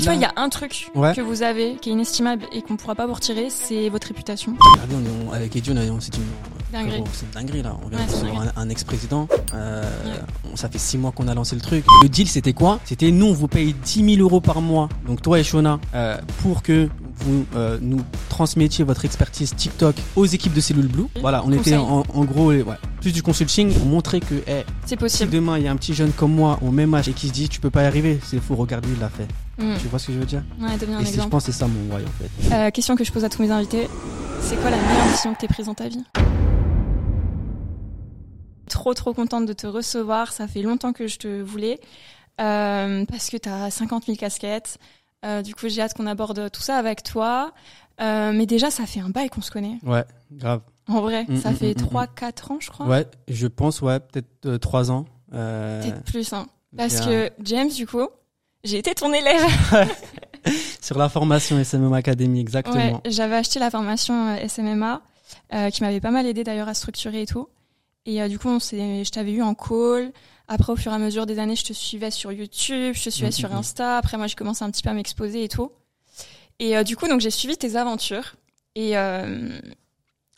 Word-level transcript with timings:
Et 0.00 0.04
vois, 0.04 0.14
il 0.14 0.20
y 0.20 0.24
a 0.24 0.32
un 0.36 0.48
truc 0.48 0.90
Ouais. 0.94 1.14
que 1.14 1.20
vous 1.20 1.42
avez 1.42 1.76
qui 1.76 1.90
est 1.90 1.92
inestimable 1.92 2.44
et 2.52 2.62
qu'on 2.62 2.76
pourra 2.76 2.94
pas 2.94 3.06
vous 3.06 3.14
retirer, 3.14 3.48
c'est 3.50 3.88
votre 3.88 4.08
réputation. 4.08 4.54
Regardez, 4.74 4.94
on 5.28 5.32
avec 5.32 5.54
Eddie, 5.56 5.70
on, 5.90 6.00
s'est 6.00 6.10
dit, 6.10 6.20
Dinguerie. 6.72 7.02
c'est 7.12 7.26
une 7.26 7.32
dinguerie 7.32 7.62
là. 7.62 7.76
On 7.84 7.88
vient 7.88 7.98
Ouais, 7.98 8.04
de 8.06 8.10
c'est 8.10 8.16
recevoir 8.24 8.42
un, 8.56 8.62
un 8.62 8.68
ex-président. 8.68 9.28
Euh, 9.54 9.82
Ouais. 10.04 10.56
Ça 10.56 10.68
fait 10.68 10.78
six 10.78 10.98
mois 10.98 11.12
qu'on 11.12 11.28
a 11.28 11.34
lancé 11.34 11.54
le 11.54 11.60
truc. 11.62 11.84
Le 12.02 12.08
deal, 12.08 12.26
c'était 12.28 12.52
quoi? 12.52 12.80
C'était 12.84 13.10
nous, 13.12 13.26
on 13.26 13.32
vous 13.32 13.46
paye 13.48 13.74
10 13.84 14.16
000 14.16 14.22
euros 14.22 14.40
par 14.40 14.60
mois. 14.60 14.88
Donc 15.06 15.22
toi 15.22 15.38
et 15.38 15.44
Shona, 15.44 15.78
euh, 15.94 16.16
pour 16.42 16.62
que 16.62 16.88
vous 17.16 17.44
euh, 17.54 17.78
nous 17.80 18.00
transmettiez 18.28 18.82
votre 18.84 19.04
expertise 19.04 19.54
TikTok 19.54 19.94
aux 20.16 20.24
équipes 20.26 20.54
de 20.54 20.60
Cellule 20.60 20.88
Blue. 20.88 21.06
Voilà, 21.20 21.42
on 21.44 21.52
était 21.52 21.76
en, 21.76 22.02
en 22.12 22.24
gros, 22.24 22.46
ouais, 22.52 22.64
plus 23.00 23.12
du 23.12 23.22
consulting, 23.22 23.72
on 23.82 23.86
montrait 23.86 24.20
que, 24.20 24.36
C'est 24.46 24.64
si 24.86 24.96
possible. 24.96 25.30
demain 25.30 25.58
il 25.58 25.64
y 25.64 25.68
a 25.68 25.70
un 25.70 25.76
petit 25.76 25.94
jeune 25.94 26.12
comme 26.12 26.32
moi 26.34 26.58
au 26.62 26.70
même 26.70 26.94
âge 26.94 27.08
et 27.08 27.12
qui 27.12 27.28
se 27.28 27.32
dit 27.32 27.48
tu 27.48 27.60
peux 27.60 27.70
pas 27.70 27.82
y 27.82 27.86
arriver, 27.86 28.18
c'est 28.24 28.40
fou, 28.40 28.56
regarde 28.56 28.86
lui, 28.86 28.94
il 28.96 29.00
l'a 29.00 29.10
fait. 29.10 29.28
Mm. 29.60 29.76
Tu 29.80 29.88
vois 29.88 29.98
ce 29.98 30.06
que 30.08 30.12
je 30.14 30.18
veux 30.18 30.24
dire 30.26 30.42
Ouais, 30.60 30.74
Et 30.74 31.04
c'est- 31.04 31.20
je 31.20 31.28
pense 31.28 31.44
que 31.44 31.52
c'est 31.52 31.58
ça 31.58 31.66
mon 31.68 31.94
why 31.94 32.02
en 32.04 32.08
fait. 32.08 32.54
Euh, 32.54 32.70
question 32.70 32.96
que 32.96 33.04
je 33.04 33.12
pose 33.12 33.24
à 33.24 33.28
tous 33.28 33.42
mes 33.42 33.50
invités. 33.50 33.88
C'est 34.40 34.56
quoi 34.56 34.70
la 34.70 34.76
meilleure 34.78 35.06
mission 35.06 35.34
que 35.34 35.40
t'aies 35.40 35.48
prise 35.48 35.66
dans 35.66 35.74
ta 35.74 35.88
vie? 35.88 36.02
Trop 38.68 38.94
trop 38.94 39.12
contente 39.12 39.46
de 39.46 39.52
te 39.52 39.66
recevoir. 39.66 40.32
Ça 40.32 40.46
fait 40.46 40.62
longtemps 40.62 40.92
que 40.92 41.06
je 41.06 41.18
te 41.18 41.40
voulais. 41.42 41.80
Euh, 42.40 43.04
parce 43.06 43.28
que 43.28 43.36
t'as 43.36 43.70
50 43.70 44.06
000 44.06 44.16
casquettes. 44.16 44.78
Euh, 45.26 45.42
du 45.42 45.54
coup, 45.54 45.68
j'ai 45.68 45.82
hâte 45.82 45.94
qu'on 45.94 46.06
aborde 46.06 46.50
tout 46.50 46.62
ça 46.62 46.76
avec 46.76 47.02
toi. 47.02 47.52
Mais 47.98 48.46
déjà, 48.46 48.70
ça 48.70 48.86
fait 48.86 49.00
un 49.00 49.10
bail 49.10 49.28
qu'on 49.28 49.42
se 49.42 49.50
connaît. 49.50 49.78
Ouais, 49.84 50.04
grave. 50.32 50.62
En 50.88 51.02
vrai, 51.02 51.24
Mm, 51.28 51.36
ça 51.36 51.50
mm, 51.50 51.54
fait 51.56 51.74
mm, 51.78 51.82
mm, 51.82 51.86
3-4 51.86 52.50
ans, 52.52 52.58
je 52.60 52.70
crois. 52.70 52.86
Ouais, 52.86 53.06
je 53.28 53.46
pense, 53.46 53.80
ouais, 53.82 54.00
peut-être 54.00 54.46
euh, 54.46 54.58
trois 54.58 54.90
ans. 54.90 55.04
Peut-être 55.30 56.02
plus, 56.04 56.32
hein. 56.32 56.46
Parce 56.76 57.00
que 57.00 57.30
James, 57.42 57.68
du 57.68 57.86
coup, 57.86 58.08
j'ai 58.64 58.78
été 58.78 58.94
ton 58.94 59.12
élève. 59.12 59.42
Sur 60.80 60.98
la 60.98 61.08
formation 61.08 61.58
SMM 61.58 61.92
Academy, 61.92 62.40
exactement. 62.40 62.74
Ouais, 63.04 63.10
j'avais 63.10 63.36
acheté 63.36 63.58
la 63.58 63.70
formation 63.70 64.28
euh, 64.28 64.48
SMMA, 64.48 65.02
euh, 65.52 65.70
qui 65.70 65.82
m'avait 65.82 66.00
pas 66.00 66.10
mal 66.10 66.26
aidé 66.26 66.44
d'ailleurs 66.44 66.68
à 66.68 66.74
structurer 66.74 67.22
et 67.22 67.26
tout. 67.26 67.48
Et 68.06 68.22
euh, 68.22 68.28
du 68.28 68.38
coup, 68.38 68.48
on 68.48 68.58
je 68.58 69.10
t'avais 69.10 69.32
eu 69.32 69.42
en 69.42 69.54
call. 69.54 70.12
Après, 70.48 70.72
au 70.72 70.76
fur 70.76 70.90
et 70.90 70.94
à 70.94 70.98
mesure 70.98 71.26
des 71.26 71.38
années, 71.38 71.54
je 71.54 71.64
te 71.64 71.72
suivais 71.72 72.10
sur 72.10 72.32
YouTube, 72.32 72.94
je 72.94 73.04
te 73.04 73.10
suivais 73.10 73.28
Mhm, 73.28 73.32
sur 73.32 73.50
mhm. 73.50 73.58
Insta. 73.58 73.98
Après, 73.98 74.16
moi, 74.16 74.26
j'ai 74.26 74.34
commencé 74.34 74.64
un 74.64 74.70
petit 74.70 74.82
peu 74.82 74.90
à 74.90 74.94
m'exposer 74.94 75.44
et 75.44 75.48
tout. 75.48 75.70
Et 76.58 76.76
euh, 76.76 76.82
du 76.82 76.96
coup, 76.96 77.06
donc 77.08 77.20
j'ai 77.20 77.30
suivi 77.30 77.56
tes 77.56 77.76
aventures. 77.76 78.34
Et 78.74 78.96
euh, 78.96 79.48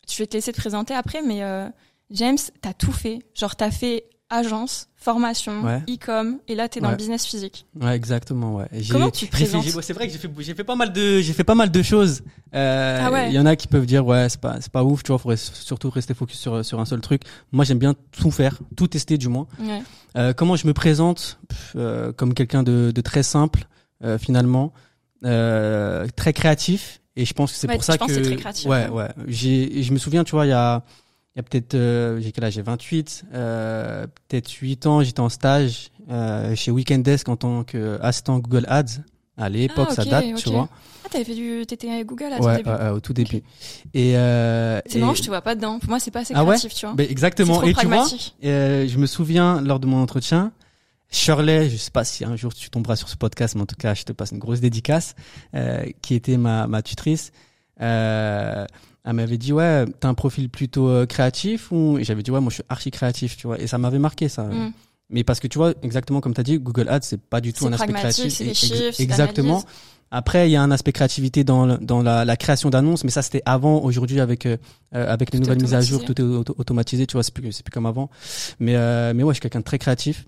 je 0.09 0.17
vais 0.17 0.27
te 0.27 0.35
laisser 0.35 0.51
te 0.51 0.57
présenter 0.57 0.93
après, 0.93 1.21
mais 1.21 1.43
euh, 1.43 1.67
James, 2.11 2.37
t'as 2.61 2.73
tout 2.73 2.91
fait. 2.91 3.19
Genre, 3.33 3.55
t'as 3.55 3.71
fait 3.71 4.05
agence, 4.33 4.89
formation, 4.95 5.61
Ouais. 5.63 5.81
e-com, 5.89 6.39
et 6.47 6.55
là, 6.55 6.67
t'es 6.69 6.79
dans 6.79 6.87
Ouais. 6.87 6.91
le 6.93 6.97
business 6.97 7.25
physique. 7.25 7.65
Ouais, 7.79 7.95
exactement, 7.95 8.55
ouais. 8.55 8.65
Comment 8.89 9.09
tu 9.11 9.27
te 9.27 9.31
présentes 9.31 9.63
C'est 9.81 9.93
vrai 9.93 10.07
que 10.07 10.13
j'ai 10.13 10.19
fait, 10.19 10.29
j'ai 10.39 10.53
fait 10.53 10.63
pas 10.63 10.75
mal 10.75 10.91
de, 10.91 11.19
j'ai 11.21 11.33
fait 11.33 11.43
pas 11.43 11.55
mal 11.55 11.69
de 11.71 11.81
choses. 11.81 12.21
Euh, 12.55 12.99
Ah 13.01 13.11
ouais. 13.11 13.29
Il 13.29 13.33
y 13.33 13.39
en 13.39 13.45
a 13.45 13.55
qui 13.55 13.67
peuvent 13.67 13.85
dire, 13.85 14.05
ouais, 14.05 14.27
c'est 14.29 14.39
pas, 14.41 14.57
c'est 14.61 14.71
pas 14.71 14.83
ouf, 14.83 15.03
tu 15.03 15.11
vois, 15.11 15.19
faudrait 15.19 15.37
surtout 15.37 15.89
rester 15.89 16.13
focus 16.13 16.39
sur, 16.39 16.63
sur 16.65 16.79
un 16.79 16.85
seul 16.85 17.01
truc. 17.01 17.21
Moi, 17.51 17.65
j'aime 17.65 17.79
bien 17.79 17.93
tout 18.11 18.31
faire, 18.31 18.57
tout 18.75 18.87
tester, 18.87 19.17
du 19.17 19.27
moins. 19.29 19.47
Ouais. 19.59 19.81
Euh, 20.17 20.33
comment 20.33 20.55
je 20.55 20.67
me 20.67 20.73
présente? 20.73 21.39
Pff, 21.47 21.73
euh, 21.75 22.11
Comme 22.13 22.33
quelqu'un 22.33 22.63
de, 22.63 22.91
de 22.93 23.01
très 23.01 23.23
simple, 23.23 23.65
euh, 24.03 24.17
finalement, 24.17 24.73
euh, 25.25 26.07
très 26.15 26.33
créatif. 26.33 27.01
Et 27.15 27.25
je 27.25 27.33
pense 27.33 27.51
que 27.51 27.57
c'est 27.59 27.67
pour 27.67 27.83
ça 27.83 27.95
pense 27.97 28.07
que 28.07 28.15
que 28.15 28.23
c'est 28.23 28.29
très 28.31 28.37
créatif, 28.37 28.65
ouais, 28.67 28.87
ouais. 28.87 29.03
ouais. 29.03 29.09
J'ai, 29.27 29.83
je 29.83 29.93
me 29.93 29.99
souviens, 29.99 30.23
tu 30.23 30.31
vois, 30.31 30.47
il 30.47 30.49
y 30.49 30.53
a, 30.53 30.83
il 31.35 31.37
y 31.37 31.39
a 31.39 31.43
peut-être, 31.43 31.73
euh, 31.75 32.19
j'ai 32.21 32.31
quel 32.31 32.43
âge? 32.43 32.53
J'ai 32.53 32.61
28, 32.61 33.25
euh, 33.33 34.05
peut-être 34.27 34.51
8 34.51 34.85
ans. 34.85 35.01
J'étais 35.01 35.19
en 35.19 35.29
stage 35.29 35.89
euh, 36.09 36.55
chez 36.55 36.69
Weekendesk 36.71 37.27
en 37.29 37.35
tant 37.35 37.63
qu'assistant 37.63 38.39
Google 38.39 38.65
Ads. 38.67 39.01
À 39.35 39.49
l'époque, 39.49 39.87
Ah, 39.89 39.95
ça 39.95 40.05
date, 40.05 40.35
tu 40.35 40.49
vois. 40.49 40.69
Ah, 41.03 41.09
t'avais 41.09 41.23
fait 41.23 41.33
du, 41.33 41.65
t'étais 41.65 42.05
Google 42.05 42.33
à 42.33 42.37
tout 42.37 42.43
Ouais, 42.43 42.57
début. 42.57 42.69
ouais, 42.69 42.75
ouais, 42.75 42.89
au 42.89 42.99
tout 42.99 43.13
début. 43.13 43.41
Et, 43.95 44.15
euh, 44.15 44.79
C'est 44.85 44.99
et- 44.99 45.01
marrant, 45.01 45.15
je 45.15 45.23
te 45.23 45.27
vois 45.27 45.41
pas 45.41 45.55
dedans. 45.55 45.79
Pour 45.79 45.89
moi, 45.89 45.99
c'est 45.99 46.11
pas 46.11 46.19
assez 46.19 46.35
Ah 46.35 46.43
ouais? 46.43 46.49
créatif, 46.55 46.75
tu 46.75 46.85
vois. 46.85 46.93
ben, 46.93 47.03
c'est 47.07 47.11
exactement. 47.11 47.57
trop 47.57 47.67
Et 47.67 47.73
tu 47.73 47.87
vois, 47.87 48.07
euh, 48.43 48.87
je 48.87 48.97
me 48.99 49.07
souviens 49.07 49.59
lors 49.59 49.79
de 49.79 49.87
mon 49.87 49.97
entretien, 50.03 50.51
Shirley, 51.09 51.67
je 51.71 51.77
sais 51.77 51.89
pas 51.89 52.03
si 52.03 52.23
un 52.25 52.35
jour 52.35 52.53
tu 52.53 52.69
tomberas 52.69 52.95
sur 52.95 53.09
ce 53.09 53.15
podcast, 53.17 53.55
mais 53.55 53.61
en 53.61 53.65
tout 53.65 53.75
cas, 53.75 53.95
je 53.95 54.03
te 54.03 54.11
passe 54.11 54.31
une 54.33 54.39
grosse 54.39 54.59
dédicace, 54.61 55.15
euh, 55.55 55.83
qui 56.03 56.13
était 56.13 56.37
ma, 56.37 56.67
ma 56.67 56.83
tutrice. 56.83 57.31
Euh, 57.81 58.65
elle 59.05 59.13
m'avait 59.13 59.37
dit 59.37 59.51
ouais, 59.53 59.85
t'as 59.99 60.07
un 60.07 60.13
profil 60.13 60.49
plutôt 60.49 60.87
euh, 60.89 61.05
créatif 61.05 61.71
ou 61.71 61.97
et 61.97 62.03
j'avais 62.03 62.23
dit 62.23 62.31
ouais, 62.31 62.39
moi 62.39 62.49
je 62.49 62.55
suis 62.55 62.63
archi 62.69 62.89
créatif, 62.91 63.35
tu 63.37 63.47
vois, 63.47 63.59
et 63.59 63.67
ça 63.67 63.77
m'avait 63.77 63.99
marqué 63.99 64.29
ça. 64.29 64.43
Mm. 64.43 64.71
Mais 65.09 65.23
parce 65.23 65.39
que 65.39 65.47
tu 65.47 65.57
vois, 65.57 65.73
exactement 65.83 66.21
comme 66.21 66.33
t'as 66.33 66.43
dit, 66.43 66.57
Google 66.59 66.87
Ads 66.89 67.01
c'est 67.03 67.19
pas 67.21 67.41
du 67.41 67.51
tout 67.53 67.67
un 67.67 67.73
aspect 67.73 67.93
créatif. 67.93 68.33
chiffres, 68.33 68.99
exactement. 69.01 69.63
Après, 70.15 70.47
il 70.47 70.51
y 70.51 70.55
a 70.55 70.61
un 70.61 70.69
aspect 70.69 70.91
créativité 70.91 71.43
dans, 71.43 71.65
le- 71.65 71.77
dans 71.79 72.03
la, 72.03 72.23
la 72.23 72.37
création 72.37 72.69
d'annonces, 72.69 73.03
mais 73.03 73.09
ça 73.09 73.23
c'était 73.23 73.41
avant. 73.47 73.79
Aujourd'hui, 73.81 74.19
avec 74.19 74.45
euh, 74.45 74.57
euh, 74.93 75.11
avec 75.11 75.33
les 75.33 75.39
Tout 75.39 75.45
nouvelles 75.45 75.61
mises 75.61 75.73
à 75.73 75.81
jour, 75.81 76.05
tout 76.05 76.19
est 76.21 76.23
auto- 76.23 76.53
automatisé. 76.59 77.07
Tu 77.07 77.13
vois, 77.13 77.23
c'est 77.23 77.33
plus 77.33 77.51
c'est 77.51 77.63
plus 77.63 77.71
comme 77.71 77.87
avant. 77.87 78.11
Mais 78.59 78.75
euh, 78.75 79.13
mais 79.15 79.23
ouais, 79.23 79.33
je 79.33 79.37
suis 79.37 79.41
quelqu'un 79.41 79.59
de 79.59 79.63
très 79.65 79.79
créatif, 79.79 80.25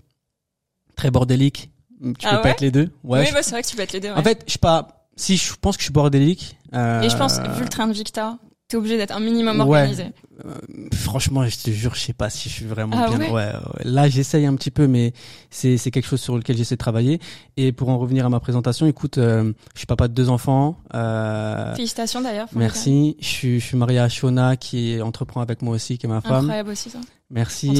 très 0.96 1.10
bordélique. 1.12 1.70
Tu 2.18 2.26
Ah 2.26 2.30
peux 2.30 2.36
ouais 2.36 2.42
pas 2.42 2.50
être 2.50 2.60
les 2.62 2.70
deux. 2.72 2.90
Ouais. 3.04 3.20
oui, 3.20 3.26
je- 3.28 3.32
bah, 3.32 3.42
c'est 3.42 3.52
vrai 3.52 3.62
que 3.62 3.68
tu 3.68 3.76
peux 3.76 3.82
être 3.82 3.92
les 3.92 4.00
deux. 4.00 4.08
ouais. 4.08 4.18
En 4.18 4.22
fait, 4.22 4.42
je 4.46 4.50
suis 4.50 4.58
pas. 4.58 5.06
Si 5.16 5.36
je 5.36 5.54
pense 5.60 5.76
que 5.76 5.80
je 5.82 5.86
suis 5.86 5.92
bordélique. 5.92 6.58
Euh, 6.74 7.02
Et 7.02 7.08
je 7.08 7.16
pense, 7.16 7.38
vu 7.38 7.62
le 7.62 7.68
train 7.68 7.86
de 7.86 7.94
t'as, 8.02 8.36
t'es 8.68 8.76
obligé 8.76 8.96
d'être 8.96 9.12
un 9.14 9.20
minimum 9.20 9.60
organisé. 9.60 10.06
Euh, 10.44 10.54
franchement, 10.94 11.46
je 11.46 11.56
te 11.56 11.70
jure, 11.70 11.94
je 11.94 12.00
sais 12.00 12.12
pas 12.12 12.28
si 12.30 12.48
je 12.48 12.54
suis 12.54 12.64
vraiment 12.66 12.96
Ah 12.98 13.08
bien. 13.08 13.18
ouais 13.18 13.30
ouais, 13.30 13.52
ouais. 13.52 13.82
Là, 13.84 14.08
j'essaye 14.08 14.44
un 14.46 14.54
petit 14.54 14.70
peu, 14.70 14.86
mais 14.86 15.12
c'est 15.50 15.76
c'est 15.78 15.90
quelque 15.90 16.06
chose 16.06 16.20
sur 16.20 16.36
lequel 16.36 16.56
j'essaie 16.56 16.74
de 16.74 16.80
travailler. 16.80 17.20
Et 17.56 17.72
pour 17.72 17.88
en 17.88 17.98
revenir 17.98 18.26
à 18.26 18.28
ma 18.28 18.40
présentation, 18.40 18.86
écoute, 18.86 19.18
euh, 19.18 19.52
je 19.74 19.78
suis 19.80 19.86
papa 19.86 20.08
de 20.08 20.12
deux 20.14 20.28
enfants. 20.28 20.78
Euh, 20.94 21.74
Félicitations 21.74 22.20
d'ailleurs. 22.20 22.48
Merci. 22.54 23.16
Je 23.20 23.26
suis, 23.26 23.60
je 23.60 23.64
suis 23.64 23.76
marié 23.76 23.98
à 23.98 24.08
Shona 24.08 24.56
qui 24.56 25.00
entreprend 25.00 25.40
avec 25.40 25.62
moi 25.62 25.74
aussi, 25.74 25.96
qui 25.98 26.06
est 26.06 26.08
ma 26.08 26.20
femme. 26.20 26.44
Incroyable 26.44 26.70
aussi 26.70 26.90
ça. 26.90 26.98
Merci. 27.28 27.70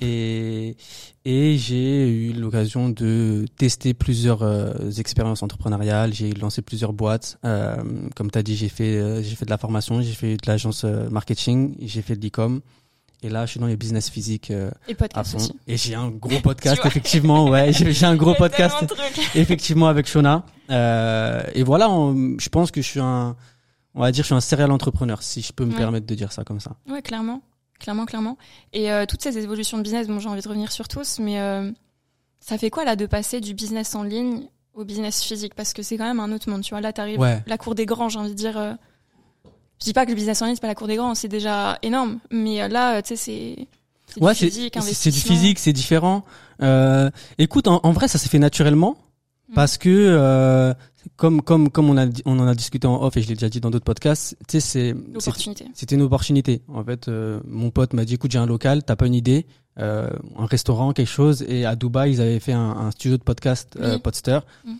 Et, 0.00 0.66
et, 0.70 0.76
et 1.26 1.58
j'ai 1.58 2.08
eu 2.08 2.32
l'occasion 2.32 2.88
de 2.88 3.44
tester 3.58 3.92
plusieurs 3.92 4.42
euh, 4.42 4.72
expériences 4.96 5.42
entrepreneuriales. 5.42 6.14
J'ai 6.14 6.30
lancé 6.32 6.62
plusieurs 6.62 6.94
boîtes. 6.94 7.38
Comme 7.42 8.30
tu 8.32 8.38
as 8.38 8.42
dit, 8.42 8.56
j'ai 8.56 8.70
fait, 8.70 9.22
j'ai 9.22 9.36
fait 9.36 9.44
de 9.44 9.50
la 9.50 9.58
formation, 9.58 10.00
j'ai 10.00 10.14
fait 10.14 10.36
de 10.36 10.46
l'agence 10.46 10.84
marketing, 10.84 11.74
j'ai 11.88 12.02
fait 12.02 12.16
de 12.16 12.22
l'e-com. 12.24 12.60
Et 13.22 13.28
là, 13.28 13.46
je 13.46 13.50
suis 13.50 13.58
dans 13.60 13.66
les 13.66 13.76
business 13.76 14.08
physiques 14.10 14.52
euh, 14.52 14.70
Et 14.86 14.92
à 14.92 14.94
podcast 14.94 15.32
fond. 15.32 15.38
aussi. 15.38 15.52
Et 15.66 15.76
j'ai 15.76 15.96
un 15.96 16.08
gros 16.08 16.38
podcast, 16.42 16.80
effectivement. 16.84 17.48
Ouais, 17.48 17.72
j'ai 17.72 18.06
un 18.06 18.14
gros 18.14 18.34
podcast 18.34 18.76
effectivement 19.34 19.88
avec 19.88 20.06
Shona. 20.06 20.44
Euh, 20.70 21.42
et 21.54 21.64
voilà, 21.64 21.90
on- 21.90 22.36
je 22.38 22.48
pense 22.48 22.70
que 22.70 22.80
je 22.80 22.86
suis 22.86 23.00
un, 23.00 23.34
on 23.94 24.00
va 24.02 24.12
dire, 24.12 24.22
je 24.22 24.26
suis 24.26 24.34
un 24.36 24.40
serial 24.40 24.70
entrepreneur, 24.70 25.20
si 25.22 25.42
je 25.42 25.52
peux 25.52 25.64
me 25.64 25.72
Ouais. 25.72 25.78
permettre 25.78 26.06
de 26.06 26.14
dire 26.14 26.30
ça 26.30 26.44
comme 26.44 26.60
ça. 26.60 26.76
Ouais, 26.88 27.02
clairement. 27.02 27.42
Clairement, 27.80 28.06
clairement. 28.06 28.38
Et 28.72 28.90
euh, 28.92 29.04
toutes 29.06 29.22
ces 29.22 29.36
évolutions 29.38 29.78
de 29.78 29.82
business, 29.82 30.06
bon, 30.06 30.20
j'ai 30.20 30.28
envie 30.28 30.42
de 30.42 30.48
revenir 30.48 30.70
sur 30.70 30.86
tous, 30.88 31.18
mais 31.18 31.38
ça 32.40 32.56
fait 32.56 32.70
quoi 32.70 32.84
là 32.84 32.94
de 32.96 33.06
passer 33.06 33.40
du 33.40 33.52
business 33.54 33.94
en 33.96 34.04
ligne 34.04 34.44
au 34.74 34.84
business 34.84 35.22
physique? 35.24 35.54
Parce 35.54 35.72
que 35.72 35.82
c'est 35.82 35.96
quand 35.96 36.04
même 36.06 36.20
un 36.20 36.30
autre 36.32 36.48
monde, 36.50 36.62
tu 36.62 36.70
vois. 36.70 36.80
Là, 36.80 36.92
t'arrives 36.92 37.18
Ouais. 37.18 37.42
la 37.46 37.58
cour 37.58 37.74
des 37.74 37.84
grands, 37.86 38.08
j'ai 38.08 38.18
envie 38.20 38.30
de 38.30 38.34
dire. 38.34 38.76
Je 39.80 39.84
dis 39.84 39.92
pas 39.92 40.04
que 40.04 40.10
le 40.10 40.16
business 40.16 40.40
en 40.42 40.46
ligne, 40.46 40.54
c'est 40.54 40.60
pas 40.60 40.66
la 40.68 40.74
cour 40.74 40.86
des 40.88 40.96
grands, 40.96 41.14
c'est 41.14 41.28
déjà 41.28 41.78
énorme. 41.82 42.18
Mais 42.30 42.62
euh, 42.62 42.68
là, 42.68 42.96
euh, 42.96 43.02
tu 43.02 43.08
sais, 43.08 43.16
c'est. 43.16 43.66
c'est 44.06 44.22
Ouais, 44.22 44.32
du 44.34 44.38
physique, 44.50 44.76
c'est- 44.80 45.10
du 45.10 45.20
physique, 45.20 45.58
c'est 45.58 45.72
différent. 45.72 46.24
Euh, 46.62 47.10
écoute, 47.38 47.68
en, 47.68 47.80
en 47.82 47.92
vrai, 47.92 48.08
ça 48.08 48.18
s'est 48.18 48.28
fait 48.28 48.38
naturellement 48.38 48.96
Mm. 49.50 49.54
parce 49.54 49.78
que 49.78 49.88
euh, 49.88 50.74
comme 51.16 51.40
comme 51.40 51.70
comme 51.70 51.88
on 51.88 51.96
a 51.96 52.04
on 52.26 52.38
en 52.38 52.46
a 52.46 52.54
discuté 52.54 52.86
en 52.86 53.00
off 53.02 53.16
et 53.16 53.22
je 53.22 53.28
l'ai 53.28 53.34
déjà 53.34 53.48
dit 53.48 53.60
dans 53.60 53.70
d'autres 53.70 53.84
podcasts, 53.86 54.36
tu 54.46 54.60
sais, 54.60 54.60
c'est 54.60 54.94
c'était 55.72 55.94
une 55.94 56.02
opportunité. 56.02 56.60
En 56.68 56.84
fait, 56.84 57.08
euh, 57.08 57.40
mon 57.46 57.70
pote 57.70 57.94
m'a 57.94 58.04
dit, 58.04 58.14
écoute, 58.14 58.30
j'ai 58.30 58.38
un 58.38 58.44
local, 58.44 58.82
t'as 58.84 58.94
pas 58.96 59.06
une 59.06 59.14
idée, 59.14 59.46
euh, 59.78 60.10
un 60.36 60.44
restaurant, 60.44 60.92
quelque 60.92 61.08
chose. 61.08 61.46
Et 61.48 61.64
à 61.64 61.76
Dubaï, 61.76 62.12
ils 62.12 62.20
avaient 62.20 62.40
fait 62.40 62.52
un, 62.52 62.60
un 62.76 62.90
studio 62.90 63.16
de 63.16 63.22
podcast, 63.22 63.74
euh, 63.80 63.94
Oui. 63.94 64.00
Podster. 64.00 64.40
Mm. 64.66 64.72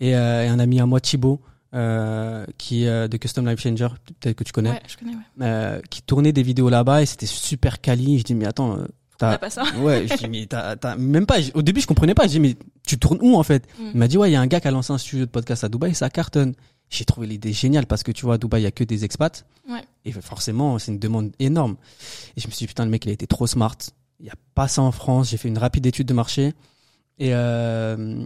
Et, 0.00 0.16
euh, 0.16 0.44
et 0.44 0.48
un 0.48 0.58
ami 0.60 0.80
à 0.80 0.86
moi, 0.86 1.00
Thibaut, 1.00 1.40
euh, 1.76 2.44
qui 2.58 2.86
euh, 2.86 3.06
de 3.06 3.16
Custom 3.16 3.46
Life 3.48 3.60
Changer, 3.60 3.88
peut-être 4.20 4.36
que 4.36 4.44
tu 4.44 4.52
connais, 4.52 4.70
Ouais, 4.70 4.82
je 4.88 4.96
connais, 4.96 5.12
ouais. 5.12 5.18
euh, 5.42 5.80
qui 5.90 6.02
tournait 6.02 6.32
des 6.32 6.42
vidéos 6.42 6.68
là-bas 6.70 7.02
et 7.02 7.06
c'était 7.06 7.26
super 7.26 7.80
quali. 7.80 8.18
Je 8.18 8.24
dis, 8.24 8.34
mais 8.34 8.46
attends, 8.46 8.78
euh, 8.78 8.86
t'as... 9.18 9.32
a 9.32 9.38
pas 9.38 9.50
ça. 9.50 9.64
Ouais, 9.80 10.06
je 10.08 10.14
dis, 10.16 10.28
mais 10.28 10.46
t'as, 10.46 10.76
t'as 10.76 10.96
même 10.96 11.26
pas. 11.26 11.36
Au 11.54 11.62
début, 11.62 11.80
je 11.80 11.86
comprenais 11.86 12.14
pas. 12.14 12.24
Je 12.24 12.30
dis, 12.30 12.40
mais 12.40 12.56
tu 12.86 12.98
tournes 12.98 13.18
où 13.20 13.36
en 13.36 13.42
fait? 13.42 13.66
Mm. 13.78 13.90
Il 13.94 13.98
m'a 13.98 14.08
dit, 14.08 14.16
ouais, 14.16 14.30
il 14.30 14.32
y 14.32 14.36
a 14.36 14.40
un 14.40 14.46
gars 14.46 14.60
qui 14.60 14.68
a 14.68 14.70
lancé 14.70 14.92
un 14.92 14.98
studio 14.98 15.26
de 15.26 15.30
podcast 15.30 15.64
à 15.64 15.68
Dubaï, 15.68 15.94
ça 15.94 16.08
cartonne. 16.10 16.54
J'ai 16.88 17.04
trouvé 17.04 17.26
l'idée 17.26 17.52
géniale 17.52 17.86
parce 17.86 18.02
que 18.02 18.12
tu 18.12 18.24
vois, 18.24 18.34
à 18.34 18.38
Dubaï, 18.38 18.62
il 18.62 18.64
y 18.64 18.68
a 18.68 18.70
que 18.70 18.84
des 18.84 19.04
expats. 19.04 19.44
Ouais. 19.68 19.82
Et 20.04 20.12
forcément, 20.12 20.78
c'est 20.78 20.92
une 20.92 20.98
demande 21.00 21.32
énorme. 21.40 21.76
Et 22.36 22.40
je 22.40 22.46
me 22.46 22.52
suis 22.52 22.64
dit, 22.64 22.68
putain, 22.68 22.84
le 22.84 22.90
mec, 22.90 23.04
il 23.04 23.08
a 23.10 23.12
été 23.12 23.26
trop 23.26 23.46
smart. 23.46 23.76
Il 24.20 24.26
y 24.26 24.30
a 24.30 24.34
pas 24.54 24.68
ça 24.68 24.82
en 24.82 24.92
France. 24.92 25.30
J'ai 25.30 25.36
fait 25.36 25.48
une 25.48 25.58
rapide 25.58 25.84
étude 25.84 26.06
de 26.06 26.14
marché. 26.14 26.54
Et 27.18 27.34
euh, 27.34 28.24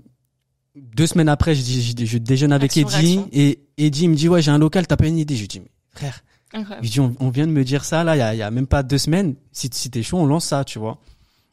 deux 0.77 1.07
semaines 1.07 1.29
après, 1.29 1.55
je, 1.55 1.63
je, 1.63 2.05
je 2.05 2.19
déjeune 2.19 2.53
avec 2.53 2.71
Action, 2.77 2.89
Eddie. 2.89 2.97
réaction. 3.17 3.29
Et 3.33 3.61
Eddie 3.77 4.09
me 4.09 4.15
dit, 4.15 4.29
ouais, 4.29 4.41
j'ai 4.43 4.51
un 4.51 4.59
local, 4.59 4.87
t'as 4.87 4.97
pas 4.97 5.07
une 5.07 5.19
idée 5.19 5.35
Je 5.37 5.41
lui 5.43 5.49
dis, 5.49 5.61
mais 5.61 5.71
frère, 5.93 6.21
Incroyable. 6.53 6.87
je 6.87 6.93
dis, 6.93 7.01
on, 7.01 7.15
on 7.21 7.31
vient 7.31 7.47
de 7.47 7.53
me 7.53 7.65
dire 7.65 7.85
ça, 7.85 8.05
là, 8.05 8.17
il 8.17 8.19
y 8.19 8.23
a, 8.23 8.35
il 8.35 8.39
y 8.39 8.43
a 8.43 8.51
même 8.51 8.67
pas 8.67 8.83
deux 8.83 8.99
semaines. 8.99 9.35
Si, 9.53 9.69
si 9.73 9.91
t'es 9.91 10.03
chaud, 10.03 10.19
on 10.19 10.27
lance 10.27 10.45
ça, 10.47 10.65
tu 10.65 10.79
vois. 10.79 10.99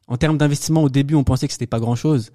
En 0.07 0.17
termes 0.17 0.37
d'investissement, 0.37 0.83
au 0.83 0.89
début, 0.89 1.15
on 1.15 1.23
pensait 1.23 1.47
que 1.47 1.53
c'était 1.53 1.67
pas 1.67 1.79
grand 1.79 1.95
chose. 1.95 2.31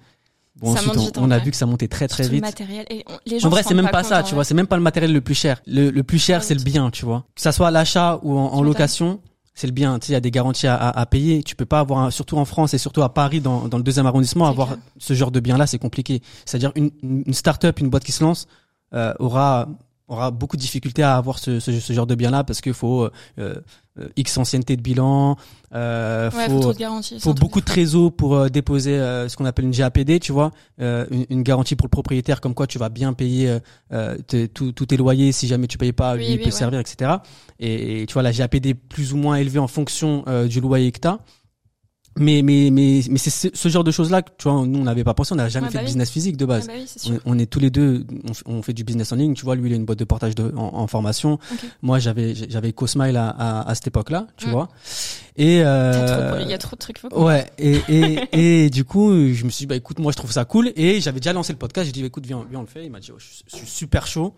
Bon, 0.57 0.71
Ça 0.75 0.81
ensuite, 0.81 0.97
on, 0.97 1.05
vite, 1.05 1.17
on 1.17 1.23
en 1.23 1.31
a 1.31 1.39
vu 1.39 1.49
que 1.49 1.57
ça 1.57 1.65
montait 1.65 1.87
très 1.87 2.07
très 2.07 2.23
Tout 2.25 2.29
le 2.29 2.35
vite. 2.35 2.43
matériel. 2.43 2.85
Et 2.91 3.03
on- 3.07 3.17
les 3.25 3.39
gens 3.39 3.47
En 3.47 3.49
vrai, 3.49 3.63
c'est 3.63 3.73
même 3.73 3.89
pas 3.89 4.03
ça, 4.03 4.21
tu 4.21 4.35
vois. 4.35 4.43
C'est 4.43 4.53
même 4.53 4.67
pas 4.67 4.75
le 4.77 4.83
matériel 4.83 5.11
le 5.11 5.21
plus 5.21 5.33
cher. 5.33 5.59
Le, 5.65 5.89
le 5.89 6.03
plus 6.03 6.19
cher, 6.19 6.43
c'est 6.43 6.53
le 6.53 6.61
bien, 6.61 6.91
tu 6.91 7.05
vois. 7.05 7.25
Que 7.33 7.41
ça 7.41 7.51
soit 7.51 7.69
à 7.69 7.71
l'achat 7.71 8.19
ou 8.21 8.37
en, 8.37 8.61
location, 8.61 9.19
c'est 9.55 9.67
le 9.67 9.73
bien. 9.73 9.99
Tu 9.99 10.07
sais, 10.07 10.11
il 10.11 10.15
y 10.15 10.17
a 10.17 10.21
des 10.21 10.31
garanties 10.31 10.67
à, 10.67 10.75
à, 10.75 10.89
à 10.99 11.05
payer. 11.05 11.43
Tu 11.43 11.55
peux 11.55 11.65
pas 11.65 11.79
avoir, 11.79 11.99
un- 11.99 12.11
surtout 12.11 12.37
en 12.37 12.45
France 12.45 12.73
et 12.73 12.77
surtout 12.77 13.03
à 13.03 13.13
Paris, 13.13 13.39
dans, 13.41 13.67
dans 13.67 13.77
le 13.77 13.83
deuxième 13.83 14.05
arrondissement, 14.05 14.47
avoir 14.47 14.67
clair. 14.69 14.79
ce 14.97 15.13
genre 15.13 15.31
de 15.31 15.39
bien-là, 15.39 15.67
c'est 15.67 15.79
compliqué. 15.79 16.21
C'est-à-dire 16.45 16.71
une, 16.75 16.91
une 17.03 17.23
une 17.27 17.33
start-up, 17.33 17.79
une 17.79 17.89
boîte 17.89 18.03
qui 18.03 18.11
se 18.11 18.23
lance 18.23 18.47
euh, 18.93 19.13
aura 19.19 19.67
aura 20.07 20.31
beaucoup 20.31 20.57
de 20.57 20.61
difficultés 20.61 21.01
à 21.03 21.15
avoir 21.15 21.39
ce, 21.39 21.59
ce, 21.59 21.79
ce 21.79 21.93
genre 21.93 22.05
de 22.07 22.15
bien-là 22.15 22.43
parce 22.43 22.59
qu'il 22.61 22.73
faut 22.73 23.03
euh, 23.03 23.11
euh, 23.99 24.09
X 24.17 24.37
ancienneté 24.37 24.75
de 24.75 24.81
bilan, 24.81 25.37
euh, 25.73 26.29
Ouais, 26.31 26.49
faut 26.49 26.73
faut 27.19 27.33
de 27.33 27.39
beaucoup 27.39 27.59
de 27.61 27.65
fou. 27.65 27.71
trésors 27.73 28.11
pour 28.11 28.35
euh, 28.35 28.49
déposer 28.49 28.91
euh, 28.99 29.29
ce 29.29 29.37
qu'on 29.37 29.45
appelle 29.45 29.65
une 29.65 29.71
GAPD, 29.71 30.19
tu 30.19 30.31
vois, 30.31 30.51
euh, 30.81 31.05
une, 31.11 31.25
une 31.29 31.43
garantie 31.43 31.75
pour 31.75 31.85
le 31.85 31.91
propriétaire, 31.91 32.41
comme 32.41 32.53
quoi 32.53 32.67
tu 32.67 32.77
vas 32.79 32.89
bien 32.89 33.13
payer 33.13 33.49
euh, 33.49 33.59
euh, 33.93 34.17
tes- 34.27 34.47
tous 34.49 34.71
tous 34.71 34.85
tes 34.87 34.97
loyers, 34.97 35.31
si 35.31 35.47
jamais 35.47 35.67
tu 35.67 35.77
payes 35.77 35.93
pas, 35.93 36.15
lui 36.15 36.25
il 36.25 36.31
oui, 36.31 36.37
peut 36.39 36.45
ouais. 36.45 36.51
servir, 36.51 36.79
etc. 36.79 37.11
Et, 37.59 38.01
et 38.01 38.05
tu 38.05 38.13
vois 38.13 38.23
la 38.23 38.31
GAPD 38.31 38.73
plus 38.73 39.13
ou 39.13 39.17
moins 39.17 39.35
élevée 39.37 39.59
en 39.59 39.67
fonction 39.67 40.23
euh, 40.27 40.47
du 40.47 40.59
loyer 40.59 40.91
que 40.91 40.99
t'as. 40.99 41.19
Mais 42.19 42.41
mais 42.43 42.69
mais 42.71 43.01
mais 43.09 43.17
c'est 43.17 43.31
ce, 43.31 43.47
ce 43.53 43.69
genre 43.69 43.83
de 43.83 43.89
choses 43.89 44.11
là 44.11 44.21
que 44.21 44.29
tu 44.37 44.47
vois 44.47 44.65
nous 44.67 44.79
on 44.79 44.83
n'avait 44.83 45.03
pas 45.03 45.15
pensé, 45.15 45.33
on 45.33 45.35
n'a 45.35 45.49
jamais 45.49 45.65
Ouais, 45.65 45.71
fait 45.71 45.77
bah 45.77 45.81
de 45.81 45.85
oui. 45.85 45.89
business 45.93 46.11
physique 46.11 46.37
de 46.37 46.43
Ah 46.45 46.47
base. 46.47 46.67
bah 46.67 46.73
oui, 46.75 46.83
c'est 46.85 46.99
sûr. 46.99 47.19
On, 47.25 47.33
on 47.35 47.39
est 47.39 47.47
tous 47.47 47.59
les 47.59 47.71
deux, 47.71 48.05
on, 48.45 48.61
fait 48.61 48.73
du 48.73 48.83
business 48.83 49.11
en 49.11 49.15
ligne. 49.15 49.33
Tu 49.33 49.43
vois, 49.45 49.55
lui, 49.55 49.69
il 49.69 49.73
a 49.73 49.75
une 49.75 49.85
boîte 49.85 49.97
de 49.97 50.03
portage 50.03 50.35
de, 50.35 50.53
en, 50.55 50.75
en 50.75 50.85
formation. 50.87 51.39
Moi, 51.81 51.97
j'avais 51.97 52.35
j'avais 52.35 52.71
Cosmile 52.71 53.17
à, 53.17 53.29
à, 53.29 53.67
à 53.69 53.73
cette 53.75 53.87
époque-là, 53.87 54.27
tu 54.37 54.47
Mm. 54.47 54.51
vois. 54.51 54.69
Et 55.37 55.61
euh, 55.63 56.39
Il 56.43 56.49
y 56.49 56.53
a 56.53 56.57
trop 56.59 56.75
de 56.75 56.79
trucs. 56.79 56.99
faut 56.99 57.09
qu'on- 57.09 57.25
Ouais, 57.25 57.47
et, 57.57 57.79
et, 57.89 58.63
et 58.65 58.69
du 58.69 58.83
coup, 58.85 59.09
je 59.11 59.43
me 59.45 59.49
suis 59.49 59.63
dit, 59.63 59.65
bah 59.67 59.75
écoute, 59.75 59.97
moi 59.97 60.11
je 60.11 60.17
trouve 60.17 60.31
ça 60.31 60.45
cool. 60.45 60.71
Et 60.75 61.01
j'avais 61.01 61.19
déjà 61.19 61.33
lancé 61.33 61.51
le 61.51 61.57
podcast, 61.57 61.87
j'ai 61.87 61.91
dit, 61.93 62.05
écoute, 62.05 62.27
viens, 62.27 62.45
viens, 62.47 62.59
on 62.59 62.63
le 62.63 62.67
fait. 62.67 62.85
Il 62.85 62.91
m'a 62.91 62.99
dit, 62.99 63.09
oh, 63.11 63.17
je, 63.17 63.25
je 63.51 63.57
suis 63.57 63.67
super 63.67 64.05
chaud. 64.05 64.35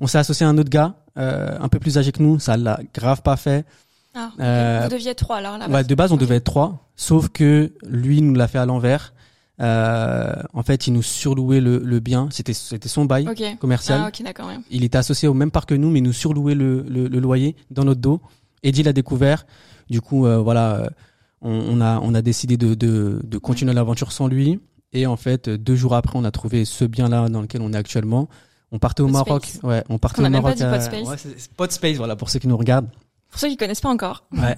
On 0.00 0.06
s'est 0.06 0.18
associé 0.18 0.46
à 0.46 0.48
un 0.48 0.56
autre 0.56 0.70
gars, 0.70 0.94
euh, 1.18 1.58
un 1.60 1.68
peu 1.68 1.78
plus 1.78 1.98
âgé 1.98 2.10
que 2.12 2.22
nous, 2.22 2.38
ça 2.38 2.56
l'a 2.56 2.80
grave 2.94 3.20
pas 3.20 3.36
fait. 3.36 3.66
Ah. 4.14 4.30
Euh, 4.40 4.80
Vous 4.84 4.90
deviez 4.90 5.10
être 5.12 5.18
trois 5.24 5.36
alors 5.36 5.58
là. 5.58 5.68
Ouais, 5.68 5.84
de 5.84 5.94
base, 5.94 6.12
on 6.12 6.16
devait 6.16 6.36
être 6.36 6.44
trois, 6.44 6.90
sauf 6.96 7.28
que 7.28 7.72
lui 7.86 8.20
nous 8.22 8.34
l'a 8.34 8.46
fait 8.48 8.58
à 8.58 8.66
l'envers. 8.66 9.14
Euh, 9.60 10.32
en 10.54 10.62
fait, 10.62 10.86
il 10.86 10.92
nous 10.92 11.02
surlouait 11.02 11.60
le, 11.60 11.78
le 11.78 12.00
bien, 12.00 12.28
c'était 12.30 12.52
c'était 12.54 12.88
son 12.88 13.04
bail 13.04 13.26
commercial. 13.60 14.00
Ah, 14.12 14.46
ouais. 14.46 14.58
Il 14.70 14.82
était 14.82 14.98
associé 14.98 15.28
au 15.28 15.34
même 15.34 15.50
parc 15.50 15.68
que 15.68 15.74
nous, 15.74 15.90
mais 15.90 16.00
il 16.00 16.02
nous 16.02 16.12
surlouait 16.12 16.54
le, 16.54 16.82
le, 16.88 17.06
le 17.08 17.20
loyer 17.20 17.54
dans 17.70 17.84
notre 17.84 18.00
dos. 18.00 18.20
Eddie 18.62 18.82
l'a 18.82 18.92
découvert. 18.92 19.46
Du 19.88 20.00
coup, 20.00 20.26
euh, 20.26 20.38
voilà, 20.38 20.76
euh, 20.76 20.88
on, 21.42 21.50
on 21.50 21.80
a 21.80 22.00
on 22.00 22.14
a 22.14 22.22
décidé 22.22 22.56
de 22.56 22.74
de, 22.74 23.20
de 23.22 23.38
continuer 23.38 23.72
l'aventure 23.74 24.10
sans 24.12 24.26
lui. 24.26 24.58
Et 24.94 25.06
en 25.06 25.16
fait, 25.16 25.48
euh, 25.48 25.58
deux 25.58 25.76
jours 25.76 25.94
après, 25.94 26.18
on 26.18 26.24
a 26.24 26.30
trouvé 26.30 26.64
ce 26.64 26.84
bien-là 26.84 27.28
dans 27.28 27.40
lequel 27.42 27.62
on 27.62 27.72
est 27.72 27.76
actuellement. 27.76 28.28
On 28.72 28.78
partait 28.78 29.02
au. 29.02 29.08
Maroc. 29.08 29.52
Ouais, 29.62 29.84
on 29.90 29.98
partait 29.98 30.22
Qu'on 30.22 30.28
au 30.28 30.30
Maroc. 30.30 30.50
pas 30.52 30.56
dit 30.56 30.62
à- 30.64 30.70
Podspace. 30.72 31.06
ouais, 31.08 31.16
c'est 31.18 31.52
Podspace, 31.52 31.96
voilà, 31.96 32.16
pour 32.16 32.30
ceux 32.30 32.38
qui 32.40 32.48
nous 32.48 32.56
regardent. 32.56 32.88
Pour 33.32 33.40
ceux 33.40 33.48
qui 33.48 33.56
connaissent 33.56 33.80
pas 33.80 33.88
encore. 33.90 34.22
Ouais. 34.30 34.56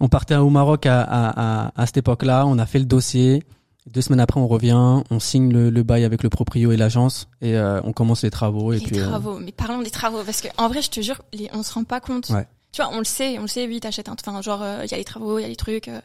On 0.00 0.08
partait 0.08 0.34
au 0.34 0.50
Maroc 0.50 0.86
à, 0.86 1.02
à, 1.02 1.66
à, 1.66 1.72
à 1.76 1.86
cette 1.86 1.98
époque-là. 1.98 2.44
On 2.46 2.58
a 2.58 2.66
fait 2.66 2.80
le 2.80 2.86
dossier. 2.86 3.44
Deux 3.86 4.02
semaines 4.02 4.20
après, 4.20 4.38
on 4.38 4.48
revient, 4.48 5.02
on 5.10 5.18
signe 5.18 5.50
le, 5.50 5.70
le 5.70 5.82
bail 5.82 6.04
avec 6.04 6.22
le 6.22 6.28
proprio 6.28 6.72
et 6.72 6.76
l'agence 6.76 7.26
et 7.40 7.56
euh, 7.56 7.80
on 7.84 7.94
commence 7.94 8.22
les 8.22 8.30
travaux. 8.30 8.72
Et 8.74 8.80
les 8.80 8.84
puis, 8.84 8.98
euh, 9.00 9.08
travaux, 9.08 9.38
mais 9.38 9.50
parlons 9.50 9.80
des 9.80 9.90
travaux 9.90 10.22
parce 10.24 10.42
que 10.42 10.48
en 10.58 10.68
vrai, 10.68 10.82
je 10.82 10.90
te 10.90 11.00
jure, 11.00 11.22
les, 11.32 11.48
on 11.54 11.62
se 11.62 11.72
rend 11.72 11.84
pas 11.84 12.00
compte. 12.00 12.28
Ouais. 12.28 12.46
Tu 12.70 12.82
vois, 12.82 12.90
on 12.92 12.98
le 12.98 13.04
sait, 13.04 13.38
on 13.38 13.42
le 13.42 13.48
sait. 13.48 13.66
Oui, 13.66 13.80
t'achètes 13.80 14.10
un, 14.10 14.14
enfin 14.20 14.42
genre, 14.42 14.60
euh, 14.62 14.82
il 14.84 14.90
y 14.90 14.94
a 14.94 14.98
les 14.98 15.04
travaux, 15.04 15.38
il 15.38 15.42
y 15.42 15.44
a 15.46 15.48
les 15.48 15.56
trucs, 15.56 15.88
euh, 15.88 16.02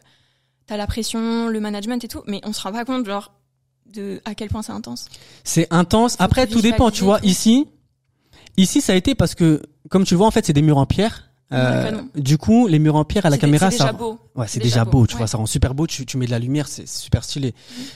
t'as 0.65 0.77
la 0.77 0.87
pression, 0.87 1.49
le 1.49 1.59
management 1.59 2.01
et 2.01 2.07
tout, 2.07 2.23
mais 2.25 2.39
on 2.45 2.53
se 2.53 2.61
rend 2.61 2.71
pas 2.71 2.85
compte, 2.85 3.05
genre, 3.05 3.33
de 3.93 4.21
à 4.23 4.33
quel 4.33 4.47
point 4.47 4.61
c'est 4.61 4.71
intense. 4.71 5.09
C'est 5.43 5.67
intense. 5.69 6.15
Après, 6.19 6.47
tout 6.47 6.61
dépend. 6.61 6.89
Tu 6.89 7.03
vois, 7.03 7.19
ici, 7.21 7.67
ici, 8.55 8.79
ça 8.79 8.93
a 8.93 8.95
été 8.95 9.13
parce 9.13 9.35
que, 9.35 9.61
comme 9.89 10.05
tu 10.05 10.15
vois, 10.15 10.27
en 10.27 10.31
fait, 10.31 10.45
c'est 10.45 10.53
des 10.53 10.61
murs 10.61 10.77
en 10.77 10.85
pierre. 10.85 11.31
Euh, 11.53 12.01
du 12.15 12.37
coup, 12.37 12.67
les 12.67 12.79
murs 12.79 12.95
en 12.95 13.03
pierre 13.05 13.25
à 13.25 13.29
la 13.29 13.37
caméra, 13.37 13.69
c'est 13.71 13.77
ça, 13.77 13.83
déjà 13.85 13.93
beau. 13.97 14.19
ouais, 14.35 14.47
c'est 14.47 14.59
déjà 14.59 14.81
déjà 14.81 14.85
beau. 14.91 15.05
Tu 15.07 15.13
ouais. 15.15 15.19
vois, 15.19 15.27
ça 15.27 15.37
rend 15.37 15.45
super 15.45 15.73
beau. 15.75 15.87
Tu, 15.87 16.05
tu 16.05 16.17
mets 16.17 16.25
de 16.25 16.31
la 16.31 16.39
lumière, 16.39 16.67
c'est 16.67 16.87
super 16.87 17.23
stylé. 17.23 17.53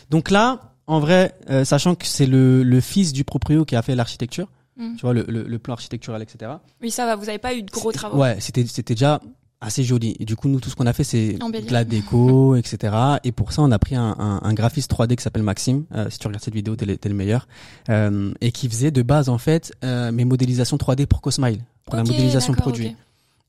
Donc 0.09 0.29
là, 0.31 0.73
en 0.87 0.99
vrai, 0.99 1.33
euh, 1.49 1.65
sachant 1.65 1.95
que 1.95 2.05
c'est 2.05 2.25
le, 2.27 2.63
le 2.63 2.81
fils 2.81 3.13
du 3.13 3.23
proprio 3.23 3.65
qui 3.65 3.75
a 3.75 3.81
fait 3.81 3.95
l'architecture, 3.95 4.47
Mm. 4.79 4.95
tu 4.95 5.01
vois, 5.01 5.13
le, 5.15 5.25
le, 5.27 5.41
le 5.41 5.57
plan 5.57 5.73
architectural, 5.73 6.21
etc. 6.21 6.51
Oui, 6.83 6.91
ça 6.91 7.07
va. 7.07 7.15
Vous 7.15 7.27
avez 7.29 7.39
pas 7.39 7.55
eu 7.55 7.63
de 7.63 7.71
gros 7.71 7.91
travaux. 7.91 8.19
Ouais, 8.19 8.37
c'était 8.39 8.63
c'était 8.67 8.93
déjà 8.93 9.19
assez 9.59 9.83
joli. 9.83 10.15
Et 10.19 10.25
du 10.25 10.35
coup, 10.35 10.49
nous, 10.49 10.59
tout 10.59 10.69
ce 10.69 10.75
qu'on 10.75 10.85
a 10.85 10.93
fait, 10.93 11.03
c'est 11.03 11.33
de 11.33 11.73
la 11.73 11.83
déco, 11.83 12.55
etc. 12.57 12.95
Et 13.23 13.31
pour 13.31 13.53
ça, 13.53 13.63
on 13.63 13.71
a 13.71 13.79
pris 13.79 13.95
un, 13.95 14.15
un, 14.19 14.39
un 14.43 14.53
graphiste 14.53 14.91
3D 14.93 15.15
qui 15.15 15.23
s'appelle 15.23 15.41
Maxime. 15.41 15.85
Euh, 15.95 16.11
si 16.11 16.19
tu 16.19 16.27
regardes 16.27 16.43
cette 16.43 16.53
vidéo, 16.53 16.75
t'es 16.75 16.85
le, 16.85 16.95
le 17.03 17.13
meilleur. 17.15 17.47
Euh, 17.89 18.31
et 18.39 18.51
qui 18.51 18.69
faisait 18.69 18.91
de 18.91 19.01
base, 19.01 19.29
en 19.29 19.39
fait, 19.39 19.73
euh, 19.83 20.11
mes 20.11 20.25
modélisations 20.25 20.77
3D 20.77 21.07
pour 21.07 21.21
Cosmile, 21.21 21.61
pour 21.85 21.95
la 21.95 22.03
modélisation 22.03 22.53
produit. 22.53 22.89
ok. 22.89 22.95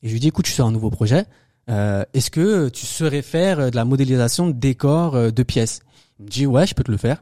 Et 0.03 0.07
je 0.07 0.13
lui 0.13 0.19
dis, 0.19 0.27
écoute, 0.29 0.45
tu 0.45 0.51
sors 0.51 0.67
un 0.67 0.71
nouveau 0.71 0.89
projet. 0.89 1.25
Euh, 1.69 2.03
Est-ce 2.13 2.31
que 2.31 2.69
tu 2.69 2.85
saurais 2.85 3.21
faire 3.21 3.59
euh, 3.59 3.69
de 3.69 3.75
la 3.75 3.85
modélisation 3.85 4.47
de 4.47 4.53
décors 4.53 5.15
euh, 5.15 5.31
de 5.31 5.43
pièces? 5.43 5.81
Il 6.19 6.25
me 6.25 6.29
dit, 6.29 6.45
ouais, 6.47 6.65
je 6.65 6.73
peux 6.73 6.83
te 6.83 6.91
le 6.91 6.97
faire. 6.97 7.21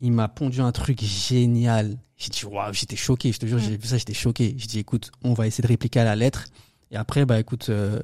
Il 0.00 0.12
m'a 0.12 0.28
pondu 0.28 0.60
un 0.60 0.72
truc 0.72 1.00
génial. 1.02 1.96
J'ai 2.16 2.30
dit, 2.30 2.44
waouh, 2.46 2.72
j'étais 2.72 2.96
choqué. 2.96 3.32
Je 3.32 3.38
te 3.38 3.46
jure, 3.46 3.58
Mm. 3.58 3.62
j'ai 3.62 3.76
vu 3.76 3.86
ça, 3.86 3.98
j'étais 3.98 4.14
choqué. 4.14 4.54
J'ai 4.58 4.66
dit, 4.66 4.78
écoute, 4.78 5.10
on 5.22 5.34
va 5.34 5.46
essayer 5.46 5.62
de 5.62 5.68
répliquer 5.68 6.00
à 6.00 6.04
la 6.04 6.16
lettre. 6.16 6.44
Et 6.92 6.96
après, 6.96 7.24
bah 7.26 7.40
écoute, 7.40 7.66
euh, 7.68 7.98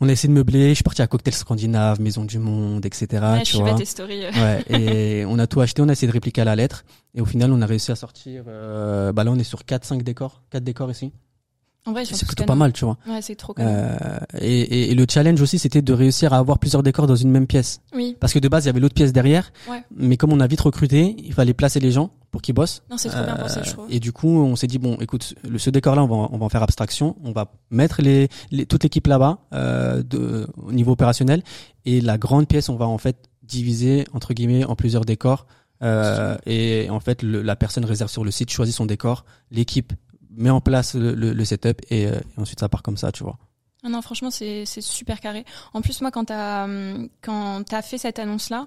on 0.00 0.08
a 0.08 0.12
essayé 0.12 0.28
de 0.28 0.34
meubler. 0.38 0.68
Je 0.68 0.74
suis 0.74 0.84
parti 0.84 1.02
à 1.02 1.08
Cocktail 1.08 1.34
Scandinave, 1.34 2.00
Maison 2.00 2.24
du 2.24 2.38
Monde, 2.38 2.86
etc. 2.86 3.06
Ouais, 3.22 3.38
je 3.40 3.44
tu 3.44 3.56
suivais 3.56 3.70
vois. 3.70 3.78
tes 3.78 3.84
stories. 3.84 4.24
euh. 4.26 4.30
Ouais, 4.30 4.64
et 4.68 5.24
on 5.28 5.36
a 5.40 5.48
tout 5.48 5.60
acheté, 5.60 5.82
on 5.82 5.88
a 5.88 5.92
essayé 5.92 6.06
de 6.06 6.12
répliquer 6.12 6.42
à 6.42 6.44
la 6.44 6.54
lettre. 6.54 6.84
Et 7.14 7.20
au 7.20 7.24
final, 7.24 7.50
on 7.52 7.60
a 7.60 7.66
réussi 7.66 7.90
à 7.90 7.96
sortir. 7.96 8.44
Euh, 8.46 9.12
bah 9.12 9.24
là, 9.24 9.32
on 9.32 9.38
est 9.38 9.42
sur 9.44 9.62
4-5 9.64 10.02
décors, 10.04 10.42
4 10.50 10.62
décors 10.62 10.90
ici. 10.92 11.12
C'est 12.04 12.26
plutôt 12.26 12.44
pas 12.44 12.54
mal, 12.54 12.72
tu 12.72 12.84
vois. 12.84 12.98
Ouais, 13.08 13.22
c'est 13.22 13.34
trop. 13.36 13.54
Euh, 13.58 13.96
et, 14.38 14.60
et- 14.60 14.90
et 14.90 14.94
le 14.94 15.06
challenge 15.10 15.40
aussi, 15.40 15.58
c'était 15.58 15.82
de 15.82 15.92
réussir 15.92 16.32
à 16.32 16.36
avoir 16.38 16.58
plusieurs 16.58 16.82
décors 16.82 17.06
dans 17.06 17.16
une 17.16 17.30
même 17.30 17.46
pièce. 17.46 17.80
Oui. 17.94 18.16
Parce 18.20 18.32
que 18.32 18.38
de 18.38 18.48
base, 18.48 18.64
il 18.64 18.66
y 18.66 18.70
avait 18.70 18.80
l'autre 18.80 18.94
pièce 18.94 19.12
derrière. 19.12 19.50
Ouais. 19.68 19.82
Mais 19.96 20.16
comme 20.16 20.32
on 20.32 20.40
a 20.40 20.46
vite 20.46 20.60
recruté, 20.60 21.16
il 21.24 21.32
fallait 21.32 21.54
placer 21.54 21.80
les 21.80 21.90
gens 21.90 22.10
pour 22.30 22.42
qu'ils 22.42 22.54
bossent. 22.54 22.82
Non, 22.90 22.96
c'est 22.98 23.08
trop 23.08 23.24
bien 23.24 23.34
pensé, 23.34 23.58
Euh, 23.58 23.62
je 23.64 23.70
trouve. 23.72 23.86
Et 23.90 23.98
du 23.98 24.12
coup, 24.12 24.28
on 24.28 24.56
s'est 24.56 24.66
dit 24.66 24.78
bon, 24.78 24.96
écoute, 25.00 25.34
le, 25.48 25.58
ce 25.58 25.70
décor-là, 25.70 26.04
on 26.04 26.06
va, 26.06 26.28
on 26.30 26.38
va 26.38 26.44
en 26.44 26.48
faire 26.50 26.62
abstraction. 26.62 27.16
On 27.24 27.32
va 27.32 27.50
mettre 27.70 28.02
les, 28.02 28.28
les 28.50 28.66
toute 28.66 28.82
l'équipe 28.84 29.06
là-bas 29.06 29.38
euh, 29.54 30.02
de, 30.02 30.46
au 30.62 30.72
niveau 30.72 30.92
opérationnel. 30.92 31.42
Et 31.86 32.00
la 32.00 32.18
grande 32.18 32.46
pièce, 32.46 32.68
on 32.68 32.76
va 32.76 32.86
en 32.86 32.98
fait 32.98 33.16
diviser 33.42 34.04
entre 34.12 34.32
guillemets 34.34 34.64
en 34.64 34.76
plusieurs 34.76 35.04
décors. 35.04 35.46
Euh, 35.82 36.36
et 36.46 36.88
en 36.90 37.00
fait, 37.00 37.22
le- 37.22 37.40
la 37.42 37.56
personne 37.56 37.84
réserve 37.86 38.10
sur 38.10 38.22
le 38.22 38.30
site, 38.30 38.50
choisit 38.50 38.74
son 38.76 38.84
décor, 38.86 39.24
l'équipe 39.50 39.94
met 40.36 40.50
en 40.50 40.60
place 40.60 40.94
le, 40.94 41.14
le- 41.14 41.32
le 41.32 41.44
setup 41.44 41.80
et, 41.90 42.06
euh, 42.06 42.12
et 42.36 42.40
ensuite 42.40 42.60
ça 42.60 42.68
part 42.68 42.82
comme 42.82 42.96
ça, 42.96 43.12
tu 43.12 43.22
vois. 43.24 43.38
Ah 43.82 43.88
non, 43.88 44.02
franchement, 44.02 44.30
c'est 44.30 44.64
c'est 44.66 44.82
super 44.82 45.20
carré. 45.20 45.44
En 45.72 45.80
plus, 45.80 46.00
moi, 46.02 46.10
quand 46.10 46.26
t'as 46.26 46.68
quand 47.22 47.62
t'as 47.66 47.82
fait 47.82 47.96
cette 47.98 48.18
annonce-là, 48.18 48.66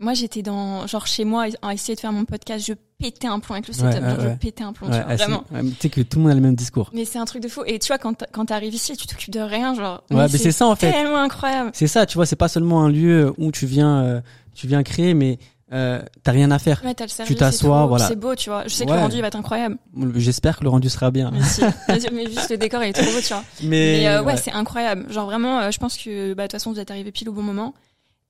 moi, 0.00 0.14
j'étais 0.14 0.42
dans 0.42 0.86
genre 0.86 1.06
chez 1.06 1.24
moi 1.24 1.46
à 1.62 1.74
essayer 1.74 1.94
de 1.94 2.00
faire 2.00 2.12
mon 2.12 2.24
podcast. 2.24 2.64
Je 2.66 2.72
pétais 2.98 3.26
un 3.28 3.38
plomb 3.40 3.54
avec 3.54 3.68
le 3.68 3.74
setup. 3.74 3.86
Ouais, 3.86 3.92
genre, 4.00 4.02
ouais, 4.18 4.24
ouais. 4.24 4.32
Je 4.32 4.38
pétais 4.38 4.64
un 4.64 4.72
plomb, 4.72 4.88
tu 4.88 4.94
vois, 4.94 5.04
ah, 5.08 5.16
c'est- 5.16 5.24
vraiment. 5.24 5.44
tu 5.50 5.74
sais 5.80 5.90
que 5.90 6.00
tout 6.02 6.18
le 6.18 6.22
monde 6.24 6.32
a 6.32 6.34
le 6.34 6.40
même 6.40 6.56
discours. 6.56 6.90
Mais 6.92 7.04
c'est 7.04 7.18
un 7.20 7.24
truc 7.24 7.42
de 7.42 7.48
fou. 7.48 7.62
Et 7.66 7.78
tu 7.78 7.86
vois, 7.88 7.98
quand 7.98 8.24
quand 8.32 8.46
t'arrives 8.46 8.74
ici, 8.74 8.96
tu 8.96 9.06
t'occupes 9.06 9.32
de 9.32 9.40
rien, 9.40 9.74
genre. 9.74 10.02
Ouais, 10.10 10.26
mais 10.30 10.38
c'est 10.38 10.50
ça 10.52 10.66
en 10.66 10.74
fait. 10.76 10.90
tellement 10.92 11.18
incroyable. 11.18 11.70
C'est 11.72 11.86
ça, 11.88 12.04
tu 12.06 12.16
vois, 12.16 12.26
c'est 12.26 12.36
pas 12.36 12.48
seulement 12.48 12.84
un 12.84 12.88
lieu 12.90 13.32
où 13.38 13.52
tu 13.52 13.66
viens, 13.66 14.02
euh, 14.02 14.20
tu 14.54 14.66
viens 14.66 14.82
créer, 14.82 15.14
mais 15.14 15.38
euh, 15.72 16.02
t'as 16.22 16.32
rien 16.32 16.50
à 16.50 16.58
faire. 16.58 16.82
Ouais, 16.84 16.94
t'as 16.94 17.04
le 17.04 17.10
service. 17.10 17.36
t'assois, 17.36 17.86
voilà. 17.86 18.08
C'est 18.08 18.16
beau, 18.16 18.34
tu 18.34 18.48
vois. 18.50 18.64
Je 18.64 18.70
sais 18.74 18.84
que 18.86 18.90
Ouais. 18.90 18.96
le 18.96 19.02
rendu 19.02 19.16
il 19.16 19.20
va 19.20 19.28
être 19.28 19.36
incroyable. 19.36 19.76
J'espère 20.14 20.58
que 20.58 20.64
le 20.64 20.70
rendu 20.70 20.88
sera 20.88 21.10
bien. 21.10 21.30
Mais, 21.30 21.42
si. 21.42 21.62
mais 22.12 22.26
juste 22.26 22.50
le 22.50 22.56
décor 22.56 22.82
il 22.82 22.88
est 22.88 22.92
trop 22.92 23.04
beau, 23.12 23.20
tu 23.20 23.28
vois. 23.28 23.44
Mais, 23.62 23.68
Mais 23.68 24.08
euh, 24.08 24.20
ouais, 24.22 24.32
ouais. 24.32 24.36
c'est 24.36 24.52
incroyable. 24.52 25.12
Genre 25.12 25.26
vraiment, 25.26 25.60
euh, 25.60 25.70
je 25.70 25.78
pense 25.78 25.96
que 25.98 26.34
bah, 26.34 26.44
de 26.44 26.46
toute 26.48 26.52
façon 26.52 26.72
vous 26.72 26.80
êtes 26.80 26.90
arrivé 26.90 27.12
pile 27.12 27.28
au 27.28 27.32
bon 27.32 27.42
moment. 27.42 27.74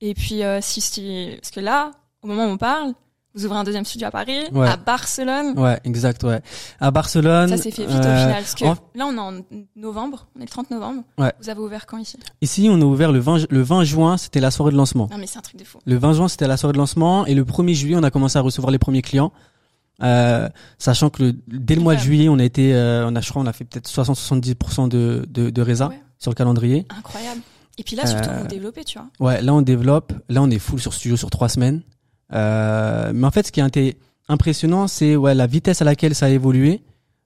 Et 0.01 0.13
puis 0.13 0.43
euh, 0.43 0.59
si, 0.61 0.81
si 0.81 1.31
parce 1.41 1.51
que 1.51 1.59
là, 1.59 1.91
au 2.23 2.27
moment 2.27 2.45
où 2.45 2.49
on 2.49 2.57
parle, 2.57 2.93
vous 3.39 3.45
ouvrez 3.45 3.57
un 3.59 3.63
deuxième 3.63 3.85
studio 3.85 4.07
à 4.07 4.11
Paris, 4.11 4.39
Ouais. 4.51 4.67
à 4.67 4.77
Barcelone. 4.77 5.57
Ouais, 5.57 5.79
exact, 5.83 6.23
ouais. 6.23 6.41
À 6.79 6.91
Barcelone. 6.91 7.49
Ça 7.49 7.57
s'est 7.57 7.71
fait 7.71 7.85
vite 7.85 7.95
au 7.95 7.99
euh, 7.99 8.01
final. 8.01 8.31
Parce 8.43 8.55
que 8.55 8.65
en- 8.65 8.75
là, 8.95 9.05
on 9.07 9.15
est 9.15 9.19
en 9.19 9.33
novembre, 9.75 10.27
on 10.35 10.39
est 10.39 10.43
le 10.43 10.49
30 10.49 10.69
novembre. 10.71 11.03
Ouais. 11.17 11.31
Vous 11.41 11.49
avez 11.49 11.59
ouvert 11.59 11.85
quand 11.85 11.97
ici? 11.97 12.17
Ici, 12.41 12.67
on 12.71 12.79
a 12.81 12.83
ouvert 12.85 13.11
le 13.11 13.19
20, 13.19 13.49
le 13.49 13.61
20 13.61 13.83
juin, 13.83 14.17
c'était 14.17 14.39
la 14.39 14.51
soirée 14.51 14.71
de 14.71 14.77
lancement. 14.77 15.07
Non 15.11 15.17
mais 15.17 15.27
c'est 15.27 15.37
un 15.39 15.41
truc 15.41 15.57
de 15.59 15.63
fou. 15.65 15.79
Le 15.85 15.95
20 15.97 16.13
juin, 16.13 16.27
c'était 16.27 16.47
la 16.47 16.57
soirée 16.57 16.73
de 16.73 16.77
lancement, 16.77 17.25
et 17.25 17.33
le 17.33 17.43
1er 17.45 17.73
juillet, 17.73 17.95
on 17.97 18.03
a 18.03 18.11
commencé 18.11 18.37
à 18.37 18.41
recevoir 18.41 18.71
les 18.71 18.79
premiers 18.79 19.01
clients. 19.01 19.31
Euh, 20.01 20.47
sachant 20.77 21.09
que 21.09 21.23
le, 21.23 21.35
dès 21.47 21.75
le 21.75 21.81
mois 21.81 21.95
de 21.95 21.99
juillet, 21.99 22.29
on 22.29 22.39
a 22.39 22.43
été, 22.43 22.73
euh, 22.73 23.05
on 23.09 23.15
a, 23.15 23.21
je 23.21 23.29
crois, 23.29 23.41
on 23.41 23.45
a 23.47 23.53
fait 23.53 23.65
peut-être 23.65 23.89
60-70% 23.89 24.87
de, 24.87 25.25
de, 25.29 25.49
de 25.49 25.61
résa 25.61 25.89
Ouais. 25.89 25.99
sur 26.17 26.31
le 26.31 26.35
calendrier. 26.35 26.85
Incroyable. 26.97 27.41
Et 27.77 27.83
puis 27.83 27.95
là, 27.95 28.05
surtout, 28.05 28.29
Euh, 28.29 28.39
vous 28.41 28.47
développez, 28.47 28.83
tu 28.83 28.97
vois. 28.99 29.07
Ouais, 29.25 29.41
là 29.41 29.53
on 29.53 29.61
développe. 29.61 30.13
Là 30.29 30.41
on 30.41 30.49
est 30.49 30.59
full 30.59 30.79
sur 30.79 30.93
studio 30.93 31.15
sur 31.17 31.29
trois 31.29 31.49
semaines. 31.49 31.81
Euh, 32.33 33.11
mais 33.13 33.25
en 33.27 33.31
fait, 33.31 33.47
ce 33.47 33.51
qui 33.51 33.61
a 33.61 33.67
été 33.67 33.97
impressionnant, 34.27 34.87
c'est 34.87 35.15
ouais 35.15 35.33
la 35.35 35.47
vitesse 35.47 35.81
à 35.81 35.85
laquelle 35.85 36.13
ça 36.15 36.27
a 36.27 36.29
évolué, 36.29 36.81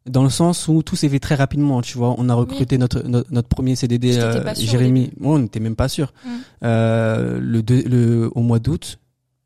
dans 0.10 0.24
le 0.24 0.29
sens 0.29 0.67
où 0.67 0.83
tout 0.83 0.95
s'est 0.95 1.10
fait 1.10 1.19
très 1.19 1.36
rapidement. 1.36 1.81
Tu 1.81 1.98
vois, 1.98 2.15
on 2.17 2.29
a 2.29 2.33
recruté 2.33 2.77
notre, 2.77 3.01
notre 3.07 3.31
notre 3.31 3.48
premier 3.48 3.75
CDD, 3.75 4.17
euh, 4.17 4.53
Jérémy. 4.55 5.12
Ouais, 5.19 5.27
on 5.36 5.39
n'était 5.39 5.60
même 5.60 5.75
pas 5.75 5.88
sûr. 5.89 6.13
Mm. 6.25 6.29
Euh, 6.63 7.39
le, 7.41 7.62
deux- 7.62 7.83
le 7.83 8.31
au 8.36 8.41
mois 8.41 8.60
d'août, 8.60 9.00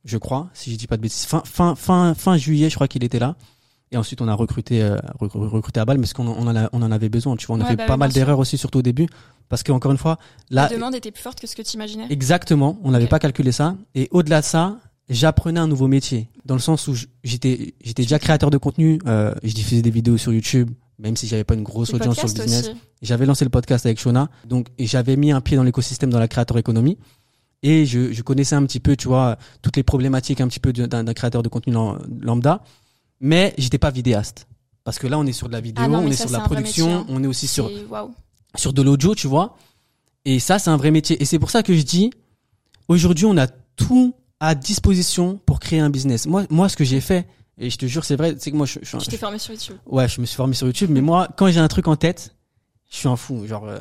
je 0.06 0.18
crois, 0.18 0.50
si 0.54 0.72
je 0.72 0.78
dis 0.78 0.88
pas 0.88 0.98
de 0.98 1.02
bêtises. 1.02 1.26
Fin, 1.26 1.42
fin, 1.46 1.76
fin, 1.76 2.14
fin 2.14 2.38
juillet, 2.38 2.70
je 2.70 2.76
crois 2.76 2.88
qu'il 2.88 3.04
était 3.04 3.20
là. 3.20 3.36
Et 3.92 3.96
ensuite, 3.98 4.20
on 4.22 4.28
a 4.28 4.34
recruté, 4.34 4.82
euh, 4.84 4.98
recru- 5.20 5.48
recruté 5.48 5.80
à 5.80 5.86
balle, 5.86 5.98
parce 5.98 6.12
qu'on 6.14 6.28
en- 6.28 6.36
on 6.38 6.48
en, 6.48 6.56
a- 6.58 6.70
on 6.74 6.82
en 6.82 6.92
avait 6.92 7.08
besoin. 7.08 7.38
Tu 7.38 7.46
vois, 7.48 7.56
on 7.56 7.60
a 7.62 7.64
Ouais, 7.64 7.70
fait 7.70 7.76
bah 7.78 7.86
pas 7.86 7.96
mal 7.98 8.12
d'erreurs 8.12 8.38
aussi, 8.40 8.58
surtout 8.58 8.80
au 8.80 8.82
début, 8.82 9.08
parce 9.48 9.64
que 9.64 9.72
encore 9.72 9.92
une 9.94 9.98
fois, 9.98 10.18
là, 10.50 10.68
La 10.70 10.76
demande 10.76 10.94
était 10.96 11.12
plus 11.12 11.22
forte 11.24 11.40
que 11.40 11.48
ce 11.48 11.56
que 11.56 11.62
tu 11.62 11.76
imaginais. 11.76 12.06
exactement, 12.10 12.78
on 12.84 12.92
n'avait 12.92 13.08
pas 13.08 13.20
calculé 13.20 13.52
ça. 13.54 13.76
Et 13.96 14.10
au-delà 14.12 14.42
de 14.42 14.46
ça, 14.46 14.78
j'apprenais 15.10 15.60
un 15.60 15.68
nouveau 15.68 15.88
métier, 15.88 16.30
dans 16.46 16.56
le 16.56 16.62
sens 16.62 16.88
où 16.88 16.96
j'étais, 17.24 17.74
j'étais 17.84 18.04
déjà 18.04 18.20
créateur 18.20 18.50
de 18.50 18.58
contenu. 18.58 19.00
Euh, 19.08 19.34
je 19.44 19.54
diffusais 19.54 19.82
des 19.82 19.90
vidéos 19.92 20.18
sur 20.18 20.34
YouTube, 20.34 20.72
même 21.00 21.16
si 21.16 21.28
j'avais 21.28 21.44
pas 21.44 21.54
une 21.54 21.64
grosse 21.64 21.92
Le 21.92 21.96
audience 22.00 22.18
sur 22.18 22.28
le 22.28 22.34
business. 22.34 22.72
J'avais 23.02 23.26
lancé 23.26 23.46
le 23.46 23.50
podcast 23.50 23.86
avec 23.86 24.00
Shona, 24.00 24.30
donc 24.46 24.68
j'avais 24.80 25.16
mis 25.16 25.32
un 25.32 25.42
pied 25.42 25.56
dans 25.56 25.64
l'écosystème 25.64 26.10
dans 26.10 26.20
la 26.20 26.28
créateur 26.28 26.58
économie 26.58 26.98
et 27.64 27.86
je, 27.86 28.12
je 28.12 28.22
connaissais 28.22 28.56
un 28.56 28.64
petit 28.66 28.80
peu, 28.80 28.96
tu 28.96 29.08
vois, 29.08 29.38
toutes 29.62 29.78
les 29.78 29.84
problématiques 29.84 30.42
un 30.42 30.48
petit 30.48 30.60
peu 30.60 30.74
d'un 30.74 31.14
créateur 31.14 31.42
de 31.44 31.50
contenu 31.50 31.74
lam- 31.74 32.00
lambda, 32.20 32.64
mais 33.20 33.54
j'étais 33.58 33.78
pas 33.78 33.92
vidéaste 33.92 34.48
parce 34.84 35.00
que 35.00 35.08
là 35.08 35.18
on 35.20 35.26
est 35.26 35.32
sur 35.34 35.48
de 35.48 35.54
la 35.54 35.62
vidéo, 35.62 35.84
Ah 35.86 35.88
non, 35.88 36.00
on 36.00 36.08
est 36.08 36.14
ça, 36.14 36.24
sur 36.24 36.28
de 36.30 36.34
la 36.34 36.40
production, 36.42 37.00
hein. 37.00 37.06
on 37.10 37.24
est 37.24 37.28
aussi 37.28 37.48
sur 37.48 37.70
sur 38.56 38.74
de 38.74 38.82
l'audio, 38.82 39.14
tu 39.16 39.28
vois. 39.28 39.58
Et 40.26 40.40
ça 40.40 40.60
c'est 40.60 40.70
un 40.70 40.78
vrai 40.78 40.92
métier 40.92 41.22
et 41.22 41.26
c'est 41.26 41.40
pour 41.40 41.52
ça 41.52 41.62
que 41.64 41.74
je 41.76 41.82
dis 41.84 42.10
aujourd'hui 42.88 43.26
on 43.26 43.38
a 43.38 43.48
tout 43.48 44.14
à 44.40 44.56
disposition 44.56 45.40
pour 45.46 45.60
créer 45.60 45.80
un 45.80 45.90
business. 45.90 46.26
Moi 46.28 46.44
moi 46.50 46.70
ce 46.70 46.78
que 46.78 46.84
j'ai 46.84 47.02
fait 47.02 47.28
et 47.58 47.70
je 47.70 47.78
te 47.78 47.86
jure 47.88 48.06
c'est 48.06 48.16
vrai, 48.16 48.36
c'est 48.40 48.52
que 48.52 48.56
moi 48.56 48.66
je, 48.68 48.80
je, 48.84 48.98
Tu 48.98 49.08
t'es 49.08 49.18
formé 49.18 49.40
sur 49.40 49.54
YouTube. 49.54 49.78
Ouais, 49.86 50.08
je 50.08 50.22
me 50.22 50.26
suis 50.26 50.36
formé 50.36 50.54
sur 50.54 50.68
YouTube, 50.68 50.92
mais 50.92 51.02
moi, 51.02 51.28
quand 51.38 51.50
j'ai 51.50 51.60
un 51.60 51.68
truc 51.68 51.88
en 51.88 51.96
tête, 51.96 52.36
je 52.92 52.98
suis 52.98 53.08
un 53.08 53.16
fou. 53.16 53.48
Genre, 53.48 53.66
euh, 53.68 53.80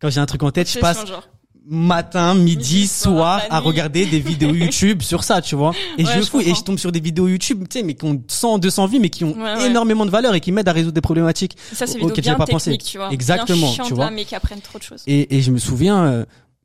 quand 0.00 0.10
j'ai 0.10 0.20
un 0.20 0.26
truc 0.26 0.42
en 0.42 0.50
tête, 0.50 0.70
je 0.70 0.78
passe 0.78 1.06
genre. 1.06 1.26
matin, 1.64 2.34
midi, 2.34 2.56
Midi, 2.56 2.86
soir 2.86 3.40
à 3.48 3.58
regarder 3.58 4.04
des 4.04 4.20
vidéos 4.20 4.54
YouTube 4.54 5.00
sur 5.00 5.24
ça, 5.24 5.40
tu 5.40 5.56
vois. 5.56 5.72
Et 5.96 6.04
Ouais, 6.04 6.12
je 6.16 6.20
je 6.20 6.26
fous, 6.26 6.40
et 6.40 6.54
je 6.54 6.62
tombe 6.62 6.78
sur 6.78 6.92
des 6.92 7.00
vidéos 7.00 7.26
YouTube, 7.26 7.64
tu 7.70 7.78
sais, 7.78 7.82
mais 7.84 7.94
qui 7.94 8.04
ont 8.04 8.22
100, 8.28 8.58
200 8.58 8.86
vues, 8.86 9.00
mais 9.00 9.08
qui 9.08 9.24
ont 9.24 9.32
Ouais, 9.32 9.42
ouais. 9.54 9.66
énormément 9.70 10.04
de 10.04 10.10
valeur 10.10 10.34
et 10.34 10.40
qui 10.40 10.52
m'aident 10.52 10.68
à 10.68 10.72
résoudre 10.72 10.92
des 10.94 11.00
problématiques. 11.00 11.56
Ça, 11.72 11.86
j'avais 11.86 12.20
bien 12.20 12.34
pas 12.34 12.44
pensé. 12.46 12.72
technique, 12.72 12.90
tu 12.90 12.98
vois. 12.98 13.10
Exactement, 13.12 13.72
bien 13.72 13.84
tu 13.84 13.94
vois. 13.94 14.04
là, 14.04 14.10
mais 14.10 14.26
qui 14.26 14.34
apprennent 14.34 14.60
trop 14.60 14.78
de 14.78 14.84
choses. 14.84 15.02
Et, 15.06 15.34
et 15.36 15.40
je 15.40 15.50
me 15.50 15.58
souviens, 15.58 16.04
euh, 16.04 16.24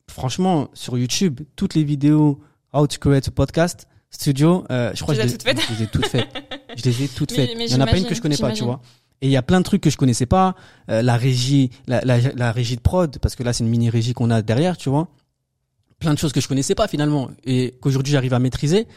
franchement, 0.09 0.67
sur 0.73 0.97
YouTube, 0.97 1.39
toutes 1.55 1.75
les 1.75 1.85
vidéos 1.85 2.41
How 2.74 2.88
to 2.88 2.98
Create 3.00 3.28
a 3.28 3.32
Podcast 3.32 3.88
Studio, 4.10 4.66
euh, 4.72 4.92
je 4.94 5.01
crois 5.04 5.16
Tu 5.16 5.22
que 5.22 5.25
les 5.25 5.32
je, 5.34 5.38
faites 5.42 5.60
je 5.70 5.74
les 5.74 5.84
ai 5.84 5.88
toutes 5.88 6.06
faites. 6.08 6.28
Je 6.78 6.84
les 6.84 7.04
ai 7.04 7.08
toutes 7.08 7.32
faites. 7.32 7.50
mais 7.58 7.66
il 7.66 7.72
y 7.72 7.75
en 7.75 7.82
a 7.82 7.88
pas 7.88 7.98
une 7.98 8.06
que 8.06 8.16
je 8.16 8.22
connais 8.22 8.38
pas, 8.38 8.51
tu 8.51 8.63
vois. 8.63 8.82
Et 9.22 9.28
il 9.28 9.32
y 9.32 9.38
a 9.38 9.42
plein 9.42 9.60
de 9.60 9.63
trucs 9.66 9.82
que 9.82 9.90
je 9.90 9.98
connaissais 9.98 10.25
pas, 10.25 10.56
euh, 10.90 11.01
la 11.01 11.16
régie, 11.16 11.70
la, 11.88 12.01
la, 12.01 12.18
la 12.20 12.51
régie 12.51 12.75
de 12.75 12.82
prod, 12.82 13.20
parce 13.20 13.36
que 13.36 13.44
là 13.44 13.54
c'est 13.54 13.63
une 13.63 13.70
mini 13.70 13.90
régie 13.90 14.13
qu'on 14.13 14.32
a 14.32 14.42
derrière, 14.42 14.78
tu 14.78 14.90
vois. 14.90 15.10
Plein 16.00 16.13
de 16.13 16.20
choses 16.20 16.34
que 16.34 16.42
je 16.42 16.48
connaissais 16.48 16.74
pas 16.75 16.88
finalement 16.88 17.30
et 17.46 17.75
qu'aujourd'hui 17.82 18.12
j'arrive 18.13 18.34
à 18.34 18.40
maîtriser. 18.40 18.88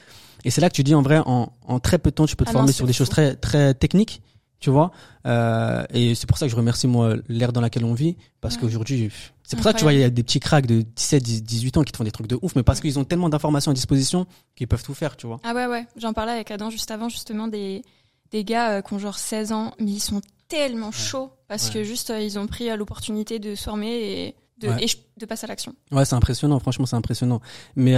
Et 0.44 0.50
c'est 0.50 0.60
là 0.62 0.68
que 0.70 0.74
tu 0.74 0.82
dis 0.82 0.94
en 0.94 1.02
vrai, 1.02 1.18
en, 1.26 1.52
en 1.66 1.78
très 1.80 1.98
peu 1.98 2.10
de 2.10 2.14
temps, 2.14 2.26
tu 2.26 2.36
peux 2.36 2.44
te 2.44 2.50
Ah 2.50 2.54
former 2.54 2.72
sur 2.72 2.86
des 2.86 2.92
fou. 2.92 2.98
choses 2.98 3.08
très 3.10 3.36
très 3.36 3.74
techniques, 3.74 4.22
tu 4.64 4.70
vois. 4.70 4.92
Euh, 5.26 5.84
et 5.92 6.14
c'est 6.14 6.26
pour 6.26 6.38
ça 6.38 6.46
que 6.46 6.50
je 6.50 6.56
remercie 6.56 6.86
moi 6.86 7.16
l'ère 7.28 7.52
dans 7.52 7.60
laquelle 7.60 7.84
on 7.84 7.92
vit, 7.92 8.16
parce 8.40 8.54
Ouais. 8.54 8.62
qu'aujourd'hui, 8.62 9.10
c'est 9.42 9.56
pour 9.56 9.62
ça 9.64 9.72
que 9.74 9.78
tu 9.78 9.84
vois, 9.84 9.92
il 9.92 10.00
y 10.00 10.02
a 10.04 10.08
des 10.08 10.22
petits 10.22 10.40
cracks 10.40 10.64
de 10.66 10.80
17, 10.80 11.22
18 11.22 11.76
ans 11.76 11.82
qui 11.82 11.92
te 11.92 11.98
font 11.98 12.04
des 12.04 12.10
trucs 12.10 12.26
de 12.28 12.38
ouf, 12.40 12.56
mais 12.56 12.62
parce 12.62 12.80
qu'ils 12.80 12.98
ont 12.98 13.04
tellement 13.04 13.28
d'informations 13.28 13.70
à 13.70 13.74
disposition 13.74 14.26
qu'ils 14.56 14.68
peuvent 14.68 14.82
tout 14.82 14.94
faire, 14.94 15.16
tu 15.18 15.26
vois. 15.26 15.38
Ah 15.44 15.52
ouais, 15.54 15.66
ouais. 15.66 15.86
J'en 15.98 16.14
parlais 16.14 16.32
avec 16.32 16.50
Adam 16.50 16.70
juste 16.70 16.90
avant, 16.90 17.10
justement, 17.10 17.46
des, 17.46 17.82
des 18.30 18.42
gars 18.44 18.70
euh, 18.70 18.80
qui 18.82 18.94
ont 18.94 18.98
genre 18.98 19.18
16 19.18 19.52
ans, 19.52 19.74
mais 19.78 19.90
ils 19.92 20.00
sont 20.00 20.22
tellement 20.48 20.92
chauds 20.92 21.30
parce 21.46 21.66
Ouais. 21.68 21.74
que 21.74 21.84
juste, 21.84 22.08
euh, 22.08 22.20
ils 22.22 22.38
ont 22.38 22.46
pris 22.46 22.74
l'opportunité 22.74 23.38
de 23.38 23.54
se 23.54 23.64
former 23.64 23.92
et 23.92 24.34
de, 24.60 24.68
et 24.80 24.86
de 25.18 25.26
passer 25.26 25.44
à 25.44 25.48
l'action. 25.48 25.74
Ouais, 25.92 26.04
c'est 26.06 26.14
impressionnant, 26.14 26.58
franchement, 26.58 26.86
c'est 26.86 26.96
impressionnant. 26.96 27.40
Mais 27.76 27.96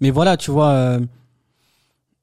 mais 0.00 0.10
voilà, 0.10 0.36
tu 0.38 0.50
vois, 0.50 0.98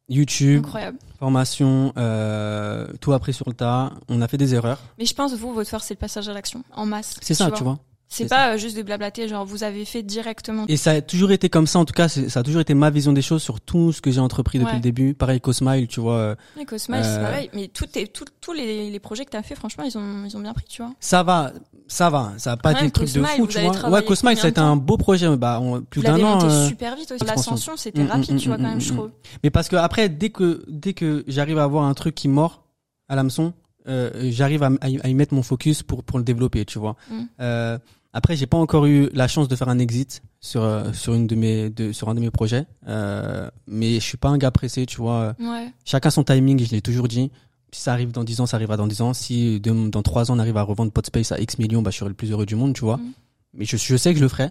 YouTube, 0.09 0.65
Incroyable. 0.65 0.97
formation, 1.19 1.93
euh, 1.97 2.87
tout 2.99 3.13
appris 3.13 3.33
sur 3.33 3.47
le 3.47 3.53
tas. 3.53 3.91
On 4.09 4.21
a 4.21 4.27
fait 4.27 4.37
des 4.37 4.55
erreurs. 4.55 4.79
Mais 4.97 5.05
je 5.05 5.13
pense, 5.13 5.33
vous, 5.35 5.53
votre 5.53 5.69
force, 5.69 5.85
c'est 5.85 5.93
le 5.93 5.99
passage 5.99 6.27
à 6.27 6.33
l'action, 6.33 6.63
en 6.75 6.85
masse. 6.85 7.15
C'est 7.21 7.33
ça, 7.35 7.51
tu 7.51 7.63
vois. 7.63 7.79
C'est 8.11 8.27
pas 8.27 8.53
euh, 8.53 8.57
juste 8.57 8.75
de 8.75 8.81
blablater, 8.81 9.27
genre 9.27 9.45
vous 9.45 9.63
avez 9.63 9.85
fait 9.85 10.01
directement. 10.01 10.65
Et 10.67 10.77
ça 10.77 10.91
a 10.91 11.01
toujours 11.01 11.31
été 11.31 11.47
comme 11.47 11.67
ça, 11.67 11.77
en 11.77 11.85
tout 11.85 11.93
cas, 11.93 12.07
ça 12.09 12.39
a 12.39 12.43
toujours 12.43 12.61
été 12.61 12.73
ma 12.73 12.89
vision 12.89 13.13
des 13.13 13.21
choses 13.21 13.43
sur 13.43 13.61
tout 13.61 13.91
ce 13.91 14.01
que 14.01 14.09
j'ai 14.09 14.19
entrepris 14.19 14.57
depuis 14.57 14.71
Ouais. 14.71 14.75
le 14.77 14.81
début. 14.81 15.13
Pareil, 15.13 15.39
Cosmile, 15.39 15.87
tu 15.87 15.99
vois. 15.99 16.15
euh, 16.15 16.35
Et 16.59 16.65
Cosmile, 16.65 17.01
c'est 17.03 17.09
Euh, 17.19 17.23
pareil. 17.23 17.49
Mais 17.53 17.67
tout 17.67 17.85
est- 17.95 18.11
tout- 18.11 18.25
tous 18.41 18.53
les, 18.53 18.89
les 18.89 18.99
projets 18.99 19.25
que 19.25 19.29
t'as 19.29 19.43
fait, 19.43 19.53
franchement, 19.53 19.83
ils 19.83 19.95
ont, 19.95 20.25
ils 20.25 20.35
ont 20.35 20.39
bien 20.39 20.53
pris, 20.53 20.65
tu 20.67 20.81
vois. 20.81 20.91
Ça 20.99 21.21
va, 21.21 21.53
ça 21.87 22.09
va, 22.09 22.33
ça 22.37 22.53
a 22.53 22.57
pas 22.57 22.71
été 22.71 22.83
le 22.85 22.91
truc 22.91 23.11
de 23.13 23.21
fou, 23.23 23.45
tu 23.47 23.59
vois. 23.59 23.89
Ouais, 23.91 24.03
Cosmile, 24.03 24.37
ça 24.37 24.47
a 24.47 24.49
été 24.49 24.59
un 24.59 24.75
beau 24.75 24.97
projet, 24.97 25.27
bah, 25.37 25.59
on- 25.61 25.81
plus 25.81 26.01
d'un 26.01 26.21
an. 26.23 26.43
euh, 26.43 26.67
super 26.67 26.95
vite 26.95 27.11
aussi. 27.11 27.23
L'ascension, 27.23 27.77
c'était 27.77 28.03
Mm, 28.03 28.07
rapide, 28.07 28.33
mm, 28.33 28.37
tu 28.37 28.47
vois, 28.47 28.57
mm, 28.57 28.61
quand 28.61 28.67
même, 28.69 28.77
mm, 28.77 28.81
je 28.81 28.91
mm. 28.91 28.95
trouve. 28.95 29.11
Mais 29.43 29.51
parce 29.51 29.69
que 29.69 29.75
après, 29.75 30.09
dès 30.09 30.31
que 30.31 30.63
dès 30.67 30.93
que 30.93 31.23
j'arrive 31.27 31.59
à 31.59 31.63
avoir 31.63 31.83
un 31.85 31.93
truc 31.93 32.15
qui 32.15 32.27
mord 32.27 32.63
à 33.07 33.15
l'hameçon, 33.15 33.53
euh, 33.87 34.09
j'arrive 34.31 34.63
à, 34.63 34.69
y- 34.89 35.13
mettre 35.13 35.33
mon 35.35 35.43
focus 35.43 35.83
pour 35.83 36.03
pour 36.03 36.17
le 36.17 36.23
développer, 36.23 36.65
tu 36.65 36.79
vois. 36.79 36.95
Mm. 37.11 37.21
Euh, 37.41 37.77
après, 38.13 38.35
j'ai 38.35 38.47
pas 38.47 38.57
encore 38.57 38.85
eu 38.85 39.09
la 39.13 39.27
chance 39.27 39.47
de 39.47 39.55
faire 39.55 39.69
un 39.69 39.79
exit 39.79 40.21
sur 40.39 40.63
euh, 40.63 40.91
sur 40.93 41.13
une 41.13 41.27
de 41.27 41.35
mes 41.35 41.69
de, 41.69 41.91
sur 41.91 42.09
un 42.09 42.15
de 42.15 42.19
mes 42.19 42.31
projets, 42.31 42.65
euh, 42.87 43.49
mais 43.67 43.95
je 43.95 43.99
suis 44.05 44.17
pas 44.17 44.29
un 44.29 44.37
gars 44.37 44.51
pressé, 44.51 44.85
tu 44.85 44.97
vois. 44.97 45.35
Ouais. 45.39 45.71
Chacun 45.85 46.09
son 46.09 46.23
timing, 46.23 46.63
je 46.63 46.71
l'ai 46.71 46.81
toujours 46.81 47.07
dit. 47.07 47.31
Si 47.71 47.81
ça 47.81 47.93
arrive 47.93 48.11
dans 48.11 48.23
10 48.23 48.41
ans, 48.41 48.45
ça 48.47 48.57
arrivera 48.57 48.77
dans 48.77 48.87
10 48.87 49.01
ans. 49.01 49.13
Si 49.13 49.59
de- 49.59 49.89
dans 49.89 50.01
3 50.01 50.31
ans, 50.31 50.35
on 50.37 50.39
arrive 50.39 50.57
à 50.57 50.63
revendre 50.63 50.91
Podspace 50.91 51.31
à 51.31 51.39
X 51.39 51.59
millions, 51.59 51.83
bah, 51.83 51.91
je 51.91 51.97
serai 51.97 52.09
le 52.09 52.15
plus 52.15 52.31
heureux 52.31 52.47
du 52.47 52.55
monde, 52.55 52.73
tu 52.73 52.81
vois. 52.81 52.97
Mm. 52.97 53.11
Mais 53.53 53.65
je, 53.65 53.77
je 53.77 53.95
sais 53.95 54.11
que 54.11 54.17
je 54.17 54.23
le 54.23 54.27
ferai, 54.29 54.49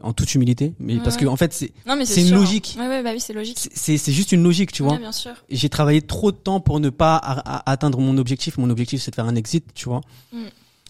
en 0.00 0.12
toute 0.12 0.32
humilité. 0.36 0.72
Mais 0.78 0.94
Ouais, 0.94 1.00
parce 1.02 1.16
que, 1.16 1.24
ouais. 1.24 1.30
en 1.32 1.36
fait, 1.36 1.52
c'est, 1.52 1.72
C'est 2.04 2.20
une 2.22 2.32
hein. 2.32 2.36
logique. 2.36 2.76
Ouais, 2.78 2.86
ouais, 2.86 3.02
bah 3.02 3.10
oui, 3.12 3.18
c'est 3.18 3.32
logique. 3.32 3.58
c'est, 3.58 3.96
c'est- 3.98 4.12
juste 4.12 4.30
une 4.30 4.44
logique, 4.44 4.70
tu 4.70 4.84
vois. 4.84 4.98
Bien 4.98 5.10
sûr. 5.10 5.32
J'ai 5.50 5.68
travaillé 5.68 6.00
trop 6.00 6.30
de 6.30 6.36
temps 6.36 6.60
pour 6.60 6.78
ne 6.78 6.90
pas 6.90 7.16
a- 7.16 7.56
a- 7.56 7.70
atteindre 7.72 7.98
mon 8.00 8.16
objectif. 8.18 8.56
Mon 8.56 8.70
objectif, 8.70 9.02
c'est 9.02 9.10
de 9.10 9.16
faire 9.16 9.26
un 9.26 9.34
exit, 9.34 9.66
tu 9.74 9.88
vois. 9.88 10.00
Mm. 10.32 10.38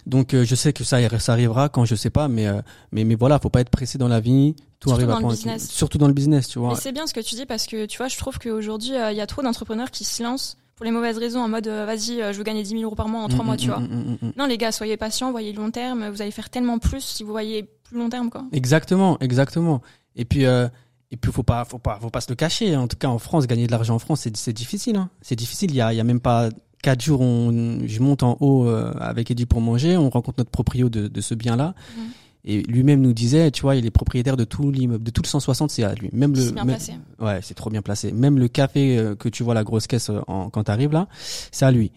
Donc, 0.06 0.34
euh, 0.34 0.44
je 0.44 0.54
sais 0.54 0.72
que 0.72 0.84
ça, 0.84 0.98
ça 1.18 1.32
arrivera 1.32 1.68
quand 1.68 1.84
je 1.84 1.94
sais 1.94 2.10
pas, 2.10 2.28
mais, 2.28 2.46
euh, 2.46 2.60
mais, 2.92 3.04
mais 3.04 3.14
voilà, 3.14 3.38
faut 3.38 3.48
pas 3.50 3.60
être 3.60 3.70
pressé 3.70 3.96
dans 3.98 4.08
la 4.08 4.20
vie. 4.20 4.54
Tout 4.80 4.90
Surtout 4.90 4.94
arrive 4.94 5.08
dans 5.08 5.16
à 5.16 5.20
le 5.22 5.28
business. 5.36 5.70
Surtout 5.70 5.98
dans 5.98 6.08
le 6.08 6.12
business, 6.12 6.48
tu 6.48 6.58
vois. 6.58 6.76
C'est 6.76 6.92
bien 6.92 7.06
ce 7.06 7.14
que 7.14 7.20
tu 7.20 7.34
dis 7.36 7.46
parce 7.46 7.66
que 7.66 7.86
tu 7.86 7.96
vois, 7.96 8.08
je 8.08 8.18
trouve 8.18 8.38
qu'aujourd'hui, 8.38 8.94
euh, 8.94 9.12
il 9.12 9.16
y 9.16 9.22
a 9.22 9.26
trop 9.26 9.42
d'entrepreneurs 9.42 9.90
qui 9.90 10.04
se 10.04 10.22
lancent 10.22 10.58
pour 10.76 10.84
les 10.84 10.90
mauvaises 10.90 11.16
raisons 11.18 11.40
en 11.40 11.48
mode 11.48 11.68
euh, 11.68 11.86
vas-y, 11.86 12.18
je 12.18 12.36
veux 12.36 12.42
gagner 12.42 12.62
10 12.62 12.70
000 12.70 12.82
euros 12.82 12.96
par 12.96 13.08
mois 13.08 13.22
en 13.22 13.28
3 13.28 13.42
Mm, 13.42 13.46
mois, 13.46 13.54
mm, 13.54 13.58
tu 13.58 13.68
vois. 13.68 13.78
mm, 13.78 14.18
mm. 14.20 14.32
Non, 14.36 14.46
les 14.46 14.58
gars, 14.58 14.72
soyez 14.72 14.96
patients, 14.96 15.30
voyez 15.30 15.52
long 15.52 15.70
terme, 15.70 16.08
vous 16.08 16.20
allez 16.20 16.32
faire 16.32 16.50
tellement 16.50 16.78
plus 16.78 17.00
si 17.02 17.22
vous 17.22 17.30
voyez 17.30 17.62
plus 17.84 17.96
long 17.98 18.10
terme, 18.10 18.28
quoi. 18.28 18.44
Exactement, 18.52 19.18
exactement. 19.20 19.80
Et 20.16 20.24
puis, 20.24 20.42
et 20.42 21.16
puis, 21.16 21.30
faut 21.30 21.44
pas, 21.44 21.64
faut 21.64 21.78
pas, 21.78 21.98
faut 22.02 22.10
pas 22.10 22.20
se 22.20 22.28
le 22.28 22.34
cacher. 22.34 22.76
En 22.76 22.88
tout 22.88 22.96
cas, 22.96 23.06
en 23.08 23.18
France, 23.20 23.46
gagner 23.46 23.68
de 23.68 23.70
l'argent 23.72 23.94
en 23.94 23.98
France, 24.00 24.26
c'est, 24.34 24.52
difficile. 24.52 24.96
Hein. 24.96 25.10
C'est 25.22 25.36
difficile. 25.36 25.70
Il 25.70 25.76
y 25.76 25.80
a, 25.80 25.92
il 25.92 25.96
y 25.96 26.00
a 26.00 26.04
même 26.04 26.18
pas 26.20 26.48
quatre 26.84 27.02
jours, 27.02 27.20
on, 27.20 27.78
je 27.86 28.00
monte 28.00 28.22
en 28.22 28.36
haut 28.40 28.66
euh, 28.68 28.92
avec 29.00 29.30
Eddie 29.30 29.46
pour 29.46 29.60
manger. 29.60 29.96
On 29.96 30.10
rencontre 30.10 30.38
notre 30.38 30.50
proprio 30.50 30.88
de, 30.88 31.08
de 31.08 31.20
ce 31.20 31.34
bien-là. 31.34 31.74
Mhm. 31.96 32.04
Et 32.46 32.62
lui-même 32.64 33.00
nous 33.00 33.14
disait, 33.14 33.50
tu 33.50 33.62
vois, 33.62 33.74
il 33.74 33.86
est 33.86 33.90
propriétaire 33.90 34.36
de 34.36 34.44
tout 34.44 34.70
l'immeuble, 34.70 35.02
de 35.02 35.10
tout 35.10 35.22
le 35.22 35.26
160, 35.28 35.70
c'est 35.70 35.82
à 35.82 35.94
lui. 35.94 36.10
Même 36.12 36.34
le, 36.34 36.42
bien 36.52 36.64
même- 36.64 36.76
placé. 36.76 36.92
ouais, 37.18 37.40
c'est 37.42 37.54
trop 37.54 37.70
bien 37.70 37.80
placé. 37.80 38.12
Même 38.12 38.38
le 38.38 38.48
café 38.48 38.98
euh, 38.98 39.14
que 39.16 39.30
tu 39.30 39.42
vois 39.42 39.54
la 39.54 39.64
grosse 39.64 39.86
caisse 39.86 40.10
euh, 40.10 40.20
en, 40.26 40.50
quand 40.50 40.64
t'arrives 40.64 40.92
là, 40.92 41.08
c'est 41.52 41.64
à 41.64 41.70
lui. 41.72 41.90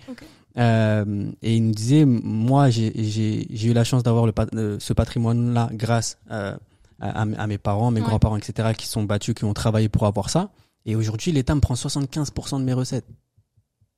Euh, 0.58 1.29
et 1.44 1.56
il 1.58 1.65
nous 1.67 1.74
disait, 1.74 2.06
moi, 2.06 2.70
j'ai, 2.70 3.67
eu 3.67 3.74
la 3.74 3.84
chance 3.84 4.03
d'avoir 4.03 4.32
pat- 4.34 4.50
euh, 4.56 4.77
ce 4.79 4.94
patrimoine-là 4.94 5.70
grâce 5.74 6.17
euh, 6.32 6.56
à, 7.00 7.25
mes- 7.25 7.36
à 7.38 7.46
mes 7.46 7.58
parents, 7.58 7.91
mes 7.91 8.00
Ouais. 8.01 8.08
grands-parents, 8.08 8.38
etc., 8.38 8.70
qui 8.75 8.88
sont 8.88 9.03
battus, 9.03 9.36
qui 9.36 9.44
ont 9.44 9.53
travaillé 9.53 9.89
pour 9.89 10.06
avoir 10.06 10.29
ça. 10.29 10.50
Et 10.86 10.96
aujourd'hui, 10.96 11.32
l'État 11.34 11.53
me 11.56 11.60
prend 11.60 11.74
75% 11.75 12.60
de 12.60 12.63
mes 12.63 12.74
recettes. 12.74 13.06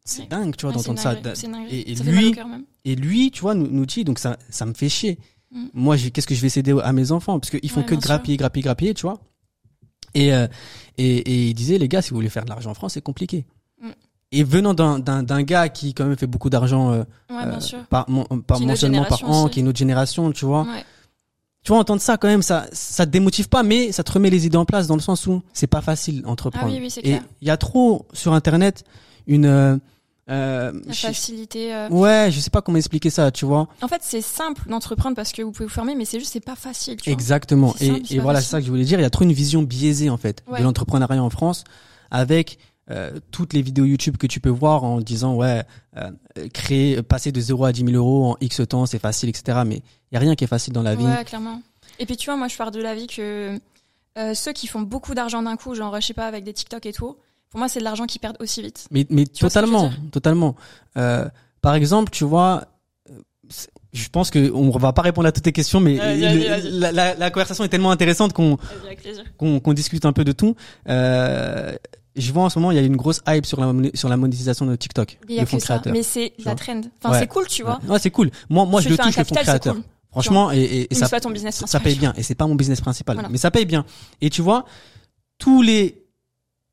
C'est 0.10 0.28
dingue, 0.30 0.56
tu 0.56 0.66
vois, 0.66 0.74
d'entendre 0.74 1.00
ça. 1.00 1.16
Et- 1.70 1.92
et 1.92 1.96
ça 1.96 2.04
lui- 2.04 2.34
même. 2.34 2.63
Et 2.86 2.96
lui, 2.96 3.32
tu 3.32 3.42
vois, 3.42 3.54
nous, 3.56 3.68
nous 3.68 3.86
dit, 3.86 4.04
donc 4.04 4.20
ça, 4.20 4.38
ça 4.50 4.66
me 4.66 4.74
fait 4.74 4.89
chier. 4.89 5.20
Mm. 5.51 5.66
Moi, 5.74 5.98
qu'est-ce 5.98 6.28
que 6.28 6.36
je 6.36 6.42
vais 6.42 6.50
céder 6.50 6.75
à 6.84 6.94
mes 6.94 7.12
enfants? 7.12 7.39
Parce 7.39 7.50
qu'ils 7.51 7.70
font 7.70 7.82
Ouais, 7.82 7.86
que 7.86 7.96
grappiller, 7.96 8.38
grappiller, 8.38 8.63
grappiller, 8.63 8.94
tu 8.94 9.04
vois. 9.04 9.20
Et, 10.16 10.34
euh, 10.34 10.48
et, 10.98 11.18
et 11.18 11.48
il 11.50 11.54
disait, 11.54 11.78
les 11.78 11.88
gars, 11.88 12.01
si 12.01 12.10
vous 12.12 12.16
voulez 12.16 12.30
faire 12.30 12.44
de 12.46 12.50
l'argent 12.50 12.72
en 12.72 12.74
France, 12.74 12.94
c'est 12.94 13.01
compliqué. 13.01 13.46
Mm. 13.82 13.89
Et 14.32 14.44
venant 14.44 14.74
d'un, 14.74 15.00
d'un, 15.00 15.24
gars 15.44 15.70
qui, 15.70 15.94
quand 15.94 16.06
même, 16.06 16.18
fait 16.18 16.28
beaucoup 16.28 16.50
d'argent 16.50 16.92
euh, 16.92 17.04
Ouais, 17.30 17.38
euh, 17.46 17.84
par, 17.89 18.10
mon- 18.10 18.25
par 18.25 18.60
par 19.08 19.24
an, 19.30 19.44
aussi. 19.46 19.51
qui 19.54 19.60
est 19.60 19.63
une 19.63 19.68
autre 19.70 19.78
génération, 19.80 20.32
tu 20.32 20.46
vois. 20.46 20.63
Ouais. 20.63 20.84
Tu 21.63 21.70
vois, 21.70 21.80
entendre 21.80 22.01
ça, 22.01 22.18
quand 22.18 22.28
même, 22.30 22.42
ça, 22.42 22.68
ça 22.72 23.06
te 23.06 23.12
démotive 23.12 23.50
pas, 23.50 23.63
mais 23.63 23.92
ça 23.92 24.04
te 24.04 24.12
remet 24.12 24.30
les 24.30 24.46
idées 24.46 24.58
en 24.58 24.66
place 24.66 24.88
dans 24.88 24.96
le 24.96 25.01
sens 25.01 25.28
où 25.28 25.42
c'est 25.51 25.68
pas 25.68 25.82
facile. 25.82 26.24
Ah 26.25 26.34
oui, 26.66 26.78
oui, 26.80 26.89
c'est 26.89 27.01
et 27.06 27.20
il 27.42 27.48
y 27.48 27.51
a 27.51 27.58
trop 27.58 28.08
sur 28.13 28.34
Internet 28.34 28.84
une, 29.28 29.80
euh, 30.30 30.72
euh, 30.74 30.82
La 30.86 30.94
je- 30.94 31.00
facilité. 31.08 31.74
euh, 31.74 31.90
ouais, 31.90 32.30
je 32.32 32.40
sais 32.40 32.50
pas 32.50 32.62
comment 32.62 32.78
expliquer 32.78 33.10
ça, 33.10 33.32
tu 33.32 33.46
vois. 33.46 33.68
En 33.82 33.88
fait, 33.88 34.02
c'est 34.04 34.22
simple 34.22 34.70
d'entreprendre 34.70 35.16
parce 35.16 35.32
que 35.32 35.42
vous 35.42 35.52
pouvez 35.52 35.66
vous 35.66 35.74
former, 35.74 35.96
mais 35.96 36.06
c'est 36.06 36.20
juste, 36.20 36.34
c'est 36.34 36.40
pas 36.40 36.56
facile, 36.56 36.98
tu 36.98 37.10
vois. 37.10 37.14
Exactement. 37.14 37.74
Et, 37.80 37.88
simple, 37.88 38.02
et 38.14 38.20
voilà, 38.20 38.42
c'est 38.42 38.50
ça 38.50 38.60
que 38.60 38.66
je 38.66 38.72
voulais 38.72 38.84
dire. 38.86 39.00
Il 39.00 39.04
y 39.04 39.06
a 39.06 39.10
trop 39.10 39.24
une 39.26 39.34
vision 39.34 39.62
biaisée 39.64 40.10
en 40.10 40.18
fait 40.18 40.44
Ouais. 40.48 40.60
de 40.60 40.64
l'entrepreneuriat 40.64 41.24
en 41.24 41.30
France, 41.30 41.64
avec 42.12 42.60
euh, 42.92 43.20
toutes 43.32 43.54
les 43.54 43.62
vidéos 43.62 43.86
YouTube 43.86 44.18
que 44.18 44.28
tu 44.28 44.40
peux 44.40 44.50
voir 44.50 44.84
en 44.84 45.00
disant 45.00 45.36
ouais, 45.36 45.64
euh, 45.98 46.10
créer, 46.54 47.02
passer 47.04 47.32
de 47.32 47.40
0 47.40 47.66
à 47.66 47.72
10 47.72 47.86
000 47.86 47.92
euros 47.96 48.32
en 48.32 48.38
X 48.42 48.62
temps, 48.68 48.86
c'est 48.86 49.00
facile, 49.00 49.30
etc. 49.30 49.60
Mais 49.66 49.78
il 50.12 50.14
y 50.14 50.18
a 50.18 50.20
rien 50.20 50.36
qui 50.36 50.44
est 50.44 50.48
facile 50.48 50.74
dans 50.74 50.82
la 50.84 50.96
vie. 50.96 51.06
Ouais, 51.06 51.24
clairement. 51.26 51.62
Et 52.00 52.06
puis 52.06 52.18
tu 52.18 52.26
vois, 52.26 52.38
moi 52.38 52.48
je 52.48 52.56
pars 52.58 52.72
de 52.72 52.82
l'avis 52.82 53.08
que 53.08 53.60
Euh, 54.18 54.34
ceux 54.34 54.52
qui 54.54 54.66
font 54.68 54.82
beaucoup 54.82 55.14
d'argent 55.14 55.42
d'un 55.44 55.56
coup, 55.56 55.76
genre, 55.76 55.96
je 56.02 56.06
sais 56.08 56.14
pas, 56.16 56.26
avec 56.28 56.44
des 56.44 56.52
TikTok 56.52 56.86
et 56.88 56.92
tout, 56.92 57.16
pour 57.50 57.60
moi, 57.60 57.68
c'est 57.70 57.79
de 57.79 57.84
l'argent 57.84 58.06
qu'ils 58.06 58.22
perdent 58.22 58.38
aussi 58.39 58.62
vite. 58.62 58.88
Mais, 58.91 59.06
mais 59.10 59.25
je 59.34 59.39
totalement, 59.39 59.91
totalement. 60.12 60.56
Euh, 60.98 61.27
par 61.62 61.75
exemple, 61.75 62.12
tu 62.12 62.24
vois, 62.24 62.65
euh, 63.10 63.13
je 63.94 64.08
pense 64.10 64.29
que 64.29 64.51
on 64.53 64.70
va 64.77 64.94
pas 64.94 65.01
répondre 65.01 65.27
à 65.27 65.32
toutes 65.32 65.44
tes 65.46 65.51
questions, 65.51 65.79
mais 65.79 65.96
le-. 65.96 66.79
La, 66.79 66.91
la- 66.91 67.15
la 67.15 67.32
conversation 67.32 67.63
est 67.63 67.70
tellement 67.70 67.91
intéressante 67.91 68.34
qu'on 68.34 68.58
qu'on 69.38 69.74
discute 69.74 70.06
un 70.06 70.13
peu 70.13 70.24
de 70.24 70.32
tout. 70.32 70.56
Euh, 70.88 71.75
je 72.15 72.32
vois 72.34 72.44
en 72.44 72.50
ce 72.50 72.60
moment, 72.60 72.72
il 72.72 72.75
y 72.75 72.79
a 72.79 72.84
une 72.84 72.98
grosse 72.98 73.22
hype 73.27 73.46
sur 73.46 73.60
la, 73.62 73.74
sur 73.94 74.10
la 74.10 74.18
monétisation 74.18 74.65
de 74.65 74.75
TikTok, 74.75 75.18
Il 75.29 75.36
y 75.36 75.38
a 75.38 75.41
le 75.41 75.46
que 75.46 75.51
fonds 75.51 75.60
ça. 75.60 75.65
créateur. 75.65 75.94
Mais 75.94 76.03
c'est 76.03 76.34
la 76.44 76.56
trend. 76.56 76.82
Enfin, 77.01 77.13
Ouais. 77.13 77.20
c'est 77.20 77.27
cool, 77.27 77.48
tu 77.48 77.63
vois. 77.63 77.79
Ouais, 77.84 77.91
Ouais, 77.91 78.00
c'est 78.00 78.12
cool. 78.12 78.29
Moi, 78.50 78.65
moi, 78.65 78.82
je 78.82 78.86
te 78.88 78.91
le 78.94 78.98
touche 78.98 79.15
le 79.18 79.24
fonds 79.24 79.36
créateur. 79.36 79.75
cool. 79.75 79.84
Franchement, 80.12 80.51
et, 80.51 80.58
et, 80.58 80.82
et 80.82 80.88
Mais 80.89 80.96
ça, 80.98 81.20
ton 81.20 81.32
ça 81.68 81.79
paye 81.79 81.96
bien. 81.96 82.13
Et 82.18 82.24
c'est 82.24 82.34
pas 82.36 82.48
mon 82.48 82.56
business 82.56 82.82
principal. 82.82 83.15
Voilà. 83.15 83.29
Mais 83.29 83.38
ça 83.38 83.51
paye 83.51 83.65
bien. 83.65 83.86
Et 84.22 84.29
tu 84.32 84.41
vois, 84.41 84.65
tous 85.38 85.62
les, 85.62 86.03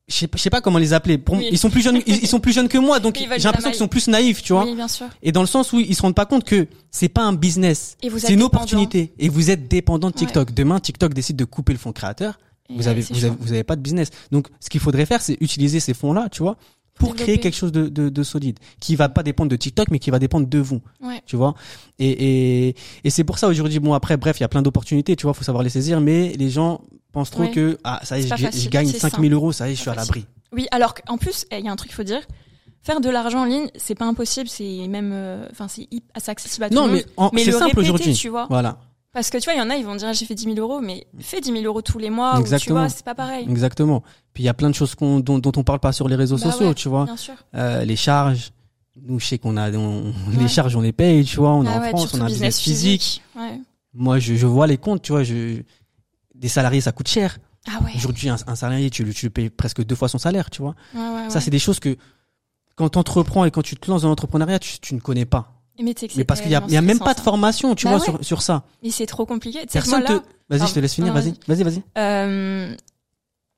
je 0.09 0.13
sais, 0.13 0.27
pas- 0.27 0.37
je 0.37 0.41
sais 0.43 0.49
pas 0.49 0.61
comment 0.61 0.77
les 0.79 0.93
appeler. 0.93 1.17
Pour, 1.17 1.35
Oui. 1.35 1.47
Ils 1.51 1.57
sont 1.57 1.69
plus 1.69 1.81
jeunes, 1.81 2.01
ils, 2.07 2.15
ils 2.23 2.27
sont 2.27 2.39
plus 2.39 2.53
jeunes 2.53 2.69
que 2.69 2.77
moi, 2.77 2.99
donc 2.99 3.19
Ils 3.19 3.27
j'ai 3.37 3.43
l'impression 3.43 3.69
qu'ils 3.69 3.77
sont 3.79 3.87
plus 3.87 4.07
naïfs, 4.07 4.41
tu 4.41 4.53
vois. 4.53 4.63
Oui, 4.65 4.75
bien 4.75 4.87
sûr. 4.87 5.07
Et 5.21 5.31
dans 5.31 5.41
le 5.41 5.47
sens 5.47 5.73
où 5.73 5.79
ils 5.79 5.95
se 5.95 6.01
rendent 6.01 6.15
pas 6.15 6.25
compte 6.25 6.43
que 6.45 6.67
c'est 6.91 7.09
pas 7.09 7.23
un 7.23 7.33
business. 7.33 7.97
C'est 8.17 8.33
une 8.33 8.43
opportunité. 8.43 9.11
Et 9.19 9.27
vous 9.29 9.49
êtes 9.51 9.67
dépendant 9.67 10.09
de 10.09 10.13
Ouais. 10.15 10.19
TikTok. 10.19 10.53
Demain, 10.53 10.79
TikTok 10.79 11.13
décide 11.13 11.35
de 11.35 11.45
couper 11.45 11.73
le 11.73 11.79
fonds 11.79 11.91
créateur. 11.91 12.39
Vous 12.69 12.87
avez, 12.89 12.99
vous 13.01 13.23
avez, 13.23 13.35
vous 13.39 13.51
avez 13.53 13.63
pas 13.63 13.77
de 13.77 13.81
business. 13.81 14.09
Donc, 14.31 14.47
ce 14.59 14.69
qu'il 14.69 14.81
faudrait 14.81 15.05
faire, 15.05 15.21
c'est 15.21 15.37
utiliser 15.39 15.79
ces 15.79 15.93
fonds-là, 15.93 16.27
tu 16.29 16.41
vois, 16.43 16.57
pour 16.97 17.09
Développer. 17.09 17.23
créer 17.23 17.39
quelque 17.39 17.55
chose 17.55 17.71
de, 17.71 17.87
de, 17.87 18.09
de 18.09 18.23
solide, 18.23 18.59
qui 18.79 18.95
va 18.95 19.09
pas 19.09 19.23
dépendre 19.23 19.49
de 19.49 19.55
TikTok, 19.55 19.89
mais 19.91 19.99
qui 19.99 20.09
va 20.09 20.19
dépendre 20.19 20.47
de 20.47 20.59
vous, 20.59 20.81
Ouais. 21.01 21.21
tu 21.25 21.35
vois. 21.35 21.53
Et, 21.99 22.67
et, 22.69 22.75
et 23.03 23.09
c'est 23.09 23.23
pour 23.23 23.37
ça 23.39 23.47
aujourd'hui, 23.47 23.79
bon 23.79 23.93
après, 23.93 24.17
bref, 24.17 24.39
il 24.39 24.41
y 24.41 24.45
a 24.45 24.47
plein 24.49 24.61
d'opportunités, 24.61 25.15
tu 25.15 25.23
vois, 25.23 25.33
faut 25.33 25.43
savoir 25.43 25.63
les 25.63 25.69
saisir, 25.69 26.01
mais 26.01 26.33
les 26.37 26.49
gens 26.49 26.81
pensent 27.11 27.31
trop 27.31 27.43
Ouais. 27.43 27.51
que 27.51 27.77
ah 27.83 27.99
ça 28.03 28.17
y 28.17 28.21
est, 28.23 28.27
C'est 28.27 28.37
je, 28.51 28.63
je 28.63 28.69
gagne 28.69 28.87
c'est 28.87 28.99
5000 28.99 29.33
euros, 29.33 29.51
ça 29.51 29.67
y 29.69 29.71
est, 29.71 29.75
je 29.75 29.81
suis 29.81 29.89
à 29.89 29.95
l'abri. 29.95 30.25
Oui, 30.53 30.67
alors 30.71 30.93
qu'en 30.93 31.17
plus, 31.17 31.45
eh, 31.51 31.59
il 31.59 31.65
y 31.65 31.67
a 31.69 31.71
un 31.71 31.75
truc 31.75 31.89
qu'il 31.89 31.95
faut 31.95 32.03
dire. 32.03 32.21
Faire 32.83 33.01
de 33.01 33.09
l'argent 33.09 33.41
en 33.41 33.45
ligne, 33.45 33.67
c'est 33.75 33.95
pas 33.95 34.05
impossible, 34.05 34.47
c'est 34.47 34.87
même, 34.87 35.11
euh, 35.13 35.45
enfin, 35.51 35.67
c'est 35.67 35.81
hyp- 35.91 36.03
assez 36.13 36.31
accessible 36.31 36.63
à 36.65 36.69
tout 36.69 36.75
Non, 36.75 36.85
le 36.87 36.93
monde. 36.93 37.01
mais 37.05 37.11
en- 37.17 37.29
Mais 37.33 37.43
c'est 37.43 37.51
le 37.51 37.57
simple 37.57 37.79
aujourd'hui. 37.79 38.13
tu 38.13 38.29
vois. 38.29 38.45
Voilà, 38.49 38.77
Parce 39.13 39.29
que 39.29 39.37
tu 39.37 39.45
vois, 39.45 39.53
il 39.53 39.57
y 39.57 39.61
en 39.61 39.69
a, 39.69 39.75
ils 39.75 39.85
vont 39.85 39.95
dire, 39.95 40.13
j'ai 40.13 40.25
fait 40.25 40.35
10 40.35 40.43
000 40.43 40.55
euros, 40.57 40.79
mais 40.79 41.07
fais 41.19 41.41
10 41.41 41.51
000 41.51 41.63
euros 41.63 41.81
tous 41.81 41.97
les 41.97 42.09
mois, 42.09 42.39
ou 42.39 42.43
tu 42.57 42.69
vois, 42.71 42.89
c'est 42.89 43.03
pas 43.05 43.15
pareil. 43.15 43.47
exactement. 43.49 44.03
Puis 44.33 44.43
il 44.43 44.45
y 44.45 44.49
a 44.49 44.53
plein 44.53 44.69
de 44.69 44.75
choses 44.75 44.95
dont, 44.99 45.19
dont 45.39 45.51
on 45.55 45.63
parle 45.63 45.79
pas 45.79 45.91
sur 45.91 46.07
les 46.07 46.15
réseaux 46.15 46.37
Bah 46.37 46.51
sociaux, 46.51 46.67
ouais. 46.67 46.73
tu 46.75 46.87
vois. 46.89 47.05
Bien 47.05 47.17
sûr. 47.17 47.33
Euh, 47.55 47.83
les 47.83 47.95
charges. 47.95 48.51
Nous, 49.01 49.19
je 49.19 49.25
sais 49.27 49.37
qu'on 49.37 49.57
a, 49.57 49.71
on- 49.71 50.11
les 50.37 50.47
charges, 50.47 50.75
on 50.75 50.81
les 50.81 50.91
paye, 50.91 51.23
tu 51.23 51.37
vois. 51.37 51.51
On 51.51 51.63
est 51.63 51.67
Ah 51.69 51.77
en 51.77 51.81
ouais, 51.81 51.89
France, 51.89 52.13
on 52.13 52.21
a 52.21 52.23
un 52.25 52.27
business 52.27 52.59
physique. 52.59 53.21
Moi, 53.93 54.19
je, 54.19 54.35
je 54.35 54.45
vois 54.45 54.67
les 54.67 54.77
comptes, 54.77 55.01
tu 55.01 55.11
vois. 55.11 55.23
Je, 55.23 55.61
des 56.35 56.47
salariés, 56.49 56.81
ça 56.81 56.91
coûte 56.91 57.07
cher. 57.07 57.37
Ah 57.67 57.79
ouais. 57.83 57.91
Aujourd'hui, 57.95 58.29
un, 58.29 58.37
un 58.45 58.55
salarié, 58.55 58.89
tu, 58.89 59.03
le- 59.03 59.13
tu 59.13 59.25
le 59.25 59.29
payes 59.31 59.49
presque 59.49 59.83
deux 59.83 59.95
fois 59.95 60.09
son 60.09 60.17
salaire, 60.19 60.49
tu 60.49 60.61
vois. 60.61 60.75
Ça, 61.29 61.41
c'est 61.41 61.51
des 61.51 61.59
choses 61.59 61.79
que, 61.79 61.95
quand 62.75 62.89
tu 62.89 62.97
entreprends 62.99 63.45
et 63.45 63.51
quand 63.51 63.61
tu 63.63 63.75
te 63.75 63.89
lances 63.89 64.03
dans 64.03 64.09
l'entrepreneuriat, 64.09 64.59
tu, 64.59 64.79
tu 64.79 64.93
ne 64.95 64.99
connais 64.99 65.25
pas. 65.25 65.56
Mais, 65.79 65.93
Mais 66.15 66.23
parce 66.23 66.41
qu'il 66.41 66.51
y 66.51 66.55
a, 66.55 66.63
y 66.67 66.77
a 66.77 66.81
même 66.81 66.99
pas 66.99 67.13
de 67.13 67.19
formation, 67.19 67.75
tu 67.75 67.85
Bah 67.85 67.91
vois, 67.91 67.99
ouais. 67.99 68.05
sur, 68.05 68.25
sur 68.25 68.41
ça. 68.41 68.63
Mais 68.83 68.89
c'est 68.91 69.05
trop 69.05 69.25
compliqué. 69.25 69.65
Personne 69.71 70.03
là, 70.03 70.19
te, 70.19 70.23
vas-y, 70.49 70.67
je 70.67 70.73
te 70.73 70.79
laisse 70.79 70.93
finir, 70.93 71.13
vas-y, 71.13 71.33
vas-y, 71.47 71.63
vas-y. 71.63 71.83
Euh, 71.97 72.75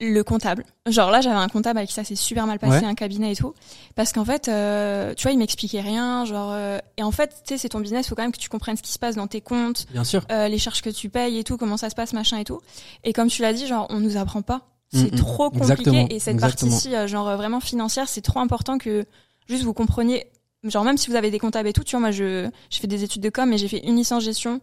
le 0.01 0.21
comptable. 0.23 0.63
Genre 0.87 1.11
là, 1.11 1.19
j'avais 1.19 1.35
un 1.35 1.47
comptable 1.49 1.77
avec 1.79 1.89
qui 1.89 1.93
ça 1.95 2.05
s'est 2.05 2.15
super 2.15 2.47
mal 2.47 2.57
passé, 2.57 2.83
Ouais. 2.85 2.89
un 2.89 2.95
cabinet 2.95 3.33
et 3.33 3.35
tout. 3.35 3.53
Parce 3.95 4.13
qu'en 4.13 4.23
fait, 4.23 4.47
euh, 4.47 5.13
tu 5.13 5.23
vois, 5.23 5.31
il 5.33 5.37
m'expliquait 5.37 5.81
rien. 5.81 6.23
Genre, 6.23 6.51
euh, 6.53 6.77
et 6.97 7.03
en 7.03 7.11
fait, 7.11 7.29
tu 7.45 7.53
sais, 7.53 7.57
c'est 7.57 7.69
ton 7.69 7.81
business, 7.81 8.07
faut 8.07 8.15
quand 8.15 8.21
même 8.23 8.31
que 8.31 8.37
tu 8.37 8.47
comprennes 8.49 8.77
ce 8.77 8.81
qui 8.81 8.93
se 8.93 8.99
passe 8.99 9.15
dans 9.15 9.27
tes 9.27 9.41
comptes, 9.41 9.85
Bien 9.91 10.05
sûr. 10.05 10.23
euh, 10.31 10.47
les 10.47 10.57
charges 10.57 10.81
que 10.81 10.89
tu 10.89 11.09
payes 11.09 11.37
et 11.39 11.43
tout, 11.43 11.57
comment 11.57 11.75
ça 11.77 11.89
se 11.89 11.95
passe, 11.95 12.13
machin 12.13 12.37
et 12.37 12.45
tout. 12.45 12.61
Et 13.03 13.11
comme 13.11 13.27
tu 13.27 13.41
l'as 13.41 13.51
dit, 13.53 13.67
genre, 13.67 13.87
on 13.89 13.99
nous 13.99 14.15
apprend 14.15 14.41
pas. 14.41 14.61
C'est 14.93 15.11
Mm, 15.11 15.15
mm. 15.15 15.19
trop 15.19 15.49
compliqué. 15.51 15.71
Exactement, 15.73 16.07
Et 16.09 16.19
cette 16.19 16.33
exactement. 16.35 16.71
partie-ci, 16.71 16.95
euh, 16.95 17.05
genre, 17.07 17.27
euh, 17.27 17.35
vraiment 17.35 17.59
financière, 17.59 18.07
c'est 18.07 18.21
trop 18.21 18.39
important 18.39 18.77
que 18.77 19.05
juste 19.49 19.63
vous 19.63 19.73
compreniez. 19.73 20.25
Genre, 20.63 20.83
même 20.83 20.97
si 20.97 21.09
vous 21.09 21.15
avez 21.15 21.31
des 21.31 21.39
comptables 21.39 21.69
et 21.69 21.73
tout, 21.73 21.83
tu 21.83 21.91
vois, 21.91 22.01
moi, 22.01 22.11
je, 22.11 22.49
j'ai 22.69 22.79
fait 22.79 22.87
des 22.87 23.03
études 23.03 23.21
de 23.21 23.29
com 23.29 23.51
et 23.53 23.57
j'ai 23.57 23.67
fait 23.67 23.85
une 23.87 23.95
licence 23.95 24.23
gestion. 24.23 24.59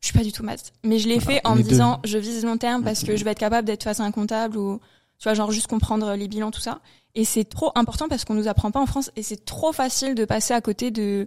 Je 0.00 0.06
suis 0.08 0.16
pas 0.16 0.22
du 0.24 0.30
tout 0.30 0.42
maths. 0.44 0.72
Mais 0.84 0.98
je 0.98 1.08
l'ai 1.08 1.18
Voilà, 1.18 1.40
fait 1.40 1.46
en 1.46 1.56
me 1.56 1.62
deux. 1.62 1.68
disant, 1.70 2.00
je 2.04 2.18
vise 2.18 2.44
long 2.44 2.56
terme 2.58 2.84
parce 2.84 3.02
que 3.02 3.16
je 3.16 3.24
vais 3.24 3.30
être 3.32 3.38
capable 3.38 3.66
d'être 3.66 3.82
face 3.84 3.98
à 4.00 4.04
un 4.04 4.10
comptable 4.12 4.56
ou, 4.58 4.78
tu 5.18 5.24
vois, 5.24 5.34
genre, 5.34 5.50
juste 5.50 5.66
comprendre 5.66 6.14
les 6.14 6.28
bilans, 6.28 6.50
tout 6.50 6.60
ça. 6.60 6.80
Et 7.14 7.24
c'est 7.24 7.44
trop 7.44 7.72
important 7.74 8.06
parce 8.08 8.24
qu'on 8.24 8.34
nous 8.34 8.46
apprend 8.46 8.70
pas 8.70 8.80
en 8.80 8.86
France 8.86 9.10
et 9.16 9.22
c'est 9.22 9.44
trop 9.44 9.72
facile 9.72 10.14
de 10.14 10.24
passer 10.24 10.54
à 10.54 10.60
côté 10.60 10.90
de, 10.92 11.26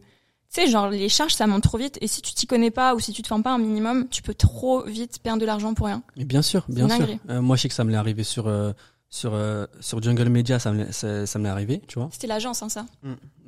tu 0.53 0.62
sais, 0.62 0.67
genre, 0.69 0.89
les 0.89 1.10
charges, 1.10 1.34
ça 1.34 1.47
monte 1.47 1.63
trop 1.63 1.77
vite 1.77 1.97
et 1.99 2.07
si 2.07 2.21
tu 2.21 2.34
t'y 2.34 2.47
connais 2.47 2.71
pas 2.71 2.95
ou 2.95 2.99
si 3.01 3.12
tu 3.12 3.21
te 3.23 3.27
formes 3.27 3.43
pas 3.43 3.51
un 3.51 3.57
minimum, 3.57 4.07
tu 4.10 4.21
peux 4.21 4.36
trop 4.36 4.84
vite 4.86 5.19
perdre 5.21 5.41
de 5.41 5.45
l'argent 5.45 5.73
pour 5.73 5.88
rien. 5.88 6.03
Mais 6.15 6.23
bien 6.23 6.41
sûr, 6.43 6.63
bien 6.69 6.88
sûr. 6.88 7.07
Euh, 7.29 7.41
moi, 7.41 7.57
je 7.57 7.63
sais 7.63 7.67
que 7.67 7.73
ça 7.73 7.84
me 7.84 7.91
l'est 7.91 7.97
arrivé 7.97 8.23
sur, 8.23 8.47
euh, 8.47 8.71
sur, 9.13 9.32
euh, 9.34 9.67
sur 9.82 10.02
Jungle 10.02 10.30
Media, 10.30 10.58
ça 10.58 10.71
me, 10.71 10.86
l'est- 10.86 10.91
ça, 10.93 11.26
ça 11.28 11.38
me 11.38 11.43
l'est 11.43 11.50
arrivé, 11.50 11.82
tu 11.86 12.00
vois. 12.00 12.08
C'était 12.13 12.28
l'agence, 12.28 12.63
hein, 12.63 12.69
ça. 12.69 12.86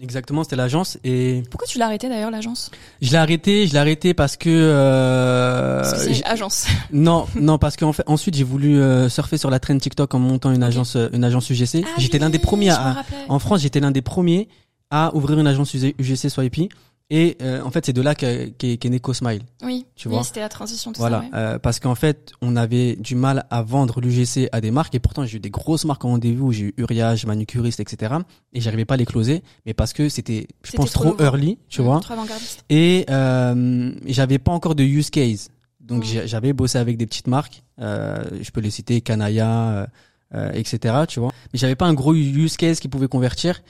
Exactement, 0.02 0.44
c'était 0.44 0.58
l'agence 0.58 0.98
et 1.06 1.42
Pourquoi 1.50 1.66
tu 1.68 1.78
l'as 1.80 1.86
arrêté 1.86 2.10
d'ailleurs, 2.10 2.32
l'agence? 2.32 2.70
je 3.02 3.10
l'ai 3.12 3.16
arrêté, 3.18 3.66
je 3.66 3.72
l'ai 3.72 3.80
arrêté 3.80 4.14
parce 4.14 4.36
que, 4.36 4.50
euh, 4.50 5.82
Parce 5.82 6.06
que 6.06 6.14
c'est 6.14 6.26
agence. 6.26 6.68
non, 6.92 7.26
non, 7.36 7.58
parce 7.58 7.78
qu'en 7.78 7.94
fait, 7.94 8.04
ensuite, 8.08 8.36
j'ai 8.36 8.44
voulu 8.44 8.78
euh, 8.82 9.08
surfer 9.08 9.38
sur 9.38 9.50
la 9.50 9.60
trend 9.60 9.78
TikTok 9.78 10.14
en 10.14 10.20
montant 10.20 10.52
une 10.52 10.64
agence, 10.64 10.98
euh, 10.98 11.08
une 11.14 11.24
agence 11.24 11.50
UGC. 11.50 11.84
Ah 11.86 11.90
j'étais 11.98 12.20
l'un 12.20 12.30
des 12.30 12.40
premiers 12.40 12.70
à, 12.72 13.04
en 13.30 13.40
France, 13.40 13.62
j'étais 13.62 13.80
l'un 13.80 13.92
des 13.92 14.02
premiers 14.02 14.50
à 14.92 15.16
ouvrir 15.16 15.40
une 15.40 15.48
agence 15.48 15.74
UGC 15.74 16.30
Swipey. 16.30 16.68
Et 17.16 17.38
euh, 17.44 17.62
en 17.62 17.70
fait, 17.70 17.86
c'est 17.86 17.94
de 17.94 18.02
là 18.02 18.16
qu'est 18.16 18.56
qu'est- 18.58 18.78
qu'est 18.78 18.90
né 18.90 19.00
Cosmile. 19.00 19.44
Oui, 19.64 19.86
tu 19.96 20.08
oui, 20.08 20.16
vois. 20.16 20.24
c'était 20.24 20.40
la 20.40 20.50
transition, 20.50 20.92
tout 20.92 21.00
Voilà, 21.00 21.20
ça. 21.20 21.24
ouais. 21.26 21.30
euh, 21.36 21.60
parce 21.60 21.80
qu'en 21.80 21.94
fait, 21.94 22.32
on 22.42 22.56
avait 22.56 22.96
du 22.96 23.14
mal 23.14 23.46
à 23.52 23.62
vendre 23.62 24.02
l'UGC 24.02 24.50
à 24.52 24.62
des 24.62 24.72
marques, 24.72 24.96
et 24.96 25.00
pourtant 25.00 25.24
j'ai 25.24 25.38
eu 25.38 25.40
des 25.40 25.52
grosses 25.52 25.86
marques 25.86 26.04
en 26.06 26.10
rendez-vous, 26.10 26.52
j'ai 26.52 26.64
eu 26.64 26.74
Uriage, 26.78 27.28
Manucuriste, 27.28 27.80
etc. 27.80 28.16
Et 28.54 28.62
j'arrivais 28.62 28.86
pas 28.86 28.96
à 28.96 28.98
les 28.98 29.06
closer, 29.06 29.44
mais 29.68 29.76
parce 29.76 29.94
que 29.94 30.10
c'était, 30.10 30.48
je 30.64 30.72
pense, 30.72 30.92
trop 30.92 31.16
early, 31.20 31.60
tu 31.70 31.82
Mmh, 31.82 31.86
vois. 31.86 32.00
Trop 32.00 32.14
avant-gardiste. 32.14 32.66
Et 32.72 33.06
euh, 33.12 33.92
j'avais 34.08 34.40
pas 34.40 34.52
encore 34.52 34.74
de 34.74 34.84
use 34.84 35.12
case. 35.12 35.50
Donc 35.82 36.00
Mm. 36.04 36.08
j'ai- 36.08 36.28
j'avais 36.28 36.54
bossé 36.54 36.80
avec 36.80 36.98
des 36.98 37.06
petites 37.06 37.28
marques, 37.28 37.62
euh, 37.80 38.24
je 38.42 38.50
peux 38.50 38.62
les 38.62 38.72
citer, 38.72 39.02
Kanaya, 39.02 39.48
euh, 39.70 39.86
euh, 40.34 40.52
etc. 40.54 40.96
Tu 41.08 41.20
vois. 41.20 41.30
Mais 41.54 41.60
j'avais 41.60 41.76
pas 41.76 41.86
un 41.86 41.94
gros 41.94 42.16
use 42.16 42.58
case 42.58 42.80
qui 42.80 42.88
pouvait 42.88 43.08
convertir. 43.10 43.62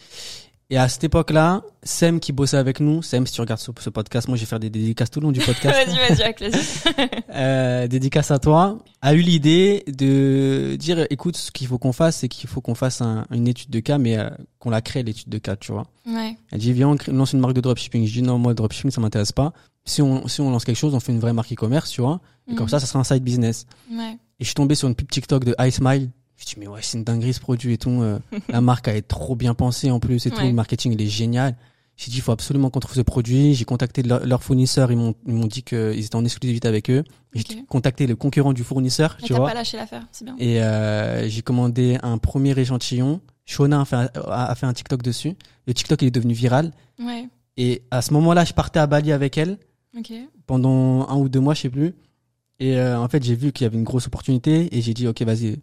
Et 0.74 0.78
à 0.78 0.90
cette 0.90 1.04
époque-là, 1.04 1.62
Sem 1.84 2.20
qui 2.20 2.32
bossait 2.32 2.58
avec 2.58 2.80
nous, 2.80 3.04
Sem, 3.04 3.28
si 3.28 3.34
tu 3.34 3.42
regardes 3.42 3.60
ce, 3.62 3.70
ce 3.80 3.92
podcast, 3.92 4.28
moi 4.28 4.38
je 4.38 4.42
vais 4.42 4.48
faire 4.48 4.60
des 4.60 4.72
dédicaces 4.72 5.12
tout 5.12 5.20
le 5.20 5.26
long 5.28 5.32
du 5.32 5.40
podcast. 5.40 5.76
vas-y, 5.86 5.96
vas-y, 6.16 6.24
avec 6.24 6.42
euh, 7.36 7.88
dédicace 7.88 8.32
à 8.32 8.40
toi, 8.40 8.80
a 9.02 9.14
eu 9.14 9.20
l'idée 9.22 9.84
de 9.88 10.76
dire, 10.80 11.06
écoute, 11.12 11.38
ce 11.38 11.52
qu'il 11.52 11.68
faut 11.68 11.78
qu'on 11.78 11.94
fasse, 11.94 12.18
c'est 12.18 12.28
qu'il 12.28 12.50
faut 12.50 12.60
qu'on 12.60 12.74
fasse 12.74 13.02
un- 13.02 13.28
une 13.30 13.48
étude 13.48 13.70
de 13.70 13.80
cas, 13.82 14.00
mais 14.00 14.18
euh, 14.18 14.32
qu'on 14.58 14.72
la 14.72 14.82
crée 14.82 15.04
l'étude 15.04 15.30
de 15.30 15.38
cas, 15.38 15.56
tu 15.56 15.72
vois. 15.72 15.86
Ouais. 16.08 16.36
Elle 16.52 16.60
dit 16.60 16.74
viens 16.74 16.90
on, 16.90 16.96
crée- 16.98 17.12
on 17.12 17.18
lance 17.18 17.34
une 17.34 17.40
marque 17.40 17.54
de 17.54 17.62
dropshipping. 17.62 18.08
Je 18.08 18.14
dis 18.14 18.22
non 18.24 18.40
moi 18.40 18.56
dropshipping 18.56 18.90
ça 18.90 19.00
m'intéresse 19.00 19.32
pas. 19.32 19.54
Si 19.86 20.02
on 20.02 20.28
si 20.28 20.42
on 20.42 20.50
lance 20.50 20.66
quelque 20.66 20.78
chose 20.78 20.96
on 20.96 21.00
fait 21.00 21.12
une 21.12 21.20
vraie 21.20 21.34
marque 21.34 21.54
e-commerce 21.54 21.92
tu 21.92 22.02
vois. 22.02 22.20
Et 22.52 22.56
comme 22.56 22.66
Mhm. 22.66 22.70
ça 22.70 22.80
ça 22.80 22.88
sera 22.88 23.00
un 23.00 23.04
side 23.04 23.24
business. 23.24 23.68
Ouais. 23.92 24.14
Et 24.40 24.44
je 24.44 24.46
suis 24.46 24.56
tombé 24.56 24.74
sur 24.76 24.88
une 24.88 24.96
pub 24.96 25.08
TikTok 25.10 25.44
de 25.46 25.56
iSmile. 25.60 26.10
Je 26.38 26.46
dis 26.46 26.56
mais 26.58 26.68
ouais 26.68 26.80
c'est 26.82 26.98
une 26.98 27.04
dinguerie 27.04 27.34
ce 27.34 27.40
produit 27.40 27.74
et 27.74 27.78
tout. 27.78 27.90
euh, 28.02 28.20
la 28.50 28.62
marque 28.62 28.88
a 28.88 28.96
été 28.96 29.08
trop 29.08 29.36
bien 29.36 29.54
pensée 29.54 29.92
en 29.92 30.00
plus 30.00 30.26
et 30.26 30.32
tout. 30.32 30.42
Le 30.42 30.52
marketing 30.54 30.94
il 30.94 31.02
est 31.02 31.08
génial. 31.08 31.56
J'ai 31.96 32.10
dit 32.10 32.18
il 32.18 32.22
faut 32.22 32.32
absolument 32.32 32.70
qu'on 32.72 32.80
trouve 32.80 32.96
ce 32.96 33.02
produit. 33.02 33.54
J'ai 33.54 33.66
contacté 33.66 34.02
leur, 34.02 34.26
leur 34.26 34.42
fournisseur 34.44 34.92
ils 34.92 34.98
m'ont 34.98 35.14
ils 35.28 35.34
m'ont 35.34 35.46
dit 35.46 35.62
qu'ils 35.64 36.04
étaient 36.06 36.16
en 36.16 36.26
exclusivité 36.26 36.68
avec 36.68 36.90
eux. 36.90 37.04
J'ai 37.34 37.44
contacté 37.70 38.08
le 38.08 38.16
concurrent 38.16 38.54
du 38.54 38.64
fournisseur 38.64 39.18
tu 39.24 39.34
vois. 39.34 39.48
pas 39.48 39.54
lâché 39.54 39.78
l'affaire, 39.78 40.08
c'est 40.12 40.26
bien. 40.26 40.36
Et 40.40 40.62
euh, 40.64 41.28
j'ai 41.30 41.42
commandé 41.44 41.98
un 42.02 42.18
premier 42.18 42.58
échantillon. 42.58 43.22
Shona 43.46 43.82
a 43.82 43.86
fait 43.86 43.96
un, 43.96 44.10
a 44.28 44.56
fait 44.56 44.66
un 44.66 44.74
TikTok 44.74 45.02
dessus. 45.04 45.36
Le 45.68 45.74
TikTok 45.74 46.02
il 46.02 46.08
est 46.08 46.12
devenu 46.12 46.34
viral. 46.34 46.72
Ouais. 47.00 47.28
Et 47.58 47.84
à 47.92 48.02
ce 48.02 48.12
moment-là, 48.14 48.46
je 48.46 48.54
partais 48.54 48.80
à 48.80 48.88
Bali 48.88 49.12
avec 49.12 49.38
elle 49.38 49.60
pendant 50.48 51.08
un 51.08 51.16
ou 51.18 51.30
deux 51.30 51.40
mois, 51.40 51.54
je 51.54 51.62
sais 51.62 51.70
plus. 51.70 51.94
Et 52.60 52.78
euh, 52.78 53.00
en 53.00 53.08
fait, 53.10 53.24
j'ai 53.24 53.36
vu 53.36 53.52
qu'il 53.52 53.66
y 53.66 53.68
avait 53.68 53.78
une 53.78 53.84
grosse 53.84 54.08
opportunité 54.08 54.76
et 54.76 54.82
j'ai 54.82 54.94
dit, 54.96 55.08
ok, 55.08 55.22
vas-y, 55.22 55.58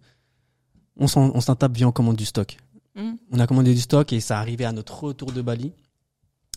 on 1.01 1.09
s'en 1.09 1.33
on 1.35 1.41
s'en 1.41 1.57
tape, 1.57 1.73
viens, 1.77 1.89
on 1.89 1.93
commande 1.93 2.17
du 2.17 2.25
stock. 2.27 2.57
Mhm. 2.95 3.17
On 3.33 3.41
a 3.41 3.47
commandé 3.47 3.75
du 3.75 3.81
stock 3.81 4.13
et 4.13 4.21
ça 4.21 4.39
arrivait 4.39 4.65
à 4.65 4.73
notre 4.73 5.03
retour 5.03 5.33
de 5.33 5.43
Bali. 5.43 5.73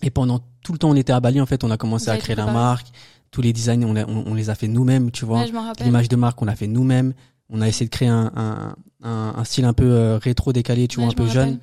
Et 0.02 0.10
pendant 0.12 0.40
tout 0.64 0.74
le 0.74 0.78
temps, 0.78 0.90
on 0.90 0.96
était 0.96 1.14
à 1.14 1.20
Bali, 1.20 1.40
en 1.42 1.46
fait, 1.46 1.64
on 1.64 1.72
a 1.72 1.78
commencé 1.78 2.10
à 2.10 2.18
créer 2.18 2.36
la 2.36 2.46
marque. 2.46 2.88
Tous 3.32 3.42
les 3.42 3.54
designs, 3.54 3.84
on, 3.84 3.96
on, 3.96 4.24
on 4.28 4.34
les 4.36 4.50
a 4.50 4.56
fait 4.56 4.68
nous-mêmes, 4.68 5.10
tu 5.12 5.26
vois. 5.26 5.40
Ouais. 5.42 5.52
L'image 5.84 6.10
de 6.10 6.16
marque, 6.16 6.40
on 6.42 6.46
l'a 6.46 6.56
fait 6.56 6.68
nous-mêmes. 6.68 7.14
On 7.50 7.62
a 7.62 7.68
essayé 7.68 7.86
de 7.88 7.92
créer 7.92 8.08
un, 8.10 8.32
un, 8.36 8.76
un, 9.04 9.34
un 9.38 9.44
style 9.44 9.66
un 9.66 9.74
peu 9.74 9.86
euh, 9.90 10.18
rétro 10.18 10.54
décalé, 10.54 10.88
tu 10.88 11.00
Ouais, 11.00 11.06
vois, 11.06 11.14
un 11.14 11.16
peu 11.16 11.28
jeune. 11.28 11.60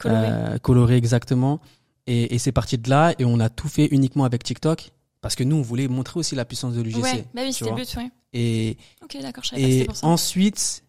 Coloré. 0.00 0.26
Euh, 0.28 0.58
coloré 0.58 0.96
exactement. 0.96 1.60
Et, 2.06 2.34
et 2.34 2.38
c'est 2.38 2.52
parti 2.52 2.78
de 2.78 2.88
là 2.88 3.14
et 3.18 3.24
on 3.24 3.38
a 3.40 3.48
tout 3.48 3.68
fait 3.68 3.86
uniquement 3.90 4.24
avec 4.24 4.42
TikTok 4.42 4.92
parce 5.20 5.34
que 5.34 5.44
nous 5.44 5.56
on 5.56 5.62
voulait 5.62 5.88
montrer 5.88 6.18
aussi 6.18 6.34
la 6.34 6.44
puissance 6.46 6.74
de 6.74 6.80
l'UGC. 6.82 7.02
ouais, 7.02 7.24
bah 7.34 7.42
oui, 7.44 7.52
c'était 7.52 7.70
le 7.70 7.76
but, 7.76 7.96
ouais. 7.96 8.10
Et, 8.32 8.76
je 9.12 9.84
pas 9.86 9.92
ensuite 10.02 10.84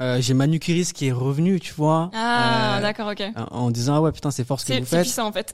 euh, 0.00 0.20
j'ai 0.20 0.34
Manu 0.34 0.58
Curis 0.60 0.90
qui 0.94 1.06
est 1.06 1.12
revenu, 1.12 1.58
tu 1.60 1.74
vois, 1.74 2.10
Ah, 2.14 2.78
euh, 2.78 2.82
d'accord, 2.82 3.08
ok. 3.10 3.22
en 3.36 3.56
en 3.66 3.70
disant 3.70 3.96
ah 3.96 4.00
ouais 4.00 4.12
putain 4.12 4.30
c'est 4.30 4.44
fort 4.44 4.60
ce 4.60 4.66
que 4.66 4.72
C'est 4.74 4.80
vous 4.80 4.86
c'est 4.86 4.96
faites. 4.96 5.02
puissant, 5.04 5.26
en 5.28 5.32
fait. 5.32 5.52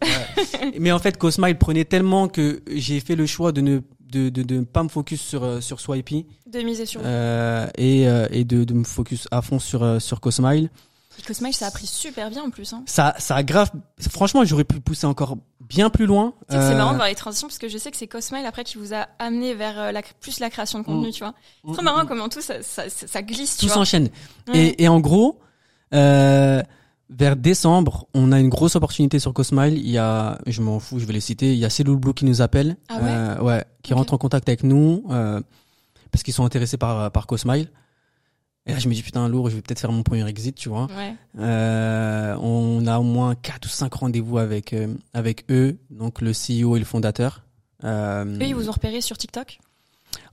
Mais 0.78 0.92
en 0.92 0.98
fait 0.98 1.16
Cosma 1.16 1.50
il 1.50 1.56
prenait 1.58 1.84
tellement 1.84 2.28
que 2.28 2.62
j'ai 2.70 3.00
fait 3.00 3.16
le 3.16 3.26
choix 3.26 3.52
de 3.52 3.60
ne 3.60 3.80
de 4.00 4.28
de 4.28 4.42
de 4.42 4.60
pas 4.60 4.82
me 4.82 4.88
focus 4.88 5.20
sur 5.22 5.42
euh, 5.44 5.60
sur 5.60 5.80
Swipey 5.80 6.26
De 6.52 6.60
miser 6.60 6.86
sur 6.86 7.00
euh, 7.04 7.66
et 7.76 8.06
euh, 8.08 8.26
et 8.30 8.44
de 8.44 8.64
de 8.64 8.74
me 8.74 8.84
focus 8.84 9.26
à 9.30 9.42
fond 9.42 9.58
sur 9.58 9.82
euh, 9.82 9.98
sur 9.98 10.20
Cosmile. 10.20 10.68
Cosmile, 11.22 11.54
ça 11.54 11.66
a 11.66 11.70
pris 11.70 11.86
super 11.86 12.30
bien 12.30 12.42
en 12.42 12.50
plus. 12.50 12.72
Hein. 12.72 12.82
Ça 12.86 13.14
ça 13.18 13.36
a 13.36 13.42
grave 13.42 13.70
franchement, 14.10 14.44
j'aurais 14.44 14.64
pu 14.64 14.80
pousser 14.80 15.06
encore 15.06 15.36
bien 15.60 15.88
plus 15.90 16.06
loin. 16.06 16.34
C'est 16.50 16.56
Euh, 16.56 16.76
marrant 16.76 16.90
de 16.92 16.96
voir 16.96 17.08
les 17.08 17.14
transitions 17.14 17.48
parce 17.48 17.58
que 17.58 17.68
je 17.68 17.78
sais 17.78 17.90
que 17.90 17.96
c'est 17.96 18.06
Cosmile 18.06 18.44
après 18.46 18.64
qui 18.64 18.76
vous 18.78 18.92
a 18.92 19.06
amené 19.18 19.54
vers 19.54 19.78
euh, 19.78 19.92
la, 19.92 20.02
plus 20.20 20.40
la 20.40 20.50
création 20.50 20.78
de 20.80 20.84
contenu, 20.84 21.08
Mm. 21.08 21.12
tu 21.12 21.18
vois. 21.20 21.30
mm, 21.30 21.68
C'est 21.68 21.72
trop 21.74 21.82
marrant 21.82 22.04
mm. 22.04 22.08
comment 22.08 22.28
tout 22.28 22.40
ça, 22.42 22.62
ça, 22.62 22.88
ça, 22.90 23.06
ça 23.06 23.22
glisse, 23.22 23.56
tout 23.56 23.68
s'enchaîne. 23.68 24.08
Ouais. 24.48 24.58
Et, 24.78 24.84
et 24.84 24.88
en 24.88 25.00
gros, 25.00 25.38
euh, 25.94 26.62
vers 27.10 27.36
décembre, 27.36 28.06
on 28.14 28.32
a 28.32 28.40
une 28.40 28.48
grosse 28.48 28.76
opportunité 28.76 29.18
sur 29.18 29.32
Cosmile. 29.32 29.78
Il 29.78 29.90
y 29.90 29.98
a, 29.98 30.38
je 30.46 30.60
m'en 30.60 30.80
fous, 30.80 30.98
je 30.98 31.06
vais 31.06 31.12
les 31.12 31.20
citer. 31.20 31.52
Il 31.52 31.58
y 31.58 31.64
a 31.64 31.70
Cellule 31.70 31.96
Blue 31.96 32.12
qui 32.14 32.24
nous 32.24 32.42
appelle, 32.42 32.76
Ah 32.88 32.96
ouais 32.96 33.00
euh, 33.04 33.40
ouais, 33.40 33.64
qui 33.82 33.94
rentre 33.94 34.12
en 34.14 34.18
contact 34.18 34.48
avec 34.48 34.62
nous 34.64 35.04
parce 36.10 36.22
qu'ils 36.22 36.34
sont 36.34 36.44
intéressés 36.44 36.76
par 36.76 37.10
par 37.10 37.26
Cosmile. 37.26 37.68
Et 38.66 38.72
là, 38.72 38.78
je 38.78 38.88
me 38.88 38.94
dis 38.94 39.02
putain 39.02 39.28
lourd, 39.28 39.50
je 39.50 39.56
vais 39.56 39.60
peut-être 39.62 39.80
faire 39.80 39.92
mon 39.92 40.02
premier 40.02 40.26
exit, 40.26 40.54
tu 40.56 40.70
vois. 40.70 40.86
Ouais. 40.96 41.14
Euh, 41.38 42.34
on 42.40 42.86
a 42.86 42.98
au 42.98 43.02
moins 43.02 43.34
quatre 43.34 43.66
ou 43.66 43.68
cinq 43.68 43.92
rendez-vous 43.94 44.38
avec 44.38 44.72
euh, 44.72 44.94
avec 45.12 45.44
eux, 45.50 45.76
donc 45.90 46.20
le 46.22 46.30
CEO 46.32 46.76
et 46.76 46.78
le 46.78 46.84
fondateur. 46.86 47.42
Euh, 47.84 48.24
Eux, 48.24 48.42
ils 48.46 48.54
vous 48.54 48.68
ont 48.68 48.72
repéré 48.72 49.00
sur 49.00 49.18
TikTok? 49.18 49.58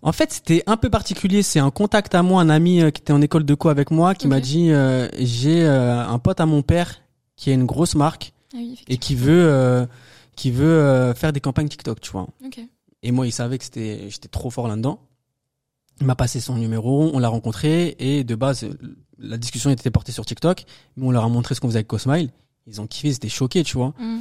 en 0.04 0.12
fait, 0.12 0.32
c'était 0.32 0.64
un 0.68 0.78
peu 0.78 0.90
particulier. 0.90 1.44
C'est 1.44 1.60
un 1.60 1.72
contact 1.72 2.16
à 2.16 2.24
moi, 2.24 2.42
un 2.42 2.50
ami 2.50 2.82
euh, 2.82 2.90
qui 2.92 3.02
était 3.02 3.14
en 3.14 3.22
école 3.22 3.44
de 3.44 3.54
co 3.54 3.70
avec 3.70 3.92
moi, 3.92 4.16
qui 4.16 4.28
m'a 4.28 4.40
dit 4.40 4.72
euh, 4.72 5.08
j'ai 5.20 5.64
euh, 5.64 6.08
un 6.08 6.20
pote 6.20 6.40
à 6.40 6.46
mon 6.46 6.62
père 6.62 7.02
qui 7.36 7.50
a 7.50 7.54
une 7.54 7.66
grosse 7.66 7.96
marque 7.96 8.32
Ah 8.54 8.58
oui, 8.58 8.80
et 8.88 8.98
qui 8.98 9.16
veut 9.16 9.46
euh, 9.46 9.86
qui 10.36 10.52
veut 10.52 10.66
euh, 10.66 11.14
faire 11.14 11.34
des 11.34 11.42
campagnes 11.42 11.68
TikTok, 11.68 12.00
tu 12.00 12.12
vois. 12.12 12.28
Ok. 12.46 12.60
Et 13.04 13.12
moi, 13.12 13.28
il 13.28 13.32
savait 13.32 13.58
que 13.58 13.64
c'était 13.66 14.10
j'étais 14.10 14.28
trop 14.30 14.50
fort 14.50 14.68
là-dedans. 14.68 15.00
Il 16.02 16.08
m'a 16.08 16.16
passé 16.16 16.40
son 16.40 16.56
numéro, 16.56 17.12
on 17.14 17.20
l'a 17.20 17.28
rencontré 17.30 17.96
et 18.00 18.24
de 18.24 18.36
base 18.36 18.66
la 19.20 19.38
discussion 19.38 19.70
était 19.70 19.92
portée 19.92 20.12
sur 20.12 20.26
TikTok, 20.26 20.66
mais 20.98 21.06
on 21.06 21.12
leur 21.12 21.24
a 21.24 21.30
montré 21.30 21.54
ce 21.54 21.62
qu'on 21.62 21.68
faisait 21.68 21.78
avec 21.78 21.88
Cosmile. 21.88 22.32
Ils 22.68 22.82
ont 22.82 22.88
kiffé, 22.88 23.10
ils 23.10 23.14
étaient 23.16 23.30
choqués, 23.30 23.64
tu 23.64 23.78
vois. 23.78 23.94
Mm. 24.00 24.20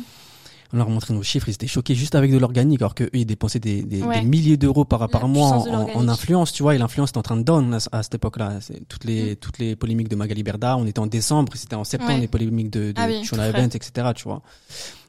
On 0.72 0.76
leur 0.76 0.86
a 0.86 0.90
montré 0.90 1.14
nos 1.14 1.22
chiffres, 1.22 1.48
ils 1.48 1.54
étaient 1.54 1.66
choqués 1.66 1.94
juste 1.94 2.14
avec 2.14 2.30
de 2.30 2.36
l'organique, 2.38 2.80
alors 2.80 2.94
que 2.94 3.04
eux, 3.04 3.10
ils 3.14 3.24
dépensaient 3.26 3.58
des, 3.58 3.82
des, 3.82 4.02
Ouais. 4.02 4.20
des 4.20 4.26
milliers 4.26 4.56
d'euros 4.58 4.84
par, 4.84 5.08
mois 5.26 5.48
en, 5.48 6.06
influence, 6.08 6.52
tu 6.52 6.62
vois, 6.62 6.74
et 6.74 6.78
l'influence 6.78 7.08
était 7.10 7.18
en 7.18 7.22
train 7.22 7.36
de 7.38 7.42
down 7.42 7.74
à, 7.74 7.78
à 7.92 8.02
cette 8.02 8.14
époque-là. 8.14 8.58
Toutes 8.88 9.04
les, 9.04 9.32
Mm. 9.32 9.36
toutes 9.36 9.58
les 9.58 9.74
polémiques 9.74 10.08
de 10.08 10.16
Magali 10.16 10.42
Berda, 10.42 10.76
on 10.76 10.86
était 10.86 11.00
en 11.00 11.06
décembre, 11.06 11.52
c'était 11.56 11.74
en 11.76 11.84
septembre, 11.84 12.12
Ouais. 12.12 12.20
les 12.20 12.28
polémiques 12.28 12.70
de, 12.70 12.92
de 12.92 12.94
Ah 12.96 13.06
oui, 13.08 13.22
etc., 13.22 14.08
tu 14.14 14.24
vois. 14.24 14.42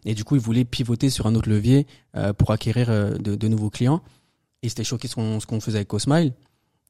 Et 0.05 0.15
du 0.15 0.23
coup, 0.23 0.35
ils 0.35 0.41
voulaient 0.41 0.65
pivoter 0.65 1.09
sur 1.09 1.27
un 1.27 1.35
autre 1.35 1.49
levier, 1.49 1.85
euh, 2.15 2.31
pour 2.33 2.51
acquérir 2.51 2.89
euh, 2.89 3.17
de, 3.17 3.35
de 3.35 3.47
nouveaux 3.49 3.69
clients. 3.69 4.01
Ils 4.63 4.71
étaient 4.71 4.83
choqués 4.85 5.07
ce 5.09 5.15
qu'on, 5.15 5.39
ce 5.39 5.45
qu'on 5.45 5.59
faisait 5.59 5.79
avec 5.79 5.89
Cosmile. 5.89 6.33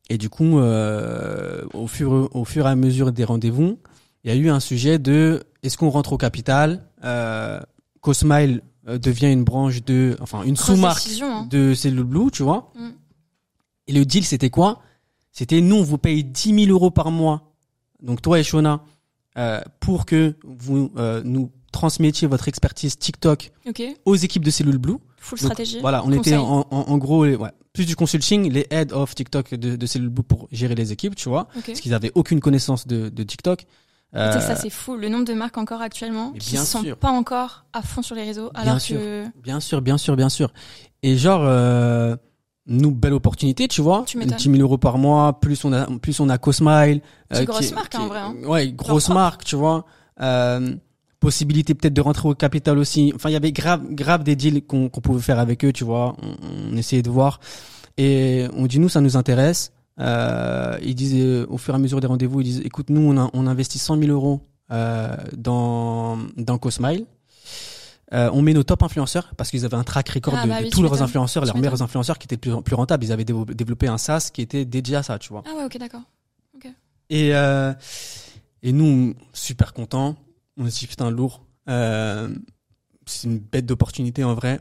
Et 0.09 0.17
du 0.17 0.29
coup, 0.29 0.59
euh, 0.59 1.63
au 1.73 1.87
fur, 1.87 2.29
au 2.33 2.45
fur 2.45 2.67
et 2.67 2.69
à 2.69 2.75
mesure 2.75 3.11
des 3.11 3.23
rendez-vous, 3.23 3.79
il 4.23 4.31
y 4.31 4.33
a 4.33 4.37
eu 4.37 4.49
un 4.49 4.59
sujet 4.59 4.99
de 4.99 5.43
est-ce 5.63 5.77
qu'on 5.77 5.89
rentre 5.89 6.13
au 6.13 6.17
capital 6.17 6.83
euh, 7.03 7.59
Cosmile 8.01 8.61
euh, 8.87 8.97
devient 8.97 9.31
une 9.31 9.43
branche 9.43 9.83
de, 9.83 10.17
enfin 10.21 10.43
une 10.43 10.55
sous-marque 10.55 11.07
hein. 11.21 11.47
de 11.49 11.73
Cellule 11.73 12.03
Blue, 12.03 12.31
tu 12.31 12.43
vois. 12.43 12.71
Mm. 12.75 12.89
Et 13.87 13.93
le 13.93 14.05
deal, 14.05 14.25
c'était 14.25 14.49
quoi? 14.49 14.81
C'était 15.31 15.61
nous, 15.61 15.77
on 15.77 15.83
vous 15.83 15.97
paye 15.97 16.23
10 16.23 16.65
000 16.65 16.71
euros 16.71 16.91
par 16.91 17.11
mois, 17.11 17.53
donc 18.01 18.21
toi 18.21 18.39
et 18.39 18.43
Shona, 18.43 18.83
euh, 19.37 19.61
pour 19.79 20.05
que 20.05 20.35
vous 20.43 20.91
euh, 20.97 21.21
nous 21.23 21.51
transmettiez 21.71 22.27
votre 22.27 22.47
expertise 22.47 22.97
TikTok 22.97 23.51
Ok. 23.67 23.81
aux 24.05 24.15
équipes 24.15 24.43
de 24.43 24.51
Cellule 24.51 24.77
Blue. 24.77 24.97
Full 25.23 25.37
Donc, 25.39 25.45
stratégie. 25.45 25.79
Voilà, 25.81 26.01
on 26.03 26.07
Conseil. 26.07 26.19
était 26.33 26.35
en, 26.37 26.67
en, 26.69 26.77
en 26.87 26.97
gros, 26.97 27.25
les- 27.25 27.35
ouais, 27.35 27.51
plus 27.73 27.85
du 27.85 27.95
consulting, 27.95 28.51
les 28.51 28.65
head 28.71 28.91
of 28.91 29.13
TikTok 29.15 29.53
de, 29.53 29.75
de 29.75 29.85
Cellule 29.85 30.09
Blue 30.09 30.23
pour 30.23 30.47
gérer 30.51 30.75
les 30.75 30.91
équipes, 30.91 31.15
tu 31.15 31.29
vois, 31.29 31.47
Ok. 31.57 31.67
parce 31.67 31.79
qu'ils 31.79 31.93
avaient 31.93 32.11
aucune 32.15 32.39
connaissance 32.39 32.87
de, 32.87 33.07
de 33.09 33.23
TikTok. 33.23 33.61
Sais, 34.13 34.41
ça 34.41 34.51
Euh, 34.51 34.55
c'est 34.59 34.69
fou, 34.69 34.97
le 34.97 35.07
nombre 35.07 35.23
de 35.23 35.33
marques 35.33 35.57
encore 35.57 35.81
actuellement 35.81 36.31
Mais 36.33 36.39
qui 36.39 36.51
bien 36.51 36.65
sont 36.65 36.83
pas 36.99 37.11
encore 37.11 37.63
à 37.71 37.81
fond 37.81 38.01
sur 38.01 38.13
les 38.15 38.23
réseaux, 38.23 38.49
Bien 38.53 38.61
alors 38.63 38.81
sûr. 38.81 38.99
que 38.99 39.23
Bien 39.41 39.61
sûr, 39.61 39.81
bien 39.81 39.97
sûr, 39.97 40.17
bien 40.17 40.27
sûr. 40.27 40.51
Et 41.01 41.15
genre, 41.15 41.41
euh, 41.45 42.17
nous, 42.67 42.91
belle 42.91 43.13
opportunité, 43.13 43.67
tu 43.69 43.81
vois. 43.81 44.03
Tu 44.05 44.17
m'étonnes. 44.17 44.35
10 44.37 44.43
000 44.51 44.55
euros 44.57 44.77
par 44.77 44.97
mois, 44.97 45.39
plus 45.39 45.63
on 45.63 45.71
a, 45.71 45.85
plus 45.99 46.19
on 46.19 46.27
a 46.27 46.37
Cosmile. 46.37 47.01
C'est 47.31 47.41
euh, 47.41 47.45
grosse 47.45 47.67
qui- 47.69 47.73
marque, 47.73 47.91
qui- 47.91 47.97
hein, 47.97 48.01
en 48.01 48.07
vrai, 48.07 48.19
hein. 48.19 48.35
Ouais, 48.45 48.71
grosse 48.73 49.07
marque, 49.09 49.45
tu 49.45 49.55
vois. 49.55 49.85
Euh, 50.19 50.75
possibilité 51.21 51.73
peut-être 51.73 51.93
de 51.93 52.01
rentrer 52.01 52.27
au 52.27 52.35
capital 52.35 52.77
aussi. 52.77 53.13
Enfin, 53.15 53.29
il 53.29 53.33
y 53.33 53.37
avait 53.37 53.53
grave, 53.53 53.81
grave 53.91 54.23
des 54.25 54.35
deals 54.35 54.61
qu'on 54.65 54.89
qu'on 54.89 54.99
pouvait 54.99 55.21
faire 55.21 55.39
avec 55.39 55.63
eux, 55.63 55.71
tu 55.71 55.85
vois. 55.85 56.17
On, 56.21 56.73
on 56.73 56.75
essayait 56.77 57.01
de 57.03 57.09
voir. 57.09 57.39
Et 57.97 58.47
on 58.57 58.67
dit, 58.67 58.79
nous, 58.79 58.89
ça 58.89 58.99
nous 58.99 59.15
intéresse. 59.15 59.71
Euh, 59.99 60.77
ils 60.81 60.95
disent, 60.95 61.13
euh, 61.15 61.45
au 61.49 61.57
fur 61.57 61.73
et 61.73 61.77
à 61.77 61.79
mesure 61.79 62.01
des 62.01 62.07
rendez-vous, 62.07 62.41
ils 62.41 62.45
disent, 62.45 62.61
écoute, 62.65 62.89
nous, 62.89 63.01
on, 63.01 63.17
a, 63.17 63.29
on 63.33 63.47
investit 63.47 63.77
100 63.79 63.97
000 63.99 64.11
euros 64.11 64.41
euh, 64.71 65.15
dans, 65.37 66.17
dans 66.37 66.57
Cosmile. 66.57 67.05
Euh, 68.13 68.29
on 68.33 68.41
met 68.41 68.53
nos 68.53 68.63
top 68.63 68.83
influenceurs 68.83 69.31
parce 69.37 69.49
qu'ils 69.51 69.63
avaient 69.63 69.77
un 69.77 69.83
track 69.85 70.09
record 70.09 70.33
Ah, 70.37 70.43
de, 70.43 70.49
bah 70.49 70.59
de 70.59 70.63
oui, 70.65 70.69
tous 70.69 70.81
leurs 70.81 71.01
influenceurs, 71.01 71.45
leurs 71.45 71.55
meilleurs 71.55 71.81
influenceurs 71.81 72.17
qui 72.17 72.25
étaient 72.25 72.35
plus, 72.35 72.61
plus 72.61 72.75
rentables. 72.75 73.05
Ils 73.05 73.11
avaient 73.13 73.23
développé 73.23 73.87
un 73.87 73.97
SaaS 73.97 74.31
qui 74.33 74.41
était 74.41 74.65
dédié 74.65 74.97
à 74.97 75.03
ça, 75.03 75.17
tu 75.17 75.29
vois. 75.29 75.43
ah 75.47 75.55
ouais, 75.57 75.65
ok, 75.65 75.77
d'accord. 75.77 76.01
Et, 77.09 77.35
euh, 77.35 77.73
et 78.63 78.71
nous, 78.71 79.13
super 79.33 79.73
contents. 79.73 80.15
On 80.61 80.69
se 80.69 80.79
dit, 80.79 80.87
putain, 80.87 81.09
lourd. 81.09 81.43
Euh, 81.69 82.29
c'est 83.05 83.27
une 83.27 83.39
bête 83.39 83.65
d'opportunité 83.65 84.23
en 84.23 84.33
vrai. 84.35 84.59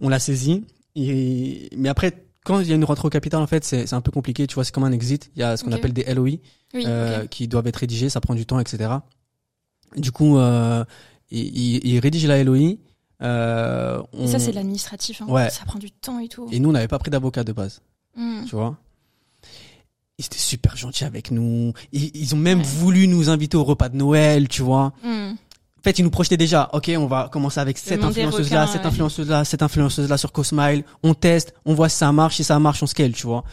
On 0.00 0.08
l'a 0.08 0.18
saisi. 0.18 0.64
Et, 0.94 1.68
mais 1.76 1.88
après, 1.88 2.24
quand 2.44 2.60
il 2.60 2.68
y 2.68 2.72
a 2.72 2.74
une 2.74 2.84
rentrée 2.84 3.06
au 3.06 3.10
capital, 3.10 3.40
en 3.40 3.46
fait, 3.46 3.64
c'est 3.64 3.92
un 3.92 4.00
peu 4.00 4.10
compliqué. 4.10 4.46
Tu 4.46 4.54
vois, 4.54 4.64
c'est 4.64 4.72
comme 4.72 4.84
un 4.84 4.92
exit. 4.92 5.30
Il 5.36 5.40
y 5.40 5.42
a 5.42 5.56
ce 5.56 5.64
qu'on 5.64 5.72
appelle 5.72 5.92
des 5.92 6.04
LOI 6.12 6.38
Oui, 6.74 6.84
euh, 6.86 7.26
qui 7.26 7.48
doivent 7.48 7.66
être 7.66 7.76
rédigés. 7.76 8.08
Ça 8.10 8.20
prend 8.20 8.34
du 8.34 8.46
temps, 8.46 8.58
etc. 8.60 8.90
Du 9.96 10.12
coup, 10.12 10.38
euh, 10.38 10.84
il, 11.30 11.98
rédige 12.00 12.26
la 12.26 12.42
LOI. 12.44 12.76
Euh, 13.20 14.02
Et 14.12 14.28
ça 14.28 14.38
c'est 14.38 14.52
l'administratif, 14.52 15.22
hein. 15.22 15.26
Ouais. 15.28 15.50
ça 15.50 15.64
prend 15.64 15.78
du 15.78 15.90
temps 15.90 16.20
et 16.20 16.28
tout. 16.28 16.46
Et 16.52 16.60
nous, 16.60 16.68
on 16.68 16.72
n'avait 16.72 16.88
pas 16.88 16.98
pris 17.00 17.10
d'avocat 17.10 17.42
de 17.42 17.52
base 17.52 17.80
Hmm. 18.16 18.44
tu 18.46 18.56
vois. 18.56 18.76
Ils 20.18 20.24
étaient 20.26 20.36
super 20.38 20.76
gentils 20.76 21.04
avec 21.04 21.30
nous. 21.30 21.72
Ils, 21.92 22.10
ils 22.14 22.34
ont 22.34 22.38
même 22.38 22.58
Ouais. 22.58 22.64
voulu 22.64 23.06
nous 23.06 23.30
inviter 23.30 23.56
au 23.56 23.62
repas 23.64 23.88
de 23.88 23.96
Noël, 23.96 24.48
tu 24.48 24.62
vois. 24.62 24.92
Hmm. 25.04 25.34
En 25.78 25.82
fait, 25.84 25.98
ils 26.00 26.02
nous 26.02 26.10
projetaient 26.10 26.36
déjà. 26.36 26.68
Ok, 26.72 26.90
on 26.96 27.06
va 27.06 27.28
commencer 27.32 27.60
avec 27.60 27.78
cette 27.78 28.02
influenceuse-là, 28.02 28.62
requins, 28.62 28.72
cette 28.72 28.82
ouais. 28.82 28.88
influenceuse-là, 28.88 29.44
cette 29.44 29.62
influenceuse-là 29.62 30.18
sur 30.18 30.32
Cosmile. 30.32 30.82
On 31.04 31.14
teste, 31.14 31.54
on 31.64 31.72
voit 31.74 31.88
si 31.88 31.98
ça 31.98 32.10
marche. 32.10 32.34
Si 32.36 32.42
ça 32.44 32.58
marche, 32.58 32.82
on 32.82 32.86
scale, 32.86 33.12
tu 33.12 33.28
vois. 33.28 33.44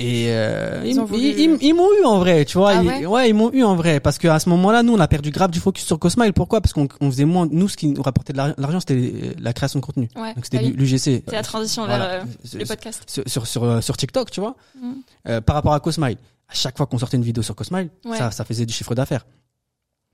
Et 0.00 0.26
euh, 0.28 0.80
Ils 0.84 0.90
ils, 0.92 1.00
ont 1.00 1.04
voulu- 1.06 1.20
ils- 1.22 1.40
ils- 1.40 1.58
ils 1.60 1.72
m'ont 1.74 1.88
eu 2.00 2.04
en 2.04 2.18
vrai, 2.20 2.44
tu 2.44 2.56
vois. 2.56 2.70
Ah 2.70 2.82
ouais? 2.82 3.28
ils 3.28 3.34
m'ont 3.34 3.50
eu 3.52 3.64
en 3.64 3.74
vrai 3.74 3.98
parce 3.98 4.16
que 4.16 4.28
à 4.28 4.38
ce 4.38 4.48
moment-là, 4.50 4.84
nous, 4.84 4.94
on 4.94 5.00
a 5.00 5.08
perdu 5.08 5.30
grave 5.32 5.50
du 5.50 5.58
focus 5.58 5.84
sur 5.84 5.98
Cosmile. 5.98 6.32
Pourquoi? 6.32 6.60
Parce 6.60 6.72
qu'on 6.72 6.86
on 7.00 7.10
faisait 7.10 7.24
moins. 7.24 7.48
Nous, 7.50 7.68
ce 7.68 7.76
qui 7.76 7.88
nous 7.88 8.02
rapportait 8.02 8.32
de 8.32 8.38
l'ar- 8.38 8.54
l'argent, 8.58 8.78
c'était 8.78 9.34
la 9.40 9.52
création 9.52 9.80
de 9.80 9.84
contenu. 9.84 10.08
Ouais. 10.14 10.34
Donc 10.34 10.44
c'était 10.44 10.58
bah 10.58 10.64
oui. 10.66 10.74
l'UGC. 10.78 11.24
C'est 11.26 11.32
la 11.32 11.42
transition 11.42 11.84
Voilà. 11.84 12.06
vers 12.08 12.22
euh, 12.22 12.58
le 12.60 12.64
podcast. 12.64 13.02
sur, 13.08 13.24
sur, 13.26 13.46
sur, 13.48 13.64
euh, 13.64 13.80
sur 13.80 13.96
TikTok, 13.96 14.30
tu 14.30 14.40
vois. 14.40 14.54
Hmm. 14.80 14.92
Euh, 15.28 15.40
par 15.40 15.56
rapport 15.56 15.72
à 15.72 15.80
Cosmile, 15.80 16.16
à 16.48 16.54
chaque 16.54 16.76
fois 16.76 16.86
qu'on 16.86 16.98
sortait 16.98 17.16
une 17.16 17.24
vidéo 17.24 17.42
sur 17.42 17.56
Cosmile, 17.56 17.88
Ouais. 18.04 18.16
ça, 18.16 18.30
ça 18.30 18.44
faisait 18.44 18.66
du 18.66 18.72
chiffre 18.72 18.94
d'affaires. 18.94 19.26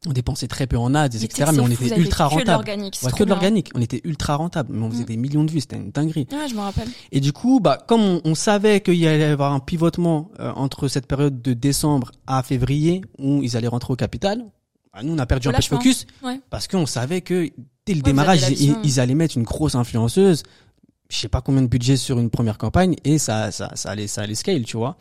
On 0.06 0.12
dépensait 0.12 0.48
très 0.48 0.66
peu 0.66 0.76
en 0.76 0.94
ads, 0.94 1.08
Mais 1.14 1.22
etc. 1.24 1.50
Mais 1.54 1.60
on 1.60 1.68
était 1.68 1.96
ultra 1.98 2.26
rentable. 2.26 2.64
Ouais, 2.68 2.90
que 3.16 3.24
de 3.24 3.28
l'organique. 3.30 3.70
On 3.74 3.80
était 3.80 4.00
ultra 4.04 4.36
rentable, 4.36 4.70
mais 4.74 4.84
on 4.84 4.90
faisait 4.90 5.02
Mm. 5.04 5.06
des 5.06 5.16
millions 5.16 5.44
de 5.44 5.50
vues, 5.50 5.60
c'était 5.60 5.76
une 5.76 5.90
dinguerie. 5.90 6.26
Ouais, 6.30 6.48
je 6.48 6.54
me 6.54 6.60
rappelle. 6.60 6.88
Et 7.12 7.20
du 7.20 7.32
coup, 7.32 7.60
bah, 7.60 7.78
comme 7.86 8.02
on, 8.02 8.20
on 8.24 8.34
savait 8.34 8.80
qu'il 8.80 8.94
y 8.96 9.06
allait 9.06 9.20
y 9.20 9.24
avoir 9.24 9.52
un 9.52 9.60
pivotement 9.60 10.30
euh, 10.40 10.52
entre 10.56 10.88
cette 10.88 11.06
période 11.06 11.40
de 11.40 11.54
décembre 11.54 12.10
à 12.26 12.42
février 12.42 13.00
où 13.18 13.42
ils 13.42 13.56
allaient 13.56 13.66
rentrer 13.68 13.92
au 13.92 13.96
capital, 13.96 14.44
bah, 14.92 15.00
nous 15.02 15.14
on 15.14 15.18
a 15.18 15.26
perdu 15.26 15.48
un 15.48 15.52
peu 15.52 15.58
de 15.58 15.64
focus 15.64 16.06
Ouais. 16.22 16.40
parce 16.50 16.68
qu'on 16.68 16.86
savait 16.86 17.20
que 17.22 17.48
dès 17.86 17.94
le 17.94 18.02
démarrage, 18.02 18.42
ils, 18.50 18.54
vision. 18.56 18.78
ils 18.84 19.00
allaient 19.00 19.14
mettre 19.14 19.36
une 19.38 19.44
grosse 19.44 19.74
influenceuse. 19.74 20.42
Je 21.14 21.20
sais 21.20 21.28
pas 21.28 21.40
combien 21.40 21.62
de 21.62 21.68
budget 21.68 21.96
sur 21.96 22.18
une 22.18 22.28
première 22.28 22.58
campagne 22.58 22.96
et 23.04 23.18
ça, 23.18 23.52
ça, 23.52 23.70
ça 23.76 23.90
allait, 23.90 24.08
ça 24.08 24.22
allait 24.22 24.34
scale, 24.34 24.64
tu 24.64 24.76
vois. 24.76 24.96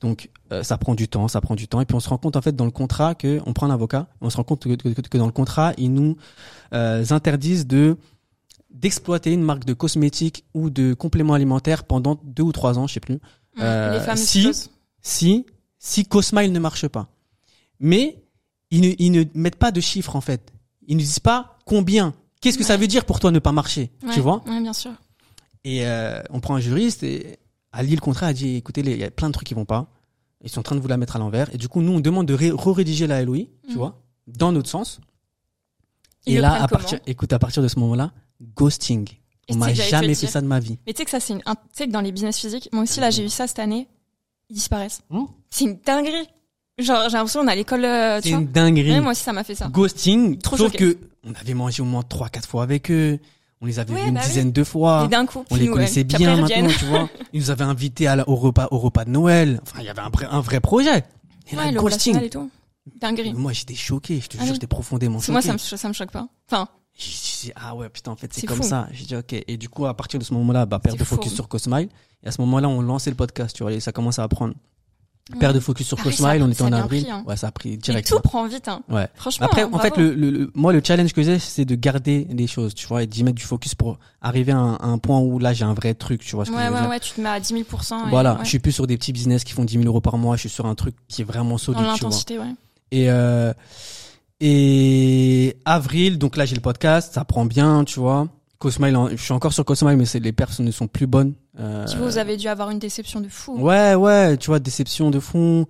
Donc 0.00 0.28
euh, 0.50 0.64
ça 0.64 0.76
prend 0.78 0.96
du 0.96 1.06
temps, 1.06 1.28
ça 1.28 1.40
prend 1.40 1.54
du 1.54 1.68
temps 1.68 1.80
et 1.80 1.84
puis 1.86 1.94
on 1.94 2.00
se 2.00 2.08
rend 2.08 2.18
compte 2.18 2.34
en 2.36 2.42
fait 2.42 2.56
dans 2.56 2.64
le 2.64 2.72
contrat 2.72 3.14
que 3.14 3.40
on 3.46 3.52
prend 3.52 3.66
un 3.66 3.70
avocat, 3.70 4.08
on 4.20 4.30
se 4.30 4.36
rend 4.36 4.42
compte 4.42 4.64
que, 4.64 4.74
que, 4.74 5.00
que 5.00 5.18
dans 5.18 5.26
le 5.26 5.32
contrat 5.32 5.72
ils 5.78 5.92
nous 5.94 6.16
euh, 6.72 7.04
interdisent 7.10 7.66
de 7.68 7.96
d'exploiter 8.70 9.32
une 9.32 9.42
marque 9.42 9.64
de 9.64 9.72
cosmétiques 9.72 10.44
ou 10.54 10.68
de 10.70 10.92
compléments 10.94 11.34
alimentaires 11.34 11.84
pendant 11.84 12.18
deux 12.24 12.42
ou 12.42 12.50
trois 12.52 12.76
ans, 12.78 12.86
je 12.88 12.94
sais 12.94 13.00
plus. 13.00 13.20
Euh, 13.60 13.92
Les 14.10 14.16
si- 14.16 14.42
clauses. 14.42 14.70
si 15.00 15.46
si 15.78 16.04
Cosmile 16.04 16.50
ne 16.50 16.58
marche 16.58 16.88
pas. 16.88 17.08
Mais 17.78 18.22
ils 18.72 18.80
ne, 18.80 18.90
ils 18.98 19.12
ne 19.12 19.24
mettent 19.34 19.56
pas 19.56 19.70
de 19.70 19.80
chiffres 19.80 20.16
en 20.16 20.20
fait. 20.20 20.52
Ils 20.88 20.96
ne 20.96 21.00
disent 21.02 21.20
pas 21.20 21.56
combien. 21.64 22.14
Qu'est-ce 22.40 22.58
que 22.58 22.64
ça 22.64 22.76
veut 22.76 22.86
dire 22.88 23.04
pour 23.04 23.20
toi 23.20 23.30
ne 23.30 23.38
pas 23.38 23.52
marcher, 23.52 23.90
tu 24.12 24.20
vois? 24.20 24.42
Ouais, 24.46 24.60
bien 24.60 24.72
sûr. 24.72 24.90
Et 25.64 25.86
euh, 25.86 26.20
on 26.30 26.40
prend 26.40 26.54
un 26.56 26.60
juriste 26.60 27.02
et 27.02 27.38
a 27.72 27.82
lu 27.82 27.94
le 27.94 28.00
contrat, 28.00 28.26
a 28.28 28.32
dit 28.32 28.56
écoutez, 28.56 28.82
il 28.82 28.96
y 28.96 29.04
a 29.04 29.10
plein 29.10 29.28
de 29.28 29.32
trucs 29.32 29.48
qui 29.48 29.54
vont 29.54 29.64
pas. 29.64 29.88
Ils 30.42 30.50
sont 30.50 30.60
en 30.60 30.62
train 30.62 30.76
de 30.76 30.80
vous 30.80 30.88
la 30.88 30.96
mettre 30.98 31.16
à 31.16 31.18
l'envers. 31.18 31.52
Et 31.54 31.58
du 31.58 31.68
coup, 31.68 31.80
nous, 31.80 31.92
on 31.92 32.00
demande 32.00 32.26
de 32.26 32.34
ré- 32.34 32.50
re-rédiger 32.50 33.06
la 33.06 33.22
LOI, 33.24 33.38
tu 33.64 33.70
Mhm. 33.70 33.74
vois, 33.76 34.02
dans 34.26 34.52
notre 34.52 34.68
sens. 34.68 35.00
Ils 36.26 36.36
et 36.36 36.40
là, 36.40 36.62
à 36.62 36.68
partir, 36.68 37.00
écoute, 37.06 37.32
à 37.32 37.38
partir 37.38 37.62
de 37.62 37.68
ce 37.68 37.78
moment-là, 37.78 38.12
ghosting. 38.54 39.08
On 39.50 39.56
m'a 39.56 39.72
jamais 39.74 40.14
fait 40.14 40.26
ça 40.26 40.40
de 40.40 40.46
ma 40.46 40.58
vie. 40.60 40.78
Mais 40.86 40.92
tu 40.92 40.98
sais 40.98 41.04
que 41.04 41.10
ça, 41.10 41.20
c'est 41.20 41.34
une, 41.34 41.42
un- 41.46 41.54
tu 41.54 41.60
sais 41.72 41.86
que 41.86 41.92
dans 41.92 42.00
les 42.00 42.12
business 42.12 42.38
physiques, 42.38 42.68
moi 42.72 42.82
aussi, 42.84 43.00
là, 43.00 43.10
j'ai 43.10 43.24
eu 43.24 43.28
ça 43.28 43.46
cette 43.46 43.58
année. 43.58 43.88
Ils 44.50 44.54
disparaissent. 44.54 45.02
Hmm. 45.10 45.24
C'est 45.50 45.64
une 45.64 45.78
dinguerie. 45.84 46.28
Genre, 46.78 47.04
j'ai 47.08 47.16
l'impression 47.16 47.40
qu'on 47.42 47.48
a 47.48 47.54
l'école, 47.54 47.84
euh, 47.84 48.20
C'est 48.22 48.30
une 48.30 48.46
dinguerie. 48.46 48.90
Ouais, 48.92 49.00
moi 49.00 49.12
aussi, 49.12 49.22
ça 49.22 49.32
m'a 49.32 49.44
fait 49.44 49.54
ça. 49.54 49.68
Ghosting, 49.68 50.38
Trop 50.38 50.56
sauf 50.56 50.72
choquée. 50.72 50.94
que 50.94 50.98
on 51.24 51.32
avait 51.34 51.54
mangé 51.54 51.82
au 51.82 51.86
moins 51.86 52.02
trois, 52.02 52.28
quatre 52.28 52.48
fois 52.48 52.62
avec 52.62 52.90
eux. 52.90 53.18
On 53.64 53.66
les 53.66 53.78
avait 53.78 53.94
Ouais, 53.94 54.02
vus 54.02 54.08
une 54.08 54.14
bah 54.14 54.20
oui. 54.22 54.28
dizaine 54.28 54.52
de 54.52 54.62
fois. 54.62 55.04
Et 55.06 55.08
d'un 55.08 55.24
coup, 55.24 55.42
On 55.50 55.56
les 55.56 55.68
connaissait 55.68 56.04
bien 56.04 56.36
maintenant, 56.36 56.68
tu 56.78 56.84
vois. 56.84 57.08
Ils 57.32 57.40
nous 57.40 57.50
avaient 57.50 57.64
invités 57.64 58.06
à 58.06 58.14
la- 58.16 58.28
au 58.28 58.36
repas, 58.36 58.68
au 58.70 58.78
repas 58.78 59.06
de 59.06 59.10
Noël. 59.10 59.58
Enfin, 59.62 59.78
il 59.80 59.86
y 59.86 59.88
avait 59.88 60.02
un 60.02 60.10
vrai, 60.10 60.26
un 60.30 60.40
vrai 60.40 60.60
projet. 60.60 61.02
Et 61.50 61.56
là, 61.56 61.62
Ouais, 61.64 61.72
le 61.72 61.80
ghosting. 61.80 62.20
et 62.20 62.28
tout. 62.28 62.50
Dinguerie. 63.00 63.32
Moi, 63.32 63.52
j'étais 63.54 63.74
choqué. 63.74 64.20
Je 64.20 64.28
te 64.28 64.36
Ah 64.38 64.42
jure, 64.42 64.50
oui. 64.50 64.54
j'étais 64.56 64.66
profondément 64.66 65.18
choqué. 65.18 65.32
Moi, 65.32 65.40
ça 65.40 65.54
me, 65.54 65.58
ça 65.58 65.88
me 65.88 65.94
choque 65.94 66.10
pas. 66.10 66.28
Enfin, 66.50 66.68
J'ai 66.96 67.46
dit, 67.48 67.52
ah 67.56 67.74
ouais, 67.74 67.88
putain, 67.88 68.10
en 68.12 68.16
fait, 68.16 68.30
c'est 68.34 68.46
comme 68.46 68.58
fou. 68.58 68.68
ça. 68.68 68.86
J'ai 68.92 69.06
dit, 69.06 69.16
ok. 69.16 69.32
Et 69.48 69.56
du 69.56 69.70
coup, 69.70 69.86
à 69.86 69.94
partir 69.96 70.18
de 70.20 70.24
ce 70.24 70.34
moment-là, 70.34 70.66
bah, 70.66 70.78
C'est 70.84 70.96
de 70.98 71.02
focus 71.04 71.32
sur 71.34 71.48
Cosmile. 71.48 71.88
Et 72.22 72.28
à 72.28 72.30
ce 72.32 72.40
moment-là, 72.42 72.68
on 72.68 72.82
lançait 72.82 73.08
le 73.10 73.16
podcast, 73.16 73.56
tu 73.56 73.62
vois, 73.62 73.72
et 73.72 73.80
ça 73.80 73.92
commence 73.92 74.18
à 74.18 74.22
apprendre. 74.24 74.54
Perte 75.40 75.54
de 75.54 75.60
focus 75.60 75.86
sur 75.86 75.96
Ah 76.00 76.02
Cosmile, 76.02 76.42
on 76.42 76.50
était 76.50 76.60
en 76.62 76.72
avril. 76.72 77.02
pris, 77.04 77.10
hein. 77.10 77.24
Ouais, 77.26 77.36
ça 77.36 77.46
a 77.46 77.50
pris 77.50 77.78
direct. 77.78 78.06
tout 78.08 78.18
prend 78.20 78.46
vite, 78.46 78.68
hein. 78.68 78.82
Ouais. 78.90 79.08
Franchement. 79.14 79.46
Après, 79.46 79.62
hein, 79.62 79.70
en 79.72 79.78
fait, 79.78 79.96
le, 79.96 80.12
le- 80.14 80.30
le- 80.30 80.50
moi, 80.54 80.72
le 80.74 80.82
challenge 80.84 81.14
que 81.14 81.22
j'ai, 81.22 81.38
c'est 81.38 81.64
de 81.64 81.74
garder 81.74 82.26
les 82.30 82.46
choses, 82.46 82.74
tu 82.74 82.86
vois, 82.86 83.02
et 83.02 83.06
d'y 83.06 83.24
mettre 83.24 83.36
du 83.36 83.42
focus 83.44 83.74
pour 83.74 83.98
arriver 84.20 84.52
à 84.52 84.58
un, 84.58 84.74
à 84.74 84.84
un 84.86 84.98
point 84.98 85.18
où 85.20 85.38
là, 85.38 85.54
j'ai 85.54 85.64
un 85.64 85.72
vrai 85.72 85.94
truc, 85.94 86.20
tu 86.20 86.36
vois. 86.36 86.44
ce 86.44 86.50
que 86.50 86.56
Ouais, 86.56 86.64
je 86.66 86.68
veux 86.68 86.74
ouais, 86.82 86.86
ouais, 86.88 87.00
tu 87.00 87.12
te 87.12 87.20
mets 87.22 87.30
à 87.30 87.40
10 87.40 87.48
000 87.48 87.60
et 87.62 88.10
Voilà, 88.10 88.34
ouais. 88.34 88.40
je 88.44 88.48
suis 88.50 88.58
plus 88.58 88.72
sur 88.72 88.86
des 88.86 88.98
petits 88.98 89.12
business 89.14 89.44
qui 89.44 89.54
font 89.54 89.64
10 89.64 89.74
000 89.78 89.86
euros 89.86 90.02
par 90.02 90.18
mois. 90.18 90.36
Je 90.36 90.40
suis 90.40 90.50
sur 90.50 90.66
un 90.66 90.74
truc 90.74 90.94
qui 91.08 91.22
est 91.22 91.24
vraiment 91.24 91.52
Dans 91.52 91.58
solide, 91.58 91.80
vois. 91.80 91.92
l'intensité, 91.92 92.38
ouais. 92.38 92.44
Et 92.90 93.10
euh, 93.10 93.54
et 94.40 95.56
avril, 95.64 96.18
donc 96.18 96.36
là 96.36 96.44
j'ai 96.44 96.54
le 96.54 96.60
podcast, 96.60 97.14
ça 97.14 97.24
prend 97.24 97.46
bien, 97.46 97.84
tu 97.84 97.98
vois. 98.00 98.28
Cosmile, 98.64 98.98
je 99.16 99.22
suis 99.22 99.32
encore 99.32 99.52
sur 99.52 99.64
Cosmile, 99.64 99.96
mais 99.96 100.04
les 100.20 100.32
personnes 100.32 100.64
ne 100.66 100.70
sont 100.70 100.86
plus 100.88 101.06
bonnes. 101.06 101.34
Euh, 101.60 101.84
Tu 101.86 101.96
vois, 101.98 102.06
vous 102.08 102.18
avez 102.18 102.36
dû 102.38 102.48
avoir 102.48 102.70
une 102.70 102.78
déception 102.78 103.20
de 103.20 103.28
fou. 103.28 103.56
Ouais, 103.60 103.94
ouais, 103.94 104.36
tu 104.38 104.46
vois, 104.46 104.58
déception 104.58 105.10
de 105.10 105.20
fond. 105.20 105.66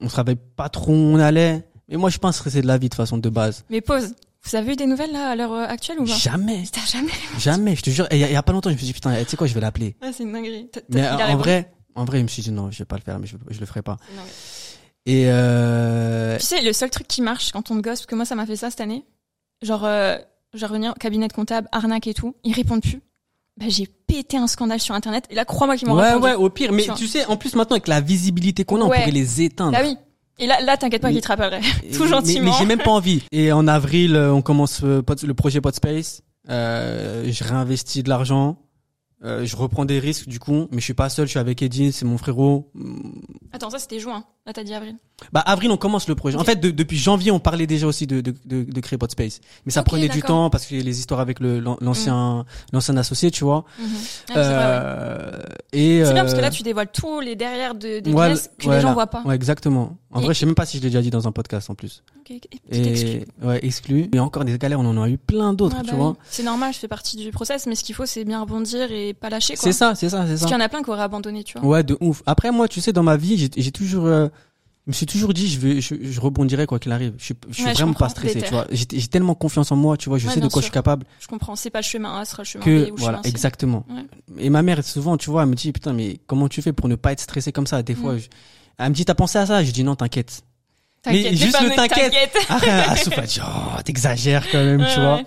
On 0.00 0.08
savait 0.10 0.36
pas 0.36 0.68
trop 0.68 0.92
où 0.92 0.94
on 0.94 1.18
allait. 1.18 1.66
Mais 1.88 1.96
moi, 1.96 2.10
je 2.10 2.18
pense 2.18 2.40
que 2.42 2.50
c'est 2.50 2.60
de 2.60 2.66
la 2.66 2.76
vie 2.78 2.88
de 2.90 2.94
façon 2.94 3.16
de 3.16 3.28
base. 3.30 3.64
Mais 3.70 3.80
pause. 3.80 4.14
Vous 4.44 4.54
avez 4.54 4.74
eu 4.74 4.76
des 4.76 4.86
nouvelles 4.86 5.12
là 5.12 5.30
à 5.30 5.34
l'heure 5.34 5.52
euh, 5.54 5.64
actuelle 5.66 5.98
ou 5.98 6.04
pas? 6.04 6.12
Jamais, 6.14 6.64
jamais 6.86 7.08
jamais, 7.38 7.74
je 7.74 7.82
te 7.82 7.90
jure. 7.90 8.06
Et 8.12 8.16
il 8.16 8.20
y, 8.20 8.24
a- 8.24 8.28
il 8.28 8.32
y 8.32 8.36
a 8.36 8.42
pas 8.42 8.52
longtemps, 8.52 8.68
je 8.70 8.74
me 8.74 8.78
suis 8.78 8.86
dit 8.86 8.92
putain, 8.92 9.16
tu 9.24 9.30
sais 9.30 9.36
quoi, 9.36 9.46
je 9.46 9.54
vais 9.54 9.60
l'appeler. 9.60 9.96
Ouais, 10.02 10.12
c'est 10.12 10.22
une 10.22 10.32
dinguerie. 10.32 10.70
Mais 10.90 11.08
en 11.08 11.16
répondu. 11.16 11.36
vrai, 11.38 11.72
en 11.96 12.04
vrai, 12.04 12.18
je 12.18 12.22
me 12.24 12.28
suis 12.28 12.42
dit 12.42 12.52
non, 12.52 12.70
je 12.70 12.78
vais 12.78 12.84
pas 12.84 12.96
le 12.96 13.02
faire, 13.02 13.18
mais 13.18 13.26
je, 13.26 13.36
je 13.50 13.58
le 13.58 13.66
ferai 13.66 13.82
pas. 13.82 13.96
Et 15.06 15.24
euh, 15.28 16.36
Tu 16.38 16.44
sais, 16.46 16.60
le 16.62 16.72
seul 16.72 16.90
truc 16.90 17.08
qui 17.08 17.22
marche 17.22 17.50
quand 17.52 17.70
on 17.70 17.76
gosse, 17.76 18.00
parce 18.00 18.06
que 18.06 18.14
moi 18.14 18.24
ça 18.24 18.34
m'a 18.34 18.46
fait 18.46 18.56
ça 18.56 18.70
cette 18.70 18.80
année, 18.82 19.04
genre, 19.62 19.84
euh, 19.84 20.16
je 20.54 20.60
vais 20.60 20.66
revenir, 20.66 20.94
cabinet 20.98 21.28
de 21.28 21.32
comptable, 21.32 21.68
arnaque 21.72 22.06
et 22.06 22.14
tout, 22.14 22.34
ils 22.44 22.52
répondent 22.54 22.82
plus. 22.82 23.00
Bah, 23.58 23.66
j'ai 23.68 23.86
pété 24.06 24.36
un 24.36 24.46
scandale 24.46 24.80
sur 24.80 24.94
internet, 24.94 25.24
et 25.30 25.34
là, 25.34 25.44
crois-moi 25.44 25.76
qu'ils 25.76 25.88
m'ont 25.88 25.96
ouais, 25.96 26.08
répondu. 26.08 26.24
ouais, 26.24 26.34
au 26.34 26.50
pire. 26.50 26.72
Mais 26.72 26.86
Tu 26.96 27.06
sais, 27.06 27.24
en 27.26 27.36
plus 27.36 27.54
maintenant 27.54 27.76
avec 27.76 27.88
la 27.88 28.00
visibilité 28.02 28.64
qu'on 28.64 28.80
a, 28.80 28.84
on 28.84 28.88
Ouais. 28.88 28.98
pourrait 28.98 29.10
les 29.12 29.42
éteindre. 29.42 29.72
Bah 29.72 29.78
oui. 29.82 29.96
Et 30.38 30.46
là, 30.46 30.60
là 30.60 30.76
t'inquiète 30.76 31.00
pas 31.00 31.08
Mais- 31.08 31.14
qu'ils 31.14 31.22
te 31.22 31.28
rappelleraient. 31.28 31.60
Tout 31.94 32.02
mais- 32.04 32.08
gentiment. 32.08 32.52
Mais, 32.52 32.58
j'ai 32.58 32.66
même 32.66 32.82
pas 32.82 32.90
envie. 32.90 33.22
Et 33.32 33.52
en 33.52 33.66
avril, 33.66 34.14
euh, 34.14 34.32
on 34.34 34.42
commence 34.42 34.82
euh, 34.84 35.02
le 35.22 35.34
projet 35.34 35.62
Podspace. 35.62 36.20
Euh, 36.50 37.24
je 37.32 37.44
réinvestis 37.44 38.02
de 38.02 38.10
l'argent. 38.10 38.58
Euh, 39.24 39.46
je 39.46 39.56
reprends 39.56 39.86
des 39.86 39.98
risques 39.98 40.28
du 40.28 40.38
coup, 40.38 40.68
mais 40.70 40.78
je 40.78 40.84
suis 40.84 40.94
pas 40.94 41.08
seul. 41.08 41.26
Je 41.26 41.30
suis 41.30 41.38
avec 41.38 41.62
Eddie, 41.62 41.90
c'est 41.92 42.04
mon 42.04 42.18
frérot. 42.18 42.70
Attends, 43.52 43.70
ça 43.70 43.78
c'était 43.78 43.98
juin. 43.98 44.24
Là, 44.46 44.52
t'as 44.52 44.62
dit 44.62 44.74
avril. 44.74 44.94
Bah 45.32 45.40
avril, 45.40 45.70
on 45.70 45.76
commence 45.78 46.06
le 46.06 46.14
projet. 46.14 46.36
En 46.36 46.44
fait, 46.44 46.56
de- 46.60 46.70
depuis 46.70 46.98
janvier, 46.98 47.30
on 47.32 47.40
parlait 47.40 47.66
déjà 47.66 47.86
aussi 47.86 48.06
de, 48.06 48.20
de, 48.20 48.34
de, 48.44 48.62
de 48.64 48.80
créer 48.80 48.98
Podspace. 48.98 49.40
Mais 49.64 49.72
ça 49.72 49.82
prenait 49.82 50.08
du. 50.08 50.18
Mm. 50.18 50.22
temps 50.22 50.50
parce 50.50 50.66
que 50.66 50.74
les 50.74 50.98
histoires 51.00 51.20
avec 51.20 51.40
le 51.40 51.58
l'an- 51.58 51.78
l'ancien 51.80 52.44
l'ancien 52.72 52.96
associé, 52.98 53.30
tu 53.30 53.42
vois. 53.44 53.64
Mhm. 53.78 53.86
Ah, 53.88 53.98
c'est 54.26 54.32
vrai, 54.34 54.44
ouais. 54.44 54.54
Euh, 54.54 55.42
Et 55.72 56.04
C'est 56.04 56.12
bien 56.12 56.22
parce 56.22 56.34
que 56.34 56.38
euh, 56.38 56.42
là, 56.42 56.50
tu 56.50 56.62
dévoiles 56.62 56.90
tous 56.92 57.20
les 57.20 57.34
derrière 57.36 57.74
de, 57.74 58.00
des 58.00 58.12
ouais, 58.12 58.34
que 58.58 58.68
ouais, 58.68 58.76
les 58.76 58.80
gens 58.82 58.88
là. 58.88 58.94
voient 58.94 59.06
pas. 59.06 59.22
Ouais, 59.24 59.34
exactement. 59.34 59.96
En 60.12 60.20
Et- 60.20 60.24
vrai, 60.24 60.34
je 60.34 60.40
sais 60.40 60.46
même 60.46 60.54
pas 60.54 60.66
si 60.66 60.76
je 60.78 60.82
l'ai 60.82 60.88
déjà 60.90 61.00
dit 61.02 61.10
dans 61.10 61.26
un 61.26 61.32
podcast 61.32 61.70
en 61.70 61.74
plus. 61.74 62.02
Petite 62.24 62.46
exclu. 62.92 63.08
Et 63.08 63.26
ouais, 63.46 63.64
exclu. 63.64 64.08
Mais 64.12 64.18
encore 64.20 64.44
des 64.44 64.56
galères, 64.58 64.80
on 64.80 64.86
en 64.86 65.00
a 65.02 65.08
eu 65.08 65.16
plein 65.18 65.52
d'autres, 65.54 65.80
tu 65.82 65.90
bah 65.90 65.96
vois. 65.96 66.16
C'est 66.28 66.42
normal, 66.42 66.72
je 66.74 66.78
fais 66.78 66.88
partie 66.88 67.16
du 67.16 67.30
process, 67.30 67.66
mais 67.66 67.74
ce 67.76 67.84
qu'il 67.84 67.94
faut, 67.94 68.06
c'est 68.06 68.24
bien 68.24 68.40
rebondir 68.40 68.90
et 68.90 69.05
pas 69.14 69.30
lâcher. 69.30 69.54
quoi. 69.54 69.62
C'est 69.62 69.72
ça, 69.72 69.94
c'est 69.94 70.08
ça, 70.08 70.22
c'est 70.22 70.28
Parce 70.30 70.40
ça. 70.40 70.46
qu'il 70.46 70.54
y 70.54 70.56
en 70.56 70.60
a 70.64 70.68
plein 70.68 70.82
qui 70.82 70.90
auraient 70.90 71.02
abandonné, 71.02 71.44
tu 71.44 71.58
vois. 71.58 71.66
Ouais, 71.68 71.82
de 71.82 71.96
ouf. 72.00 72.22
Après, 72.26 72.50
moi, 72.50 72.68
tu 72.68 72.80
sais, 72.80 72.92
dans 72.92 73.02
ma 73.02 73.16
vie, 73.16 73.50
j'ai 73.56 73.70
toujours, 73.72 74.06
euh, 74.06 74.28
je 74.86 74.90
me 74.90 74.92
suis 74.92 75.06
toujours 75.06 75.32
dit, 75.34 75.48
je 75.48 75.58
vais, 75.58 75.80
je, 75.80 75.94
je 76.00 76.20
rebondirai 76.20 76.66
quoi 76.66 76.78
qu'il 76.78 76.92
arrive. 76.92 77.14
Je 77.18 77.24
suis, 77.24 77.34
je 77.48 77.54
suis 77.54 77.64
Ouais, 77.64 77.70
je 77.70 77.74
vraiment 77.78 77.92
pas 77.94 78.08
stressé, 78.08 78.40
tu 78.42 78.50
vois. 78.52 78.66
J'ai 78.70 78.86
tellement 79.08 79.34
confiance 79.34 79.72
en 79.72 79.76
moi, 79.76 79.96
tu 79.96 80.08
vois. 80.08 80.18
Je 80.18 80.26
Ouais, 80.28 80.34
sais 80.34 80.40
de 80.40 80.48
quoi 80.48 80.62
je 80.62 80.66
suis 80.66 80.72
capable 80.72 81.04
Je 81.20 81.26
comprends, 81.26 81.56
c'est 81.56 81.70
pas 81.70 81.80
le 81.80 81.84
chemin 81.84 82.20
A, 82.20 82.24
ce 82.24 82.30
sera 82.32 82.42
le 82.42 82.46
chemin 82.46 82.64
que, 82.64 82.84
B 82.84 82.92
ou 82.92 82.96
le 82.96 83.00
voilà, 83.00 83.16
chemin 83.18 83.22
C. 83.24 83.28
exactement. 83.30 83.84
Ouais. 83.90 84.04
Et 84.44 84.50
ma 84.50 84.62
mère, 84.62 84.84
souvent, 84.84 85.16
tu 85.16 85.30
vois, 85.30 85.42
elle 85.42 85.48
me 85.48 85.54
dit, 85.54 85.72
putain, 85.72 85.92
mais 85.92 86.18
comment 86.26 86.48
tu 86.48 86.62
fais 86.62 86.72
pour 86.72 86.88
ne 86.88 86.94
pas 86.94 87.12
être 87.12 87.20
stressé 87.20 87.50
comme 87.52 87.66
ça? 87.66 87.82
Des 87.82 87.94
fois, 87.94 88.14
Mm. 88.14 88.20
elle 88.78 88.88
me 88.90 88.94
dit, 88.94 89.04
t'as 89.04 89.14
pensé 89.14 89.38
à 89.38 89.46
ça? 89.46 89.64
Je 89.64 89.70
dis, 89.72 89.82
non, 89.84 89.96
t'inquiète. 89.96 90.42
Mais 91.08 91.36
juste 91.36 91.60
le 91.60 91.74
t'inquiète. 91.76 92.12
Ah, 92.48 92.58
elle 92.96 93.26
dit, 93.26 93.40
oh, 93.40 93.80
t'exagères 93.84 94.44
quand 94.50 94.58
même, 94.62 94.84
tu 94.92 95.00
vois. 95.00 95.20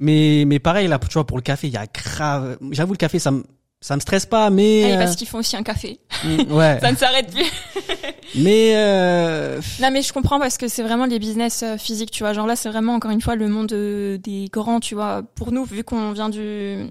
Mais, 0.00 0.44
mais 0.46 0.58
pareil, 0.58 0.88
là, 0.88 0.98
tu 0.98 1.12
vois, 1.14 1.26
pour 1.26 1.36
le 1.36 1.42
café, 1.42 1.68
il 1.68 1.74
y 1.74 1.76
a 1.76 1.86
grave, 1.86 2.56
j'avoue, 2.72 2.92
le 2.94 2.96
café, 2.98 3.18
ça 3.18 3.30
me, 3.30 3.44
ça 3.82 3.94
me 3.96 4.00
stresse 4.00 4.26
pas, 4.26 4.50
mais, 4.50 4.84
oui, 4.84 4.92
euh, 4.92 4.98
parce 4.98 5.14
qu'ils 5.14 5.28
font 5.28 5.38
aussi 5.38 5.56
un 5.56 5.62
café. 5.62 6.00
mm, 6.24 6.52
ouais. 6.52 6.78
Ça 6.82 6.90
ne 6.90 6.96
s'arrête 6.96 7.30
plus. 7.30 7.44
Mais, 8.36 8.74
euh, 8.76 9.60
Non, 9.82 9.90
mais 9.90 10.02
je 10.02 10.12
comprends 10.12 10.38
parce 10.38 10.56
que 10.56 10.68
c'est 10.68 10.84
vraiment 10.84 11.06
les 11.06 11.18
business 11.18 11.64
euh, 11.64 11.76
physiques, 11.76 12.12
tu 12.12 12.22
vois. 12.22 12.32
Genre 12.32 12.46
là, 12.46 12.54
c'est 12.54 12.68
vraiment 12.68 12.94
encore 12.94 13.10
une 13.10 13.20
fois 13.20 13.34
le 13.34 13.48
monde 13.48 13.72
euh, 13.72 14.18
des 14.18 14.48
grands, 14.52 14.78
tu 14.78 14.94
vois. 14.94 15.22
Pour 15.34 15.50
nous, 15.50 15.64
vu 15.64 15.82
qu'on 15.82 16.12
vient 16.12 16.28
du, 16.28 16.38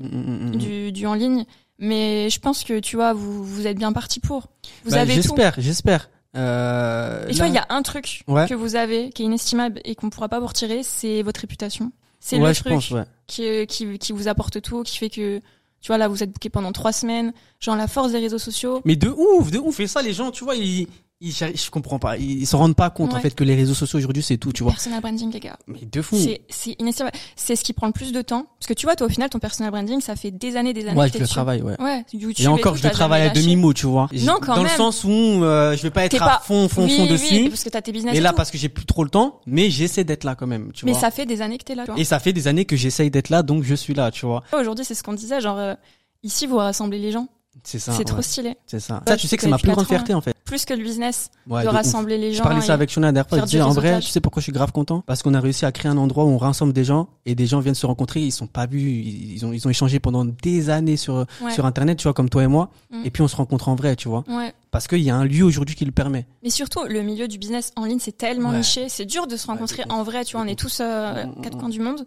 mm, 0.01 0.49
mm, 0.49 0.55
du, 0.57 0.91
du 0.91 1.07
en 1.07 1.13
ligne. 1.13 1.45
Mais 1.77 2.29
je 2.29 2.39
pense 2.41 2.65
que, 2.65 2.79
tu 2.81 2.97
vois, 2.97 3.13
vous, 3.13 3.41
vous 3.45 3.67
êtes 3.67 3.77
bien 3.77 3.93
parti 3.93 4.19
pour. 4.19 4.47
Vous 4.83 4.91
Bah, 4.91 4.99
avez. 5.01 5.13
J'espère, 5.13 5.53
j'espère. 5.57 6.09
Euh, 6.35 7.23
Et 7.29 7.31
tu 7.31 7.37
là- 7.39 7.45
vois, 7.45 7.47
il 7.47 7.55
y 7.55 7.57
a 7.57 7.65
un 7.69 7.81
truc 7.83 8.21
Ouais. 8.27 8.45
que 8.47 8.53
vous 8.53 8.75
avez 8.75 9.09
qui 9.11 9.21
est 9.23 9.25
inestimable 9.25 9.79
et 9.85 9.95
qu'on 9.95 10.09
pourra 10.09 10.27
pas 10.27 10.41
vous 10.41 10.47
retirer, 10.47 10.81
c'est 10.83 11.21
votre 11.23 11.39
réputation. 11.39 11.93
C'est 12.19 12.39
ouais, 12.39 12.49
le 12.49 12.55
truc 12.55 12.73
pense, 12.73 12.91
ouais. 12.91 13.03
qui, 13.27 13.65
qui, 13.67 13.97
qui 13.97 14.11
vous 14.11 14.27
apporte 14.27 14.61
tout, 14.61 14.83
qui 14.83 14.97
fait 14.97 15.09
que, 15.09 15.39
tu 15.81 15.87
vois, 15.87 15.97
là, 15.97 16.07
vous 16.07 16.21
êtes 16.21 16.31
booké 16.31 16.49
pendant 16.49 16.71
trois 16.71 16.91
semaines. 16.91 17.33
Genre, 17.59 17.75
la 17.75 17.87
force 17.87 18.11
des 18.11 18.19
réseaux 18.19 18.39
sociaux. 18.39 18.81
Mais 18.85 18.95
de 18.95 19.09
ouf, 19.09 19.51
de 19.51 19.57
ouf. 19.57 19.79
Et 19.79 19.87
ça, 19.87 20.01
les 20.01 20.13
gens, 20.13 20.31
tu 20.31 20.43
vois, 20.43 20.55
ils, 20.55 20.87
ils, 21.21 21.33
je 21.33 21.69
comprends 21.69 21.99
pas. 21.99 22.17
Ils, 22.17 22.47
se 22.47 22.55
rendent 22.55 22.75
pas 22.75 22.89
compte, 22.89 23.13
en 23.13 23.19
fait, 23.19 23.35
que 23.35 23.43
les 23.43 23.55
réseaux 23.55 23.73
sociaux 23.73 23.99
aujourd'hui, 23.99 24.23
c'est 24.23 24.37
tout, 24.37 24.53
tu 24.53 24.63
vois. 24.63 24.71
Personal 24.71 25.01
branding, 25.01 25.31
les 25.33 25.39
gars. 25.41 25.57
Mais 25.67 25.79
de 25.91 26.01
fou. 26.01 26.15
C'est, 26.17 26.41
c'est 26.49 26.75
inestimable. 26.79 27.15
C'est 27.35 27.57
ce 27.57 27.63
qui 27.63 27.73
prend 27.73 27.87
le 27.87 27.93
plus 27.93 28.13
de 28.13 28.21
temps. 28.21 28.45
Parce 28.57 28.67
que 28.67 28.73
tu 28.73 28.85
vois, 28.85 28.95
toi, 28.95 29.07
au 29.07 29.09
final, 29.09 29.29
ton 29.29 29.39
personal 29.39 29.69
branding, 29.71 29.99
ça 29.99 30.15
fait 30.15 30.31
des 30.31 30.55
années, 30.55 30.73
des 30.73 30.87
années 30.87 30.97
Ouais, 30.97 31.07
que 31.07 31.13
je 31.15 31.17
le 31.19 31.23
dessus. 31.25 31.33
travaille, 31.33 31.61
ouais. 31.61 31.75
Ouais, 31.81 32.05
YouTube. 32.13 32.45
Et 32.45 32.47
encore, 32.47 32.73
tout, 32.73 32.79
je 32.79 32.87
le 32.87 32.93
travaille 32.93 33.23
à 33.23 33.27
lâché. 33.27 33.41
demi-mot, 33.41 33.73
tu 33.73 33.85
vois. 33.85 34.07
Non, 34.21 34.35
quand 34.41 34.55
Dans 34.55 34.63
même. 34.63 34.71
le 34.71 34.77
sens 34.77 35.03
où 35.03 35.09
euh, 35.09 35.75
je 35.75 35.81
vais 35.83 35.91
pas 35.91 36.05
être 36.05 36.11
T'es 36.11 36.21
à 36.23 36.25
pas- 36.25 36.41
fond, 36.43 36.69
fond, 36.69 36.85
oui, 36.85 36.95
fond 36.95 37.03
oui, 37.03 37.09
dessus. 37.09 37.49
parce 37.49 37.63
que 37.65 37.69
t'as 37.69 37.81
tes 37.81 37.91
business 37.91 38.15
et 38.15 38.21
là, 38.21 38.29
tout. 38.29 38.35
parce 38.37 38.49
que 38.51 38.57
j'ai 38.57 38.69
plus 38.69 38.85
trop 38.85 39.03
le 39.03 39.09
temps, 39.09 39.41
mais 39.45 39.69
j'essaie 39.69 40.05
d'être 40.05 40.23
là 40.23 40.35
quand 40.35 40.47
même, 40.47 40.71
tu 40.73 40.85
Mais 40.85 40.91
vois. 40.93 41.01
ça 41.01 41.11
fait 41.11 41.25
des 41.25 41.41
années 41.41 41.57
que 41.57 41.65
t'es 41.65 41.75
là, 41.75 41.83
tu 41.85 41.91
vois. 41.91 41.99
Et 41.99 42.05
ça 42.05 42.19
fait 42.19 42.31
des 42.33 42.47
années 42.47 42.63
que 42.65 42.77
j'essaye 42.77 43.11
d'être 43.11 43.29
là, 43.29 43.43
donc 43.43 43.63
je 43.63 43.75
suis 43.75 43.93
là, 43.93 44.09
tu 44.11 44.25
vois. 44.25 44.43
Aujourd'hui, 44.57 44.85
c'est 44.85 44.95
ce 44.95 45.03
qu'on 45.03 45.13
disait, 45.13 45.41
genre, 45.41 45.57
euh, 45.57 45.75
ici, 46.23 46.47
vous 46.47 46.55
rassemblez 46.57 46.99
les 46.99 47.11
gens. 47.11 47.27
C'est 47.63 47.79
ça. 47.79 47.91
c'est 47.93 48.03
trop 48.03 48.21
stylé. 48.21 48.57
C'est 48.65 48.79
ça. 48.79 49.01
Ça, 49.07 49.15
je 49.15 49.21
tu 49.21 49.27
sais 49.27 49.35
que 49.37 49.43
c'est 49.43 49.49
ma 49.49 49.57
plus 49.57 49.71
grande 49.71 49.85
fierté, 49.87 50.13
en 50.13 50.21
fait. 50.21 50.33
Plus 50.45 50.65
que 50.65 50.73
le 50.73 50.81
business, 50.83 51.29
Ouais, 51.47 51.61
de 51.63 51.67
rassembler 51.67 52.17
les 52.17 52.31
Je 52.31 52.37
gens. 52.37 52.43
parlais 52.43 52.61
ça 52.61 52.73
avec 52.73 52.89
Shona 52.89 53.07
la 53.07 53.11
dernière 53.11 53.29
fois. 53.29 53.37
Je 53.39 53.43
disais, 53.45 53.61
en 53.61 53.69
vrai, 53.71 53.99
tu 53.99 54.07
sais 54.07 54.19
pourquoi 54.21 54.39
je 54.39 54.45
suis 54.45 54.51
grave 54.51 54.71
content? 54.71 55.01
Parce 55.05 55.21
qu'on 55.21 55.33
a 55.35 55.39
réussi 55.39 55.65
à 55.65 55.71
créer 55.71 55.91
un 55.91 55.97
endroit 55.97 56.23
où 56.25 56.29
on 56.29 56.37
rassemble 56.37 56.73
des 56.73 56.83
gens 56.83 57.07
et 57.25 57.35
des 57.35 57.45
gens 57.45 57.59
viennent 57.59 57.75
se 57.75 57.85
rencontrer. 57.85 58.21
Ils 58.21 58.31
sont 58.31 58.47
pas 58.47 58.65
vus. 58.65 58.79
Ils 58.89 59.45
ont, 59.45 59.53
ils 59.53 59.65
ont 59.67 59.69
échangé 59.69 59.99
pendant 59.99 60.25
des 60.25 60.69
années 60.71 60.97
sur, 60.97 61.25
Ouais. 61.41 61.51
sur 61.53 61.65
Internet, 61.65 61.97
tu 61.99 62.03
vois, 62.03 62.13
comme 62.13 62.29
toi 62.29 62.43
et 62.43 62.47
moi. 62.47 62.71
Mm. 62.91 63.01
Et 63.05 63.11
puis 63.11 63.21
on 63.21 63.27
se 63.27 63.35
rencontre 63.35 63.69
en 63.69 63.75
vrai, 63.75 63.95
tu 63.95 64.07
vois. 64.09 64.23
Ouais. 64.27 64.53
Parce 64.71 64.87
qu'il 64.87 64.99
y 65.01 65.09
a 65.11 65.15
un 65.15 65.25
lieu 65.25 65.43
aujourd'hui 65.43 65.75
qui 65.75 65.85
le 65.85 65.91
permet. 65.91 66.25
Mais 66.43 66.49
surtout, 66.49 66.83
le 66.87 67.01
milieu 67.03 67.27
du 67.27 67.37
business 67.37 67.71
en 67.75 67.85
ligne, 67.85 67.99
c'est 67.99 68.17
tellement 68.17 68.49
Ouais. 68.49 68.57
niché. 68.57 68.89
C'est 68.89 69.05
dur 69.05 69.27
de 69.27 69.35
se 69.37 69.45
rencontrer 69.47 69.83
en 69.89 70.01
vrai, 70.03 70.25
tu 70.25 70.35
vois. 70.35 70.45
On 70.45 70.47
est 70.47 70.57
tous 70.59 70.79
euh, 70.81 71.25
Mm, 71.25 71.41
quatre 71.41 71.57
mm. 71.57 71.59
coins 71.59 71.69
du 71.69 71.79
monde. 71.79 72.05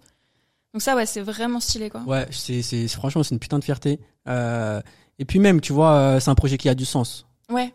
Donc 0.74 0.80
ça, 0.80 0.96
ouais, 0.96 1.04
c'est 1.06 1.20
vraiment 1.20 1.60
stylé, 1.60 1.90
quoi. 1.90 2.00
Ouais, 2.06 2.26
c'est, 2.30 2.62
c'est, 2.62 2.88
franchement, 2.88 3.22
c'est 3.22 3.34
une 3.34 3.38
putain 3.38 3.58
de 3.58 3.64
fierté. 3.64 4.00
Euh, 4.26 4.80
et 5.18 5.25
puis 5.25 5.38
même, 5.38 5.61
tu 5.61 5.72
vois, 5.72 5.92
euh, 5.92 6.20
c'est 6.20 6.31
un 6.31 6.35
projet 6.35 6.59
qui 6.59 6.68
a 6.68 6.75
du 6.75 6.85
sens. 6.85 7.27
Ouais. 7.51 7.72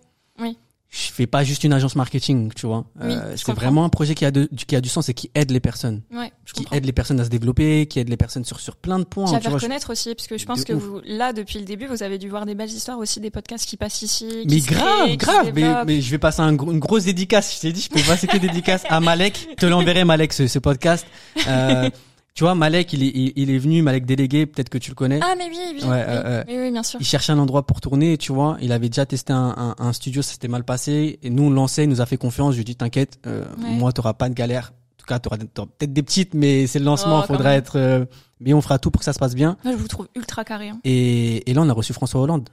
Je 0.89 1.11
fais 1.11 1.27
pas 1.27 1.43
juste 1.43 1.65
une 1.65 1.73
agence 1.73 1.97
marketing, 1.97 2.49
tu 2.55 2.65
vois. 2.65 2.85
Oui, 3.01 3.11
Euh, 3.11 3.33
c'est 3.35 3.51
vraiment 3.51 3.83
un 3.83 3.89
projet 3.89 4.15
qui 4.15 4.23
a, 4.23 4.31
de, 4.31 4.49
qui 4.65 4.73
a 4.73 4.79
du 4.79 4.87
sens 4.87 5.09
et 5.09 5.13
qui 5.13 5.29
aide 5.35 5.51
les 5.51 5.59
personnes. 5.59 6.01
Ouais, 6.13 6.31
je 6.45 6.53
Qui 6.53 6.61
comprends. 6.63 6.77
aide 6.77 6.85
les 6.85 6.93
personnes 6.93 7.19
à 7.19 7.25
se 7.25 7.29
développer, 7.29 7.87
qui 7.87 7.99
aide 7.99 8.07
les 8.07 8.15
personnes 8.15 8.45
sur, 8.45 8.61
sur 8.61 8.77
plein 8.77 8.97
de 8.97 9.03
points. 9.03 9.25
Puis 9.25 9.35
à 9.35 9.37
tu 9.39 9.41
faire 9.43 9.51
vois, 9.51 9.59
je- 9.59 9.65
connaître 9.65 9.91
aussi, 9.91 10.15
parce 10.15 10.27
que 10.27 10.37
je 10.37 10.45
pense 10.45 10.59
De 10.61 10.63
que 10.63 10.73
ouf. 10.73 10.81
vous, 10.83 11.01
là, 11.03 11.33
depuis 11.33 11.59
le 11.59 11.65
début, 11.65 11.87
vous 11.87 12.03
avez 12.03 12.17
dû 12.17 12.29
voir 12.29 12.45
des 12.45 12.55
belles 12.55 12.69
histoires 12.69 12.97
aussi, 12.99 13.19
des 13.19 13.29
podcasts 13.31 13.65
qui 13.67 13.75
passent 13.75 14.01
ici. 14.01 14.29
qui 14.47 14.55
Mais 14.55 14.59
grave, 14.61 14.99
créent, 15.03 15.11
qui 15.11 15.17
grave. 15.17 15.51
Mais, 15.85 15.99
je 15.99 16.09
vais 16.09 16.17
passer 16.19 16.39
un 16.39 16.51
une 16.57 16.79
grosse 16.79 17.03
dédicace. 17.03 17.55
Je 17.57 17.59
t'ai 17.59 17.73
dit, 17.73 17.81
je 17.81 17.89
peux 17.89 18.01
passer 18.07 18.25
que 18.25 18.37
dédicace 18.37 18.83
à 18.87 19.01
Malek. 19.01 19.45
Je 19.51 19.55
te 19.55 19.65
l'enverrai, 19.65 20.05
Malek, 20.05 20.31
ce, 20.31 20.47
ce 20.47 20.57
podcast. 20.57 21.05
Euh, 21.49 21.89
tu 22.37 22.43
vois, 22.43 22.53
Malek, 22.53 22.93
il 22.93 23.01
est, 23.03 23.07
il, 23.15 23.33
il 23.35 23.49
est 23.49 23.57
venu, 23.57 23.81
Malek 23.81 24.05
délégué, 24.05 24.45
peut-être 24.45 24.69
que 24.69 24.77
tu 24.77 24.91
le 24.91 24.95
connais. 24.95 25.19
Ah, 25.23 25.33
mais 25.37 25.45
oui, 25.49 25.57
oui. 25.73 25.81
Ouais, 25.81 25.87
oui. 25.89 25.89
euh, 25.89 26.23
euh, 26.25 26.43
oui, 26.47 26.55
oui, 26.61 26.71
bien 26.71 26.83
sûr. 26.83 26.99
Il 27.01 27.05
cherchait 27.05 27.31
un 27.33 27.39
endroit 27.39 27.65
pour 27.65 27.81
tourner, 27.81 28.17
tu 28.17 28.31
vois. 28.31 28.57
Il 28.61 28.71
avait 28.71 28.89
déjà 28.89 29.05
testé 29.07 29.33
un, 29.33 29.55
un, 29.57 29.75
un 29.79 29.91
studio, 29.91 30.21
ça 30.21 30.33
s'était 30.33 30.47
mal 30.47 30.63
passé. 30.63 31.17
Et 31.23 31.29
nous, 31.31 31.43
on 31.43 31.49
lançait, 31.49 31.83
il 31.85 31.89
nous 31.89 31.99
a 31.99 32.05
fait 32.05 32.17
confiance. 32.17 32.51
Je 32.53 32.57
lui 32.57 32.61
ai 32.61 32.65
dit, 32.65 32.75
t'inquiète, 32.75 33.17
euh, 33.25 33.43
Ouais. 33.61 33.71
moi, 33.71 33.91
t'auras 33.91 34.13
pas 34.13 34.29
de 34.29 34.35
galère. 34.35 34.71
cas, 35.07 35.17
t'auras, 35.19 35.37
t'auras 35.37 35.67
peut-être 35.77 35.93
des 35.93 36.03
petites, 36.03 36.33
mais 36.35 36.67
c'est 36.67 36.79
le 36.79 36.85
lancement. 36.85 37.21
Oh, 37.23 37.27
faudra 37.27 37.53
être, 37.55 37.77
euh, 37.77 38.05
mais 38.39 38.53
on 38.53 38.61
fera 38.61 38.77
tout 38.77 38.91
pour 38.91 38.99
que 38.99 39.05
ça 39.05 39.13
se 39.13 39.19
passe 39.19 39.33
bien. 39.35 39.57
Moi, 39.63 39.73
je 39.73 39.77
vous 39.79 39.87
trouve 39.87 40.07
ultra 40.15 40.43
carré. 40.45 40.69
hein. 40.69 40.79
Et, 40.83 41.49
et 41.49 41.53
là, 41.55 41.61
on 41.63 41.69
a 41.69 41.73
reçu 41.73 41.91
François 41.93 42.21
Hollande. 42.21 42.49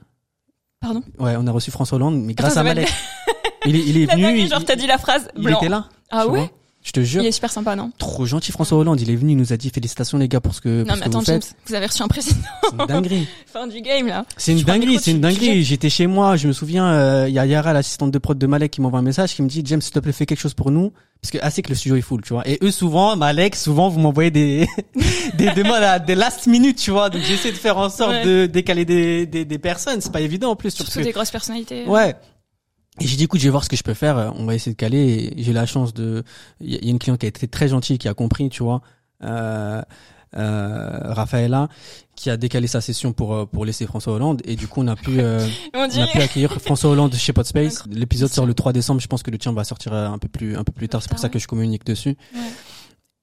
Pardon? 0.79 1.03
Ouais, 1.19 1.35
on 1.37 1.45
a 1.47 1.51
reçu 1.51 1.69
François 1.71 1.97
Hollande, 1.97 2.15
mais 2.23 2.33
grâce 2.33 2.57
à 2.57 2.63
Malek. 2.63 2.91
Il 3.65 3.75
est, 3.75 3.79
il 3.85 3.97
est 3.97 4.05
La 4.07 4.15
venu. 4.15 4.39
il, 4.39 4.47
genre 4.49 4.63
t'as 4.65 4.75
dit 4.75 4.87
la 4.87 4.97
phrase 4.97 5.27
il 5.37 5.49
était 5.49 5.69
là. 5.69 5.89
Ah 6.11 6.27
ouais? 6.27 6.39
vois. 6.39 6.49
Je 6.85 6.91
te 6.91 6.99
jure. 7.01 7.23
Il 7.23 7.25
est 7.25 7.31
super 7.31 7.51
sympa, 7.51 7.75
non 7.75 7.91
Trop 7.97 8.27
gentil, 8.27 8.51
François 8.51 8.77
Hollande. 8.77 9.01
Il 9.01 9.09
est 9.09 9.15
venu, 9.15 9.31
il 9.31 9.37
nous 9.37 9.51
a 9.51 9.57
dit 9.57 9.71
félicitations 9.71 10.19
les 10.19 10.27
gars 10.27 10.39
pour 10.39 10.53
ce 10.53 10.61
que, 10.61 10.83
pour 10.83 10.87
Non, 10.89 10.93
ce 10.93 10.99
mais 10.99 11.05
que 11.05 11.09
attends, 11.09 11.19
vous 11.19 11.25
James, 11.25 11.41
faites. 11.41 11.55
vous 11.65 11.73
avez 11.73 11.87
reçu 11.87 12.03
un 12.03 12.07
président. 12.07 12.37
C'est 12.63 12.71
une 12.79 12.85
dinguerie. 12.85 13.27
fin 13.51 13.65
du 13.65 13.81
game, 13.81 14.05
là. 14.05 14.23
C'est 14.37 14.51
une 14.51 14.61
dinguerie, 14.61 14.99
c'est 15.01 15.09
une 15.11 15.19
dinguerie. 15.19 15.63
J'étais 15.63 15.89
chez 15.89 16.05
moi, 16.05 16.35
je 16.37 16.47
me 16.47 16.53
souviens, 16.53 16.85
euh, 16.85 17.25
il 17.27 17.33
y 17.33 17.39
a 17.39 17.45
Yara, 17.47 17.73
l'assistante 17.73 18.11
de 18.11 18.17
prod 18.19 18.37
de 18.37 18.45
Malek, 18.45 18.69
qui 18.71 18.81
m'envoie 18.81 18.99
un 18.99 19.01
message, 19.01 19.33
qui 19.33 19.41
me 19.41 19.47
dit, 19.47 19.63
James, 19.65 19.81
s'il 19.81 19.93
te 19.93 19.99
plaît, 19.99 20.11
fais 20.13 20.27
quelque 20.27 20.39
chose 20.39 20.53
pour 20.53 20.69
nous. 20.69 20.93
Parce 21.23 21.31
que 21.31 21.39
assez 21.41 21.63
que 21.63 21.69
le 21.69 21.75
studio 21.75 21.95
est 21.95 22.01
full, 22.01 22.21
tu 22.21 22.33
vois. 22.33 22.47
Et 22.47 22.59
eux, 22.61 22.69
souvent, 22.69 23.15
Malek, 23.15 23.55
souvent, 23.55 23.89
vous 23.89 23.99
m'envoyez 23.99 24.29
des, 24.29 24.67
des 25.39 25.49
demandes 25.53 25.81
à 25.81 25.97
des 25.97 26.13
last 26.13 26.45
minutes, 26.45 26.77
tu 26.77 26.91
vois. 26.91 27.09
Donc, 27.09 27.23
j'essaie 27.23 27.51
de 27.51 27.57
faire 27.57 27.79
en 27.79 27.89
sorte 27.89 28.11
Ouais. 28.11 28.23
de 28.25 28.45
décaler 28.45 28.85
des, 28.85 29.25
des, 29.25 29.43
des 29.43 29.57
personnes. 29.57 30.01
C'est 30.01 30.11
pas 30.11 30.21
évident, 30.21 30.51
en 30.51 30.55
plus. 30.55 30.69
Surtout 30.69 31.01
des 31.01 31.11
grosses 31.13 31.31
personnalités. 31.31 31.85
Ouais. 31.87 32.15
Et 33.01 33.07
j'ai 33.07 33.17
dit, 33.17 33.25
écoute, 33.25 33.39
je 33.41 33.45
vais 33.45 33.51
voir 33.51 33.63
ce 33.63 33.69
que 33.69 33.75
je 33.75 33.83
peux 33.83 33.93
faire. 33.93 34.17
euh, 34.17 34.29
On 34.35 34.45
va 34.45 34.55
essayer 34.55 34.71
de 34.73 34.77
caler. 34.77 35.33
J'ai 35.37 35.51
la 35.53 35.65
chance 35.65 35.93
de. 35.93 36.23
Il 36.61 36.71
y 36.73 36.75
a- 36.77 36.89
une 36.89 36.99
cliente 36.99 37.19
qui 37.19 37.25
a 37.25 37.29
été 37.29 37.47
très 37.47 37.67
gentille, 37.67 37.97
qui 37.97 38.07
a 38.07 38.13
compris, 38.13 38.49
tu 38.49 38.63
vois. 38.63 38.81
Euh, 39.23 39.81
euh, 40.37 41.13
Raphaëla, 41.13 41.69
qui 42.15 42.29
a 42.29 42.35
décalé 42.37 42.67
sa 42.67 42.81
session 42.81 43.13
pour 43.13 43.33
euh, 43.33 43.45
pour 43.45 43.63
laisser 43.65 43.85
François 43.85 44.13
Hollande. 44.13 44.41
Et 44.45 44.55
du 44.55 44.67
coup, 44.67 44.81
on 44.81 44.87
a 44.87 44.95
pu 44.95 45.19
euh, 45.19 45.45
On 45.73 45.79
on 45.79 46.01
a 46.01 46.07
pu 46.07 46.19
accueillir 46.19 46.51
François 46.61 46.89
Hollande 46.91 47.13
chez 47.15 47.31
Podspace. 47.33 47.83
L'épisode 47.89 48.29
sort 48.29 48.45
le 48.45 48.53
3 48.53 48.73
décembre. 48.73 48.99
Je 49.01 49.07
pense 49.07 49.23
que 49.23 49.31
le 49.31 49.37
tien 49.37 49.53
va 49.53 49.63
sortir 49.63 49.93
euh, 49.93 50.07
un 50.07 50.17
peu 50.17 50.27
plus 50.27 50.57
un 50.57 50.63
peu 50.63 50.71
plus 50.73 50.89
tard. 50.89 51.01
C'est 51.01 51.09
pour 51.09 51.19
ça 51.19 51.29
que 51.29 51.39
je 51.39 51.47
communique 51.47 51.85
dessus. 51.85 52.17
Ouais. 52.33 52.39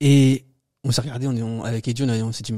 Et 0.00 0.46
on 0.84 0.90
s'est 0.90 1.02
regardé, 1.02 1.26
on, 1.26 1.36
est- 1.36 1.42
on- 1.42 1.64
avec 1.64 1.86
Eddie, 1.86 2.02
on, 2.02 2.32
s'est 2.32 2.42
dit, 2.42 2.54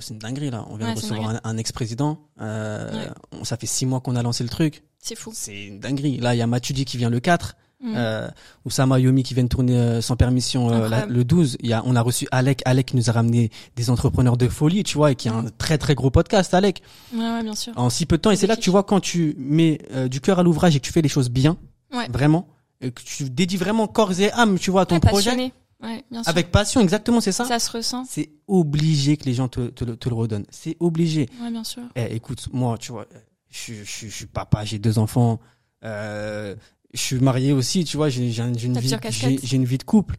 c'est 0.00 0.12
une 0.14 0.18
dinguerie 0.18 0.50
là. 0.50 0.64
On 0.70 0.76
vient 0.76 0.88
Ouais, 0.88 0.94
de 0.94 1.00
recevoir 1.00 1.28
un, 1.30 1.40
un 1.44 1.56
ex-président. 1.56 2.18
Euh, 2.40 2.90
Ouais. 2.92 3.10
on- 3.40 3.44
Ça 3.44 3.56
fait 3.56 3.66
six 3.66 3.86
mois 3.86 4.00
qu'on 4.00 4.16
a 4.16 4.22
lancé 4.22 4.42
le 4.44 4.50
truc. 4.50 4.82
C'est 5.00 5.14
fou. 5.16 5.30
C'est 5.34 5.64
une 5.66 5.80
dinguerie. 5.80 6.18
Là, 6.18 6.34
il 6.34 6.38
y 6.38 6.42
a 6.42 6.46
Matuidi 6.46 6.84
qui 6.84 6.96
vient 6.96 7.10
le 7.10 7.20
4. 7.20 7.56
Mm. 7.80 7.92
Euh, 7.96 8.28
Oussama 8.64 8.98
Yomi 8.98 9.22
qui 9.22 9.34
vient 9.34 9.44
de 9.44 9.48
tourner 9.48 9.76
euh, 9.76 10.00
sans 10.00 10.16
permission 10.16 10.68
euh, 10.72 10.88
la- 10.88 11.06
le 11.06 11.22
12. 11.24 11.56
Il 11.60 11.68
y 11.70 11.72
a, 11.72 11.82
on 11.86 11.94
a 11.94 12.00
reçu 12.02 12.26
Alec. 12.32 12.60
Alec 12.64 12.92
nous 12.92 13.08
a 13.08 13.12
ramené 13.12 13.50
des 13.76 13.88
entrepreneurs 13.90 14.36
de 14.36 14.48
folie, 14.48 14.82
tu 14.82 14.96
vois, 14.96 15.12
et 15.12 15.14
qui 15.14 15.28
a 15.28 15.32
un 15.34 15.42
Mm. 15.42 15.50
très 15.58 15.78
très 15.78 15.94
gros 15.94 16.10
podcast, 16.10 16.52
Alec. 16.54 16.82
Ouais, 17.14 17.20
ouais, 17.20 17.42
bien 17.44 17.54
sûr. 17.54 17.72
En 17.76 17.88
si 17.88 18.04
peu 18.04 18.16
de 18.16 18.22
temps. 18.22 18.32
Et 18.32 18.36
c'est 18.36 18.48
là 18.48 18.56
que 18.56 18.60
tu 18.62 18.70
vois 18.70 18.82
quand 18.82 18.98
tu 18.98 19.36
mets 19.38 19.78
euh, 19.92 20.08
du 20.08 20.20
cœur 20.20 20.40
à 20.40 20.42
l'ouvrage 20.42 20.74
et 20.74 20.80
que 20.80 20.84
tu 20.86 20.92
fais 20.92 21.02
les 21.02 21.08
choses 21.08 21.30
bien, 21.30 21.56
Ouais. 21.94 22.08
vraiment, 22.12 22.48
et 22.80 22.90
que 22.90 23.00
tu 23.00 23.30
dédies 23.30 23.56
vraiment 23.56 23.86
corps 23.86 24.18
et 24.20 24.32
âme, 24.32 24.58
tu 24.58 24.72
vois, 24.72 24.80
à 24.82 24.86
ton 24.86 24.98
projet. 24.98 25.52
Ouais, 25.80 26.04
bien 26.10 26.24
sûr. 26.24 26.28
Avec 26.30 26.50
passion, 26.50 26.80
exactement, 26.80 27.20
c'est 27.20 27.30
ça. 27.30 27.44
Ça 27.44 27.60
se 27.60 27.70
ressent. 27.70 28.04
C'est 28.08 28.30
obligé 28.48 29.16
que 29.16 29.24
les 29.26 29.34
gens 29.34 29.46
te, 29.46 29.68
te, 29.68 29.84
le- 29.84 29.96
te 29.96 30.08
le 30.08 30.16
redonnent. 30.16 30.46
C'est 30.50 30.76
obligé. 30.80 31.28
Ouais, 31.40 31.52
bien 31.52 31.62
sûr. 31.62 31.82
Eh, 31.94 32.16
écoute, 32.16 32.48
moi, 32.52 32.76
tu 32.78 32.90
vois, 32.90 33.06
je, 33.50 33.58
suis- 33.58 33.84
je, 33.84 34.06
je 34.06 34.14
suis 34.14 34.26
papa, 34.26 34.64
j'ai 34.64 34.78
deux 34.78 34.98
enfants, 34.98 35.40
euh, 35.84 36.54
je 36.94 37.00
suis 37.00 37.18
marié 37.20 37.52
aussi, 37.52 37.84
tu 37.84 37.96
vois, 37.96 38.08
j'ai 38.08 38.30
j'ai 38.30 38.42
un- 38.42 38.52
j'ai 38.56 38.66
une, 38.68 38.74
une 39.52 39.64
vie 39.64 39.78
de 39.78 39.84
couple. 39.84 40.16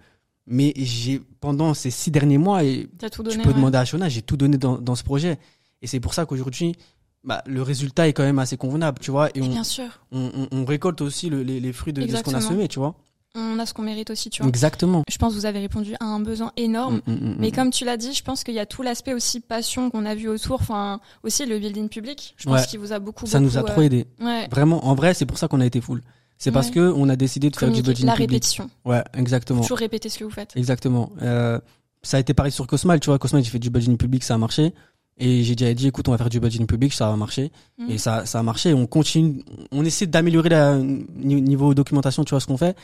Mais 0.52 0.74
j'ai 0.76 1.22
pendant 1.42 1.76
ces 1.76 1.92
six 1.92 2.10
derniers 2.10 2.40
mois, 2.40 2.64
et 2.64 2.88
tout 3.12 3.24
tu 3.24 3.38
peux 3.38 3.50
ouais. 3.50 3.54
demander 3.54 3.78
à 3.78 3.86
Shona, 3.86 4.10
j'ai 4.10 4.24
tout 4.24 4.36
donné 4.36 4.58
dans, 4.58 4.80
dans 4.80 4.96
ce 4.96 5.04
projet. 5.04 5.38
Et 5.84 5.88
c'est 5.88 6.00
pour 6.00 6.16
ça 6.16 6.26
qu'aujourd'hui, 6.26 6.76
bah, 7.24 7.44
le 7.46 7.62
résultat 7.62 8.08
est 8.08 8.14
quand 8.14 8.24
même 8.24 8.40
assez 8.40 8.58
convenable, 8.58 8.98
tu 9.00 9.12
vois. 9.12 9.30
Et 9.36 9.40
Et 9.40 9.42
on, 9.44 9.48
bien 9.50 9.64
sûr. 9.64 9.86
on, 10.12 10.32
on- 10.34 10.48
on 10.52 10.66
récolte 10.66 11.02
aussi 11.02 11.30
le- 11.30 11.44
les, 11.44 11.60
les 11.60 11.72
fruits 11.72 11.94
de, 11.94 12.02
de 12.02 12.16
ce 12.16 12.24
qu'on 12.24 12.34
a 12.34 12.42
semé, 12.42 12.68
tu 12.68 12.80
vois. 12.80 12.96
On 13.36 13.60
a 13.60 13.66
ce 13.68 13.74
qu'on 13.76 13.84
mérite 13.84 14.10
aussi, 14.10 14.30
tu 14.32 14.42
vois. 14.42 14.50
Exactement. 14.50 15.04
Je 15.08 15.18
pense 15.18 15.34
que 15.34 15.40
vous 15.40 15.46
avez 15.46 15.60
répondu 15.60 15.94
à 16.00 16.06
un 16.06 16.20
besoin 16.20 16.52
énorme. 16.58 17.02
Mm, 17.06 17.12
mm, 17.12 17.16
mm, 17.16 17.36
Mais 17.40 17.50
mm. 17.50 17.52
comme 17.52 17.70
tu 17.70 17.86
l'as 17.86 17.98
dit, 17.98 18.14
je 18.14 18.24
pense 18.24 18.44
qu'il 18.44 18.56
y 18.56 18.60
a 18.60 18.66
tout 18.66 18.82
l'aspect 18.82 19.14
aussi 19.14 19.40
passion 19.40 19.90
qu'on 19.92 20.06
a 20.06 20.16
vu 20.16 20.28
autour, 20.30 20.60
enfin 20.62 21.00
aussi 21.24 21.46
le 21.46 21.60
building 21.60 21.90
public. 21.90 22.34
Je 22.38 22.46
pense 22.46 22.62
Ouais. 22.62 22.66
qu'il 22.68 22.80
vous 22.80 22.92
a 22.92 22.98
beaucoup. 23.00 23.28
ça 23.28 23.40
nous 23.40 23.58
a 23.58 23.64
trop 23.64 23.82
euh, 23.82 23.86
aidé. 23.86 24.06
Ouais. 24.20 24.48
Vraiment, 24.50 24.86
en 24.88 24.96
vrai, 24.96 25.14
c'est 25.14 25.26
pour 25.28 25.38
ça 25.38 25.48
qu'on 25.48 25.62
a 25.62 25.66
été 25.66 25.80
full. 25.80 26.02
C'est 26.40 26.52
parce 26.52 26.72
que 26.72 26.80
on 26.96 27.10
a 27.10 27.16
décidé 27.18 27.50
de 27.50 27.56
faire 27.56 27.68
du 27.70 27.82
Communiquer. 27.84 27.90
budgeting 27.92 28.06
La 28.08 28.14
public. 28.14 28.30
répétition. 28.32 28.70
Ouais, 28.86 29.04
exactement. 29.14 29.62
Toujours 29.62 29.78
répéter 29.78 30.08
ce 30.10 30.18
que 30.20 30.24
vous 30.24 30.30
faites. 30.32 30.56
Exactement. 30.56 31.12
Euh, 31.22 31.60
ça 32.02 32.16
a 32.18 32.20
été 32.22 32.34
pareil 32.34 32.52
sur 32.54 32.66
Cosmal, 32.66 33.00
tu 33.02 33.08
vois. 33.10 33.20
Cosmal, 33.20 33.44
j'ai 33.44 33.50
fait 33.52 33.60
du 33.60 33.70
budgeting 33.70 33.98
public, 33.98 34.24
ça 34.24 34.36
a 34.36 34.38
marché. 34.38 34.74
Et 35.22 35.44
j'ai 35.44 35.54
déjà 35.54 35.74
dit, 35.74 35.86
écoute, 35.88 36.08
on 36.08 36.12
va 36.12 36.18
faire 36.18 36.30
du 36.30 36.40
budgeting 36.40 36.66
public, 36.66 36.94
ça 36.94 37.10
va 37.10 37.18
marcher. 37.18 37.52
Mhm. 37.78 37.92
Et 37.92 37.98
ça, 37.98 38.26
ça 38.26 38.40
a 38.40 38.44
marché. 38.44 38.74
On 38.74 38.88
continue, 38.88 39.44
on 39.74 39.84
essaie 39.84 40.08
d'améliorer 40.08 40.48
la 40.48 40.78
ni- 40.78 41.42
niveau 41.42 41.74
documentation, 41.74 42.24
tu 42.24 42.30
vois 42.30 42.40
ce 42.40 42.48
qu'on 42.48 42.56
fait. 42.58 42.78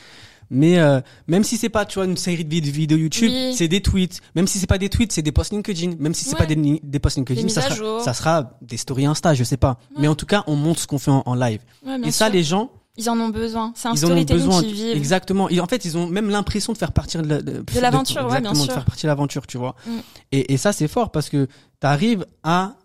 Mais 0.50 0.78
euh, 0.78 1.00
même 1.26 1.42
si 1.44 1.56
c'est 1.56 1.68
pas, 1.68 1.84
tu 1.84 1.96
vois, 1.98 2.04
une 2.06 2.16
série 2.16 2.44
de 2.44 2.50
vid- 2.50 2.64
vidéos 2.70 2.98
YouTube, 2.98 3.30
Oui. 3.32 3.54
c'est 3.56 3.68
des 3.68 3.80
tweets. 3.82 4.20
Même 4.34 4.46
si 4.46 4.58
c'est 4.58 4.66
pas 4.66 4.78
des 4.78 4.88
tweets, 4.88 5.12
c'est 5.12 5.22
des 5.22 5.32
posts 5.32 5.52
LinkedIn. 5.52 5.96
Même 5.98 6.14
si 6.14 6.24
c'est 6.24 6.32
Ouais. 6.32 6.38
pas 6.38 6.46
des, 6.46 6.98
posts 7.00 7.16
LinkedIn, 7.16 7.48
ça 7.48 7.62
sera, 7.62 7.74
jour. 7.74 8.00
ça 8.00 8.12
sera 8.14 8.58
des 8.62 8.76
stories 8.76 9.06
Insta, 9.06 9.34
je 9.34 9.44
sais 9.44 9.56
pas. 9.56 9.78
Ouais. 9.90 10.02
Mais 10.02 10.08
en 10.08 10.14
tout 10.14 10.26
cas, 10.26 10.44
on 10.46 10.56
montre 10.56 10.80
ce 10.80 10.86
qu'on 10.86 10.98
fait 10.98 11.10
en, 11.10 11.22
en 11.26 11.34
live. 11.34 11.60
Ouais, 11.84 11.96
Et 12.04 12.10
ça, 12.12 12.26
sûr. 12.26 12.34
les 12.34 12.42
gens, 12.44 12.70
Ils 12.98 13.10
en 13.10 13.18
ont 13.20 13.28
besoin. 13.28 13.72
C'est 13.74 13.88
un 13.88 13.92
ils 13.92 13.98
storytelling 13.98 14.44
besoin. 14.46 14.62
qui 14.62 14.72
vivent. 14.72 14.96
Exactement. 14.96 15.48
Et 15.50 15.60
en 15.60 15.66
fait, 15.66 15.84
ils 15.84 15.98
ont 15.98 16.06
même 16.06 16.30
l'impression 16.30 16.72
de 16.72 16.78
faire 16.78 16.92
partir 16.92 17.22
de, 17.22 17.28
de, 17.40 17.62
De 17.74 17.80
l'aventure, 17.80 18.22
ouais, 18.22 18.28
bien 18.28 18.36
exactement, 18.38 18.54
sûr. 18.64 18.68
de 18.68 18.72
faire 18.72 18.84
partie 18.84 19.02
de 19.02 19.08
l'aventure, 19.08 19.46
tu 19.46 19.58
vois. 19.58 19.74
Mm. 19.86 19.90
Et, 20.32 20.54
et 20.54 20.56
ça, 20.56 20.72
c'est 20.72 20.88
fort 20.88 21.10
parce 21.10 21.28
que 21.28 21.46
tu 21.46 21.86
arrives 21.86 22.24
à 22.42 22.76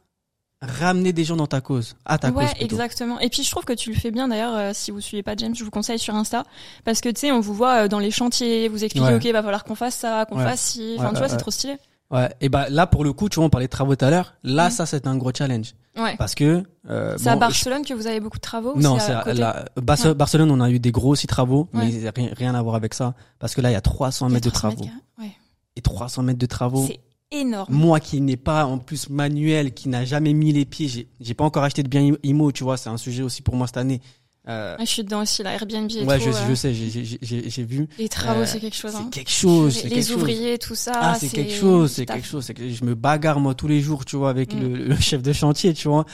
ramener 0.62 1.12
des 1.14 1.24
gens 1.24 1.36
dans 1.36 1.48
ta 1.48 1.60
cause, 1.62 1.96
à 2.06 2.18
ta 2.18 2.30
ouais, 2.30 2.46
cause. 2.46 2.54
plutôt. 2.54 2.66
exactement. 2.66 3.20
Et 3.20 3.30
puis 3.30 3.44
je 3.44 3.50
trouve 3.52 3.66
que 3.66 3.74
tu 3.74 3.92
le 3.92 4.00
fais 4.00 4.12
bien 4.12 4.28
d'ailleurs. 4.28 4.56
euh, 4.56 4.72
si 4.74 4.92
vous 4.92 5.02
suivez 5.02 5.24
pas 5.24 5.36
James, 5.36 5.56
je 5.56 5.64
vous 5.64 5.72
conseille 5.72 5.98
sur 6.00 6.14
Insta 6.16 6.44
parce 6.86 7.02
que 7.02 7.10
tu 7.10 7.20
sais, 7.22 7.32
on 7.32 7.40
vous 7.40 7.54
voit 7.54 7.84
euh, 7.84 7.88
dans 7.88 8.00
les 8.00 8.12
chantiers, 8.12 8.68
vous 8.68 8.84
expliquez, 8.84 9.08
Ouais. 9.08 9.16
ok, 9.16 9.26
va 9.34 9.42
falloir 9.42 9.64
qu'on 9.64 9.76
fasse 9.76 9.96
ça, 9.96 10.26
qu'on 10.30 10.38
Ouais. 10.38 10.44
fasse 10.44 10.62
ci. 10.62 10.96
Enfin, 11.00 11.10
tu 11.14 11.18
vois, 11.18 11.30
c'est 11.30 11.38
trop 11.38 11.52
stylé. 11.52 11.78
Ouais. 12.12 12.30
Et 12.42 12.50
bah 12.50 12.68
là, 12.70 12.88
pour 12.88 13.04
le 13.06 13.14
coup, 13.14 13.30
tu 13.30 13.38
vois, 13.38 13.46
on 13.46 13.50
parlait 13.50 13.68
de 13.68 13.72
travaux 13.72 13.96
tout 13.96 14.04
à 14.06 14.10
l'heure. 14.10 14.34
Là, 14.44 14.68
Mm. 14.68 14.72
ça, 14.72 14.86
c'est 14.86 15.08
un 15.08 15.16
gros 15.16 15.32
challenge 15.34 15.74
Ouais. 15.98 16.16
parce 16.18 16.36
que 16.36 16.62
euh, 16.90 17.16
C'est 17.18 17.30
à 17.30 17.36
Barcelone 17.38 17.84
que 17.86 17.94
vous 17.94 18.06
avez 18.06 18.20
beaucoup 18.20 18.38
de 18.38 18.42
travaux. 18.42 18.74
Non, 18.76 19.00
c'est 19.00 19.14
à 19.14 19.34
la- 19.34 19.66
Ouais. 19.78 20.14
Barcelone, 20.14 20.52
on 20.52 20.60
a 20.62 20.70
eu 20.70 20.80
des 20.80 20.92
gros 20.92 21.10
aussi 21.12 21.26
travaux, 21.28 21.70
mais 21.74 21.90
rien, 22.16 22.30
rien 22.38 22.54
à 22.54 22.62
voir 22.62 22.76
avec 22.76 22.94
ça 22.94 23.14
parce 23.40 23.56
que 23.56 23.62
là, 23.62 23.70
il 23.70 23.74
y 23.74 23.78
a 23.78 23.82
300 23.82 24.28
Il 24.28 24.30
y 24.30 24.34
a 24.34 24.36
mètres 24.36 24.46
de 24.46 24.50
300 24.52 24.76
travaux 24.76 24.86
mètres. 24.86 25.06
Ouais. 25.20 25.32
et 25.78 25.82
300 25.82 26.24
mètres 26.24 26.40
de 26.40 26.46
travaux. 26.46 26.86
C'est 26.88 27.00
énorme. 27.32 27.74
Moi 27.74 28.00
qui 28.00 28.22
n'ai 28.22 28.38
pas 28.38 28.66
en 28.66 28.78
plus 28.78 29.10
manuel, 29.10 29.74
qui 29.74 29.90
n'a 29.90 30.06
jamais 30.06 30.34
mis 30.34 30.52
les 30.52 30.66
pieds, 30.66 30.88
j'ai 30.88 31.08
j'ai 31.20 31.34
pas 31.34 31.44
encore 31.46 31.64
acheté 31.64 31.84
de 31.84 31.88
bien 31.90 32.12
IMO, 32.24 32.52
tu 32.52 32.64
vois, 32.64 32.78
c'est 32.78 32.90
un 32.90 32.98
sujet 32.98 33.24
aussi 33.24 33.42
pour 33.42 33.56
moi 33.56 33.68
cette 33.68 33.78
année. 33.78 34.02
Euh, 34.50 34.76
Ouais, 34.80 34.86
je 34.88 34.90
suis 34.92 35.04
dedans 35.04 35.22
aussi, 35.22 35.44
là, 35.44 35.54
Airbnb 35.54 35.88
et 35.92 36.04
ouais, 36.04 36.18
tout. 36.18 36.24
je, 36.26 36.30
euh, 36.30 36.50
je 36.50 36.56
sais, 36.56 36.74
j'ai- 36.74 36.90
j'ai 36.90 37.20
j'ai- 37.22 37.48
j'ai 37.48 37.64
vu. 37.64 37.88
Les 38.00 38.10
travaux, 38.10 38.42
Euh, 38.42 38.46
c'est 38.48 38.60
quelque 38.60 38.76
chose. 38.76 38.92
C'est 38.92 38.98
hein. 38.98 39.10
quelque 39.12 39.30
chose. 39.30 39.76
Les, 39.76 39.82
c'est 39.82 39.88
les 39.90 39.96
quelque 39.98 40.08
chose. 40.08 40.16
ouvriers, 40.16 40.58
tout 40.58 40.74
ça. 40.74 40.94
Ah, 40.96 41.14
c'est 41.20 41.30
quelque 41.30 41.54
chose, 41.54 41.92
c'est 41.92 42.08
quelque 42.08 42.26
chose. 42.26 42.44
C'est 42.46 42.56
que 42.56 42.68
je 42.68 42.84
me 42.84 42.96
bagarre 42.96 43.40
moi 43.40 43.54
tous 43.54 43.68
les 43.68 43.82
jours, 43.82 44.04
tu 44.04 44.16
vois, 44.16 44.32
avec 44.32 44.56
Mm. 44.56 44.60
le, 44.60 44.86
le 44.88 44.96
chef 45.00 45.22
de 45.22 45.32
chantier, 45.32 45.76
tu 45.76 45.88
vois. 45.90 46.06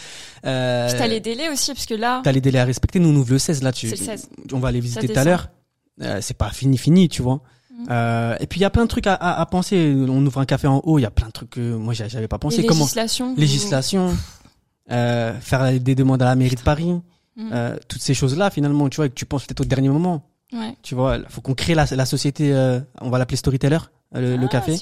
Euh, 0.45 0.89
Puis 0.89 0.97
t'as 0.97 1.07
les 1.07 1.21
délais 1.21 1.47
aussi, 1.49 1.71
parce 1.73 1.85
que 1.85 1.93
là, 1.93 2.19
T'as 2.21 2.33
les 2.33 2.41
délais 2.41 2.59
à 2.59 2.65
respecter. 2.65 2.99
Nous, 2.99 3.07
on 3.07 3.15
ouvre 3.15 3.31
le 3.31 3.39
16 3.39 3.63
là. 3.63 3.71
Tu, 3.71 3.87
C'est 3.87 3.97
le 3.97 4.05
16. 4.05 4.29
On 4.51 4.59
va 4.59 4.67
aller 4.67 4.81
visiter 4.81 5.07
tout 5.07 5.17
à 5.17 5.23
l'heure. 5.23 5.47
Euh, 6.01 6.19
c'est 6.21 6.37
pas 6.37 6.49
fini, 6.51 6.77
fini, 6.77 7.07
tu 7.07 7.21
vois. 7.21 7.41
Euh, 7.89 8.35
et 8.39 8.47
puis 8.47 8.59
il 8.59 8.63
y 8.63 8.65
a 8.65 8.69
plein 8.69 8.83
de 8.83 8.89
trucs 8.89 9.07
à, 9.07 9.13
à, 9.13 9.39
à 9.39 9.45
penser. 9.45 9.95
On 10.09 10.25
ouvre 10.25 10.39
un 10.39 10.45
café 10.45 10.67
en 10.67 10.81
haut, 10.83 10.97
il 10.99 11.03
y 11.03 11.05
a 11.05 11.11
plein 11.11 11.27
de 11.27 11.31
trucs 11.31 11.51
que 11.51 11.75
moi 11.75 11.93
j'a- 11.93 12.07
j'avais 12.07 12.27
pas 12.27 12.39
pensé. 12.39 12.61
les 12.61 12.67
Comment 12.67 12.85
vous- 12.85 13.35
législation, 13.37 14.17
euh, 14.91 15.33
faire 15.39 15.79
des 15.79 15.95
demandes 15.95 16.21
à 16.21 16.25
la 16.25 16.35
mairie 16.35 16.55
de 16.55 16.61
Paris, 16.61 16.93
Mm. 17.35 17.49
euh, 17.53 17.77
toutes 17.87 18.01
ces 18.01 18.13
choses-là 18.15 18.49
finalement, 18.49 18.89
tu 18.89 18.95
vois, 18.97 19.05
et 19.05 19.09
que 19.09 19.13
tu 19.15 19.25
penses 19.25 19.45
peut-être 19.45 19.61
au 19.61 19.65
dernier 19.65 19.89
moment. 19.89 20.23
Ouais. 20.53 20.75
Tu 20.81 20.95
vois, 20.95 21.17
faut 21.29 21.41
qu'on 21.41 21.53
crée 21.53 21.75
la, 21.75 21.85
la 21.91 22.05
société. 22.05 22.53
euh, 22.53 22.79
on 23.01 23.09
va 23.09 23.19
l'appeler 23.19 23.37
Storyteller, 23.37 23.77
euh, 24.15 24.21
le, 24.21 24.37
le 24.37 24.45
Ah, 24.45 24.49
café. 24.49 24.75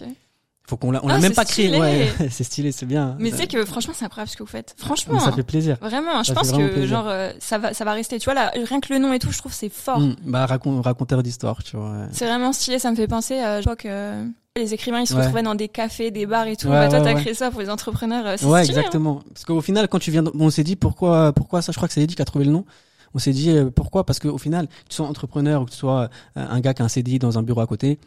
Faut 0.67 0.77
qu'on 0.77 0.89
l'a, 0.91 0.99
on 1.03 1.07
Ah, 1.09 1.13
l'a 1.13 1.19
même 1.19 1.29
c'est 1.31 1.35
pas 1.35 1.45
créé. 1.45 1.79
Ouais, 1.79 2.11
c'est 2.31 2.43
stylé, 2.43 2.71
c'est 2.71 2.87
bien. 2.87 3.15
Mais 3.19 3.29
c'est 3.31 3.45
que 3.47 3.63
franchement, 3.65 3.93
c'est 3.95 4.05
incroyable 4.05 4.31
ce 4.31 4.35
que 4.35 4.41
vous 4.43 4.49
faites. 4.49 4.73
Franchement, 4.77 5.13
mais 5.15 5.19
ça 5.19 5.27
hein. 5.27 5.31
fait 5.33 5.43
plaisir. 5.43 5.77
vraiment, 5.79 6.23
je 6.23 6.29
ça 6.29 6.33
pense 6.33 6.47
vraiment 6.49 6.67
que 6.67 6.73
plaisir. 6.73 6.89
genre 6.89 7.05
euh, 7.07 7.31
ça 7.39 7.57
va, 7.59 7.73
ça 7.73 7.85
va 7.85 7.93
rester. 7.93 8.17
Tu 8.17 8.25
vois 8.25 8.33
là, 8.33 8.51
rien 8.55 8.79
que 8.79 8.91
le 8.91 8.97
nom 8.99 9.13
et 9.13 9.19
tout, 9.19 9.31
je 9.31 9.37
trouve 9.37 9.53
c'est 9.53 9.69
fort. 9.69 9.99
Mm, 9.99 10.15
bah 10.25 10.45
racon- 10.47 10.81
raconteur 10.81 11.21
d'histoire, 11.21 11.63
tu 11.63 11.77
vois. 11.77 11.91
ouais. 11.91 12.07
C'est 12.11 12.25
vraiment 12.25 12.51
stylé. 12.51 12.79
Ça 12.79 12.89
me 12.89 12.95
fait 12.95 13.07
penser. 13.07 13.35
Euh, 13.35 13.59
je 13.59 13.65
vois 13.65 13.75
que 13.75 14.23
les 14.57 14.73
écrivains 14.73 15.01
ils 15.01 15.07
se 15.07 15.13
retrouvaient 15.13 15.43
dans 15.43 15.53
des 15.53 15.67
cafés, 15.67 16.09
des 16.09 16.25
bars 16.25 16.47
et 16.47 16.55
tout. 16.55 16.67
Bah 16.69 16.87
toi, 16.87 16.99
t'as 17.01 17.13
créé 17.13 17.33
ça 17.35 17.51
pour 17.51 17.61
les 17.61 17.69
entrepreneurs. 17.69 18.25
euh, 18.25 18.35
C'est 18.37 18.45
Ouais, 18.47 18.63
stylé. 18.63 18.77
hein. 18.77 18.81
exactement. 18.81 19.21
Parce 19.33 19.45
qu'au 19.45 19.61
final, 19.61 19.87
quand 19.87 19.99
tu 19.99 20.09
viens, 20.09 20.23
on 20.33 20.49
s'est 20.49 20.63
dit 20.63 20.75
pourquoi, 20.75 21.31
pourquoi 21.33 21.61
ça. 21.61 21.73
Je 21.73 21.77
crois 21.77 21.87
que 21.87 21.93
c'est 21.93 22.01
Eddie 22.01 22.15
qui 22.15 22.21
a 22.21 22.25
trouvé 22.25 22.45
le 22.45 22.51
nom. 22.51 22.65
On 23.13 23.19
s'est 23.19 23.33
dit 23.33 23.51
euh, 23.51 23.69
pourquoi? 23.69 24.03
Parce 24.05 24.17
qu'au 24.19 24.37
final, 24.39 24.67
que 24.67 24.73
tu 24.89 24.95
sois 24.95 25.05
entrepreneur 25.07 25.61
ou 25.61 25.65
que 25.65 25.71
tu 25.71 25.77
sois 25.77 26.09
un 26.35 26.59
gars 26.59 26.73
qui 26.73 26.81
a 26.81 26.85
un 26.85 26.89
CDI 26.89 27.19
dans 27.19 27.37
un 27.37 27.43
bureau 27.43 27.61
à 27.61 27.67
côté, 27.67 27.99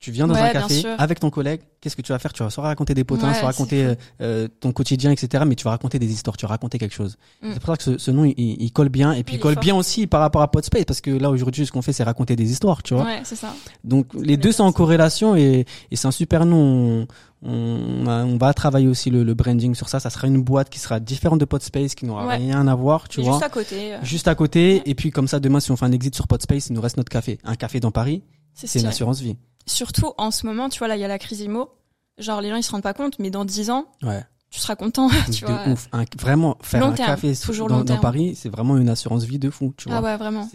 tu 0.00 0.10
viens 0.10 0.26
dans 0.26 0.34
Ouais, 0.34 0.40
un 0.40 0.52
café 0.52 0.82
avec 0.98 1.20
ton 1.20 1.28
collègue. 1.28 1.60
Qu'est-ce 1.80 1.94
que 1.94 2.00
tu 2.02 2.10
vas 2.12 2.18
faire? 2.18 2.32
Tu 2.32 2.42
vas 2.42 2.48
soit 2.50 2.64
raconter 2.64 2.94
des 2.94 3.04
potins, 3.04 3.28
Ouais, 3.28 3.34
soit 3.34 3.48
raconter 3.48 3.84
euh, 3.84 3.94
euh, 4.22 4.48
ton 4.60 4.72
quotidien, 4.72 5.10
etc. 5.10 5.44
Mais 5.46 5.54
tu 5.54 5.64
vas 5.64 5.70
raconter 5.70 5.98
des 5.98 6.10
histoires. 6.10 6.36
Tu 6.38 6.46
vas 6.46 6.50
raconter 6.50 6.78
quelque 6.78 6.94
chose. 6.94 7.16
Mm. 7.42 7.50
C'est 7.52 7.60
pour 7.60 7.66
ça 7.66 7.76
que 7.76 7.82
ce, 7.82 7.98
ce 7.98 8.10
nom, 8.10 8.24
il, 8.24 8.34
il 8.38 8.72
colle 8.72 8.88
bien 8.88 9.12
et 9.12 9.22
puis 9.24 9.36
Il 9.36 9.40
colle 9.40 9.54
fort. 9.54 9.62
bien 9.62 9.76
aussi 9.76 10.06
par 10.06 10.20
rapport 10.22 10.40
à 10.42 10.50
Podspace 10.50 10.84
parce 10.86 11.00
que 11.02 11.10
là 11.10 11.30
aujourd'hui, 11.30 11.66
ce 11.66 11.72
qu'on 11.72 11.82
fait, 11.82 11.92
c'est 11.92 12.02
raconter 12.02 12.34
des 12.34 12.50
histoires, 12.50 12.82
tu 12.82 12.94
vois. 12.94 13.04
Ouais, 13.04 13.20
c'est 13.24 13.36
ça. 13.36 13.54
Donc 13.84 14.06
les 14.14 14.36
deux 14.38 14.52
sont 14.52 14.64
en 14.64 14.72
corrélation 14.72 15.36
et, 15.36 15.66
et 15.90 15.96
c'est 15.96 16.08
un 16.08 16.12
super 16.12 16.46
nom. 16.46 17.06
On, 17.42 18.06
on, 18.06 18.36
va 18.36 18.52
travailler 18.54 18.86
aussi 18.88 19.08
le, 19.10 19.22
le 19.22 19.34
branding 19.34 19.74
sur 19.74 19.88
ça. 19.88 20.00
Ça 20.00 20.10
sera 20.10 20.26
une 20.28 20.42
boîte 20.42 20.68
qui 20.70 20.78
sera 20.78 20.98
différente 21.00 21.40
de 21.40 21.44
Podspace, 21.46 21.94
qui 21.94 22.04
n'aura 22.06 22.26
Ouais. 22.26 22.36
rien 22.36 22.66
à 22.68 22.74
voir, 22.74 23.08
tu 23.08 23.20
Et 23.20 23.22
vois. 23.22 23.32
juste 23.34 23.44
à 23.44 23.48
côté. 23.48 23.94
euh, 23.94 23.98
Juste 24.02 24.28
à 24.28 24.34
côté. 24.34 24.82
Et 24.86 24.94
puis 24.94 25.10
comme 25.10 25.28
ça, 25.28 25.40
demain, 25.40 25.60
si 25.60 25.70
on 25.70 25.76
fait 25.76 25.86
un 25.86 25.92
exit 25.92 26.14
sur 26.14 26.26
Podspace, 26.26 26.68
il 26.68 26.72
nous 26.74 26.80
reste 26.82 26.96
notre 26.98 27.10
café. 27.10 27.38
Un 27.44 27.54
café 27.54 27.80
dans 27.80 27.90
Paris, 27.90 28.22
c'est 28.54 28.78
une 28.80 28.86
assurance 28.86 29.20
vie. 29.20 29.36
Surtout 29.70 30.12
en 30.18 30.30
ce 30.30 30.46
moment, 30.46 30.68
tu 30.68 30.78
vois, 30.78 30.88
là, 30.88 30.96
il 30.96 31.00
y 31.00 31.04
a 31.04 31.08
la 31.08 31.18
crise 31.18 31.40
IMO. 31.40 31.70
Genre, 32.18 32.40
les 32.40 32.50
gens, 32.50 32.56
ils 32.56 32.62
se 32.62 32.70
rendent 32.70 32.82
pas 32.82 32.92
compte, 32.94 33.18
mais 33.18 33.30
dans 33.30 33.44
10 33.46 33.70
ans, 33.70 33.86
Ouais. 34.02 34.22
tu 34.50 34.60
seras 34.60 34.76
content, 34.76 35.08
tu 35.32 35.44
de 35.44 35.50
vois. 35.50 35.68
ouf. 35.68 35.88
Un- 35.92 36.04
vraiment, 36.18 36.58
faire 36.60 36.80
Long 36.82 36.88
un 36.88 36.92
terme, 36.92 37.08
café 37.10 37.34
toujours 37.36 37.68
dans, 37.68 37.78
long 37.78 37.84
dans. 37.84 37.96
Paris, 37.98 38.34
c'est 38.34 38.50
vraiment 38.50 38.76
une 38.76 38.88
assurance 38.90 39.24
vie 39.24 39.38
de 39.38 39.48
fou, 39.50 39.72
tu 39.76 39.88
vois. 39.88 39.98
Ah 39.98 40.02
ouais, 40.02 40.16
vraiment. 40.16 40.48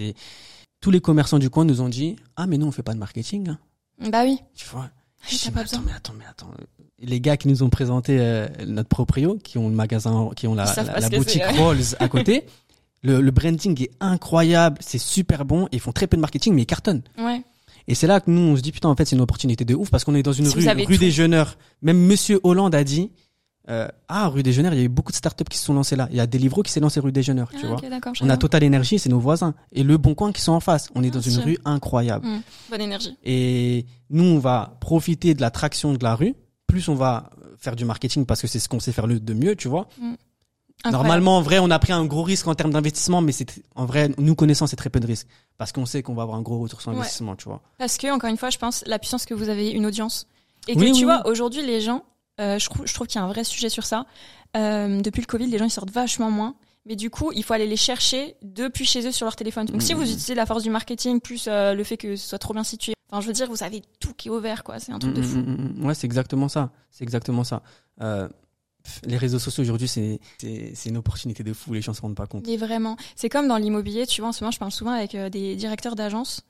Tous 0.81 0.91
les 0.91 1.01
commerçants 1.01 1.39
du 1.39 1.49
coin 1.49 1.65
nous 1.65 1.81
ont 1.81 1.89
dit 1.89 2.15
ah 2.35 2.45
mais 2.45 2.57
nous 2.59 2.67
on 2.67 2.71
fait 2.71 2.83
pas 2.83 2.93
de 2.93 2.99
marketing, 2.99 3.49
hein. 3.49 3.59
Bah 4.11 4.23
oui. 4.23 4.39
tu 4.53 4.67
vois. 4.69 4.89
Ah, 4.91 5.25
Je 5.27 5.37
dis, 5.37 5.39
T'as 5.45 5.49
mais 5.49 5.53
pas 5.55 5.61
attends, 5.61 5.81
mais 5.83 5.91
attends, 5.95 6.13
mais 6.19 6.25
attends. 6.29 6.51
Les 6.99 7.19
gars 7.19 7.37
qui 7.37 7.47
nous 7.47 7.63
ont 7.63 7.69
présenté 7.69 8.17
euh, 8.19 8.47
notre 8.67 8.89
proprio, 8.89 9.39
qui 9.43 9.57
ont 9.57 9.69
le 9.69 9.73
magasin, 9.75 10.29
qui 10.35 10.45
ont 10.47 10.53
la, 10.53 10.65
pas 10.71 11.09
boutique. 11.09 11.41
Rolls 11.57 11.95
à 11.99 12.07
côté, 12.07 12.45
le, 13.01 13.21
le 13.21 13.31
branding 13.31 13.81
est 13.81 13.91
incroyable, 13.99 14.77
c'est 14.81 14.99
super 14.99 15.45
bon, 15.45 15.67
ils 15.71 15.79
font 15.79 15.91
très 15.93 16.05
peu 16.05 16.17
de 16.17 16.21
marketing, 16.21 16.53
mais 16.53 16.61
ils 16.63 16.67
cartonnent. 16.67 17.01
Ouais. 17.17 17.41
Et 17.87 17.95
c'est 17.95 18.07
là 18.07 18.19
que 18.19 18.29
nous, 18.31 18.41
on 18.41 18.55
se 18.55 18.61
dit, 18.61 18.71
putain, 18.71 18.89
en 18.89 18.95
fait, 18.95 19.05
c'est 19.05 19.15
une 19.15 19.21
opportunité 19.21 19.63
de 19.65 19.75
ouf 19.75 19.89
parce 19.91 20.03
qu'on 20.03 20.15
est 20.15 20.23
dans 20.23 20.33
une 20.33 20.45
Si 20.45 20.55
rue, 20.69 20.83
rue 20.85 20.97
des 20.97 21.11
Jeuneurs. 21.11 21.57
Même 21.81 21.99
Monsieur 21.99 22.39
Hollande 22.43 22.73
a 22.73 22.83
dit, 22.83 23.11
euh, 23.69 23.87
ah, 24.07 24.27
rue 24.27 24.43
des 24.43 24.53
Jeuneurs, 24.53 24.73
il 24.73 24.77
y 24.77 24.81
a 24.81 24.85
eu 24.85 24.89
beaucoup 24.89 25.11
de 25.11 25.17
startups 25.17 25.43
qui 25.49 25.57
se 25.57 25.65
sont 25.65 25.73
lancées 25.73 25.95
là. 25.95 26.07
Il 26.11 26.17
y 26.17 26.19
a 26.19 26.27
Deliveroo 26.27 26.63
qui 26.63 26.71
s'est 26.71 26.79
lancé 26.79 26.99
rue 26.99 27.11
des 27.11 27.21
Jeuneurs, 27.23 27.49
tu 27.49 27.57
Ah, 27.63 27.67
vois. 27.67 27.81
d'accord. 27.89 28.13
je 28.15 28.23
On 28.23 28.29
a 28.29 28.37
Total 28.37 28.63
Energy, 28.63 28.97
c'est 28.99 29.09
nos 29.09 29.19
voisins. 29.19 29.53
Et 29.71 29.83
Le 29.83 29.97
Bon 29.97 30.15
Coin 30.15 30.31
qui 30.31 30.41
sont 30.41 30.51
en 30.53 30.59
face. 30.59 30.89
On 30.95 31.03
est 31.03 31.11
dans 31.11 31.19
Bien 31.19 31.29
une 31.29 31.35
sûr. 31.37 31.43
rue 31.45 31.57
incroyable. 31.65 32.25
Hmm. 32.27 32.41
Bonne 32.71 32.81
énergie. 32.81 33.17
Et 33.23 33.85
nous, 34.09 34.23
on 34.23 34.39
va 34.39 34.77
profiter 34.81 35.33
de 35.33 35.41
la 35.41 35.51
traction 35.51 35.93
de 35.93 36.03
la 36.03 36.15
rue. 36.15 36.33
Plus 36.67 36.89
on 36.89 36.95
va 36.95 37.29
faire 37.57 37.75
du 37.75 37.85
marketing 37.85 38.25
parce 38.25 38.41
que 38.41 38.47
c'est 38.47 38.59
ce 38.59 38.67
qu'on 38.69 38.79
sait 38.79 38.91
faire 38.91 39.07
le 39.07 39.19
de 39.19 39.33
mieux, 39.33 39.55
tu 39.55 39.67
vois. 39.67 39.87
Incroyable. 40.83 41.03
Normalement, 41.03 41.37
en 41.37 41.41
vrai, 41.41 41.57
on 41.59 41.71
a 41.71 41.79
pris 41.79 41.93
un 41.93 42.05
gros 42.05 42.21
risque 42.23 42.47
en 42.47 42.53
termes 42.53 42.71
d'investissement, 42.71 43.21
mais 43.21 43.31
c'est 43.31 43.47
en 43.75 43.85
vrai, 43.85 44.11
nous 44.19 44.35
connaissant, 44.35 44.67
c'est 44.67 44.75
très 44.75 44.89
peu 44.91 44.99
de 44.99 45.07
risque 45.07 45.27
parce 45.57 45.71
qu'on 45.71 45.85
sait 45.85 46.03
qu'on 46.03 46.13
va 46.13 46.23
avoir 46.23 46.37
un 46.37 46.41
gros 46.43 46.59
retour 46.59 46.81
sur 46.81 46.91
Ouais. 46.91 46.97
investissement, 46.97 47.35
tu 47.35 47.45
vois. 47.45 47.61
Parce 47.79 47.97
que, 47.97 48.11
encore 48.13 48.29
une 48.29 48.37
fois, 48.37 48.49
je 48.51 48.57
pense 48.59 48.83
la 48.85 48.99
puissance 48.99 49.25
que 49.25 49.33
vous 49.33 49.49
avez 49.49 49.71
une 49.71 49.85
audience. 49.85 50.27
Et 50.67 50.73
que 50.75 50.79
Oui, 50.79 50.87
tu 50.91 50.99
oui, 50.99 51.03
vois, 51.05 51.25
aujourd'hui, 51.27 51.65
les 51.65 51.81
gens, 51.81 52.03
euh, 52.39 52.59
je, 52.59 52.65
trouve, 52.69 52.85
je 52.85 52.93
trouve 52.93 53.07
qu'il 53.07 53.19
y 53.19 53.23
a 53.23 53.25
un 53.25 53.29
vrai 53.29 53.43
sujet 53.43 53.69
sur 53.69 53.85
ça. 53.85 54.05
Euh, 54.57 55.01
depuis 55.01 55.21
le 55.21 55.25
Covid, 55.27 55.47
les 55.47 55.57
gens, 55.57 55.65
ils 55.65 55.69
sortent 55.71 55.91
vachement 55.91 56.29
moins. 56.29 56.55
Mais 56.87 56.95
du 56.95 57.09
coup, 57.09 57.31
il 57.33 57.43
faut 57.43 57.53
aller 57.53 57.65
les 57.65 57.77
chercher 57.77 58.35
depuis 58.43 58.85
chez 58.85 59.07
eux 59.07 59.11
sur 59.11 59.25
leur 59.25 59.35
téléphone. 59.35 59.65
Donc, 59.65 59.81
si 59.81 59.93
Mhm. 59.95 59.99
vous 60.01 60.05
utilisez 60.05 60.35
la 60.35 60.45
force 60.45 60.61
du 60.61 60.69
marketing 60.69 61.19
plus 61.19 61.45
euh, 61.47 61.73
le 61.73 61.83
fait 61.83 61.97
que 61.97 62.15
ce 62.15 62.29
soit 62.29 62.37
trop 62.37 62.53
bien 62.53 62.63
situé, 62.63 62.93
enfin, 63.09 63.21
je 63.21 63.27
veux 63.27 63.33
dire, 63.33 63.49
vous 63.49 63.63
avez 63.63 63.81
tout 63.99 64.13
qui 64.13 64.27
est 64.27 64.31
ouvert, 64.31 64.63
quoi. 64.63 64.77
C'est 64.79 64.91
un 64.91 64.99
truc 64.99 65.13
de 65.15 65.21
Mm, 65.21 65.23
fou. 65.23 65.37
mm, 65.37 65.41
mm, 65.41 65.73
mm. 65.81 65.85
Ouais, 65.87 65.95
c'est 65.95 66.05
exactement 66.05 66.47
ça. 66.47 66.69
C'est 66.91 67.03
exactement 67.03 67.43
ça. 67.43 67.63
Euh, 68.01 68.29
les 69.05 69.17
réseaux 69.17 69.39
sociaux 69.39 69.63
aujourd'hui, 69.63 69.87
c'est 69.87 70.19
une 70.85 70.97
opportunité 70.97 71.43
de 71.43 71.53
fou. 71.53 71.73
Les 71.73 71.81
gens 71.81 71.93
se 71.93 72.01
rendent 72.01 72.15
pas 72.15 72.27
compte. 72.27 72.45
Mais 72.47 72.57
vraiment, 72.57 72.97
c'est 73.15 73.29
comme 73.29 73.47
dans 73.47 73.57
l'immobilier, 73.57 74.05
tu 74.07 74.21
vois, 74.21 74.29
en 74.29 74.33
ce 74.33 74.43
moment, 74.43 74.51
je 74.51 74.59
parle 74.59 74.71
souvent 74.71 74.91
avec 74.91 75.15
euh, 75.15 75.29
des 75.29 75.55
directeurs 75.55 75.95
d'agences. 75.95 76.41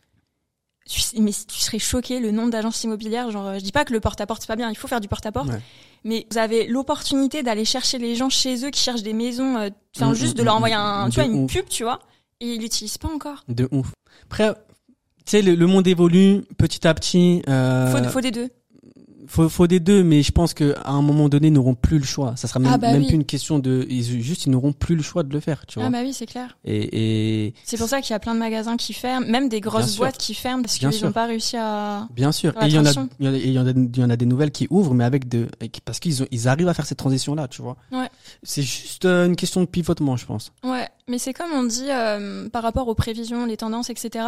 Mais 1.18 1.32
tu 1.32 1.60
serais 1.60 1.80
choqué 1.80 2.20
le 2.20 2.30
nombre 2.30 2.52
d'agences 2.52 2.84
immobilières. 2.84 3.32
Genre, 3.32 3.48
euh, 3.48 3.54
je 3.58 3.64
dis 3.64 3.72
pas 3.72 3.86
que 3.86 3.94
le 3.94 4.00
porte-à-porte 4.00 4.42
c'est 4.44 4.48
pas 4.48 4.56
bien, 4.56 4.70
il 4.70 4.76
faut 4.78 4.88
faire 4.88 5.02
du 5.02 5.08
porte-à-porte. 5.08 5.50
Ouais. 5.50 5.60
Mais 6.04 6.28
vous 6.30 6.38
avez 6.38 6.68
l'opportunité 6.68 7.42
d'aller 7.42 7.66
chercher 7.66 7.98
les 7.98 8.16
gens 8.16 8.30
chez 8.30 8.64
eux 8.64 8.70
qui 8.70 8.80
cherchent 8.80 9.02
des 9.02 9.14
maisons, 9.14 9.58
euh, 9.58 9.70
juste 10.14 10.38
de 10.38 10.44
leur 10.44 10.56
envoyer 10.56 10.76
un, 10.76 11.10
tu 11.10 11.16
vois, 11.16 11.26
une 11.26 11.46
ouf. 11.46 11.52
pub, 11.52 11.68
tu 11.68 11.82
vois, 11.84 12.00
et 12.40 12.54
ils 12.54 12.62
l'utilisent 12.62 13.00
pas 13.00 13.08
encore. 13.08 13.44
De 13.48 13.68
ouf. 13.72 13.92
Après, 14.26 14.54
tu 14.54 15.32
sais, 15.32 15.42
le, 15.42 15.56
le 15.56 15.66
monde 15.66 15.88
évolue 15.88 16.44
petit 16.60 16.88
à 16.88 16.94
petit. 16.94 17.42
Euh, 17.50 17.88
Faut, 17.92 18.10
faut 18.10 18.22
des 18.22 18.30
deux. 18.30 18.50
Faut, 19.28 19.50
faut 19.50 19.68
des 19.68 19.80
deux, 19.80 20.04
mais 20.04 20.24
je 20.24 20.32
pense 20.32 20.54
que 20.54 20.76
à 20.84 20.92
un 20.92 21.02
moment 21.02 21.30
donné, 21.30 21.48
ils 21.48 21.54
n'auront 21.54 21.76
plus 21.76 21.98
le 22.00 22.06
choix. 22.06 22.36
Ça 22.36 22.48
sera 22.48 22.60
même, 22.60 22.72
Ah 22.74 22.78
bah 22.78 22.92
même 22.92 23.02
oui. 23.02 23.08
plus 23.08 23.16
une 23.16 23.26
question 23.26 23.60
de, 23.60 23.86
ils, 23.90 24.04
juste, 24.22 24.46
ils 24.46 24.52
n'auront 24.52 24.74
plus 24.74 24.96
le 24.96 25.04
choix 25.04 25.24
de 25.24 25.34
le 25.34 25.40
faire, 25.40 25.66
tu 25.66 25.80
vois. 25.80 25.88
Ah 25.88 25.92
bah 25.92 26.00
oui, 26.04 26.14
c'est 26.14 26.26
clair. 26.26 26.58
Et, 26.66 27.48
et 27.48 27.54
C'est 27.64 27.78
pour 27.78 27.88
ça 27.88 28.02
qu'il 28.02 28.12
y 28.12 28.16
a 28.16 28.20
plein 28.20 28.34
de 28.34 28.40
magasins 28.40 28.78
qui 28.78 28.94
ferment, 28.94 29.26
même 29.28 29.50
des 29.50 29.62
grosses 29.62 29.98
boîtes 29.98 30.18
qui 30.18 30.34
ferment 30.34 30.64
parce 30.64 30.78
qu'ils 30.78 30.90
n'ont 31.04 31.12
pas 31.12 31.26
réussi 31.26 31.58
à. 31.58 32.08
bien 32.14 32.32
sûr, 32.32 32.52
et 32.62 32.68
il 32.68 32.74
y 32.74 32.80
en 32.80 32.86
a, 32.86 32.92
il 33.20 33.26
y 33.26 33.28
en 33.28 33.34
a, 33.34 33.38
il 33.38 33.52
y 33.52 33.60
en 33.60 33.68
a, 33.68 33.72
il 33.72 33.98
y 33.98 34.04
en 34.04 34.10
a 34.10 34.16
des 34.16 34.26
nouvelles 34.26 34.52
qui 34.52 34.68
ouvrent, 34.70 34.94
mais 34.94 35.04
avec 35.04 35.28
de, 35.30 35.48
parce 35.86 36.00
qu'ils 36.00 36.26
ils 36.32 36.48
arrivent 36.48 36.68
à 36.70 36.74
faire 36.74 36.86
cette 36.86 36.98
transition-là, 37.00 37.48
tu 37.48 37.62
vois. 37.62 37.78
Ouais. 37.92 38.10
C'est 38.44 38.62
juste 38.62 39.06
euh, 39.06 39.26
une 39.26 39.36
question 39.36 39.62
de 39.62 39.66
pivotement, 39.66 40.16
je 40.18 40.26
pense. 40.26 40.52
Ouais, 40.64 40.88
mais 41.08 41.18
c'est 41.20 41.34
comme 41.34 41.52
on 41.54 41.64
dit 41.64 41.90
euh, 41.90 42.50
par 42.50 42.64
rapport 42.64 42.88
aux 42.88 42.96
prévisions, 42.96 43.46
les 43.46 43.58
tendances, 43.58 43.90
etc., 43.90 44.26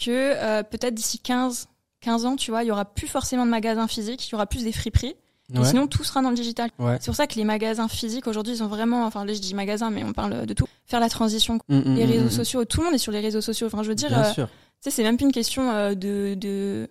que 0.00 0.08
euh, 0.10 0.62
peut-être 0.62 0.94
d'ici 0.94 1.18
15, 1.18 1.68
15 2.00 2.24
ans, 2.26 2.36
tu 2.36 2.50
vois, 2.50 2.62
il 2.64 2.68
y 2.68 2.70
aura 2.70 2.84
plus 2.84 3.06
forcément 3.06 3.44
de 3.44 3.50
magasins 3.50 3.86
physiques, 3.88 4.26
il 4.28 4.32
y 4.32 4.34
aura 4.34 4.46
plus 4.46 4.64
des 4.64 4.72
friperies, 4.72 5.14
et 5.54 5.64
sinon 5.64 5.86
tout 5.86 6.04
sera 6.04 6.22
dans 6.22 6.30
le 6.30 6.36
digital. 6.36 6.70
Ouais. 6.78 6.96
C'est 7.00 7.06
pour 7.06 7.16
ça 7.16 7.26
que 7.26 7.34
les 7.34 7.44
magasins 7.44 7.88
physiques 7.88 8.26
aujourd'hui, 8.26 8.54
ils 8.54 8.62
ont 8.62 8.68
vraiment, 8.68 9.04
enfin 9.04 9.24
là 9.24 9.32
je 9.34 9.40
dis 9.40 9.54
magasins, 9.54 9.90
mais 9.90 10.04
on 10.04 10.12
parle 10.12 10.46
de 10.46 10.54
tout, 10.54 10.66
faire 10.86 11.00
la 11.00 11.08
transition. 11.08 11.58
Mm, 11.68 11.78
mm, 11.78 11.94
Les 11.96 12.06
mm, 12.06 12.10
réseaux 12.10 12.28
sociaux, 12.30 12.64
tout 12.64 12.80
le 12.80 12.86
monde 12.86 12.94
est 12.94 12.98
sur 12.98 13.12
les 13.12 13.20
réseaux 13.20 13.40
sociaux. 13.40 13.66
Enfin, 13.66 13.82
je 13.82 13.88
veux 13.88 13.94
dire, 13.94 14.16
euh, 14.16 14.32
tu 14.32 14.42
sais, 14.80 14.90
c'est 14.90 15.02
même 15.02 15.16
plus 15.16 15.26
une 15.26 15.32
question 15.32 15.70
euh, 15.72 15.94
de, 15.94 16.34
de 16.36 16.88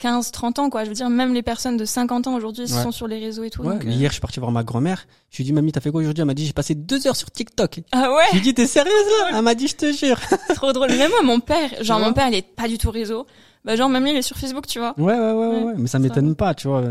15, 0.00 0.30
30 0.32 0.58
ans, 0.58 0.70
quoi. 0.70 0.84
Je 0.84 0.88
veux 0.88 0.94
dire, 0.94 1.08
même 1.08 1.32
les 1.34 1.42
personnes 1.42 1.76
de 1.76 1.84
50 1.84 2.26
ans 2.26 2.34
aujourd'hui 2.34 2.62
Ouais. 2.64 2.82
sont 2.82 2.90
sur 2.90 3.06
les 3.06 3.18
réseaux 3.18 3.44
et 3.44 3.50
tout. 3.50 3.62
Ouais, 3.62 3.74
donc, 3.74 3.84
euh, 3.84 3.90
Hier, 3.90 4.10
je 4.10 4.14
suis 4.14 4.20
parti 4.20 4.40
voir 4.40 4.50
ma 4.50 4.64
grand-mère. 4.64 5.06
Je 5.30 5.36
lui 5.36 5.42
ai 5.42 5.46
dit, 5.46 5.52
mamie, 5.52 5.72
t'as 5.72 5.80
fait 5.80 5.90
quoi 5.90 6.00
aujourd'hui? 6.00 6.22
Elle 6.22 6.26
m'a 6.26 6.34
dit, 6.34 6.46
j'ai 6.46 6.52
passé 6.52 6.74
deux 6.74 7.06
heures 7.06 7.16
sur 7.16 7.30
TikTok. 7.30 7.80
Ah 7.92 8.12
ouais, 8.12 8.24
Je 8.28 8.32
lui 8.32 8.38
ai 8.38 8.42
dit, 8.42 8.54
t'es 8.54 8.66
sérieuse 8.66 8.92
là? 9.20 9.36
Elle 9.38 9.42
m'a 9.42 9.54
dit, 9.54 9.68
je 9.68 9.76
te 9.76 9.92
jure. 9.92 10.18
trop 10.54 10.72
drôle. 10.72 10.88
Même 10.90 11.10
moi, 11.10 11.22
mon 11.22 11.38
père, 11.40 11.70
genre 11.84 12.00
mon 12.00 12.12
père, 12.12 12.28
il 12.28 12.34
est 12.34 12.42
pas 12.42 12.66
du 12.66 12.76
tout 12.78 12.90
réseau. 12.90 13.26
Bah 13.64 13.76
genre 13.76 13.88
même 13.88 14.02
lui, 14.04 14.10
il 14.12 14.16
est 14.16 14.22
sur 14.22 14.36
Facebook, 14.38 14.66
tu 14.66 14.78
vois. 14.78 14.94
Ouais, 14.98 15.12
ouais, 15.14 15.32
ouais, 15.32 15.46
ouais, 15.48 15.62
Ouais. 15.64 15.74
Mais 15.76 15.86
ça 15.88 15.98
m'étonne 15.98 16.34
pas, 16.34 16.54
tu 16.54 16.68
vois. 16.68 16.82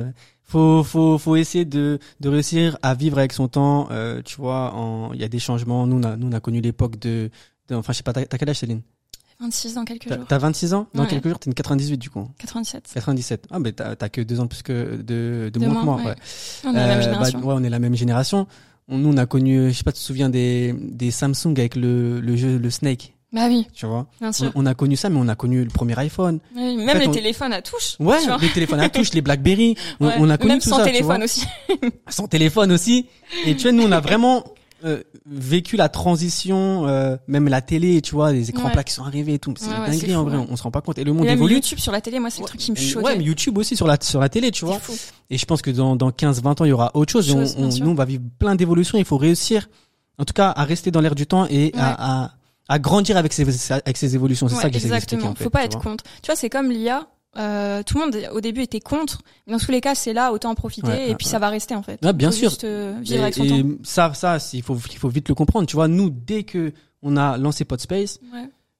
Faut, 0.44 0.84
faut, 0.84 1.18
faut 1.18 1.36
essayer 1.36 1.66
de, 1.66 2.00
de 2.20 2.30
réussir 2.30 2.78
à 2.82 2.94
vivre 2.96 3.18
avec 3.20 3.34
son 3.34 3.48
temps. 3.48 3.88
Euh, 3.92 4.22
tu 4.24 4.36
vois, 4.38 4.74
en, 4.74 5.14
il 5.14 5.22
y 5.22 5.24
a 5.24 5.28
des 5.28 5.40
changements. 5.40 5.86
Nous, 5.88 5.98
on 5.98 6.04
a, 6.04 6.16
nous, 6.16 6.28
on 6.28 6.32
a 6.32 6.40
connu 6.40 6.60
l'époque 6.62 6.98
de, 7.00 7.30
de, 7.70 7.76
enfin, 7.76 7.94
je 7.94 7.98
sais 7.98 8.04
pas, 8.04 8.14
t'as 8.14 8.26
quel 8.26 8.50
âge, 8.50 8.58
Céline? 8.60 8.82
26 9.42 9.76
dans 9.76 9.86
quelques 9.86 10.08
jours. 10.14 10.26
t'as 10.28 10.38
26 10.38 10.74
ans? 10.74 10.88
Dans 10.94 11.04
Ouais. 11.04 11.10
quelques 11.10 11.28
jours, 11.30 11.40
t'es 11.40 11.50
une 11.50 11.54
98 11.54 11.98
du 11.98 12.10
coup. 12.10 12.28
97. 12.40 12.90
97. 12.94 13.46
Ah, 13.52 13.60
mais 13.60 13.72
t'as 13.72 13.96
que 14.10 14.22
deux 14.22 14.40
ans 14.40 14.44
de 14.44 14.50
plus 14.50 14.64
que 14.64 14.98
de, 14.98 15.50
de 15.54 15.60
De 15.60 15.60
moins 15.66 15.80
que 15.80 15.86
moi. 15.86 15.96
ouais. 15.98 16.06
Ouais. 16.08 16.16
On 16.66 16.72
est 16.72 16.74
la 16.74 16.88
même 16.88 16.98
Euh, 17.00 17.02
génération. 17.04 17.40
bah, 17.40 17.46
ouais, 17.48 17.54
on 17.58 17.64
est 17.64 17.70
la 17.70 17.80
même 17.80 17.96
génération. 17.96 18.48
On- 18.90 18.98
Nous, 18.98 19.10
on 19.14 19.18
a 19.18 19.26
connu, 19.26 19.70
je 19.72 19.78
sais 19.78 19.84
pas, 19.84 19.92
tu 19.94 20.00
te 20.00 20.04
souviens 20.04 20.30
des, 20.30 20.74
des 20.78 21.12
Samsung 21.12 21.54
avec 21.58 21.76
le, 21.78 22.20
le 22.20 22.36
jeu, 22.36 22.58
le 22.58 22.70
Snake, 22.70 23.16
Bah 23.32 23.46
oui, 23.48 23.68
tu 23.74 23.86
vois. 23.86 24.08
bien 24.20 24.30
On, 24.30 24.34
sûr. 24.34 24.52
on 24.56 24.66
a 24.66 24.74
connu 24.74 24.96
ça, 24.96 25.10
mais 25.10 25.20
on 25.22 25.28
a 25.28 25.36
connu 25.36 25.64
le 25.64 25.70
premier 25.70 25.98
iPhone. 26.00 26.40
Oui, 26.56 26.78
même 26.78 26.90
En 26.90 26.92
fait, 26.94 27.00
les 27.00 27.08
on- 27.08 27.12
téléphones 27.12 27.54
à 27.54 27.62
touche. 27.62 27.96
Ouais, 28.00 28.18
les 28.42 28.50
téléphones 28.50 28.80
à 28.80 28.90
touche, 28.90 29.14
les 29.14 29.22
BlackBerry. 29.22 29.76
On, 30.00 30.08
Ouais. 30.08 30.14
on 30.18 30.30
a 30.32 30.38
connu 30.38 30.54
même 30.54 30.60
tout 30.62 30.70
sans 30.70 30.78
ça, 30.78 30.86
téléphone 30.86 31.22
aussi. 31.24 31.44
Sans 32.10 32.28
téléphone 32.28 32.72
aussi. 32.72 33.06
Et 33.46 33.56
tu 33.56 33.64
vois, 33.64 33.72
nous, 33.72 33.84
on 33.84 33.92
a 33.92 34.00
vraiment 34.00 34.44
euh, 34.84 35.04
vécu 35.28 35.76
la 35.78 35.90
transition, 35.90 36.88
euh, 36.88 37.18
même 37.28 37.48
la 37.50 37.62
télé, 37.62 38.02
tu 38.02 38.16
vois, 38.16 38.32
les 38.32 38.50
écrans 38.50 38.66
Ouais. 38.68 38.72
plats 38.72 38.84
qui 38.84 38.94
sont 38.94 39.04
arrivés 39.04 39.34
et 39.36 39.40
tout. 39.40 39.54
C'est 39.58 39.68
Ouais, 39.70 39.94
c'est 39.94 40.16
en 40.16 40.24
vrai, 40.24 40.38
on, 40.38 40.48
on 40.50 40.56
se 40.56 40.64
rend 40.64 40.72
pas 40.72 40.82
compte. 40.82 40.98
Et 40.98 41.04
le 41.04 41.12
Et 41.12 41.14
monde 41.14 41.26
même 41.26 41.38
évolue. 41.38 41.56
YouTube 41.56 41.78
sur 41.80 41.92
la 41.92 42.02
télé, 42.02 42.18
moi 42.20 42.30
c'est 42.32 42.42
le 42.42 42.48
truc 42.48 42.60
qui 42.60 42.72
me 42.72 42.78
choquait. 42.78 43.06
Ouais, 43.06 43.16
mais 43.18 43.24
YouTube 43.26 43.58
aussi 43.60 43.76
sur 43.76 43.86
la, 43.86 43.98
sur 44.02 44.20
la 44.22 44.30
télé, 44.30 44.50
tu 44.52 44.66
vois. 44.66 44.80
Fou. 44.80 44.94
Et 45.30 45.38
je 45.38 45.46
pense 45.46 45.62
que 45.62 45.70
dans, 45.70 45.96
dans 45.96 46.10
15-20 46.10 46.62
ans, 46.62 46.66
il 46.66 46.70
y 46.70 46.72
aura 46.72 46.90
autre 46.96 47.12
chose. 47.12 47.30
Et 47.30 47.34
on- 47.34 47.44
on- 47.66 47.68
nous, 47.78 47.90
on 47.92 47.94
va 47.94 48.06
vivre 48.06 48.24
plein 48.40 48.56
d'évolutions. 48.56 48.98
Il 48.98 49.06
faut 49.06 49.18
réussir, 49.18 49.70
en 50.18 50.26
tout 50.26 50.34
cas, 50.34 50.50
à 50.50 50.64
rester 50.64 50.90
dans 50.92 51.02
l'air 51.02 51.14
du 51.14 51.28
temps 51.28 51.46
et 51.50 51.72
à, 51.76 52.24
à, 52.26 52.32
à 52.70 52.80
grandir 52.80 53.18
avec 53.18 53.34
ces, 53.34 53.72
avec 53.74 53.98
ces 53.98 54.16
évolutions. 54.16 54.48
C'est 54.48 54.56
Ouais, 54.56 54.62
ça 54.62 54.68
que 54.70 54.76
j'essaie 54.76 54.90
d'expliquer, 54.90 55.16
exactement. 55.18 55.32
en 55.32 55.36
fait. 55.36 55.44
Faut 55.44 55.50
pas 55.50 55.66
être 55.66 55.80
contre. 55.80 56.04
Tu 56.22 56.28
vois, 56.28 56.36
c'est 56.38 56.50
comme 56.50 56.70
l'IA. 56.72 57.08
Euh, 57.38 57.84
tout 57.84 58.00
le 58.00 58.06
monde 58.06 58.18
au 58.32 58.42
début 58.42 58.62
était 58.62 58.80
contre. 58.80 59.22
Mais 59.46 59.54
dans 59.54 59.60
tous 59.60 59.72
les 59.72 59.82
cas, 59.82 59.94
c'est 59.94 60.14
là, 60.14 60.32
autant 60.32 60.50
en 60.52 60.56
profiter 60.56 60.88
Ouais, 60.88 61.10
et 61.12 61.16
puis 61.16 61.28
ouais. 61.28 61.32
ça 61.32 61.38
va 61.40 61.50
rester 61.50 61.76
en 61.76 61.84
fait. 61.84 62.00
Ah, 62.04 62.12
bien 62.14 62.32
sûr. 62.32 62.50
Juste 62.50 62.64
euh, 62.64 62.96
vivre 63.02 63.20
Et, 63.20 63.22
avec 63.24 63.34
son 63.36 63.44
et 63.44 63.62
temps. 63.62 63.70
ça, 63.84 64.14
ça, 64.16 64.38
il 64.54 64.64
faut, 64.64 64.78
il 64.92 64.98
faut 64.98 65.10
vite 65.10 65.30
le 65.30 65.36
comprendre. 65.36 65.68
Tu 65.68 65.76
vois, 65.76 65.88
nous, 65.88 66.10
dès 66.10 66.44
que 66.44 66.72
on 67.04 67.18
a 67.18 67.38
lancé 67.38 67.66
Podspace, 67.66 68.20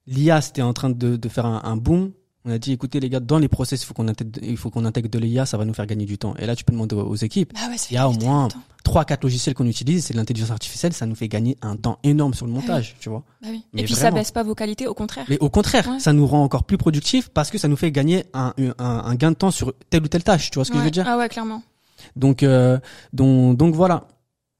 l'IA 0.06 0.40
c'était 0.40 0.62
en 0.62 0.72
train 0.72 0.90
de, 0.90 1.16
de 1.16 1.28
faire 1.28 1.46
un, 1.46 1.60
un 1.64 1.76
boom. 1.76 2.10
On 2.46 2.50
a 2.50 2.58
dit, 2.58 2.72
écoutez 2.72 3.00
les 3.00 3.10
gars, 3.10 3.20
dans 3.20 3.38
les 3.38 3.48
process, 3.48 3.82
il 3.82 3.86
faut 3.86 3.92
qu'on 3.92 4.08
intègre, 4.08 4.40
il 4.42 4.56
faut 4.56 4.70
qu'on 4.70 4.86
intègre 4.86 5.10
de 5.10 5.18
l'IA, 5.18 5.44
ça 5.44 5.58
va 5.58 5.66
nous 5.66 5.74
faire 5.74 5.84
gagner 5.86 6.06
du 6.06 6.16
temps. 6.16 6.34
Et 6.38 6.46
là, 6.46 6.56
tu 6.56 6.64
peux 6.64 6.72
demander 6.72 6.96
aux, 6.96 7.14
équipes. 7.16 7.52
Bah 7.54 7.68
ouais, 7.68 7.76
ça 7.76 7.88
Il 7.90 7.94
y 7.94 7.98
a 7.98 8.08
au 8.08 8.12
moins 8.14 8.48
trois, 8.82 9.04
quatre 9.04 9.24
logiciels 9.24 9.54
qu'on 9.54 9.66
utilise, 9.66 10.06
c'est 10.06 10.14
de 10.14 10.18
l'intelligence 10.18 10.50
artificielle, 10.50 10.94
ça 10.94 11.04
nous 11.04 11.14
fait 11.14 11.28
gagner 11.28 11.58
un 11.60 11.76
temps 11.76 11.98
énorme 12.02 12.32
sur 12.32 12.46
le 12.46 12.52
montage, 12.52 12.96
tu 12.98 13.10
vois. 13.10 13.24
Bah 13.42 13.48
oui. 13.50 13.62
Et 13.74 13.84
puis 13.84 13.94
ça 13.94 14.04
vraiment. 14.04 14.16
baisse 14.16 14.30
pas 14.30 14.42
vos 14.42 14.54
qualités, 14.54 14.86
au 14.86 14.94
contraire. 14.94 15.26
Mais 15.28 15.38
au 15.40 15.50
contraire, 15.50 15.86
Ouais. 15.86 15.98
ça 15.98 16.14
nous 16.14 16.26
rend 16.26 16.42
encore 16.42 16.64
plus 16.64 16.78
productifs 16.78 17.28
parce 17.28 17.50
que 17.50 17.58
ça 17.58 17.68
nous 17.68 17.76
fait 17.76 17.92
gagner 17.92 18.24
un, 18.32 18.54
un, 18.58 18.74
un 18.78 19.14
gain 19.16 19.32
de 19.32 19.36
temps 19.36 19.50
sur 19.50 19.74
telle 19.90 20.02
ou 20.02 20.08
telle 20.08 20.24
tâche. 20.24 20.50
Tu 20.50 20.54
vois 20.56 20.64
ce 20.64 20.70
que 20.70 20.78
je 20.78 20.82
veux 20.82 20.90
dire? 20.90 21.04
Ah 21.06 21.18
ouais, 21.18 21.28
clairement. 21.28 21.62
Donc, 22.16 22.42
euh, 22.42 22.78
donc, 23.12 23.58
donc 23.58 23.74
voilà. 23.74 24.06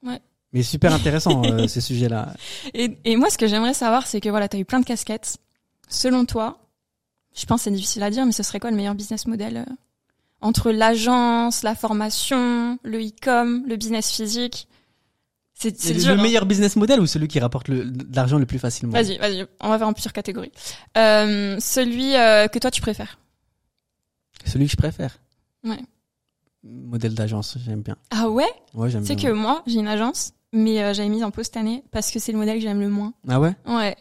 Ouais. 0.06 0.20
Mais 0.52 0.62
super 0.62 0.92
intéressant 0.92 1.42
euh, 1.46 1.66
ce 1.66 1.80
sujet-là. 1.80 2.34
Et, 2.74 2.98
et 3.06 3.16
moi, 3.16 3.30
ce 3.30 3.38
que 3.38 3.46
j'aimerais 3.46 3.72
savoir, 3.74 4.06
c'est 4.06 4.20
que 4.20 4.28
voilà, 4.28 4.48
t'as 4.48 4.58
eu 4.58 4.66
plein 4.66 4.80
de 4.80 4.84
casquettes. 4.84 5.38
Selon 5.88 6.26
toi, 6.26 6.58
je 7.34 7.46
pense 7.46 7.60
que 7.60 7.64
c'est 7.64 7.70
difficile 7.70 8.02
à 8.02 8.10
dire, 8.10 8.26
mais 8.26 8.32
ce 8.32 8.42
serait 8.42 8.60
quoi 8.60 8.70
le 8.70 8.76
meilleur 8.76 8.94
business 8.94 9.26
model 9.26 9.58
euh, 9.58 9.64
entre 10.40 10.70
l'agence, 10.70 11.62
la 11.62 11.74
formation, 11.74 12.78
le 12.82 12.98
e-com, 13.00 13.64
le 13.66 13.76
business 13.76 14.10
physique? 14.10 14.68
C'est 15.54 15.78
c'est 15.78 15.92
Le, 15.92 16.00
dur. 16.00 16.14
le 16.14 16.18
hein. 16.18 16.22
meilleur 16.22 16.46
business 16.46 16.76
model 16.76 17.00
ou 17.00 17.06
celui 17.06 17.28
qui 17.28 17.38
rapporte 17.38 17.68
le- 17.68 17.92
l'argent 18.14 18.38
le 18.38 18.46
plus 18.46 18.58
facilement? 18.58 18.94
Vas-y, 18.94 19.18
vas-y, 19.18 19.46
on 19.60 19.68
va 19.68 19.76
faire 19.78 19.88
en 19.88 19.92
plusieurs 19.92 20.14
catégories. 20.14 20.52
Euh, 20.96 21.56
celui 21.60 22.16
euh, 22.16 22.48
que 22.48 22.58
toi 22.58 22.70
tu 22.70 22.80
préfères. 22.80 23.18
Celui 24.46 24.64
que 24.66 24.72
je 24.72 24.76
préfère? 24.76 25.18
Ouais. 25.64 25.80
Modèle 26.64 27.14
d'agence, 27.14 27.56
j'aime 27.64 27.82
bien. 27.82 27.96
Ah 28.10 28.28
ouais? 28.30 28.48
Ouais, 28.74 28.88
j'aime 28.90 29.04
C'est 29.04 29.16
bien. 29.16 29.30
que 29.30 29.34
moi, 29.34 29.62
j'ai 29.66 29.78
une 29.80 29.88
agence, 29.88 30.32
mais 30.52 30.82
euh, 30.82 30.94
j'avais 30.94 31.08
mis 31.10 31.22
en 31.24 31.30
pause 31.30 31.46
cette 31.46 31.56
année 31.58 31.84
parce 31.90 32.10
que 32.10 32.18
c'est 32.18 32.32
le 32.32 32.38
modèle 32.38 32.56
que 32.56 32.62
j'aime 32.62 32.80
le 32.80 32.88
moins. 32.88 33.12
Ah 33.28 33.38
ouais? 33.40 33.52
Ouais. 33.66 33.96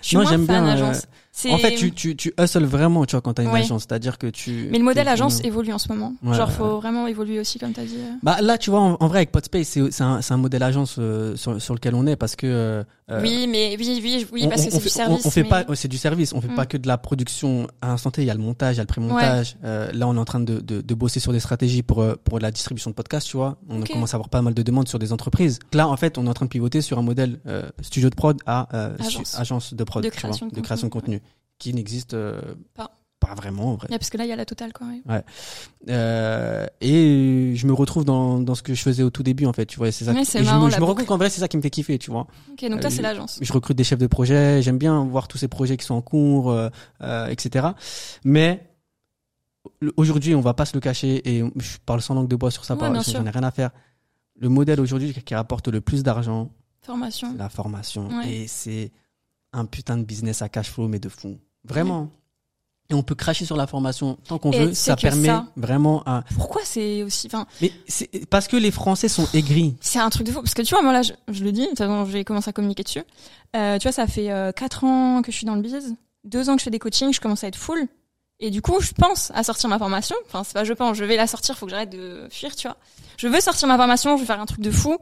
Je 0.00 0.08
suis 0.08 0.16
Non, 0.16 0.22
moins 0.22 0.30
j'aime 0.32 0.46
fan 0.46 0.64
bien, 0.64 0.72
agence. 0.72 1.06
En 1.50 1.58
fait, 1.58 1.74
tu, 1.76 1.92
tu, 1.92 2.14
tu 2.14 2.32
hustles 2.38 2.64
vraiment, 2.64 3.06
tu 3.06 3.12
vois, 3.12 3.22
quand 3.22 3.32
t'as 3.34 3.42
une 3.42 3.50
Ouais. 3.50 3.60
agence. 3.60 3.82
C'est-à-dire 3.88 4.18
que 4.18 4.26
tu. 4.26 4.68
Mais 4.70 4.78
le 4.78 4.84
modèle 4.84 5.08
agence 5.08 5.40
tu- 5.40 5.46
évolue 5.46 5.72
en 5.72 5.78
ce 5.78 5.88
moment. 5.88 6.14
Ouais, 6.22 6.36
Genre, 6.36 6.48
ouais, 6.48 6.54
faut 6.54 6.76
vraiment 6.78 7.06
évoluer 7.06 7.40
aussi, 7.40 7.58
comme 7.58 7.72
t'as 7.72 7.84
dit. 7.84 7.96
Bah 8.22 8.36
là, 8.42 8.58
tu 8.58 8.68
vois, 8.70 8.80
en, 8.80 8.96
en 9.00 9.08
vrai, 9.08 9.18
avec 9.20 9.32
Podspace, 9.32 9.66
c'est 9.90 10.02
un, 10.02 10.20
un 10.28 10.36
modèle 10.36 10.62
agence 10.62 10.96
euh, 10.98 11.34
sur, 11.36 11.60
sur 11.60 11.74
lequel 11.74 11.94
on 11.94 12.06
est 12.06 12.16
parce 12.16 12.36
que. 12.36 12.46
euh, 12.46 12.84
oui, 13.22 13.46
mais 13.48 13.76
oui, 13.78 14.00
oui, 14.02 14.26
oui, 14.32 14.42
on- 14.44 14.48
parce 14.48 14.64
que 14.66 14.70
c'est 14.72 14.78
du 14.82 14.88
service. 14.88 15.24
On, 15.24 15.28
on 15.28 15.30
fait 15.30 15.42
mais- 15.42 15.48
pas, 15.48 15.64
c'est 15.74 15.88
du 15.88 15.98
service. 15.98 16.32
On 16.34 16.40
fait 16.40 16.48
Mm. 16.48 16.54
pas 16.54 16.66
que 16.66 16.76
de 16.76 16.86
la 16.86 16.98
production 16.98 17.66
à 17.80 17.88
l'instant 17.88 18.10
T. 18.10 18.22
Il 18.22 18.26
y 18.26 18.30
a 18.30 18.34
le 18.34 18.40
montage, 18.40 18.74
il 18.76 18.78
y 18.78 18.80
a 18.80 18.84
le 18.84 18.86
pré-montage. 18.86 19.56
Euh, 19.64 19.90
là, 19.92 20.06
on 20.08 20.14
est 20.16 20.18
en 20.20 20.24
train 20.24 20.40
de, 20.40 20.60
de, 20.60 20.80
de 20.82 20.94
bosser 20.94 21.18
sur 21.20 21.32
des 21.32 21.40
stratégies 21.40 21.82
pour 21.82 22.00
euh, 22.02 22.14
pour 22.24 22.38
la 22.40 22.50
distribution 22.50 22.90
de 22.90 22.94
podcasts. 22.94 23.26
Tu 23.28 23.36
vois, 23.38 23.56
on 23.70 23.80
commence 23.82 24.12
à 24.14 24.16
avoir 24.16 24.28
pas 24.28 24.42
mal 24.42 24.54
de 24.54 24.62
demandes 24.62 24.88
sur 24.88 24.98
des 24.98 25.12
entreprises. 25.12 25.58
Là, 25.72 25.88
en 25.88 25.96
fait, 25.96 26.18
on 26.18 26.26
est 26.26 26.28
en 26.28 26.34
train 26.34 26.46
de 26.46 26.50
pivoter 26.50 26.80
sur 26.82 26.98
un 26.98 27.02
modèle 27.02 27.38
euh, 27.46 27.62
studio 27.80 28.10
de 28.10 28.14
prod 28.14 28.38
à 28.46 28.68
euh, 28.76 28.96
Agence. 29.00 29.38
agence 29.38 29.74
de 29.74 29.84
prod, 29.84 30.02
De 30.02 30.08
vois, 30.08 30.16
création 30.16 30.46
de 30.48 30.54
de 30.54 30.60
création 30.60 30.86
de 30.88 30.92
contenu, 30.92 31.20
qui 31.58 31.72
n'existe 31.74 32.14
euh, 32.14 32.40
Pas. 32.74 32.90
pas 33.20 33.34
vraiment 33.34 33.72
en 33.72 33.74
vrai. 33.76 33.88
Ouais, 33.90 33.98
parce 33.98 34.10
que 34.10 34.16
là, 34.18 34.24
il 34.24 34.28
y 34.28 34.32
a 34.32 34.36
la 34.36 34.44
totale, 34.44 34.72
quoi. 34.72 34.86
ouais. 35.08 35.22
Euh, 35.88 36.66
et 36.80 37.52
je 37.56 37.66
me 37.66 37.72
retrouve 37.72 38.04
dans, 38.04 38.40
dans 38.40 38.54
ce 38.54 38.62
que 38.62 38.74
je 38.74 38.82
faisais 38.82 39.02
au 39.02 39.10
tout 39.10 39.22
début 39.24 39.46
en 39.46 39.52
fait 39.52 39.66
tu 39.66 39.76
vois 39.78 39.90
c'est 39.90 40.04
ça 40.04 40.12
c'est 40.24 40.38
je 40.40 40.44
marrant, 40.44 40.66
me, 40.66 40.70
la 40.70 40.76
je 40.76 40.80
me 40.80 40.84
rends 40.86 40.94
compte 40.94 41.06
qu'en 41.06 41.16
vrai 41.18 41.28
c'est 41.28 41.40
ça 41.40 41.48
qui 41.48 41.56
me 41.56 41.62
fait 41.62 41.70
kiffer 41.70 41.98
tu 41.98 42.10
vois 42.12 42.28
Ok, 42.52 42.60
donc 42.70 42.80
toi, 42.80 42.88
Euh, 42.90 42.94
c'est 42.94 43.02
l'agence. 43.02 43.38
je 43.42 43.52
recrute 43.52 43.76
des 43.76 43.82
chefs 43.82 43.98
de 43.98 44.06
projet 44.06 44.62
j'aime 44.62 44.78
bien 44.78 45.04
voir 45.04 45.26
tous 45.26 45.38
ces 45.38 45.48
projets 45.48 45.76
qui 45.76 45.84
sont 45.84 45.94
en 45.96 46.00
cours 46.02 46.54
etc 47.28 47.68
mais 48.24 48.70
aujourd'hui 49.96 50.34
on 50.36 50.40
va 50.40 50.54
pas 50.54 50.64
se 50.66 50.74
le 50.74 50.80
cacher 50.80 51.20
et 51.28 51.44
je 51.56 51.78
parle 51.84 52.00
sans 52.02 52.14
langue 52.14 52.28
de 52.28 52.36
bois 52.36 52.50
sur 52.52 52.64
ça 52.64 52.74
Ouais, 52.76 52.88
j'en 53.12 53.26
ai 53.26 53.30
rien 53.30 53.42
à 53.42 53.50
faire 53.50 53.70
le 54.38 54.48
modèle 54.48 54.80
aujourd'hui 54.80 55.12
qui 55.12 55.34
rapporte 55.34 55.66
le 55.68 55.80
plus 55.80 56.02
d'argent 56.04 56.50
Formation. 56.82 57.34
la 57.36 57.48
formation 57.48 58.08
Ouais. 58.08 58.28
et 58.32 58.46
c'est 58.48 58.90
un 59.52 59.64
putain 59.66 59.96
de 59.98 60.02
business 60.04 60.42
à 60.42 60.48
cash 60.48 60.70
flow 60.70 60.88
mais 60.88 60.98
de 60.98 61.08
fou 61.08 61.38
vraiment 61.64 62.08
et 62.90 62.94
on 62.94 63.02
peut 63.02 63.14
cracher 63.14 63.44
sur 63.46 63.56
la 63.56 63.66
formation 63.66 64.18
tant 64.28 64.38
qu'on 64.38 64.50
veut 64.50 64.74
ça 64.74 64.96
permet 64.96 65.28
ça- 65.28 65.46
vraiment 65.56 66.02
à 66.04 66.24
Pourquoi 66.34 66.60
c'est 66.64 67.02
aussi. 67.04 67.26
Enfin, 67.28 67.46
mais 67.62 67.72
c'est 67.86 68.26
parce 68.28 68.48
que 68.48 68.56
les 68.56 68.70
Français 68.70 69.08
sont 69.08 69.26
aigris. 69.32 69.76
c'est 69.80 69.98
un 70.00 70.10
truc 70.10 70.26
de 70.26 70.32
fou. 70.32 70.40
Parce 70.42 70.52
que 70.52 70.60
tu 70.62 70.74
vois, 70.74 70.82
moi, 70.82 70.92
là, 70.92 71.00
je, 71.02 71.12
je 71.28 71.42
le 71.44 71.52
dis, 71.52 71.62
de 71.62 71.68
toute 71.68 71.78
façon, 71.78 72.04
j'ai 72.06 72.24
commencé 72.24 72.50
à 72.50 72.52
communiquer 72.52 72.82
dessus. 72.82 73.02
Euh, 73.56 73.78
tu 73.78 73.84
vois, 73.84 73.92
ça 73.92 74.06
fait 74.06 74.30
euh, 74.30 74.52
4 74.52 74.84
ans 74.84 75.22
que 75.22 75.30
je 75.32 75.36
suis 75.38 75.46
dans 75.46 75.54
le 75.54 75.62
biz, 75.62 75.94
2 76.24 76.50
ans 76.50 76.54
que 76.56 76.58
je 76.60 76.64
fais 76.64 76.70
des 76.70 76.80
coachings, 76.80 77.14
je 77.14 77.20
commence 77.20 77.44
à 77.44 77.48
être 77.48 77.56
full. 77.56 77.86
Et 78.40 78.50
du 78.50 78.60
coup, 78.60 78.78
je 78.80 78.92
pense 78.92 79.30
à 79.34 79.42
sortir 79.44 79.70
ma 79.70 79.78
formation. 79.78 80.16
Enfin, 80.26 80.42
c'est 80.44 80.52
pas 80.52 80.64
je 80.64 80.72
pense, 80.74 80.96
je 80.96 81.04
vais 81.04 81.16
la 81.16 81.26
sortir, 81.28 81.56
faut 81.56 81.64
que 81.66 81.70
j'arrête 81.70 81.90
de 81.90 82.26
fuir, 82.30 82.54
tu 82.56 82.66
vois. 82.66 82.76
Je 83.16 83.28
veux 83.28 83.40
sortir 83.40 83.68
ma 83.68 83.76
formation, 83.78 84.16
je 84.16 84.22
veux 84.22 84.26
faire 84.26 84.40
un 84.40 84.46
truc 84.46 84.60
de 84.60 84.70
fou. 84.72 84.98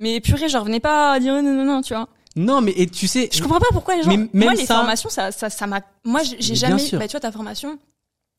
Mais 0.00 0.20
purée, 0.20 0.48
je 0.48 0.56
revenais 0.56 0.80
pas 0.80 1.12
à 1.12 1.20
dire 1.20 1.34
non, 1.34 1.42
non, 1.52 1.64
non, 1.64 1.82
tu 1.82 1.92
vois. 1.92 2.08
Non, 2.36 2.60
mais 2.60 2.72
et 2.76 2.86
tu 2.86 3.08
sais, 3.08 3.28
Je 3.32 3.42
comprends 3.42 3.58
pas 3.58 3.66
pourquoi 3.72 3.96
les 3.96 4.02
gens. 4.02 4.10
Mais 4.10 4.16
même 4.18 4.30
moi, 4.34 4.54
les 4.54 4.66
ça- 4.66 4.76
formations, 4.76 5.08
ça, 5.08 5.32
ça, 5.32 5.48
ça 5.50 5.66
m'a. 5.66 5.80
Moi, 6.04 6.20
j'ai 6.38 6.54
jamais. 6.54 6.78
sûr. 6.78 6.98
Bah, 6.98 7.06
tu 7.08 7.12
vois, 7.12 7.20
ta 7.20 7.32
formation. 7.32 7.78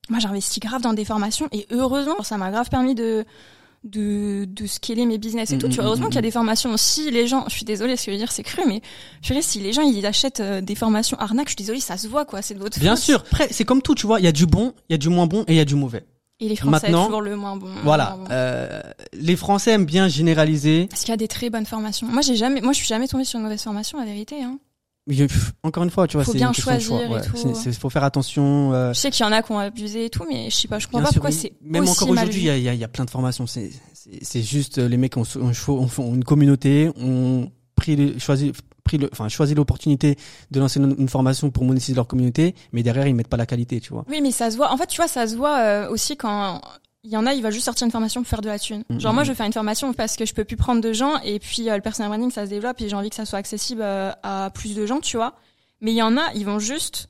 Moi, 0.10 0.20
j'ai 0.20 0.28
investi 0.28 0.60
grave 0.60 0.82
dans 0.82 0.94
des 0.94 1.04
formations 1.04 1.50
et 1.52 1.66
heureusement, 1.72 2.22
ça 2.24 2.38
m'a 2.38 2.50
grave 2.52 2.70
permis 2.70 2.96
de 2.96 3.26
de 3.84 4.46
de 4.46 4.66
scaler 4.66 5.06
mes 5.06 5.18
business 5.18 5.52
et 5.52 5.56
Mm, 5.56 5.60
tout. 5.60 5.68
mm, 5.68 5.70
Tu 5.70 5.76
vois, 5.76 5.84
mm, 5.84 5.88
heureusement 5.88 6.06
mm, 6.08 6.10
qu'il 6.10 6.16
y 6.16 6.20
a 6.20 6.22
des 6.24 6.32
formations. 6.32 6.78
Si 6.78 7.10
les 7.12 7.28
gens, 7.28 7.46
je 7.48 7.54
suis 7.56 7.66
désolée, 7.66 7.96
ce 7.96 8.06
que 8.06 8.12
je 8.12 8.16
veux 8.18 8.18
dire, 8.22 8.32
c'est 8.32 8.44
cru, 8.44 8.62
mais 8.68 8.82
je 9.22 9.28
dirais 9.28 9.42
si 9.42 9.60
les 9.60 9.72
gens 9.74 9.82
ils 9.82 10.06
achètent 10.06 10.40
euh, 10.40 10.62
des 10.62 10.76
formations 10.76 11.18
arnaques, 11.20 11.48
je 11.48 11.52
suis 11.52 11.58
désolée, 11.58 11.80
ça 11.80 11.98
se 11.98 12.08
voit 12.08 12.26
quoi, 12.26 12.42
c'est 12.42 12.54
de 12.56 12.60
votre 12.60 12.80
bien 12.80 12.96
faute. 12.96 13.04
sûr. 13.04 13.20
Après, 13.20 13.48
c'est 13.52 13.66
comme 13.66 13.82
tout, 13.82 13.96
tu 13.96 14.06
vois, 14.08 14.20
il 14.20 14.24
y 14.24 14.28
a 14.28 14.32
du 14.32 14.46
bon, 14.46 14.74
il 14.90 14.94
y 14.94 14.96
a 14.96 14.98
du 14.98 15.10
moins 15.10 15.28
bon 15.28 15.44
et 15.48 15.54
il 15.54 15.56
y 15.56 15.60
a 15.60 15.66
du 15.66 15.76
mauvais. 15.76 16.06
Et 16.40 16.48
les 16.50 16.56
Français 16.56 16.70
Maintenant, 16.88 17.06
toujours 17.06 17.22
le 17.22 17.36
moins 17.36 17.56
bon. 17.58 17.68
Voilà. 17.84 18.12
moins 18.16 18.18
bon. 18.26 18.26
Euh, 18.32 18.82
les 19.14 19.36
Français 19.36 19.72
aiment 19.72 19.86
bien 19.86 20.08
généraliser. 20.08 20.86
Parce 20.90 21.02
qu'il 21.02 21.10
y 21.10 21.14
a 21.14 21.18
des 21.18 21.28
très 21.28 21.50
bonnes 21.50 21.66
formations. 21.66 22.06
Moi, 22.08 22.22
j'ai 22.22 22.36
jamais, 22.36 22.62
moi, 22.62 22.74
je 22.74 22.78
suis 22.78 22.88
jamais 22.88 23.08
tombée 23.08 23.24
sur 23.24 23.38
une 23.40 23.44
mauvaise 23.44 23.62
formation, 23.64 23.98
la 24.00 24.06
vérité. 24.06 24.44
Hein. 24.44 24.60
Je- 25.10 25.26
encore 25.64 25.84
une 25.84 25.90
fois, 25.90 26.06
tu 26.06 26.18
vois, 26.18 26.26
c'est 26.26 26.34
bien 26.34 26.50
une 26.50 26.54
question 26.54 26.76
de 26.76 26.80
choix. 26.80 26.98
choisir 27.00 27.12
Ouais. 27.12 27.22
C'est- 27.34 27.56
c'est- 27.56 27.80
faut 27.80 27.90
faire 27.90 28.04
attention. 28.04 28.74
euh, 28.74 28.94
Je 28.94 29.00
sais 29.00 29.10
qu'il 29.10 29.26
y 29.26 29.28
en 29.28 29.32
a 29.32 29.42
qui 29.42 29.52
ont 29.54 29.58
abusé 29.58 30.06
et 30.06 30.10
tout, 30.10 30.26
mais 30.30 30.50
je 30.50 30.56
sais 30.56 30.68
pas, 30.68 30.80
je 30.80 30.86
comprends 30.88 31.00
bien 31.00 31.06
pas 31.08 31.12
sûr, 31.14 31.22
pourquoi 31.22 31.32
c'est 31.32 31.54
même 31.62 31.84
aussi 31.84 31.92
encore 31.94 32.10
aujourd'hui, 32.10 32.42
il 32.42 32.46
y 32.46 32.50
a, 32.50 32.58
il 32.58 32.64
y 32.64 32.70
a- 32.70 32.74
il 32.74 32.80
y 32.80 32.84
a 32.84 32.88
plein 32.90 33.06
de 33.06 33.10
formations. 33.10 33.48
C'est 33.48 33.72
juste 34.42 34.78
euh, 34.80 34.88
les 34.90 34.98
mecs 34.98 35.16
ont, 35.18 35.24
ont, 35.40 35.52
ont, 35.70 35.90
ont 35.98 36.14
une 36.16 36.24
communauté, 36.26 36.92
ont 37.00 37.50
pris 37.76 38.20
choisi 38.20 38.52
pris 38.88 38.98
le, 38.98 39.10
enfin 39.12 39.28
choisi 39.28 39.54
l'opportunité 39.54 40.18
de 40.52 40.60
lancer 40.60 40.80
une, 40.80 40.96
une 40.98 41.10
formation 41.10 41.52
pour 41.52 41.64
monétiser 41.66 41.94
leur 41.94 42.08
communauté, 42.08 42.56
mais 42.72 42.84
derrière 42.84 43.08
ils 43.08 43.14
mettent 43.14 43.28
pas 43.28 43.38
la 43.38 43.46
qualité, 43.46 43.80
tu 43.80 43.94
vois. 43.94 44.06
Oui, 44.10 44.22
mais 44.22 44.32
ça 44.32 44.50
se 44.50 44.58
voit. 44.58 44.72
En 44.72 44.78
fait, 44.78 44.88
tu 44.88 44.98
vois, 44.98 45.08
ça 45.08 45.28
se 45.28 45.36
voit 45.36 45.60
euh, 45.60 45.90
aussi 45.90 46.18
quand 46.18 46.62
il 47.04 47.12
y 47.12 47.18
en 47.18 47.26
a, 47.26 47.34
il 47.34 47.42
va 47.42 47.52
juste 47.52 47.66
sortir 47.66 47.86
une 47.86 47.92
formation 47.92 48.22
pour 48.22 48.30
faire 48.30 48.42
de 48.42 48.50
la 48.50 48.60
thune. 48.60 48.84
Mm, 48.90 49.00
Genre 49.00 49.12
mm, 49.12 49.16
moi, 49.16 49.24
mm. 49.24 49.26
je 49.26 49.32
veux 49.32 49.36
faire 49.36 49.46
une 49.46 49.54
formation 49.54 49.94
parce 49.94 50.16
que 50.16 50.26
je 50.26 50.34
peux 50.34 50.44
plus 50.44 50.58
prendre 50.58 50.82
de 50.82 50.94
gens 50.94 51.20
et 51.24 51.40
puis 51.40 51.70
euh, 51.70 51.76
le 51.76 51.82
personal 51.82 52.10
branding, 52.10 52.32
ça 52.32 52.46
se 52.46 52.50
développe 52.50 52.82
et 52.82 52.90
j'ai 52.90 52.96
envie 52.96 53.10
que 53.10 53.16
ça 53.16 53.26
soit 53.26 53.40
accessible 53.40 53.82
euh, 53.84 54.12
à 54.24 54.50
plus 54.54 54.76
de 54.76 54.86
gens, 54.86 55.00
tu 55.00 55.18
vois. 55.18 55.34
Mais 55.82 55.92
il 55.92 55.98
y 55.98 56.02
en 56.02 56.18
a, 56.18 56.34
ils 56.34 56.46
vont 56.46 56.60
juste, 56.60 57.10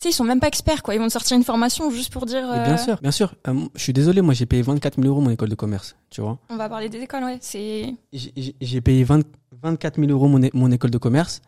sais, 0.00 0.08
ils 0.10 0.12
sont 0.12 0.24
même 0.24 0.40
pas 0.40 0.48
experts, 0.48 0.82
quoi. 0.82 0.94
Ils 0.94 0.98
vont 0.98 1.06
te 1.08 1.12
sortir 1.12 1.36
une 1.36 1.44
formation 1.44 1.90
juste 1.90 2.12
pour 2.12 2.26
dire. 2.26 2.50
Euh, 2.50 2.64
bien 2.64 2.76
sûr, 2.76 2.98
bien 3.00 3.10
sûr. 3.10 3.34
Euh, 3.48 3.66
je 3.74 3.82
suis 3.82 3.92
désolé, 3.92 4.20
moi 4.22 4.34
j'ai 4.34 4.46
payé 4.46 4.62
24 4.62 4.96
000 5.00 5.06
euros 5.08 5.20
mon 5.20 5.30
école 5.30 5.48
de 5.48 5.54
commerce, 5.54 5.96
tu 6.10 6.20
vois. 6.20 6.38
On 6.50 6.56
va 6.56 6.68
parler 6.68 6.88
des 6.88 7.00
écoles, 7.00 7.24
ouais. 7.24 7.38
C'est. 7.40 7.94
J'ai- 8.12 8.80
payé 8.80 9.04
20 9.04 9.24
24 9.62 9.96
000 10.00 10.10
euros 10.12 10.28
mon, 10.28 10.40
mon 10.54 10.70
école 10.70 10.90
de 10.90 10.98
commerce. 10.98 11.42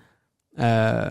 Euh, 0.59 1.11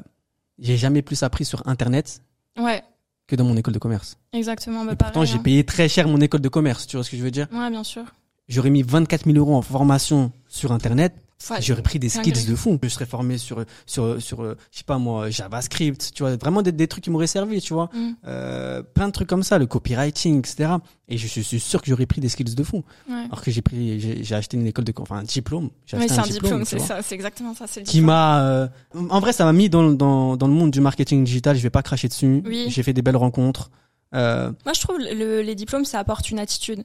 j'ai 0.60 0.76
jamais 0.78 1.02
plus 1.02 1.24
appris 1.24 1.46
sur 1.46 1.66
Internet 1.68 2.22
Ouais, 2.60 2.84
que 3.28 3.36
dans 3.38 3.46
mon 3.46 3.56
école 3.56 3.74
de 3.74 3.80
commerce. 3.80 4.18
exactement. 4.34 4.84
Bah, 4.84 4.92
Et 4.94 4.96
pourtant, 4.98 5.24
j'ai 5.24 5.38
hein. 5.38 5.42
payé 5.42 5.64
très 5.64 5.88
cher 5.88 6.08
mon 6.10 6.20
école 6.20 6.42
de 6.42 6.50
commerce. 6.50 6.88
Tu 6.88 6.98
vois 6.98 7.04
ce 7.06 7.10
que 7.12 7.16
je 7.18 7.24
veux 7.24 7.32
dire? 7.32 7.48
Ouais, 7.54 7.70
bien 7.70 7.84
sûr. 7.86 8.04
J'aurais 8.50 8.70
mis 8.72 8.82
24 8.82 9.26
000 9.26 9.38
euros 9.38 9.56
en 9.56 9.62
formation 9.62 10.32
sur 10.50 10.72
Internet. 10.74 11.14
J'aurais 11.62 11.82
pris 11.82 12.00
des 12.00 12.10
skills 12.10 12.46
de 12.46 12.56
fou. 12.56 12.78
Je 12.84 12.90
serais 12.90 13.06
formé 13.06 13.38
sur 13.38 13.64
sur 13.86 14.22
sur 14.22 14.42
euh, 14.44 14.58
je 14.72 14.80
sais 14.80 14.84
pas 14.84 14.98
moi 14.98 15.30
JavaScript. 15.30 16.12
Tu 16.14 16.24
vois 16.24 16.36
vraiment 16.36 16.62
des, 16.62 16.72
des 16.74 16.88
trucs 16.88 17.04
qui 17.04 17.10
m'auraient 17.10 17.28
servi. 17.28 17.62
Tu 17.62 17.74
vois 17.74 17.90
Mm, 17.94 18.10
euh, 18.28 18.84
plein 18.84 19.08
de 19.08 19.14
trucs 19.14 19.30
comme 19.30 19.44
ça, 19.44 19.58
le 19.58 19.66
copywriting, 19.66 20.40
etc. 20.40 20.72
Et 21.08 21.18
je 21.18 21.28
suis, 21.28 21.44
suis 21.44 21.60
sûr 21.60 21.82
que 21.82 21.88
j'aurais 21.90 22.06
pris 22.06 22.20
des 22.22 22.30
skills 22.30 22.56
de 22.56 22.64
fou. 22.64 22.84
ouais. 23.10 23.16
Alors 23.26 23.42
que 23.42 23.52
j'ai 23.52 23.62
pris 23.62 24.00
j'ai 24.24 24.36
acheté 24.36 24.58
une 24.58 24.68
école 24.68 24.84
de 24.86 24.94
enfin 25.00 25.18
un 25.18 25.24
diplôme. 25.24 25.70
J'ai 25.86 25.98
Mais 25.98 26.04
acheté 26.04 26.16
c'est 26.16 26.20
un 26.20 26.32
diplôme, 26.34 26.66
c'est 26.66 26.80
ça, 26.80 27.02
c'est 27.02 27.16
exactement 27.16 27.54
ça, 27.56 27.66
c'est 27.68 27.84
qui 27.84 28.02
m'a 28.02 28.42
euh, 28.44 28.68
en 29.10 29.20
vrai 29.20 29.32
ça 29.34 29.46
m'a 29.46 29.54
mis 29.54 29.70
dans, 29.70 29.90
dans 29.92 30.36
dans 30.38 30.48
le 30.48 30.54
monde 30.54 30.72
du 30.72 30.82
marketing 30.82 31.24
digital 31.24 31.56
je 31.56 31.62
vais 31.64 31.70
pas 31.70 31.82
cracher 31.84 32.08
dessus 32.10 32.44
Oui. 32.46 32.66
j'ai 32.70 32.84
fait 32.84 32.94
des 32.94 33.02
belles 33.02 33.16
rencontres 33.18 33.72
euh, 34.14 34.52
Moi, 34.66 34.74
je 34.74 34.82
trouve 34.82 34.98
le, 35.00 35.42
les 35.42 35.54
diplômes, 35.56 35.86
ça 35.86 36.00
apporte 36.00 36.32
une 36.32 36.40
attitude. 36.40 36.84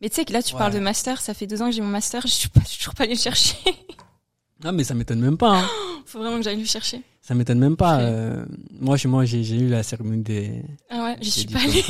Mais 0.00 0.08
tu 0.10 0.16
sais 0.16 0.24
que 0.24 0.32
là, 0.32 0.42
tu 0.42 0.54
Ouais. 0.54 0.58
parles 0.58 0.74
de 0.74 0.78
master, 0.78 1.20
ça 1.20 1.32
fait 1.34 1.46
deux 1.46 1.62
ans 1.62 1.66
que 1.66 1.72
j'ai 1.74 1.80
mon 1.80 1.88
master, 1.88 2.22
je 2.22 2.28
suis, 2.28 2.48
pas, 2.48 2.60
je 2.64 2.68
suis 2.68 2.78
toujours 2.78 2.94
pas 2.94 3.04
allée 3.04 3.14
le 3.14 3.20
chercher. 3.20 3.56
ah 4.64 4.72
mais 4.72 4.84
ça 4.84 4.94
m'étonne 4.94 5.20
même 5.20 5.36
pas 5.38 5.60
hein. 5.60 5.68
Faut 6.06 6.18
vraiment 6.20 6.36
que 6.36 6.42
j'aille 6.42 6.58
le 6.58 6.64
chercher. 6.66 7.02
ça 7.20 7.34
m'étonne 7.34 7.58
même 7.58 7.76
pas 7.76 8.00
euh, 8.00 8.44
moi 8.78 8.96
chez 8.96 9.08
moi 9.08 9.24
j'ai 9.24 9.40
eu 9.56 9.68
la 9.68 9.82
cérémonie 9.82 10.22
des, 10.22 10.62
Ah 10.88 11.02
ouais, 11.04 11.16
j'y 11.20 11.30
suis 11.30 11.46
pas 11.48 11.58
allée. 11.60 11.82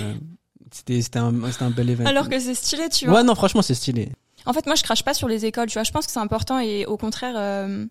c'était 0.72 1.18
un 1.18 1.32
c'était 1.52 1.64
un 1.64 1.70
bel 1.70 1.90
événement 1.90 2.10
Alors 2.10 2.28
que 2.28 2.38
c'est 2.40 2.54
stylé, 2.54 2.88
tu 2.88 3.06
vois. 3.06 3.16
ouais 3.16 3.22
non 3.24 3.34
franchement 3.34 3.62
c'est 3.62 3.74
stylé 3.74 4.10
En 4.46 4.52
fait, 4.52 4.66
moi, 4.66 4.74
je 4.76 4.82
crache 4.84 5.02
pas 5.04 5.12
sur 5.14 5.26
les 5.28 5.44
écoles, 5.44 5.66
tu 5.68 5.74
vois. 5.74 5.82
Je 5.84 5.90
pense 5.90 6.06
que 6.06 6.12
c'est 6.12 6.20
important 6.20 6.58
et 6.60 6.86
au 6.86 6.96
contraire, 6.96 7.34
euh, 7.36 7.84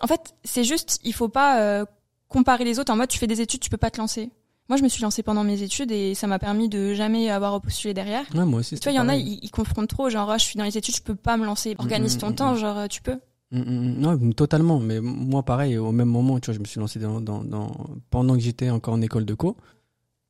en 0.00 0.06
fait, 0.06 0.34
c'est 0.44 0.64
juste, 0.64 0.98
il 1.04 1.12
faut 1.12 1.28
pas 1.28 1.60
euh, 1.60 1.84
comparer 2.28 2.64
les 2.64 2.78
autres 2.78 2.90
en 2.92 2.96
mode 2.96 3.08
tu 3.08 3.18
fais 3.18 3.26
des 3.26 3.40
études, 3.42 3.60
tu 3.60 3.68
peux 3.70 3.76
pas 3.76 3.90
te 3.90 3.98
lancer. 4.00 4.30
Moi, 4.70 4.76
je 4.76 4.84
me 4.84 4.88
suis 4.88 5.02
lancée 5.02 5.22
pendant 5.22 5.44
mes 5.44 5.62
études 5.62 5.90
et 5.90 6.14
ça 6.14 6.26
m'a 6.26 6.38
permis 6.38 6.68
de 6.68 6.94
jamais 6.94 7.28
avoir 7.28 7.60
postulé 7.60 7.92
derrière. 7.92 8.24
ouais 8.34 8.44
moi 8.44 8.60
aussi 8.60 8.76
Tu 8.76 8.84
vois, 8.84 8.92
il 8.92 8.96
y 8.96 9.00
en 9.00 9.08
a, 9.08 9.16
ils, 9.16 9.40
ils 9.42 9.50
confrontent 9.50 9.88
trop, 9.88 10.08
genre, 10.08 10.30
ah, 10.30 10.38
je 10.38 10.44
suis 10.44 10.56
dans 10.56 10.64
les 10.64 10.78
études, 10.78 10.94
je 10.94 11.02
peux 11.02 11.16
pas 11.16 11.36
me 11.36 11.44
lancer. 11.44 11.74
Organise 11.78 12.16
ton 12.16 12.30
mm, 12.30 12.34
temps, 12.36 12.52
mm. 12.52 12.56
genre, 12.56 12.78
euh, 12.78 12.86
tu 12.86 13.02
peux. 13.02 13.18
non 13.50 14.16
totalement 14.30 14.78
mais 14.78 15.00
moi 15.00 15.42
pareil 15.42 15.76
au 15.76 15.90
même 15.90 16.08
moment 16.08 16.38
tu 16.38 16.46
vois 16.46 16.54
je 16.54 16.60
me 16.60 16.66
suis 16.66 16.78
lancé 16.78 17.00
dans, 17.00 17.20
dans, 17.20 17.42
dans 17.42 17.72
pendant 18.08 18.34
que 18.34 18.40
j'étais 18.40 18.70
encore 18.70 18.94
en 18.94 19.02
école 19.02 19.24
de 19.24 19.34
co 19.34 19.56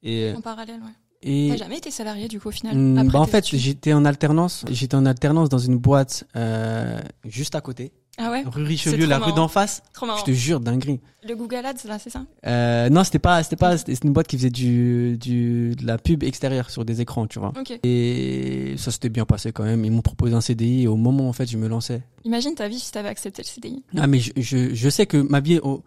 et 0.02 0.32
En 0.34 0.40
parallèle, 0.40 0.80
ouais. 0.80 0.92
et 1.22 1.48
T'as 1.50 1.56
jamais 1.56 1.78
été 1.78 1.90
salarié, 1.90 2.28
du 2.28 2.40
coup, 2.40 2.48
au 2.48 2.52
final. 2.52 2.98
Après 2.98 3.12
bah 3.12 3.20
en 3.20 3.26
fait, 3.26 3.46
j'étais 3.46 3.92
en 3.92 4.04
alternance. 4.04 4.64
J'étais 4.70 4.94
en 4.94 5.04
alternance 5.06 5.48
dans 5.48 5.58
une 5.58 5.76
boîte 5.76 6.24
euh, 6.36 6.98
juste 7.24 7.54
à 7.54 7.60
côté, 7.60 7.92
Ah 8.22 8.30
ouais? 8.30 8.44
rue 8.44 8.64
Richelieu, 8.64 9.06
la 9.06 9.18
rue 9.18 9.32
d'en 9.32 9.48
face. 9.48 9.82
Trop 9.94 10.04
marrant. 10.04 10.18
Je 10.18 10.24
te 10.24 10.30
jure, 10.32 10.60
dinguerie. 10.60 11.00
Le 11.26 11.34
Google 11.34 11.64
Ads, 11.64 11.86
là, 11.86 11.98
c'est 11.98 12.10
ça? 12.10 12.24
Euh, 12.46 12.90
non, 12.90 13.02
c'était 13.02 13.18
pas, 13.18 13.42
c'était 13.42 13.56
pas, 13.56 13.78
c'était 13.78 13.94
une 13.94 14.12
boîte 14.12 14.26
qui 14.26 14.36
faisait 14.36 14.50
du, 14.50 15.16
du, 15.18 15.74
de 15.74 15.86
la 15.86 15.96
pub 15.96 16.22
extérieure 16.22 16.68
sur 16.68 16.84
des 16.84 17.00
écrans, 17.00 17.26
tu 17.26 17.38
vois. 17.38 17.52
Ok. 17.58 17.78
Et 17.82 18.74
ça 18.76 18.90
s'était 18.90 19.08
bien 19.08 19.24
passé 19.24 19.52
quand 19.52 19.64
même. 19.64 19.84
Ils 19.84 19.90
m'ont 19.90 20.02
proposé 20.02 20.34
un 20.34 20.40
CDI 20.42 20.82
et 20.82 20.86
au 20.86 20.96
moment 20.96 21.28
en 21.28 21.32
fait 21.32 21.50
je 21.50 21.56
me 21.56 21.66
lançais. 21.66 22.02
Imagine 22.24 22.54
ta 22.54 22.68
vie 22.68 22.78
si 22.78 22.92
t'avais 22.92 23.08
accepté 23.08 23.42
le 23.42 23.46
CDI. 23.46 23.84
Ah 23.96 24.06
mais 24.06 24.18
je, 24.18 24.32
je, 24.36 24.74
je 24.74 24.88
sais 24.90 25.06
que 25.06 25.16
ma 25.16 25.40
vie 25.40 25.58
oh, 25.62 25.82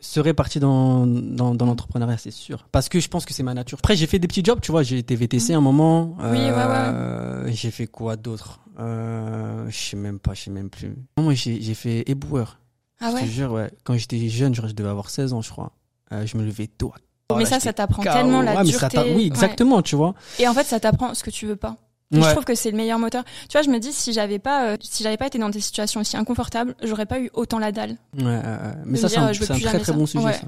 serait 0.00 0.34
partie 0.34 0.60
dans, 0.60 1.06
dans, 1.06 1.54
dans 1.54 1.66
l'entrepreneuriat, 1.66 2.16
c'est 2.18 2.30
sûr. 2.30 2.66
Parce 2.72 2.88
que 2.88 3.00
je 3.00 3.08
pense 3.08 3.24
que 3.24 3.34
c'est 3.34 3.42
ma 3.42 3.54
nature. 3.54 3.78
Après, 3.80 3.96
j'ai 3.96 4.06
fait 4.06 4.18
des 4.18 4.28
petits 4.28 4.44
jobs, 4.44 4.60
tu 4.60 4.70
vois. 4.70 4.82
J'ai 4.82 4.98
été 4.98 5.16
VTC 5.16 5.54
un 5.54 5.60
moment. 5.60 6.16
Oui, 6.20 6.38
ouais, 6.38 6.52
Euh, 6.56 7.48
J'ai 7.52 7.70
fait 7.70 7.86
quoi 7.86 8.16
d'autre 8.16 8.60
euh, 8.78 9.66
Je 9.68 9.76
sais 9.76 9.96
même 9.96 10.18
pas, 10.18 10.34
je 10.34 10.42
sais 10.44 10.50
même 10.50 10.70
plus. 10.70 10.94
Moi, 11.18 11.34
j'ai 11.34 11.74
fait 11.74 12.08
éboueur. 12.08 12.58
Ah 13.00 13.10
Je 13.10 13.14
ouais? 13.16 13.20
te 13.22 13.26
jure, 13.26 13.52
ouais. 13.52 13.70
Quand 13.84 13.96
j'étais 13.96 14.28
jeune, 14.28 14.54
genre, 14.54 14.68
je 14.68 14.74
devais 14.74 14.88
avoir 14.90 15.10
16 15.10 15.32
ans, 15.32 15.42
je 15.42 15.50
crois. 15.50 15.72
Euh, 16.12 16.26
je 16.26 16.36
me 16.36 16.44
levais 16.44 16.66
tôt. 16.66 16.92
mais 16.96 17.02
Voilà, 17.30 17.46
ça, 17.46 17.60
ça 17.60 17.72
t'apprend 17.72 18.02
tellement 18.02 18.40
la 18.42 18.54
Ouais, 18.56 18.64
mais 18.64 18.72
ça 18.72 18.88
dureté. 18.88 19.10
Oui, 19.10 19.16
Ouais. 19.22 19.26
exactement, 19.26 19.82
tu 19.82 19.94
vois. 19.96 20.14
Et 20.38 20.48
en 20.48 20.54
fait, 20.54 20.64
ça 20.64 20.80
t'apprend 20.80 21.12
ce 21.14 21.22
que 21.22 21.30
tu 21.30 21.46
veux 21.46 21.56
pas. 21.56 21.76
Ouais. 22.10 22.22
Je 22.22 22.30
trouve 22.30 22.44
que 22.44 22.54
c'est 22.54 22.70
le 22.70 22.76
meilleur 22.76 22.98
moteur. 22.98 23.22
Tu 23.48 23.52
vois, 23.52 23.62
je 23.62 23.68
me 23.68 23.78
dis 23.78 23.92
si 23.92 24.12
j'avais 24.14 24.38
pas, 24.38 24.68
euh, 24.70 24.76
si 24.80 25.02
j'avais 25.02 25.18
pas 25.18 25.26
été 25.26 25.38
dans 25.38 25.50
des 25.50 25.60
situations 25.60 26.00
aussi 26.00 26.16
inconfortables, 26.16 26.74
j'aurais 26.82 27.04
pas 27.06 27.20
eu 27.20 27.30
autant 27.34 27.58
la 27.58 27.70
dalle. 27.70 27.96
Ouais, 28.18 28.40
mais 28.86 28.96
ça, 28.96 29.08
c'est 29.10 29.18
un, 29.18 29.28
plus 29.32 29.46
très 29.46 29.58
très 29.60 29.84
ça. 29.84 29.92
bon 29.92 30.06
sujet, 30.06 30.24
Ouais. 30.24 30.32
ça. 30.32 30.46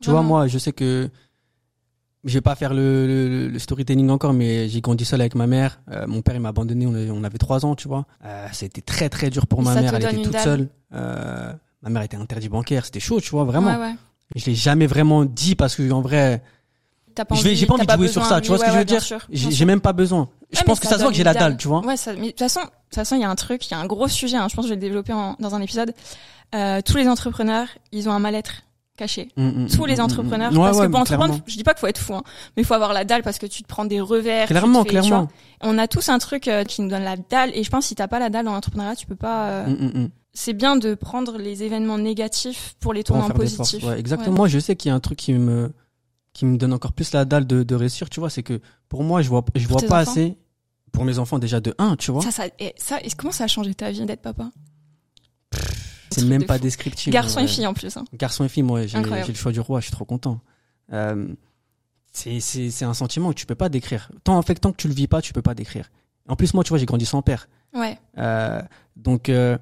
Tu 0.00 0.10
vois, 0.10 0.22
moi, 0.22 0.46
je 0.46 0.58
sais 0.58 0.72
que 0.72 1.10
je 2.24 2.34
vais 2.34 2.40
pas 2.40 2.54
faire 2.54 2.72
le, 2.72 3.06
le, 3.08 3.48
le 3.48 3.58
storytelling 3.58 4.08
encore, 4.10 4.32
mais 4.32 4.68
j'ai 4.68 4.80
grandi 4.80 5.04
seul 5.04 5.20
avec 5.20 5.34
ma 5.34 5.48
mère. 5.48 5.80
Euh, 5.90 6.06
mon 6.06 6.22
père, 6.22 6.36
il 6.36 6.40
m'a 6.40 6.50
abandonné, 6.50 6.86
on 6.86 6.94
avait, 6.94 7.10
on 7.10 7.24
avait 7.24 7.38
trois 7.38 7.66
ans, 7.66 7.74
tu 7.74 7.88
vois. 7.88 8.06
Euh, 8.24 8.46
c'était 8.52 8.80
très, 8.80 9.08
très 9.08 9.28
dur 9.28 9.48
pour 9.48 9.60
Et 9.60 9.64
ma 9.64 9.74
mère, 9.74 9.94
elle 9.94 10.04
était 10.04 10.22
toute 10.22 10.32
dalle. 10.32 10.42
seule. 10.42 10.68
Euh, 10.94 11.52
ma 11.82 11.90
mère 11.90 12.02
était 12.02 12.16
interdit 12.16 12.48
bancaire, 12.48 12.84
c'était 12.84 13.00
chaud, 13.00 13.20
tu 13.20 13.30
vois, 13.30 13.42
vraiment. 13.44 13.76
Ouais. 13.76 13.94
Je 14.36 14.46
l'ai 14.46 14.54
jamais 14.54 14.86
vraiment 14.86 15.24
dit 15.24 15.56
parce 15.56 15.74
que, 15.74 15.90
en 15.90 16.00
vrai, 16.00 16.42
T'as 17.14 17.24
pas 17.24 17.34
envie, 17.34 17.56
j'ai 17.56 17.66
pas 17.66 17.74
envie 17.74 17.86
de 17.86 17.92
jouer 17.92 18.08
sur 18.08 18.22
besoin, 18.22 18.36
ça, 18.36 18.40
tu 18.40 18.48
vois 18.48 18.58
ce 18.58 18.62
que 18.62 18.68
ouais, 18.68 18.72
je 18.74 18.78
veux 18.78 18.84
dire? 18.84 19.02
j'ai 19.30 19.50
j'ai 19.50 19.64
même 19.64 19.80
pas 19.80 19.92
besoin. 19.92 20.28
Je 20.52 20.58
Ouais, 20.58 20.64
pense 20.64 20.80
que 20.80 20.86
ça 20.86 20.96
se 20.98 21.02
voit 21.02 21.10
que 21.10 21.16
j'ai 21.16 21.24
la 21.24 21.34
dalle, 21.34 21.56
tu 21.56 21.68
vois. 21.68 21.80
Ouais, 21.84 21.96
ça, 21.96 22.12
mais 22.14 22.20
de 22.26 22.26
toute 22.30 22.38
façon, 22.40 22.60
de 22.60 22.66
toute 22.66 22.94
façon, 22.94 23.16
il 23.16 23.22
y 23.22 23.24
a 23.24 23.30
un 23.30 23.34
truc, 23.34 23.66
il 23.68 23.72
y 23.72 23.74
a 23.74 23.78
un 23.78 23.86
gros 23.86 24.08
sujet, 24.08 24.36
hein, 24.36 24.48
je 24.50 24.54
pense 24.54 24.64
que 24.64 24.68
je 24.68 24.74
vais 24.74 24.80
le 24.80 24.86
développer 24.86 25.12
en- 25.12 25.34
dans 25.40 25.54
un 25.54 25.60
épisode. 25.62 25.94
Euh, 26.54 26.80
tous 26.84 26.96
les 26.98 27.08
entrepreneurs, 27.08 27.68
ils 27.92 28.08
ont 28.08 28.12
un 28.12 28.18
mal-être 28.18 28.62
caché. 28.98 29.28
Mm, 29.38 29.46
mm, 29.64 29.68
Tous 29.70 29.84
mm, 29.84 29.88
les 29.88 30.00
entrepreneurs, 30.02 30.52
parce 30.52 30.76
ouais, 30.78 30.86
que 30.86 30.90
pour 30.90 31.00
entreprendre, 31.00 31.38
je 31.46 31.56
dis 31.56 31.64
pas 31.64 31.72
qu'il 31.72 31.80
faut 31.80 31.86
être 31.86 31.98
fou, 31.98 32.14
hein, 32.14 32.22
mais 32.56 32.62
il 32.62 32.66
faut 32.66 32.74
avoir 32.74 32.92
la 32.92 33.04
dalle 33.04 33.22
parce 33.22 33.38
que 33.38 33.46
tu 33.46 33.62
te 33.62 33.68
prends 33.68 33.86
des 33.86 34.00
revers. 34.02 34.46
Clairement, 34.48 34.82
fais- 34.82 34.90
clairement. 34.90 35.28
On 35.62 35.78
a 35.78 35.88
tous 35.88 36.10
un 36.10 36.18
truc 36.18 36.46
euh, 36.48 36.64
qui 36.64 36.82
nous 36.82 36.88
donne 36.90 37.04
la 37.04 37.16
dalle, 37.16 37.50
et 37.54 37.64
je 37.64 37.70
pense 37.70 37.84
que 37.84 37.88
si 37.88 37.94
t'as 37.94 38.08
pas 38.08 38.18
la 38.18 38.28
dalle 38.28 38.44
dans 38.44 38.52
l'entrepreneuriat, 38.52 38.94
tu 38.96 39.06
peux 39.06 39.16
pas. 39.16 39.46
euh. 39.66 40.08
C'est 40.34 40.52
bien 40.54 40.76
de 40.76 40.94
prendre 40.94 41.38
les 41.38 41.62
événements 41.62 41.98
négatifs 41.98 42.74
pour 42.80 42.92
les 42.92 43.00
en 43.00 43.04
tourner 43.04 43.22
en 43.24 43.30
positif. 43.30 43.82
Ouais, 43.84 43.98
exactement. 43.98 44.34
Moi, 44.36 44.48
je 44.48 44.58
sais 44.58 44.76
qu'il 44.76 44.88
y 44.90 44.92
a 44.92 44.94
un 44.94 45.00
truc 45.00 45.18
qui 45.18 45.32
me 45.32 45.72
qui 46.34 46.46
me 46.46 46.56
donne 46.56 46.72
encore 46.72 46.92
plus 46.94 47.12
la 47.12 47.26
dalle 47.26 47.46
de, 47.46 47.62
de 47.62 47.74
réussir, 47.74 48.08
tu 48.08 48.18
vois, 48.18 48.30
c'est 48.30 48.42
que 48.42 48.58
pour 48.88 49.04
moi, 49.04 49.20
je 49.20 49.28
vois 49.28 49.44
je 49.54 49.68
vois 49.68 49.82
pas 49.82 50.00
enfants 50.00 50.12
assez 50.12 50.36
pour 50.92 51.04
mes 51.04 51.18
enfants 51.18 51.38
déjà 51.38 51.60
de 51.60 51.74
1, 51.78 51.96
tu 51.96 52.10
vois. 52.12 52.22
Ça, 52.22 52.30
ça, 52.30 52.44
et 52.58 52.74
ça, 52.76 53.00
et 53.02 53.08
comment 53.16 53.32
ça 53.32 53.44
a 53.44 53.48
changé 53.48 53.74
ta 53.74 53.90
vie 53.90 54.04
d'être 54.04 54.22
papa? 54.22 54.50
C'est 56.10 56.24
même 56.24 56.42
de 56.42 56.46
pas 56.46 56.56
fou. 56.58 56.62
descriptif. 56.62 57.12
Garçon 57.12 57.38
ouais. 57.38 57.44
et 57.44 57.48
fille 57.48 57.66
en 57.66 57.74
plus. 57.74 57.96
Hein. 57.96 58.04
Garçon 58.14 58.44
et 58.44 58.48
fille, 58.48 58.62
moi, 58.62 58.86
j'ai 58.86 58.98
le 59.00 59.34
choix 59.34 59.52
du 59.52 59.60
roi, 59.60 59.80
je 59.80 59.86
suis 59.86 59.92
trop 59.92 60.04
content. 60.04 60.40
Euh, 60.92 61.28
c'est 62.12 62.82
un 62.84 62.94
sentiment 62.94 63.30
que 63.30 63.34
tu 63.38 63.46
peux 63.46 63.54
pas 63.54 63.68
décrire. 63.70 64.10
Tant 64.24 64.36
en 64.36 64.42
fait 64.42 64.56
tant 64.56 64.72
que 64.72 64.76
tu 64.76 64.88
le 64.88 64.94
vis 64.94 65.08
pas, 65.08 65.22
tu 65.22 65.32
peux 65.32 65.42
pas 65.42 65.54
décrire. 65.54 65.90
En 66.28 66.36
plus, 66.36 66.52
moi, 66.54 66.62
tu 66.64 66.68
vois, 66.68 66.78
j'ai 66.78 66.86
grandi 66.86 67.06
sans 67.06 67.22
père. 67.22 67.48
Ouais. 67.74 67.98
Euh, 68.18 68.60
donc 68.96 69.28
euh, 69.30 69.56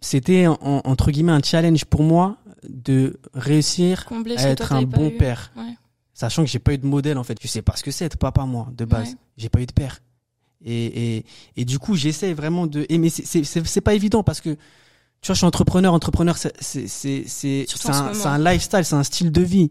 c'était 0.00 0.46
en- 0.46 0.56
entre 0.62 1.10
guillemets 1.10 1.32
un 1.32 1.42
challenge 1.42 1.84
pour 1.84 2.02
moi 2.02 2.38
de 2.66 3.20
réussir 3.34 4.06
à 4.10 4.22
toi, 4.24 4.32
être 4.44 4.72
un 4.72 4.82
bon 4.82 5.08
eu. 5.08 5.16
père. 5.18 5.52
Ouais. 5.56 5.76
Sachant 6.14 6.44
que 6.44 6.48
j'ai 6.48 6.58
pas 6.58 6.72
eu 6.72 6.78
de 6.78 6.86
modèle 6.86 7.18
en 7.18 7.24
fait. 7.24 7.36
Je 7.42 7.46
sais 7.46 7.60
pas 7.62 7.76
ce 7.76 7.82
que 7.82 7.90
c'est 7.90 8.06
être 8.06 8.16
papa 8.16 8.46
moi 8.46 8.68
de 8.72 8.84
base. 8.86 9.10
Ouais. 9.10 9.14
J'ai 9.36 9.48
pas 9.50 9.60
eu 9.60 9.66
de 9.66 9.72
père. 9.72 10.00
Et, 10.64 11.16
et, 11.16 11.24
et 11.56 11.64
du 11.64 11.78
coup 11.78 11.94
j'essaie 11.96 12.32
vraiment 12.34 12.66
de. 12.66 12.86
Et 12.88 12.98
mais 12.98 13.10
c'est- 13.10 13.80
pas 13.80 13.94
évident 13.94 14.22
parce 14.22 14.40
que 14.40 14.50
tu 14.50 15.26
vois 15.26 15.34
je 15.34 15.38
suis 15.38 15.46
entrepreneur. 15.46 15.92
Entrepreneur 15.94 16.36
c'est 16.36 16.52
c'est 16.60 17.24
c'est 17.26 17.66
un, 17.88 18.12
un 18.24 18.38
lifestyle, 18.38 18.84
c'est 18.84 18.94
un 18.94 19.02
style 19.04 19.32
de 19.32 19.42
vie. 19.42 19.70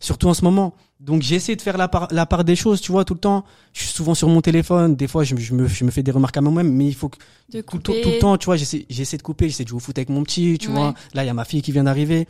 Surtout 0.00 0.28
en 0.28 0.34
ce 0.34 0.42
moment. 0.44 0.74
Donc 0.98 1.22
j'essaie 1.22 1.56
de 1.56 1.62
faire 1.62 1.76
la 1.76 1.88
part 1.88 2.08
la 2.10 2.24
part 2.26 2.42
des 2.44 2.56
choses. 2.56 2.80
Tu 2.80 2.90
vois 2.90 3.04
tout 3.04 3.14
le 3.14 3.20
temps. 3.20 3.44
Je 3.72 3.82
suis 3.82 3.90
souvent 3.92 4.14
sur 4.14 4.28
mon 4.28 4.40
téléphone. 4.40 4.96
Des 4.96 5.06
fois 5.08 5.24
je, 5.24 5.34
me- 5.34 5.40
je 5.40 5.54
me 5.54 5.68
je 5.68 5.84
me 5.84 5.90
fais 5.90 6.02
des 6.02 6.10
remarques 6.10 6.36
à 6.36 6.40
moi-même. 6.40 6.72
Mais 6.72 6.86
il 6.86 6.94
faut 6.94 7.08
que 7.10 7.18
De 7.52 7.60
tout, 7.60 7.78
tout- 7.78 7.92
tout 8.02 8.08
le 8.10 8.18
temps, 8.18 8.36
tu 8.38 8.46
vois, 8.46 8.56
j'essaie, 8.56 8.86
j'essaie 8.88 9.16
de 9.18 9.22
couper, 9.22 9.48
j'essaie 9.48 9.64
de 9.64 9.68
jouer 9.68 9.76
au 9.76 9.80
foot 9.80 9.96
avec 9.98 10.08
mon 10.08 10.22
petit, 10.22 10.56
tu 10.58 10.68
Ouais. 10.68 10.74
vois. 10.74 10.94
Là, 11.14 11.24
il 11.24 11.26
y 11.26 11.30
a 11.30 11.34
ma 11.34 11.44
fille 11.44 11.62
qui 11.62 11.72
vient 11.72 11.84
d'arriver. 11.84 12.26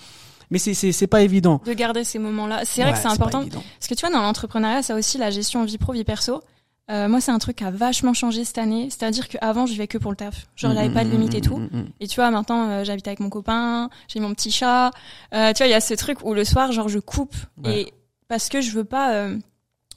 Mais 0.52 0.58
c'est, 0.58 0.74
c'est, 0.74 0.90
c'est 0.90 1.06
pas 1.06 1.22
évident. 1.22 1.60
De 1.64 1.72
garder 1.74 2.02
ces 2.02 2.18
moments-là. 2.18 2.62
C'est 2.64 2.82
vrai 2.82 2.92
que 2.92 2.98
c'est 2.98 3.06
important. 3.06 3.44
Parce 3.48 3.86
que 3.88 3.94
tu 3.94 4.00
vois, 4.04 4.10
dans 4.12 4.22
l'entrepreneuriat, 4.22 4.82
ça 4.82 4.96
aussi 4.96 5.16
la 5.16 5.30
gestion 5.30 5.64
vie 5.64 5.78
pro, 5.78 5.92
vie 5.92 6.02
perso. 6.04 6.42
Euh, 6.90 7.08
moi, 7.08 7.20
c'est 7.20 7.30
un 7.30 7.38
truc 7.38 7.56
qui 7.56 7.64
a 7.64 7.70
vachement 7.70 8.14
changé 8.14 8.44
cette 8.44 8.58
année. 8.58 8.88
C'est-à-dire 8.90 9.28
qu'avant, 9.28 9.66
je 9.66 9.72
vivais 9.72 9.86
que 9.86 9.98
pour 9.98 10.10
le 10.10 10.16
taf. 10.16 10.46
Genre, 10.56 10.72
j'avais 10.74 10.90
pas 10.90 11.04
de 11.04 11.10
limite 11.10 11.34
et 11.34 11.40
tout. 11.40 11.56
Mm, 11.56 11.68
mm, 11.72 11.76
mm, 11.76 11.80
mm. 11.82 11.88
Et 12.00 12.08
tu 12.08 12.16
vois, 12.16 12.30
maintenant, 12.30 12.68
euh, 12.68 12.84
j'habite 12.84 13.06
avec 13.06 13.20
mon 13.20 13.30
copain, 13.30 13.90
j'ai 14.08 14.18
mon 14.20 14.34
petit 14.34 14.50
chat. 14.50 14.90
Euh, 15.34 15.52
tu 15.52 15.58
vois, 15.58 15.66
il 15.66 15.70
y 15.70 15.74
a 15.74 15.80
ce 15.80 15.94
truc 15.94 16.24
où 16.24 16.34
le 16.34 16.44
soir, 16.44 16.72
genre, 16.72 16.88
je 16.88 16.98
coupe. 16.98 17.34
Ouais. 17.64 17.82
Et 17.82 17.92
parce 18.28 18.48
que 18.48 18.60
je 18.60 18.72
veux 18.72 18.84
pas, 18.84 19.12
euh, 19.14 19.38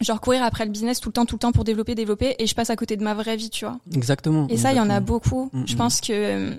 genre, 0.01 0.21
courir 0.21 0.43
après 0.43 0.65
le 0.65 0.71
business 0.71 0.99
tout 0.99 1.09
le 1.09 1.13
temps, 1.13 1.25
tout 1.25 1.35
le 1.35 1.39
temps 1.39 1.51
pour 1.51 1.63
développer, 1.63 1.95
développer. 1.95 2.35
Et 2.37 2.45
je 2.45 2.53
passe 2.53 2.69
à 2.69 2.75
côté 2.75 2.95
de 2.95 3.03
ma 3.03 3.15
vraie 3.15 3.37
vie, 3.37 3.49
tu 3.49 3.65
vois. 3.65 3.79
Exactement. 3.95 4.47
Et 4.49 4.57
ça, 4.57 4.71
il 4.71 4.77
y 4.77 4.81
en 4.81 4.89
a 4.89 4.99
beaucoup. 4.99 5.49
Mm, 5.51 5.63
Je 5.65 5.73
mm. 5.73 5.77
pense 5.77 5.99
que, 6.01 6.51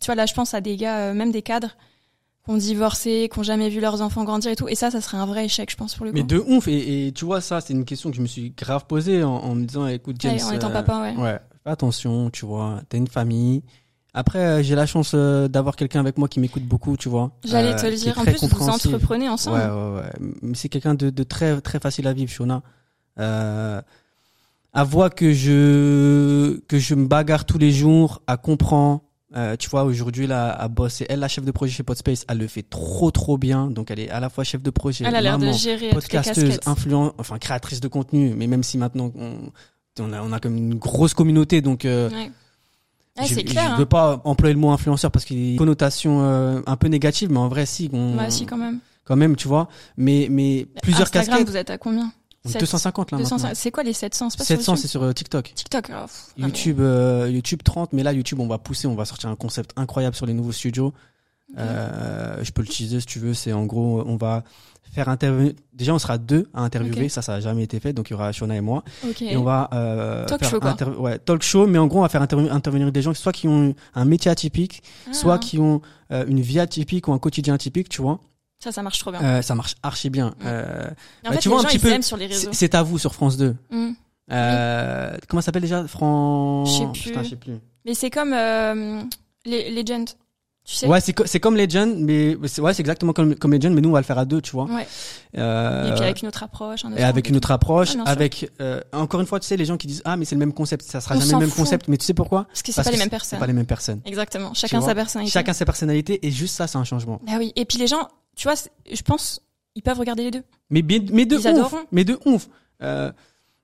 tu 0.00 0.06
vois, 0.06 0.14
là, 0.14 0.24
je 0.24 0.34
pense 0.34 0.54
à 0.54 0.60
des 0.60 0.76
gars, 0.76 0.98
euh, 0.98 1.14
même 1.14 1.32
des 1.32 1.42
cadres, 1.42 1.76
ont 2.48 2.56
divorcé, 2.56 3.28
qui 3.32 3.38
ont 3.38 3.42
jamais 3.42 3.68
vu 3.68 3.80
leurs 3.80 4.00
enfants 4.02 4.24
grandir 4.24 4.50
et 4.50 4.56
tout. 4.56 4.68
Et 4.68 4.74
ça, 4.74 4.90
ça 4.90 5.00
serait 5.00 5.16
un 5.16 5.26
vrai 5.26 5.44
échec, 5.46 5.70
je 5.70 5.76
pense, 5.76 5.94
pour 5.94 6.06
le 6.06 6.12
coup. 6.12 6.16
Mais 6.16 6.22
de 6.22 6.38
ouf. 6.38 6.68
Et, 6.68 7.08
et 7.08 7.12
tu 7.12 7.24
vois, 7.24 7.40
ça, 7.40 7.60
c'est 7.60 7.72
une 7.72 7.84
question 7.84 8.10
que 8.10 8.16
je 8.16 8.22
me 8.22 8.26
suis 8.26 8.50
grave 8.56 8.86
posée 8.86 9.22
en, 9.24 9.34
en 9.34 9.54
me 9.54 9.64
disant, 9.64 9.86
écoute, 9.86 10.16
James. 10.20 10.36
Ouais, 10.36 10.42
en 10.44 10.52
étant 10.52 10.70
euh, 10.70 10.72
papa, 10.72 11.02
ouais. 11.02 11.16
Ouais, 11.22 11.38
fais 11.64 11.70
attention, 11.70 12.30
tu 12.30 12.46
vois. 12.46 12.80
T'as 12.88 12.98
une 12.98 13.08
famille. 13.08 13.62
Après, 14.14 14.38
euh, 14.38 14.62
j'ai 14.62 14.74
la 14.74 14.86
chance 14.86 15.12
euh, 15.14 15.46
d'avoir 15.46 15.76
quelqu'un 15.76 16.00
avec 16.00 16.16
moi 16.16 16.26
qui 16.28 16.40
m'écoute 16.40 16.62
beaucoup, 16.62 16.96
tu 16.96 17.10
vois. 17.10 17.32
J'allais 17.44 17.76
te 17.76 17.84
le 17.84 17.96
dire. 17.96 18.18
En 18.18 18.24
plus, 18.24 18.42
vous 18.42 18.68
entreprenez 18.68 19.28
ensemble. 19.28 19.58
Ouais, 19.58 19.66
ouais, 19.66 19.96
ouais. 20.00 20.30
Mais 20.40 20.54
c'est 20.54 20.68
quelqu'un 20.70 20.94
de, 20.94 21.10
de 21.10 21.22
très, 21.22 21.60
très 21.60 21.78
facile 21.80 22.06
à 22.06 22.14
vivre, 22.14 22.30
Shona. 22.30 22.62
Euh, 23.18 23.82
à 24.72 24.84
voir 24.84 25.14
que 25.14 25.32
je, 25.32 26.60
que 26.68 26.78
je 26.78 26.94
me 26.94 27.06
bagarre 27.06 27.44
tous 27.44 27.58
les 27.58 27.72
jours, 27.72 28.22
à 28.26 28.36
comprendre. 28.36 29.02
Euh, 29.36 29.56
tu 29.56 29.68
vois, 29.68 29.84
aujourd'hui, 29.84 30.26
là, 30.26 30.50
à 30.50 30.68
bosser. 30.68 31.04
Elle, 31.08 31.20
la 31.20 31.28
chef 31.28 31.44
de 31.44 31.50
projet 31.50 31.72
chez 31.72 31.82
Podspace, 31.82 32.24
elle 32.28 32.38
le 32.38 32.46
fait 32.46 32.62
trop, 32.62 33.10
trop 33.10 33.36
bien. 33.36 33.70
Donc, 33.70 33.90
elle 33.90 34.00
est 34.00 34.08
à 34.10 34.18
la 34.20 34.30
fois 34.30 34.44
chef 34.44 34.62
de 34.62 34.70
projet, 34.70 35.04
Elle 35.06 35.14
a 35.14 35.20
l'air 35.20 35.38
de 35.38 35.44
maman, 35.44 35.56
gérer 35.56 35.76
toutes 35.76 35.82
les 35.88 35.90
podcasteuse, 35.90 36.44
casquettes. 36.44 36.68
influent, 36.68 37.12
enfin, 37.18 37.38
créatrice 37.38 37.80
de 37.80 37.88
contenu. 37.88 38.34
Mais 38.34 38.46
même 38.46 38.62
si 38.62 38.78
maintenant, 38.78 39.12
on, 39.14 39.36
on 40.00 40.12
a, 40.12 40.22
on 40.22 40.32
a 40.32 40.40
comme 40.40 40.56
une 40.56 40.74
grosse 40.76 41.12
communauté, 41.14 41.60
donc, 41.60 41.84
euh, 41.84 42.08
Ouais. 42.10 42.30
Je, 43.18 43.32
c'est 43.34 43.44
clair. 43.44 43.64
je 43.64 43.70
hein. 43.70 43.76
veux 43.78 43.86
pas 43.86 44.20
employer 44.24 44.52
le 44.52 44.60
mot 44.60 44.70
influenceur 44.70 45.10
parce 45.10 45.24
qu'il 45.24 45.38
y 45.42 45.48
a 45.48 45.50
une 45.52 45.56
connotation 45.56 46.22
euh, 46.22 46.60
un 46.66 46.76
peu 46.76 46.88
négative, 46.88 47.30
mais 47.30 47.38
en 47.38 47.48
vrai, 47.48 47.64
si. 47.64 47.88
On, 47.92 48.14
Bah, 48.14 48.28
si, 48.28 48.44
quand 48.44 48.58
même. 48.58 48.78
quand 49.04 49.16
même, 49.16 49.36
tu 49.36 49.48
vois. 49.48 49.68
Mais, 49.96 50.28
mais 50.30 50.66
plusieurs 50.82 51.06
Instagram, 51.06 51.26
casquettes. 51.38 51.48
vous 51.48 51.56
êtes 51.56 51.70
à 51.70 51.78
combien? 51.78 52.12
On 52.46 52.48
est 52.48 52.52
700, 52.52 52.60
250 52.60 53.10
là 53.12 53.18
200, 53.18 53.36
maintenant. 53.36 53.50
C'est 53.54 53.70
quoi 53.70 53.82
les 53.82 53.92
700 53.92 54.30
C'est 54.30 54.38
pas 54.38 54.44
sur 54.44 54.56
700 54.56 54.72
YouTube? 54.72 54.82
c'est 54.82 54.88
sur 54.88 55.02
euh, 55.02 55.12
TikTok. 55.12 55.52
TikTok. 55.54 55.86
pff, 55.88 56.26
mais- 56.38 56.46
YouTube, 56.46 56.80
euh, 56.80 57.28
YouTube 57.30 57.62
30, 57.62 57.92
mais 57.92 58.02
là 58.02 58.12
YouTube 58.12 58.40
on 58.40 58.46
va 58.48 58.58
pousser, 58.58 58.86
on 58.86 58.94
va 58.94 59.04
sortir 59.04 59.28
un 59.30 59.36
concept 59.36 59.72
incroyable 59.76 60.16
sur 60.16 60.26
les 60.26 60.34
nouveaux 60.34 60.52
studios. 60.52 60.92
Euh, 61.58 62.38
je 62.42 62.50
peux 62.50 62.62
le 62.62 62.68
teaser 62.68 63.00
si 63.00 63.06
tu 63.06 63.18
veux. 63.18 63.34
C'est 63.34 63.52
en 63.52 63.64
gros, 63.66 64.02
on 64.06 64.16
va 64.16 64.42
faire 64.92 65.08
intervenir. 65.08 65.52
Déjà, 65.72 65.94
on 65.94 65.98
sera 65.98 66.18
deux 66.18 66.48
à 66.54 66.62
interviewer. 66.62 67.08
Ça, 67.08 67.22
ça 67.22 67.34
a 67.34 67.40
jamais 67.40 67.62
été 67.62 67.78
fait. 67.80 67.92
Donc 67.92 68.10
il 68.10 68.12
y 68.12 68.14
aura 68.14 68.32
Shona 68.32 68.56
et 68.56 68.60
moi, 68.60 68.82
Ok. 69.08 69.22
et 69.22 69.36
on 69.36 69.44
va 69.44 69.68
euh, 69.72 70.24
Talk 70.26 70.40
faire 70.40 70.50
show, 70.50 70.60
quoi. 70.60 70.70
inter- 70.70 70.84
ouais, 70.98 71.18
talk 71.18 71.42
show. 71.42 71.66
Mais 71.66 71.78
en 71.78 71.86
gros, 71.86 72.00
on 72.00 72.02
va 72.02 72.08
faire 72.08 72.22
intervenir, 72.22 72.52
intervenir 72.52 72.90
des 72.92 73.02
gens, 73.02 73.14
soit 73.14 73.32
qui 73.32 73.46
ont 73.48 73.74
un 73.94 74.04
métier 74.04 74.30
atypique, 74.30 74.82
Ah, 75.08 75.12
soit 75.12 75.38
qui 75.38 75.58
ont 75.58 75.82
euh, 76.12 76.24
une 76.26 76.40
vie 76.40 76.58
atypique 76.60 77.08
ou 77.08 77.12
un 77.12 77.18
quotidien 77.18 77.54
atypique. 77.54 77.88
Tu 77.88 78.02
vois, 78.02 78.20
Ça, 78.58 78.72
ça 78.72 78.82
marche 78.82 78.98
trop 78.98 79.10
bien. 79.10 79.22
Euh, 79.22 79.42
ça 79.42 79.54
marche 79.54 79.74
archi 79.82 80.10
bien. 80.10 80.34
Euh, 80.44 80.88
en 81.24 81.28
bah, 81.28 81.32
fait, 81.34 81.38
tu 81.40 81.48
les 81.48 81.50
vois 81.54 81.58
un 81.60 81.62
gens, 81.62 81.68
petit 81.68 81.76
ils 81.76 81.80
peu- 81.96 82.02
sur 82.02 82.16
les 82.16 82.26
réseaux. 82.26 82.50
c'est 82.52 82.74
à 82.74 82.82
vous 82.82 82.98
sur 82.98 83.14
France 83.14 83.36
2. 83.36 83.54
Mm. 83.70 83.90
Euh, 84.32 85.16
Comment 85.28 85.40
ça 85.40 85.46
s'appelle 85.46 85.62
déjà? 85.62 85.86
Fran... 85.86 86.64
Je 86.64 86.72
sais 86.72 86.86
plus. 86.92 87.02
Putain, 87.10 87.22
je 87.22 87.28
sais 87.30 87.36
plus. 87.36 87.58
Mais 87.84 87.94
c'est 87.94 88.10
comme 88.10 88.32
euh, 88.32 89.02
les 89.44 89.70
Legend. 89.70 90.08
Tu 90.64 90.74
sais 90.74 90.86
Ouais, 90.88 91.00
c'est 91.00 91.12
co- 91.12 91.26
c'est 91.26 91.38
comme 91.38 91.54
Legend, 91.56 91.94
mais 92.00 92.36
c'est 92.48 92.60
ouais, 92.60 92.74
c'est 92.74 92.80
exactement 92.80 93.12
comme 93.12 93.36
comme 93.36 93.52
Legend, 93.52 93.72
mais 93.72 93.80
nous 93.80 93.90
on 93.90 93.92
va 93.92 94.00
le 94.00 94.04
faire 94.04 94.18
à 94.18 94.24
deux, 94.24 94.40
tu 94.40 94.50
vois. 94.50 94.64
Ouais. 94.64 94.84
Euh, 95.38 95.90
Et 95.90 95.94
puis 95.94 96.02
avec 96.02 96.22
une 96.22 96.26
autre 96.28 96.42
approche. 96.42 96.84
Un 96.84 96.88
autre 96.90 97.00
et 97.00 97.04
avec 97.04 97.28
une 97.28 97.36
autre 97.36 97.52
approche, 97.52 97.90
sûr. 97.90 98.02
avec 98.04 98.50
euh, 98.60 98.80
encore 98.92 99.20
une 99.20 99.28
fois, 99.28 99.38
tu 99.38 99.46
sais, 99.46 99.56
les 99.56 99.64
gens 99.64 99.76
qui 99.76 99.86
disent 99.86 100.02
ah 100.04 100.16
mais 100.16 100.24
c'est 100.24 100.34
le 100.34 100.40
même 100.40 100.52
concept, 100.52 100.82
ça 100.84 101.00
sera 101.00 101.14
On 101.14 101.20
jamais 101.20 101.32
le 101.34 101.38
même 101.38 101.48
fout. 101.50 101.58
concept, 101.58 101.86
mais 101.86 101.96
tu 101.98 102.04
sais 102.04 102.14
pourquoi? 102.14 102.46
Parce 102.46 102.62
que 102.62 102.72
c'est 102.72 102.82
pas 102.82 102.90
les 102.90 102.96
mêmes 102.98 103.08
personnes. 103.10 103.38
pas 103.38 103.46
les 103.46 103.52
mêmes 103.52 103.64
personnes. 103.66 104.00
Exactement. 104.04 104.54
Chacun 104.54 104.80
sa 104.80 104.92
personnalité. 104.96 105.32
Chacun 105.32 105.52
sa 105.52 105.64
personnalité 105.64 106.26
et 106.26 106.32
juste 106.32 106.56
ça, 106.56 106.66
c'est 106.66 106.78
un 106.78 106.84
changement. 106.84 107.20
Ah 107.28 107.36
oui. 107.38 107.52
Et 107.54 107.64
puis 107.64 107.78
les 107.78 107.86
gens, 107.86 108.08
tu 108.36 108.46
vois, 108.48 108.54
je 108.90 109.02
pense, 109.02 109.40
ils 109.74 109.82
peuvent 109.82 109.98
regarder 109.98 110.24
les 110.24 110.30
deux. 110.30 110.42
Mais 110.70 110.82
mais 110.82 111.26
de 111.26 111.36
Ils 111.36 111.60
ouf, 111.60 111.74
mais 111.90 112.04
de 112.04 112.18
ouf. 112.24 112.48
Euh, 112.82 113.10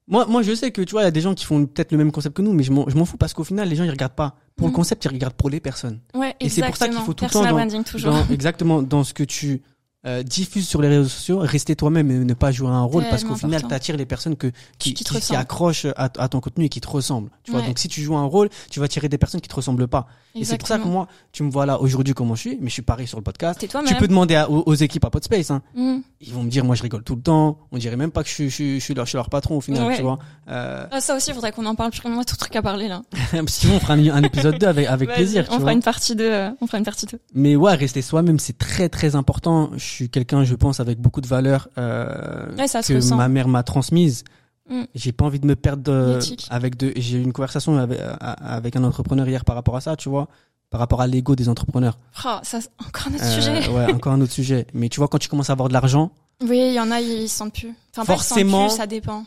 moi, 0.08 0.26
moi, 0.26 0.42
je 0.42 0.54
sais 0.54 0.72
que 0.72 0.82
tu 0.82 0.92
vois, 0.92 1.02
il 1.02 1.04
y 1.04 1.08
a 1.08 1.12
des 1.12 1.20
gens 1.20 1.34
qui 1.34 1.44
font 1.44 1.64
peut-être 1.66 1.92
le 1.92 1.98
même 1.98 2.10
concept 2.10 2.36
que 2.36 2.42
nous, 2.42 2.52
mais 2.52 2.64
je 2.64 2.72
m'en 2.72 3.04
fous 3.04 3.16
parce 3.16 3.32
qu'au 3.34 3.44
final, 3.44 3.68
les 3.68 3.76
gens 3.76 3.84
ils 3.84 3.90
regardent 3.90 4.14
pas 4.14 4.36
pour 4.56 4.66
le 4.66 4.70
Mhm. 4.72 4.76
concept, 4.76 5.04
ils 5.04 5.08
regardent 5.08 5.34
pour 5.34 5.48
les 5.50 5.60
personnes. 5.60 6.00
Ouais, 6.14 6.34
Et 6.40 6.48
c'est 6.48 6.62
pour 6.62 6.76
ça 6.76 6.86
qu'il 6.88 6.96
exactement. 6.96 7.04
faut 7.06 7.14
tout 7.14 7.24
le 7.24 7.30
temps 7.30 7.42
dans-. 7.44 8.10
Dans- 8.10 8.28
exactement 8.32 8.82
dans 8.82 9.04
ce 9.04 9.14
que 9.14 9.22
tu 9.22 9.62
euh, 10.06 10.22
diffuses 10.22 10.66
sur 10.68 10.82
les 10.82 10.88
réseaux 10.88 11.08
sociaux, 11.08 11.38
rester 11.38 11.76
toi-même 11.76 12.10
et 12.10 12.14
ne 12.18 12.34
pas 12.34 12.50
jouer 12.50 12.68
un 12.68 12.82
rôle 12.82 13.04
parce 13.08 13.22
qu'au 13.24 13.36
final, 13.36 13.54
important. 13.56 13.68
t'attires 13.68 13.96
les 13.96 14.06
personnes 14.06 14.36
que 14.36 14.50
qui, 14.78 14.94
Qui 14.94 15.36
accrochent 15.36 15.86
à, 15.96 16.10
à 16.18 16.28
ton 16.28 16.40
contenu 16.40 16.64
et 16.64 16.68
qui 16.68 16.80
te 16.80 16.88
ressemblent. 16.88 17.30
Tu 17.44 17.52
vois, 17.52 17.62
donc 17.62 17.78
si 17.78 17.88
tu 17.88 18.02
joues 18.02 18.16
un 18.16 18.24
rôle, 18.24 18.48
tu 18.70 18.80
vas 18.80 18.86
attirer 18.86 19.08
des 19.08 19.18
personnes 19.18 19.40
qui 19.40 19.48
te 19.48 19.54
ressemblent 19.54 19.86
pas. 19.88 20.06
Et 20.34 20.44
c'est 20.44 20.56
pour 20.58 20.66
ça 20.66 20.78
que 20.78 20.86
moi, 20.88 21.08
tu 21.30 21.42
me 21.42 21.50
vois 21.50 21.66
là 21.66 21.80
aujourd'hui 21.80 22.14
comment 22.14 22.34
je 22.34 22.40
suis, 22.40 22.58
mais 22.60 22.68
je 22.68 22.72
suis 22.74 22.82
pareil 22.82 23.06
sur 23.06 23.18
le 23.18 23.22
podcast. 23.22 23.60
T'es 23.60 23.68
Tu 23.86 23.94
peux 23.96 24.08
demander 24.08 24.34
à- 24.34 24.50
aux, 24.50 24.62
aux 24.66 24.74
équipes 24.74 25.04
à 25.04 25.10
Podspace, 25.10 25.50
hein. 25.50 25.62
Mm. 25.74 25.98
Ils 26.22 26.32
vont 26.32 26.42
me 26.42 26.48
dire, 26.50 26.64
moi, 26.64 26.74
je 26.74 26.82
rigole 26.82 27.02
tout 27.04 27.14
le 27.16 27.20
temps. 27.22 27.58
On 27.70 27.78
dirait 27.78 27.96
même 27.96 28.10
pas 28.10 28.22
que 28.22 28.28
je 28.30 28.34
suis, 28.34 28.50
je 28.50 28.62
je 28.74 28.78
suis 28.78 28.94
leur, 28.94 29.04
je 29.04 29.10
suis 29.10 29.16
leur 29.16 29.28
patron 29.28 29.58
au 29.58 29.60
final, 29.60 29.86
Ouais. 29.86 29.96
tu 29.96 30.02
vois. 30.02 30.18
Euh, 30.48 30.86
Ah, 30.90 31.00
ça 31.00 31.14
aussi, 31.16 31.30
il 31.30 31.34
faudrait 31.34 31.52
qu'on 31.52 31.66
en 31.66 31.74
parle 31.74 31.90
plus. 31.90 32.08
Moi, 32.08 32.24
tout 32.24 32.36
truc 32.36 32.56
à 32.56 32.62
parler 32.62 32.88
là. 32.88 33.02
sinon, 33.46 33.74
on 33.76 33.80
fera 33.80 33.92
un, 33.94 34.08
un 34.08 34.22
épisode 34.22 34.58
2 34.58 34.66
avec, 34.66 34.86
avec 34.88 35.10
plaisir, 35.14 35.42
On 35.42 35.44
tu 35.44 35.50
fera 35.52 35.60
vois. 35.64 35.72
une 35.74 35.82
partie 35.82 36.16
2. 36.16 36.24
euh, 36.24 36.50
On 36.60 36.66
fera 36.66 36.78
une 36.78 36.84
partie 36.84 37.06
2. 37.06 37.18
Mais 37.34 37.54
ouais, 37.56 37.74
rester 37.74 38.00
soi-même, 38.02 38.38
c'est 38.38 38.56
très 38.58 38.88
très 38.88 39.14
important. 39.16 39.70
Je 39.76 39.84
suis 39.92 40.08
quelqu'un, 40.10 40.44
je 40.44 40.54
pense, 40.54 40.80
avec 40.80 40.98
beaucoup 41.00 41.20
de 41.20 41.26
valeurs 41.26 41.68
euh, 41.78 42.54
Ouais, 42.56 42.68
ça 42.68 42.82
se 42.82 42.92
que 42.92 43.14
ma 43.14 43.28
mère 43.28 43.48
m'a 43.48 43.62
transmises. 43.62 44.24
Mm. 44.70 44.82
J'ai 44.94 45.12
pas 45.12 45.24
envie 45.24 45.40
de 45.40 45.46
me 45.46 45.56
perdre 45.56 45.82
de- 45.82 46.14
L'éthique. 46.14 46.46
avec 46.50 46.76
de. 46.76 46.92
J'ai 46.96 47.18
eu 47.18 47.22
une 47.22 47.32
conversation 47.32 47.76
avec, 47.78 47.98
avec 48.20 48.76
un 48.76 48.84
entrepreneur 48.84 49.28
hier 49.28 49.44
par 49.44 49.56
rapport 49.56 49.76
à 49.76 49.80
ça, 49.80 49.96
tu 49.96 50.08
vois. 50.08 50.28
par 50.70 50.78
rapport 50.80 51.02
à 51.02 51.06
l'ego 51.06 51.36
des 51.36 51.50
entrepreneurs. 51.50 51.98
Oh, 52.24 52.36
ça, 52.42 52.58
encore 52.86 53.08
un 53.10 53.14
autre 53.14 53.24
Euh, 53.24 53.34
sujet. 53.34 53.68
ouais, 53.68 53.92
encore 53.92 54.12
un 54.14 54.20
autre 54.22 54.32
sujet. 54.32 54.66
Mais 54.72 54.88
tu 54.88 55.00
vois, 55.00 55.08
quand 55.08 55.18
tu 55.18 55.28
commences 55.28 55.50
à 55.50 55.52
avoir 55.52 55.68
de 55.68 55.74
l'argent, 55.74 56.12
Oui, 56.42 56.68
il 56.68 56.72
y 56.74 56.80
en 56.80 56.90
a, 56.90 56.98
ils 57.02 57.28
se 57.28 57.36
sentent 57.36 57.52
plus. 57.52 57.74
Enfin, 57.94 58.04
Forcément. 58.06 58.68
plus, 58.68 58.76
ça 58.76 58.86
dépend. 58.86 59.24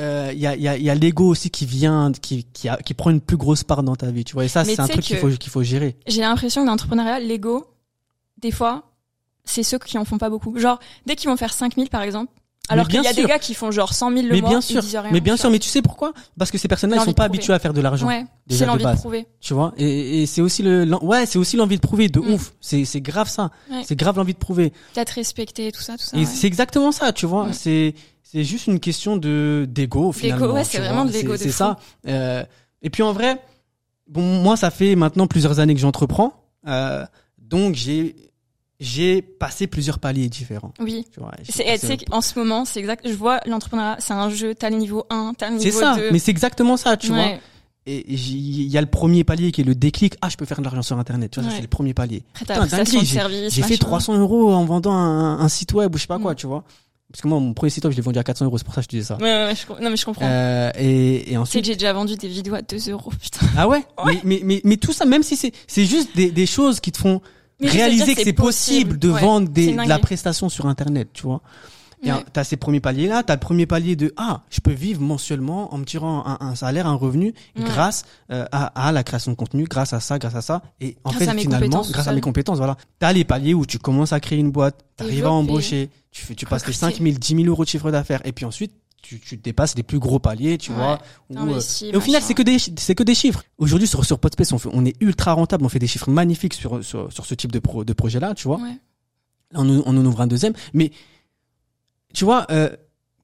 euh, 0.00 0.30
il 0.32 0.40
y 0.40 0.46
a, 0.48 0.56
y 0.56 0.66
a, 0.66 0.76
y 0.76 0.90
a 0.90 0.94
l'ego 0.96 1.28
aussi 1.28 1.50
qui 1.50 1.66
vient, 1.66 2.10
qui, 2.10 2.44
qui, 2.52 2.68
a- 2.68 2.78
qui 2.78 2.94
prend 2.94 3.10
une 3.10 3.20
plus 3.20 3.36
grosse 3.36 3.62
part 3.62 3.84
dans 3.84 3.94
ta 3.94 4.10
vie. 4.10 4.24
Tu 4.24 4.32
vois, 4.32 4.44
et 4.44 4.48
ça, 4.48 4.64
c'est 4.64 4.80
un 4.80 4.88
truc 4.88 5.02
qu'il 5.04 5.18
faut, 5.18 5.28
qu'il 5.28 5.50
faut 5.50 5.62
gérer. 5.62 5.96
J'ai 6.08 6.22
l'impression 6.22 6.62
que 6.64 6.66
l'entrepreneuriat, 6.68 7.20
l'ego, 7.20 7.66
des 8.40 8.50
fois, 8.50 8.82
c'est 9.44 9.62
ceux 9.62 9.78
qui 9.78 9.98
en 9.98 10.04
font 10.04 10.18
pas 10.18 10.30
beaucoup. 10.30 10.58
Genre, 10.58 10.78
dès 11.06 11.16
qu'ils 11.16 11.28
vont 11.30 11.36
faire 11.36 11.52
5000 11.52 11.88
par 11.88 12.02
exemple, 12.02 12.32
alors 12.68 12.86
qu'il 12.86 13.02
y 13.02 13.06
a 13.06 13.12
sûr. 13.12 13.22
des 13.24 13.28
gars 13.28 13.40
qui 13.40 13.54
font 13.54 13.72
genre 13.72 13.92
100 13.92 14.10
000 14.12 14.22
le 14.22 14.32
Mais 14.34 14.40
mois, 14.40 14.50
bien 14.50 14.60
sûr, 14.60 14.80
disent 14.80 14.96
rien. 14.96 15.10
mais 15.10 15.20
bien 15.20 15.36
sûr, 15.36 15.50
mais 15.50 15.58
tu 15.58 15.68
sais 15.68 15.82
pourquoi? 15.82 16.12
Parce 16.38 16.50
que 16.52 16.58
ces 16.58 16.68
personnes-là, 16.68 16.98
ils 17.00 17.04
sont 17.04 17.12
pas 17.12 17.24
habitués 17.24 17.52
à 17.52 17.58
faire 17.58 17.72
de 17.74 17.80
l'argent. 17.80 18.06
Ouais, 18.06 18.24
c'est 18.48 18.64
l'envie 18.66 18.84
de 18.84 18.92
prouver. 18.94 19.26
Tu 19.40 19.52
vois, 19.52 19.74
et, 19.76 20.22
et 20.22 20.26
c'est 20.26 20.40
aussi 20.40 20.62
le, 20.62 20.84
ouais, 21.02 21.26
c'est 21.26 21.38
aussi 21.38 21.56
l'envie 21.56 21.76
de 21.76 21.80
prouver, 21.80 22.08
de 22.08 22.20
Mm. 22.20 22.34
ouf. 22.34 22.52
C'est, 22.60 22.84
c'est 22.84 23.00
grave 23.00 23.28
ça. 23.28 23.50
Ouais. 23.68 23.82
C'est 23.84 23.96
grave 23.96 24.16
l'envie 24.16 24.32
de 24.34 24.38
prouver. 24.38 24.72
D'être 24.94 25.10
respecté, 25.10 25.72
tout 25.72 25.80
ça, 25.82 25.94
tout 25.96 26.04
ça. 26.04 26.16
Et 26.16 26.20
ouais. 26.20 26.24
c'est 26.26 26.46
exactement 26.46 26.92
ça, 26.92 27.12
tu 27.12 27.26
vois. 27.26 27.46
Mm. 27.46 27.52
C'est, 27.52 27.94
c'est 28.22 28.44
juste 28.44 28.68
une 28.68 28.78
question 28.78 29.16
de, 29.16 29.66
d'ego, 29.68 30.12
finalement. 30.12 30.52
ouais, 30.52 30.64
c'est 30.64 30.78
vraiment 30.78 31.04
de 31.04 31.10
l'ego 31.12 31.36
C'est, 31.36 31.50
ça. 31.50 31.78
Euh, 32.06 32.44
et 32.80 32.90
puis 32.90 33.02
en 33.02 33.12
vrai, 33.12 33.42
bon, 34.08 34.22
moi, 34.40 34.56
ça 34.56 34.70
fait 34.70 34.94
maintenant 34.94 35.26
plusieurs 35.26 35.58
années 35.58 35.74
que 35.74 35.80
j'entreprends. 35.80 36.32
Euh, 36.68 37.04
donc 37.38 37.74
j'ai, 37.74 38.14
j'ai 38.82 39.22
passé 39.22 39.66
plusieurs 39.68 39.98
paliers 40.00 40.28
différents. 40.28 40.72
Oui. 40.80 41.06
Tu 41.14 41.20
vois. 41.20 41.30
C'est, 41.48 42.04
qu'en 42.04 42.20
ce 42.20 42.38
moment, 42.38 42.64
c'est 42.64 42.80
exact. 42.80 43.06
Je 43.08 43.14
vois 43.14 43.40
l'entrepreneuriat, 43.46 43.96
c'est 44.00 44.12
un 44.12 44.28
jeu. 44.28 44.54
T'as 44.54 44.70
le 44.70 44.76
niveau 44.76 45.04
1, 45.08 45.34
t'as 45.38 45.50
le 45.50 45.56
niveau 45.58 45.70
c'est 45.70 45.84
ça, 45.84 45.94
2. 45.96 46.10
mais 46.10 46.18
c'est 46.18 46.32
exactement 46.32 46.76
ça, 46.76 46.96
tu 46.96 47.08
vois. 47.08 47.26
Et 47.86 48.04
il 48.12 48.68
y 48.68 48.78
a 48.78 48.80
le 48.80 48.86
premier 48.86 49.24
palier 49.24 49.50
qui 49.52 49.60
est 49.60 49.64
le 49.64 49.74
déclic. 49.74 50.14
Ah, 50.20 50.28
je 50.28 50.36
peux 50.36 50.44
faire 50.44 50.58
de 50.58 50.64
l'argent 50.64 50.82
sur 50.82 50.98
Internet. 50.98 51.30
Tu 51.32 51.40
vois, 51.40 51.48
Ouais. 51.48 51.56
c'est 51.56 51.62
le 51.62 51.68
premier 51.68 51.94
palier. 51.94 52.22
J'ai 52.38 52.44
fait 52.44 53.60
machin. 53.62 53.76
300 53.78 54.18
euros 54.18 54.52
en 54.52 54.64
vendant 54.64 54.92
un, 54.92 55.38
un 55.40 55.48
site 55.48 55.72
web 55.74 55.94
ou 55.94 55.98
je 55.98 56.02
sais 56.02 56.06
pas 56.08 56.18
quoi, 56.18 56.32
Mm. 56.32 56.36
tu 56.36 56.46
vois. 56.46 56.64
Parce 57.10 57.20
que 57.22 57.28
moi, 57.28 57.40
mon 57.40 57.52
premier 57.54 57.70
site 57.70 57.84
web, 57.84 57.92
je 57.92 57.96
l'ai 57.98 58.02
vendu 58.02 58.18
à 58.18 58.24
400 58.24 58.44
euros. 58.46 58.56
C'est 58.56 58.64
pour 58.64 58.72
ça 58.74 58.80
que 58.80 58.84
je 58.84 58.88
te 58.88 58.96
disais 58.96 59.06
ça. 59.08 59.16
Ouais, 59.16 59.22
ouais, 59.24 59.44
ouais, 59.46 59.54
je, 59.54 59.82
non, 59.82 59.90
mais 59.90 59.96
je 59.96 60.04
comprends. 60.04 60.24
Euh, 60.24 60.70
et, 60.78 61.16
et 61.16 61.24
Tu 61.24 61.30
sais 61.30 61.36
ensuite. 61.36 61.62
que 61.62 61.66
j'ai 61.66 61.74
déjà 61.76 61.92
vendu 61.92 62.16
des 62.16 62.28
vidéos 62.28 62.54
à 62.54 62.62
2 62.62 62.90
euros, 62.90 63.10
putain. 63.20 63.46
Ah 63.56 63.68
ouais, 63.68 63.84
Mais, 64.06 64.20
mais, 64.24 64.40
mais, 64.44 64.60
mais 64.64 64.76
tout 64.76 64.92
ça, 64.92 65.04
même 65.04 65.22
si 65.22 65.36
c'est, 65.36 65.52
c'est 65.66 65.84
juste 65.84 66.16
des, 66.16 66.30
des 66.30 66.46
choses 66.46 66.80
qui 66.80 66.90
te 66.92 66.98
font 66.98 67.20
réaliser 67.68 68.14
que 68.14 68.22
c'est 68.22 68.32
possible 68.32 68.98
de 68.98 69.10
Ouais. 69.10 69.20
vendre 69.20 69.48
des, 69.48 69.72
de 69.74 69.88
la 69.88 69.98
prestation 69.98 70.48
sur 70.48 70.66
Internet, 70.66 71.08
tu 71.12 71.22
vois. 71.22 71.40
Et 72.04 72.10
Ouais. 72.10 72.24
t'as 72.32 72.42
ces 72.42 72.56
premiers 72.56 72.80
paliers 72.80 73.06
là, 73.06 73.22
t'as 73.22 73.34
le 73.34 73.38
premier 73.40 73.64
palier 73.64 73.94
de 73.94 74.12
ah, 74.16 74.40
je 74.50 74.58
peux 74.60 74.72
vivre 74.72 75.00
mensuellement 75.00 75.72
en 75.72 75.78
me 75.78 75.84
tirant 75.84 76.26
un, 76.26 76.36
un 76.44 76.56
salaire, 76.56 76.88
un 76.88 76.94
revenu 76.96 77.32
Ouais. 77.56 77.62
grâce 77.64 78.02
euh, 78.32 78.44
à, 78.50 78.88
à 78.88 78.90
la 78.90 79.04
création 79.04 79.30
de 79.30 79.36
contenu, 79.36 79.64
grâce 79.70 79.92
à 79.92 80.00
ça, 80.00 80.18
grâce 80.18 80.34
à 80.34 80.42
ça. 80.42 80.62
Et 80.80 80.96
en 81.04 81.10
Grâce 81.10 81.22
fait, 81.28 81.38
finalement, 81.38 81.82
grâce 81.88 82.08
à 82.08 82.12
mes 82.12 82.20
compétences, 82.20 82.58
voilà. 82.58 82.76
T'as 82.98 83.12
les 83.12 83.22
paliers 83.24 83.54
où 83.54 83.66
tu 83.66 83.78
commences 83.78 84.12
à 84.12 84.18
créer 84.18 84.38
une 84.40 84.50
boîte, 84.50 84.84
t'arrives 84.96 85.26
à 85.26 85.30
embaucher, 85.30 85.90
tu 86.10 86.24
fais, 86.24 86.34
tu 86.34 86.44
passes 86.44 86.66
les 86.66 86.72
Recruter. 86.72 86.96
5 86.98 87.04
000, 87.04 87.18
10 87.20 87.34
000 87.44 87.46
euros 87.48 87.62
de 87.62 87.68
chiffre 87.68 87.90
d'affaires, 87.92 88.20
et 88.24 88.32
puis 88.32 88.44
ensuite 88.46 88.72
tu, 89.02 89.18
tu 89.20 89.36
dépasses 89.36 89.74
les 89.76 89.82
plus 89.82 89.98
gros 89.98 90.18
paliers, 90.18 90.56
tu 90.58 90.70
Ouais. 90.70 90.76
vois. 90.76 91.00
où, 91.28 91.36
euh, 91.36 91.60
et 91.82 91.96
au 91.96 92.00
final, 92.00 92.22
c'est 92.22 92.34
que 92.34 92.42
des, 92.42 92.56
c'est 92.58 92.94
que 92.94 93.02
des 93.02 93.14
chiffres. 93.14 93.42
Aujourd'hui, 93.58 93.86
sur, 93.88 94.04
sur 94.04 94.18
Podspace, 94.18 94.52
on, 94.52 94.58
fait- 94.58 94.70
on 94.72 94.84
est 94.86 94.94
ultra 95.00 95.32
rentable, 95.32 95.64
on 95.64 95.68
fait 95.68 95.78
des 95.80 95.86
chiffres 95.88 96.08
magnifiques 96.10 96.54
sur, 96.54 96.84
sur, 96.84 97.12
sur 97.12 97.26
ce 97.26 97.34
type 97.34 97.52
de, 97.52 97.58
pro, 97.58 97.84
de 97.84 97.92
projet-là, 97.92 98.34
tu 98.34 98.44
vois. 98.48 98.58
Ouais. 98.58 98.78
On, 99.54 99.68
on 99.68 99.88
en 99.96 100.06
ouvre 100.06 100.20
un 100.22 100.26
deuxième. 100.26 100.52
Mais, 100.72 100.92
tu 102.14 102.24
vois, 102.24 102.46
euh, 102.50 102.70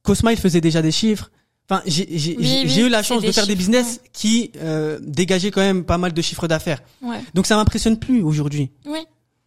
Cosma, 0.03 0.33
il 0.33 0.39
faisait 0.39 0.61
déjà 0.61 0.83
des 0.83 0.93
chiffres. 0.93 1.31
Enfin, 1.71 1.83
j'ai 1.87 2.07
j'ai- 2.19 2.37
Oui, 2.39 2.63
oui, 2.65 2.81
eu 2.81 2.89
la 2.89 3.03
chance 3.03 3.23
de 3.23 3.31
faire 3.31 3.47
des 3.47 3.55
business 3.55 4.01
qui 4.13 4.53
euh, 4.57 4.99
dégageaient 5.03 5.51
quand 5.51 5.61
même 5.61 5.85
pas 5.85 5.99
mal 5.99 6.13
de 6.13 6.23
chiffres 6.23 6.49
d'affaires. 6.49 6.81
Ouais. 7.03 7.21
Donc 7.35 7.47
ça 7.47 7.57
m'impressionne 7.57 7.99
plus 7.99 8.23
aujourd'hui 8.23 8.71
Oui. 8.87 9.01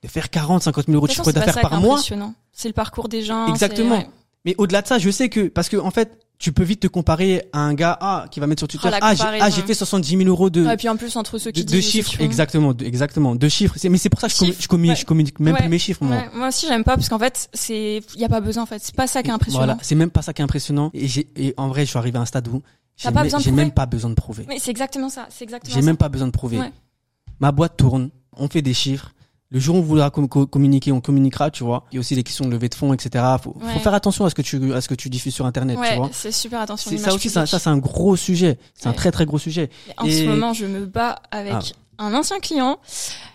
de 0.03 0.07
faire 0.07 0.29
40, 0.29 0.61
50 0.63 0.85
000 0.85 0.95
euros 0.95 1.07
de 1.07 1.11
De 1.11 1.13
chiffre 1.15 1.23
façon, 1.25 1.39
pas 1.39 1.45
d'affaires 1.47 1.61
par 1.69 1.81
mois. 1.81 1.95
impressionnant. 1.95 2.35
C'est 2.51 2.67
le 2.67 2.73
parcours 2.75 3.09
des 3.09 3.23
gens. 3.23 3.47
Exactement. 3.47 4.03
Mais 4.45 4.55
au-delà 4.57 4.81
de 4.81 4.87
ça, 4.87 4.97
je 4.97 5.09
sais 5.09 5.29
que 5.29 5.47
parce 5.47 5.69
que 5.69 5.77
en 5.77 5.91
fait, 5.91 6.17
tu 6.39 6.51
peux 6.51 6.63
vite 6.63 6.79
te 6.79 6.87
comparer 6.87 7.43
à 7.53 7.59
un 7.59 7.75
gars 7.75 7.95
ah 8.01 8.25
qui 8.31 8.39
va 8.39 8.47
mettre 8.47 8.61
sur 8.61 8.67
Twitter 8.67 8.89
Oh, 8.91 8.97
ah 8.99 9.13
j'ai 9.13 9.23
ah, 9.39 9.51
fait 9.51 9.75
70 9.75 10.17
000 10.17 10.27
euros 10.27 10.49
de 10.49 10.65
et 10.67 10.75
puis 10.77 10.89
en 10.89 10.97
plus, 10.97 11.15
entre 11.15 11.37
ceux 11.37 11.51
de, 11.51 11.57
qui 11.59 11.63
de 11.65 11.69
disent 11.69 11.85
ceux 11.85 11.91
chiffres 11.91 12.09
qui 12.09 12.17
font- 12.17 12.23
exactement 12.23 12.73
de, 12.73 12.83
exactement 12.83 13.35
de 13.35 13.49
chiffres. 13.49 13.75
Mais 13.87 13.99
c'est 13.99 14.09
pour 14.09 14.19
ça 14.19 14.27
que 14.27 14.33
je, 14.33 14.39
commu- 14.39 14.45
Chiffres, 14.47 14.61
je 14.63 14.67
communique, 14.67 14.95
ouais. 14.95 15.01
je 15.01 15.05
communique 15.05 15.39
même 15.39 15.53
Ouais. 15.53 15.59
plus 15.59 15.69
mes 15.69 15.77
chiffres 15.77 16.03
moi. 16.03 16.17
Ouais, 16.17 16.29
moi 16.33 16.47
aussi, 16.47 16.65
j'aime 16.67 16.83
pas 16.83 16.95
parce 16.95 17.09
qu'en 17.09 17.19
fait, 17.19 17.47
c'est, 17.53 18.01
y 18.17 18.23
a 18.25 18.29
pas 18.29 18.41
besoin 18.41 18.63
en 18.63 18.65
fait. 18.65 18.81
C'est 18.83 18.95
pas 18.95 19.05
ça 19.05 19.21
qui 19.21 19.29
est 19.29 19.33
impressionnant. 19.33 19.65
voilà 19.65 19.77
c'est 19.83 19.93
même 19.95 20.09
pas 20.09 20.23
ça 20.23 20.33
qui 20.33 20.41
est 20.41 20.45
impressionnant. 20.45 20.89
Et 20.95 21.07
j'ai 21.07 21.27
et 21.35 21.53
en 21.57 21.67
vrai 21.67 21.85
je 21.85 21.89
suis 21.91 21.99
arrivé 21.99 22.17
à 22.17 22.21
un 22.21 22.25
stade 22.25 22.47
où 22.47 22.63
j'ai 22.97 23.11
même- 23.51 23.69
de 23.69 23.73
pas 23.73 23.85
besoin 23.85 24.09
de 24.09 24.15
prouver. 24.15 24.45
Mais 24.47 24.57
c'est 24.57 24.71
exactement 24.71 25.09
ça. 25.09 25.27
C'est 25.29 25.43
exactement 25.43 25.75
j'ai 25.75 25.85
même 25.85 25.97
pas 25.97 26.09
besoin 26.09 26.27
de 26.27 26.31
prouver. 26.33 26.59
Ma 27.39 27.51
boîte 27.51 27.77
tourne 27.77 28.09
on 28.35 28.47
fait 28.47 28.61
des 28.63 28.73
chiffres 28.73 29.11
le 29.53 29.59
jour 29.59 29.75
où 29.75 29.79
on 29.79 29.81
voudra 29.81 30.09
com- 30.09 30.27
co- 30.29 30.47
communiquer 30.47 30.91
on 30.91 31.01
communiquera 31.01 31.51
tu 31.51 31.63
vois 31.63 31.83
il 31.91 31.95
y 31.95 31.97
a 31.97 31.99
aussi 31.99 32.15
les 32.15 32.23
questions 32.23 32.45
de 32.45 32.51
levée 32.51 32.69
de 32.69 32.75
fonds 32.75 32.93
etc 32.93 33.23
faut, 33.43 33.53
faut 33.59 33.79
faire 33.79 33.93
attention 33.93 34.25
à 34.25 34.29
ce 34.29 34.35
que 34.35 34.41
tu 34.41 34.73
à 34.73 34.81
ce 34.81 34.87
que 34.87 34.95
tu 34.95 35.09
diffuses 35.09 35.33
sur 35.35 35.45
internet 35.45 35.77
tu 35.83 35.95
vois 35.95 36.09
c'est 36.13 36.31
super 36.31 36.61
attention. 36.61 36.97
ça 36.97 37.13
aussi 37.13 37.29
ça, 37.29 37.45
c'est 37.45 37.67
un 37.67 37.77
gros 37.77 38.15
sujet 38.15 38.57
c'est 38.73 38.87
un 38.87 38.93
très 38.93 39.11
très 39.11 39.25
gros 39.25 39.37
sujet 39.37 39.69
Et 39.89 39.93
En 39.97 40.05
Et- 40.05 40.11
ce 40.11 40.23
moment, 40.23 40.53
je 40.53 40.65
me 40.65 40.85
bats 40.85 41.21
avec 41.31 41.53
Ah. 41.97 42.03
un 42.05 42.13
ancien 42.13 42.39
client 42.39 42.79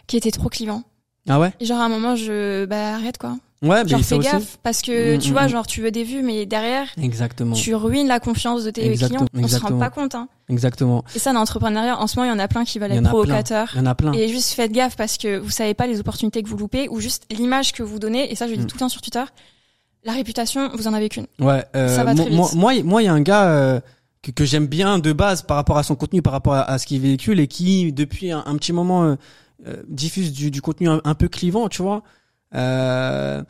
qui 0.07 0.17
était 0.17 0.31
trop 0.31 0.49
clivant. 0.49 0.83
ah 1.29 1.39
ouais? 1.41 1.53
Et 1.61 1.65
genre, 1.67 1.81
à 1.81 1.85
un 1.85 1.89
moment, 1.89 2.17
je, 2.17 2.65
bah, 2.67 2.95
arrête 2.95 3.19
quoi. 3.19 3.37
Ouais 3.63 3.87
Genre, 3.89 4.01
fais 4.01 4.15
aussi 4.17 4.29
gaffe. 4.31 4.59
Parce 4.63 4.83
que, 4.83 5.17
Mm, 5.17 5.19
tu 5.19 5.31
mm, 5.31 5.33
vois, 5.33 5.45
mm. 5.47 5.49
genre, 5.49 5.67
tu 5.67 5.81
veux 5.81 5.91
des 5.91 6.05
vues, 6.05 6.23
mais 6.23 6.47
derrière, 6.47 6.87
exactement 7.01 7.55
tu 7.55 7.75
ruines 7.75 8.07
la 8.09 8.21
confiance 8.21 8.65
de 8.65 8.71
tes 8.71 8.87
Exactement, 8.87 9.27
clients. 9.27 9.45
On 9.45 9.49
se 9.49 9.53
rend 9.55 9.57
exactement. 9.69 9.79
pas 9.81 9.91
compte, 9.91 10.15
hein. 10.15 10.29
exactement 10.49 11.05
Et 11.15 11.19
ça, 11.19 11.33
dans 11.33 11.41
l'entrepreneuriat, 11.41 11.99
en 12.01 12.07
ce 12.07 12.17
moment, 12.17 12.31
il 12.31 12.35
y 12.35 12.37
en 12.37 12.43
a 12.43 12.49
plein 12.49 12.65
qui 12.65 12.79
veulent 12.79 12.93
être 12.93 13.03
provocateurs. 13.03 13.71
il 13.75 13.79
y 13.79 13.81
en 13.83 13.87
a 13.87 13.95
plein 13.95 14.13
Et 14.13 14.29
juste 14.29 14.53
faites 14.53 14.73
gaffe 14.73 14.97
parce 14.97 15.17
que 15.19 15.39
vous 15.39 15.51
savez 15.51 15.75
pas 15.75 15.87
les 15.87 16.01
opportunités 16.01 16.43
que 16.43 16.49
vous 16.49 16.57
loupez 16.59 16.89
ou 16.89 17.01
juste 17.01 17.25
l'image 17.31 17.73
que 17.73 17.83
vous 17.83 17.99
donnez. 17.99 18.31
Et 18.31 18.35
ça, 18.35 18.47
je 18.47 18.53
le 18.53 18.59
dis 18.59 18.67
tout 18.67 18.77
le 18.77 18.81
temps 18.81 18.89
sur 18.89 19.01
Twitter. 19.03 19.25
La 20.05 20.13
réputation, 20.13 20.71
vous 20.75 20.87
en 20.87 20.93
avez 20.95 21.09
qu'une. 21.09 21.27
Ouais, 21.41 21.65
euh, 21.75 21.89
Ça 21.95 22.05
va 22.05 22.15
moi, 22.15 22.25
très 22.25 22.31
vite. 22.31 22.37
moi, 22.39 22.51
moi, 22.55 22.83
moi, 22.85 23.03
il 23.03 23.07
y 23.07 23.09
a 23.09 23.13
un 23.13 23.21
gars 23.23 23.49
euh, 23.49 23.81
que, 24.23 24.31
que 24.31 24.45
j'aime 24.45 24.67
bien 24.69 24.99
de 25.01 25.13
base 25.13 25.43
par 25.43 25.57
rapport 25.57 25.79
à 25.79 25.83
son 25.83 25.97
contenu, 25.97 26.23
par 26.23 26.33
rapport 26.33 26.55
à, 26.55 26.63
à 26.63 26.79
ce 26.79 26.87
qu'il 26.87 27.01
véhicule 27.01 27.41
et 27.41 27.49
qui, 27.49 27.93
depuis 27.93 28.31
un, 28.31 28.45
un 28.47 28.55
petit 28.57 28.73
moment, 28.73 29.03
euh, 29.05 29.15
euh, 29.67 29.83
diffuse 29.89 30.33
du, 30.33 30.53
du 30.53 30.63
contenu 30.63 30.89
un, 30.89 31.01
un 31.05 31.15
peu 31.15 31.27
clivant, 31.29 31.69
tu 31.69 31.83
vois. 31.83 32.03
Euh, 32.57 33.43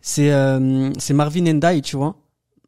c'est 0.00 0.30
euh, 0.32 0.90
c'est 0.98 1.14
Marvin 1.14 1.46
Endai, 1.46 1.80
tu 1.82 1.96
vois. 1.96 2.16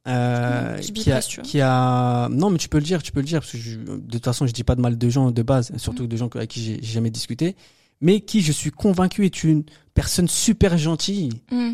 Euh, 0.08 0.78
Je 0.82 0.90
qui, 0.92 1.12
a, 1.12 1.22
tu 1.22 1.40
qui 1.42 1.60
a 1.60 2.28
non 2.30 2.50
mais 2.50 2.58
tu 2.58 2.68
peux 2.68 2.78
le 2.78 2.82
dire 2.84 3.04
tu 3.04 3.12
peux 3.12 3.20
le 3.20 3.24
dire 3.26 3.38
parce 3.38 3.52
que 3.52 3.58
je- 3.58 3.78
de 3.78 4.10
toute 4.10 4.24
façon 4.24 4.48
je 4.48 4.52
dis 4.52 4.64
pas 4.64 4.74
de 4.74 4.80
mal 4.80 4.98
de 4.98 5.08
gens 5.08 5.30
de 5.30 5.42
base 5.42 5.70
surtout 5.76 6.08
de 6.08 6.16
gens 6.16 6.28
avec 6.34 6.50
qui 6.50 6.60
j'ai 6.64 6.82
jamais 6.82 7.10
discuté 7.10 7.54
mais 8.00 8.20
qui 8.20 8.40
je 8.40 8.50
suis 8.50 8.72
convaincu 8.72 9.24
est 9.26 9.44
une 9.44 9.62
personne 9.94 10.26
super 10.26 10.76
gentille 10.76 11.30
Mm. 11.52 11.70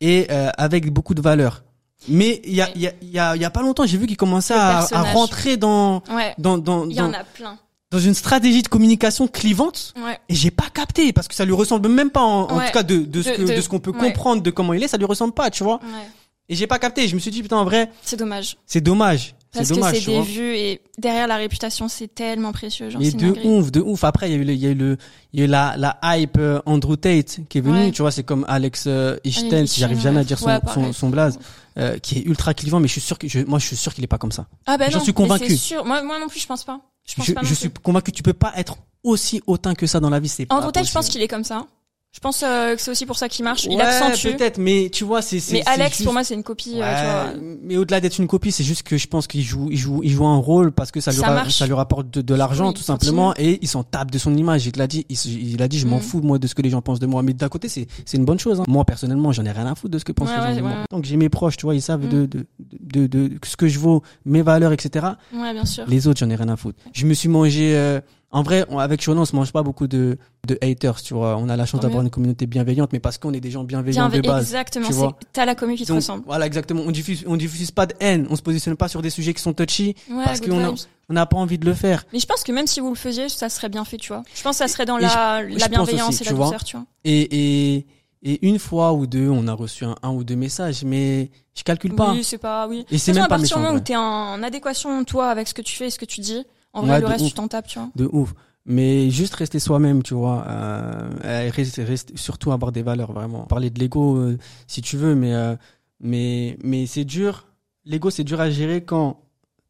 et 0.00 0.28
euh, 0.30 0.48
avec 0.56 0.90
beaucoup 0.90 1.12
de 1.14 1.20
valeur. 1.20 1.62
Mais 2.08 2.40
il 2.44 2.54
y 2.54 2.62
a, 2.62 2.70
il 2.74 2.80
y, 2.80 2.86
a, 2.86 2.92
il 3.02 3.10
y, 3.10 3.18
a, 3.18 3.36
y 3.36 3.44
a 3.44 3.50
pas 3.50 3.60
longtemps, 3.60 3.84
j'ai 3.84 3.98
vu 3.98 4.06
qu'il 4.06 4.16
commençait 4.16 4.54
à, 4.54 4.80
rentrer 5.12 5.58
dans, 5.58 6.02
Ouais. 6.10 6.32
dans, 6.38 6.56
dans, 6.56 6.88
Il 6.88 6.96
y 6.96 7.00
en 7.02 7.12
a 7.12 7.24
plein. 7.24 7.58
Dans 7.90 7.98
une 7.98 8.14
stratégie 8.14 8.62
de 8.62 8.68
communication 8.68 9.28
clivante. 9.28 9.94
Ouais. 10.02 10.18
Et 10.28 10.34
j'ai 10.34 10.50
pas 10.50 10.68
capté 10.72 11.12
parce 11.12 11.26
que 11.28 11.34
ça 11.34 11.44
lui 11.44 11.54
ressemble 11.54 11.88
même 11.88 12.10
pas 12.10 12.20
en, 12.22 12.42
en 12.50 12.58
Ouais. 12.58 12.66
tout 12.66 12.72
cas 12.72 12.82
de, 12.82 12.98
de 12.98 13.22
ce 13.22 13.30
De- 13.30 13.34
que, 13.36 13.42
de- 13.42 13.56
de 13.56 13.60
ce 13.60 13.68
qu'on 13.68 13.80
peut 13.80 13.92
ouais. 13.92 13.98
comprendre 13.98 14.42
de 14.42 14.50
comment 14.50 14.74
il 14.74 14.82
est, 14.82 14.88
ça 14.88 14.98
lui 14.98 15.06
ressemble 15.06 15.32
pas, 15.32 15.50
tu 15.50 15.64
vois. 15.64 15.76
Ouais. 15.76 16.08
Et 16.50 16.54
j'ai 16.54 16.66
pas 16.66 16.78
capté. 16.78 17.08
Je 17.08 17.14
me 17.14 17.20
suis 17.20 17.30
dit 17.30 17.42
putain 17.42 17.56
en 17.56 17.64
vrai, 17.64 17.90
C'est 18.02 18.16
dommage. 18.18 18.56
c'est 18.66 18.80
dommage. 18.80 19.34
Parce 19.52 19.68
dommage, 19.68 19.94
que 19.94 20.00
c'est 20.00 20.10
des 20.10 20.22
vues 20.22 20.56
et 20.56 20.82
derrière 20.98 21.26
la 21.26 21.36
réputation, 21.36 21.88
c'est 21.88 22.08
tellement 22.14 22.52
précieux. 22.52 22.90
Genre, 22.90 23.00
Mais 23.00 23.10
de 23.10 23.34
ouf, 23.44 23.72
de 23.72 23.80
ouf. 23.80 24.04
Après, 24.04 24.28
il 24.28 24.32
y 24.32 24.34
a 24.36 24.38
eu 24.38 24.44
le, 24.44 24.52
il 24.52 24.58
y 24.58 24.66
a 24.66 24.70
eu 24.70 24.74
le, 24.74 24.98
il 25.32 25.40
y 25.40 25.42
a 25.42 25.46
eu 25.46 25.48
la, 25.48 25.74
la 25.78 25.98
hype 26.02 26.36
euh, 26.38 26.60
Andrew 26.66 26.96
Tate 26.96 27.40
qui 27.48 27.58
est 27.58 27.60
venu. 27.62 27.86
Ouais. 27.86 27.90
Tu 27.90 28.02
vois, 28.02 28.10
c'est 28.10 28.24
comme 28.24 28.44
Alex 28.46 28.84
euh, 28.86 29.16
Ishten, 29.24 29.66
si 29.66 29.80
j'arrive 29.80 30.00
jamais 30.00 30.20
à 30.20 30.24
dire 30.24 30.38
son, 30.38 30.46
Ouais, 30.46 30.58
son, 30.74 30.92
son 30.92 31.08
blaze, 31.08 31.38
euh, 31.78 31.98
qui 31.98 32.18
est 32.18 32.22
ultra 32.22 32.52
clivant. 32.52 32.78
Mais 32.80 32.88
je 32.88 32.92
suis 32.92 33.00
sûr 33.00 33.18
que, 33.18 33.26
je, 33.26 33.40
moi, 33.40 33.58
je 33.58 33.66
suis 33.66 33.76
sûr 33.76 33.94
qu'il 33.94 34.04
est 34.04 34.08
pas 34.08 34.18
comme 34.18 34.32
ça. 34.32 34.46
Ah 34.66 34.76
bah 34.76 34.90
J'en 34.90 35.00
suis 35.00 35.14
convaincu. 35.14 35.56
sûr. 35.56 35.84
Moi, 35.84 36.02
moi 36.02 36.18
non 36.20 36.28
plus, 36.28 36.40
je 36.40 36.46
pense 36.46 36.64
pas. 36.64 36.80
Je 37.06 37.14
pense 37.14 37.26
Je, 37.26 37.32
pas 37.32 37.40
je 37.42 37.54
suis 37.54 37.70
convaincu 37.70 38.12
tu 38.12 38.22
peux 38.22 38.34
pas 38.34 38.52
être 38.56 38.76
aussi 39.02 39.40
hautain 39.46 39.74
que 39.74 39.86
ça 39.86 39.98
dans 39.98 40.10
la 40.10 40.20
vie. 40.20 40.28
C'est 40.28 40.44
pas 40.44 40.56
Andrew 40.56 40.70
Tate, 40.72 40.86
je 40.86 40.92
pense 40.92 41.08
qu'il 41.08 41.22
est 41.22 41.28
comme 41.28 41.44
ça. 41.44 41.66
Je 42.14 42.20
pense 42.20 42.42
euh, 42.42 42.74
que 42.74 42.80
c'est 42.80 42.90
aussi 42.90 43.04
pour 43.06 43.16
ça 43.18 43.28
qu'il 43.28 43.44
marche. 43.44 43.66
Il 43.66 43.76
Ouais, 43.76 43.82
accentue. 43.82 44.34
peut-être, 44.34 44.56
mais 44.58 44.88
tu 44.90 45.04
vois, 45.04 45.20
c'est. 45.22 45.40
Mais 45.52 45.62
Alex, 45.66 45.90
juste- 45.98 46.04
pour 46.04 46.14
moi, 46.14 46.24
c'est 46.24 46.34
une 46.34 46.42
copie. 46.42 46.80
euh, 46.80 46.96
tu 46.98 47.04
vois. 47.04 47.48
Mais 47.62 47.76
au-delà 47.76 48.00
d'être 48.00 48.18
une 48.18 48.26
copie, 48.26 48.50
c'est 48.50 48.64
juste 48.64 48.82
que 48.82 48.96
je 48.96 49.06
pense 49.06 49.26
qu'il 49.26 49.42
joue, 49.42 49.68
il 49.70 49.76
joue, 49.76 50.00
il 50.02 50.10
joue 50.10 50.26
un 50.26 50.38
rôle 50.38 50.72
parce 50.72 50.90
que 50.90 51.00
ça 51.00 51.12
lui, 51.12 51.18
Ça 51.20 51.26
ra- 51.28 51.34
marche. 51.34 51.54
ça 51.56 51.66
lui 51.66 51.74
rapporte 51.74 52.10
de, 52.10 52.22
de 52.22 52.34
l'argent 52.34 52.68
Oui, 52.68 52.74
tout 52.74 52.82
simplement 52.82 53.34
et 53.36 53.58
il 53.62 53.68
s'en 53.68 53.84
tape 53.84 54.10
de 54.10 54.18
son 54.18 54.34
image. 54.36 54.66
Il 54.66 54.72
l'a 54.78 54.86
dit, 54.86 55.04
il, 55.10 55.52
il 55.52 55.62
a 55.62 55.68
dit, 55.68 55.78
je 55.78 55.86
m'en 55.86 55.98
Mm. 55.98 56.02
fous 56.02 56.20
moi 56.22 56.38
de 56.38 56.46
ce 56.48 56.54
que 56.54 56.62
les 56.62 56.70
gens 56.70 56.80
pensent 56.80 56.98
de 56.98 57.06
moi. 57.06 57.22
Mais 57.22 57.34
d'un 57.34 57.48
côté, 57.50 57.68
c'est, 57.68 57.86
c'est 58.06 58.16
une 58.16 58.24
bonne 58.24 58.40
chose. 58.40 58.58
hein. 58.60 58.64
Moi 58.66 58.84
personnellement, 58.86 59.30
j'en 59.30 59.44
ai 59.44 59.52
rien 59.52 59.66
à 59.66 59.74
foutre 59.76 59.92
de 59.92 59.98
ce 59.98 60.04
que 60.04 60.12
pensent 60.12 60.30
Ouais, 60.30 60.34
les 60.48 60.54
gens 60.54 60.56
de 60.56 60.60
moi. 60.62 60.76
Donc 60.90 61.04
j'ai 61.04 61.16
mes 61.16 61.28
proches, 61.28 61.56
tu 61.58 61.66
vois, 61.66 61.74
ils 61.74 61.82
savent 61.82 62.04
Mm. 62.06 62.08
de, 62.08 62.26
de, 62.26 62.46
de, 62.80 63.06
de, 63.06 63.28
de 63.28 63.38
ce 63.44 63.56
que 63.56 63.68
je 63.68 63.78
vaux, 63.78 64.02
mes 64.24 64.42
valeurs, 64.42 64.72
etc. 64.72 65.06
Ouais, 65.34 65.52
bien 65.52 65.66
sûr. 65.66 65.84
Les 65.86 66.08
autres, 66.08 66.18
j'en 66.18 66.30
ai 66.30 66.36
rien 66.36 66.48
à 66.48 66.56
foutre. 66.56 66.78
Je 66.94 67.06
me 67.06 67.12
suis 67.14 67.28
mangé, 67.28 67.76
euh, 67.76 68.00
En 68.30 68.42
vrai, 68.42 68.66
on- 68.68 68.78
avec 68.78 69.00
Shonan, 69.00 69.22
on 69.22 69.24
se 69.24 69.34
mange 69.34 69.52
pas 69.52 69.62
beaucoup 69.62 69.86
de, 69.86 70.18
de 70.46 70.58
haters, 70.60 71.00
tu 71.00 71.14
vois. 71.14 71.38
On 71.38 71.48
a 71.48 71.56
la 71.56 71.64
chance 71.64 71.80
d'avoir 71.80 72.02
une 72.02 72.10
communauté 72.10 72.46
bienveillante, 72.46 72.92
mais 72.92 73.00
parce 73.00 73.16
qu'on 73.16 73.32
est 73.32 73.40
des 73.40 73.50
gens 73.50 73.64
bienveillants 73.64 74.10
Bien, 74.10 74.20
de 74.20 74.26
base. 74.26 74.44
exactement. 74.48 74.86
tu 74.86 74.92
vois. 74.92 75.16
c'est- 75.18 75.28
T'as 75.32 75.44
la 75.46 75.54
commu 75.54 75.76
qui 75.76 75.84
te 75.84 75.88
Donc, 75.88 75.96
ressemble. 75.96 76.24
Voilà, 76.26 76.44
exactement. 76.46 76.82
On 76.86 76.90
diffuse, 76.90 77.24
on 77.26 77.36
diffuse 77.38 77.70
pas 77.70 77.86
de 77.86 77.94
haine. 78.00 78.26
On 78.28 78.36
se 78.36 78.42
positionne 78.42 78.76
pas 78.76 78.88
sur 78.88 79.00
des 79.00 79.08
sujets 79.10 79.32
qui 79.32 79.40
sont 79.42 79.54
touchy. 79.54 79.94
Ouais, 80.10 80.24
parce 80.24 80.40
qu'on. 80.40 80.74
On 81.10 81.14
n'a 81.14 81.24
pas 81.24 81.38
envie 81.38 81.56
de 81.56 81.64
le 81.64 81.72
faire. 81.72 82.04
Mais 82.12 82.18
je 82.18 82.26
pense 82.26 82.44
que 82.44 82.52
même 82.52 82.66
si 82.66 82.80
vous 82.80 82.90
le 82.90 82.94
faisiez, 82.94 83.30
ça 83.30 83.48
serait 83.48 83.70
bien 83.70 83.86
fait, 83.86 83.96
tu 83.96 84.08
vois. 84.12 84.22
Je 84.34 84.42
pense 84.42 84.58
que 84.58 84.64
ça 84.66 84.68
serait 84.68 84.84
dans 84.84 84.98
Et 84.98 85.02
la, 85.02 85.48
je 85.48 85.56
la 85.58 85.68
bienveillance 85.68 86.10
aussi, 86.16 86.22
et 86.24 86.26
la 86.26 86.32
vois. 86.34 86.44
douceur, 86.46 86.64
tu 86.64 86.76
vois. 86.76 86.84
Et, 87.04 87.76
et, 87.76 87.86
et 88.24 88.46
une 88.46 88.58
fois 88.58 88.92
ou 88.92 89.06
deux, 89.06 89.30
on 89.30 89.46
a 89.48 89.54
reçu 89.54 89.86
un, 89.86 89.94
un 90.02 90.10
ou 90.10 90.22
deux 90.22 90.36
messages, 90.36 90.84
mais 90.84 91.30
je 91.56 91.62
calcule 91.62 91.94
pas. 91.94 92.12
Oui, 92.12 92.24
c'est 92.24 92.36
pas, 92.36 92.68
oui. 92.68 92.84
Et 92.90 92.98
c'est 92.98 93.12
De 93.12 93.16
toute 93.16 93.20
façon, 93.20 93.20
même 93.20 93.22
à 93.24 93.28
pas 93.28 93.36
partir 93.38 93.56
du 93.56 93.62
méchant. 93.62 93.68
moment 93.72 93.80
où 93.80 93.82
t'es 93.82 93.96
en 93.96 94.42
adéquation, 94.42 95.02
toi, 95.04 95.30
avec 95.30 95.48
ce 95.48 95.54
que 95.54 95.62
tu 95.62 95.74
fais 95.76 95.86
et 95.86 95.90
ce 95.90 95.98
que 95.98 96.04
tu 96.04 96.20
dis, 96.20 96.44
en 96.72 96.82
vrai, 96.82 96.90
Ouais, 96.92 97.00
le 97.00 97.06
reste, 97.06 97.22
ouf. 97.24 97.28
tu 97.28 97.34
t'en 97.34 97.48
tapes, 97.48 97.66
tu 97.66 97.78
vois. 97.78 97.88
De 97.96 98.08
ouf. 98.12 98.34
Mais 98.66 99.10
juste 99.10 99.34
rester 99.34 99.58
soi-même, 99.58 100.02
tu 100.02 100.12
vois. 100.14 100.44
Euh, 100.46 101.46
et 101.46 101.50
reste- 101.50 101.80
reste- 101.84 102.16
surtout 102.16 102.52
avoir 102.52 102.70
des 102.72 102.82
valeurs, 102.82 103.12
vraiment. 103.12 103.44
Parler 103.44 103.70
de 103.70 103.78
l'ego, 103.80 104.16
euh, 104.16 104.36
si 104.66 104.82
tu 104.82 104.96
veux, 104.98 105.14
mais, 105.14 105.32
euh, 105.34 105.56
mais, 106.00 106.58
mais 106.62 106.86
c'est 106.86 107.04
dur. 107.04 107.46
L'ego, 107.86 108.10
c'est 108.10 108.24
dur 108.24 108.40
à 108.40 108.50
gérer 108.50 108.84
quand 108.84 109.20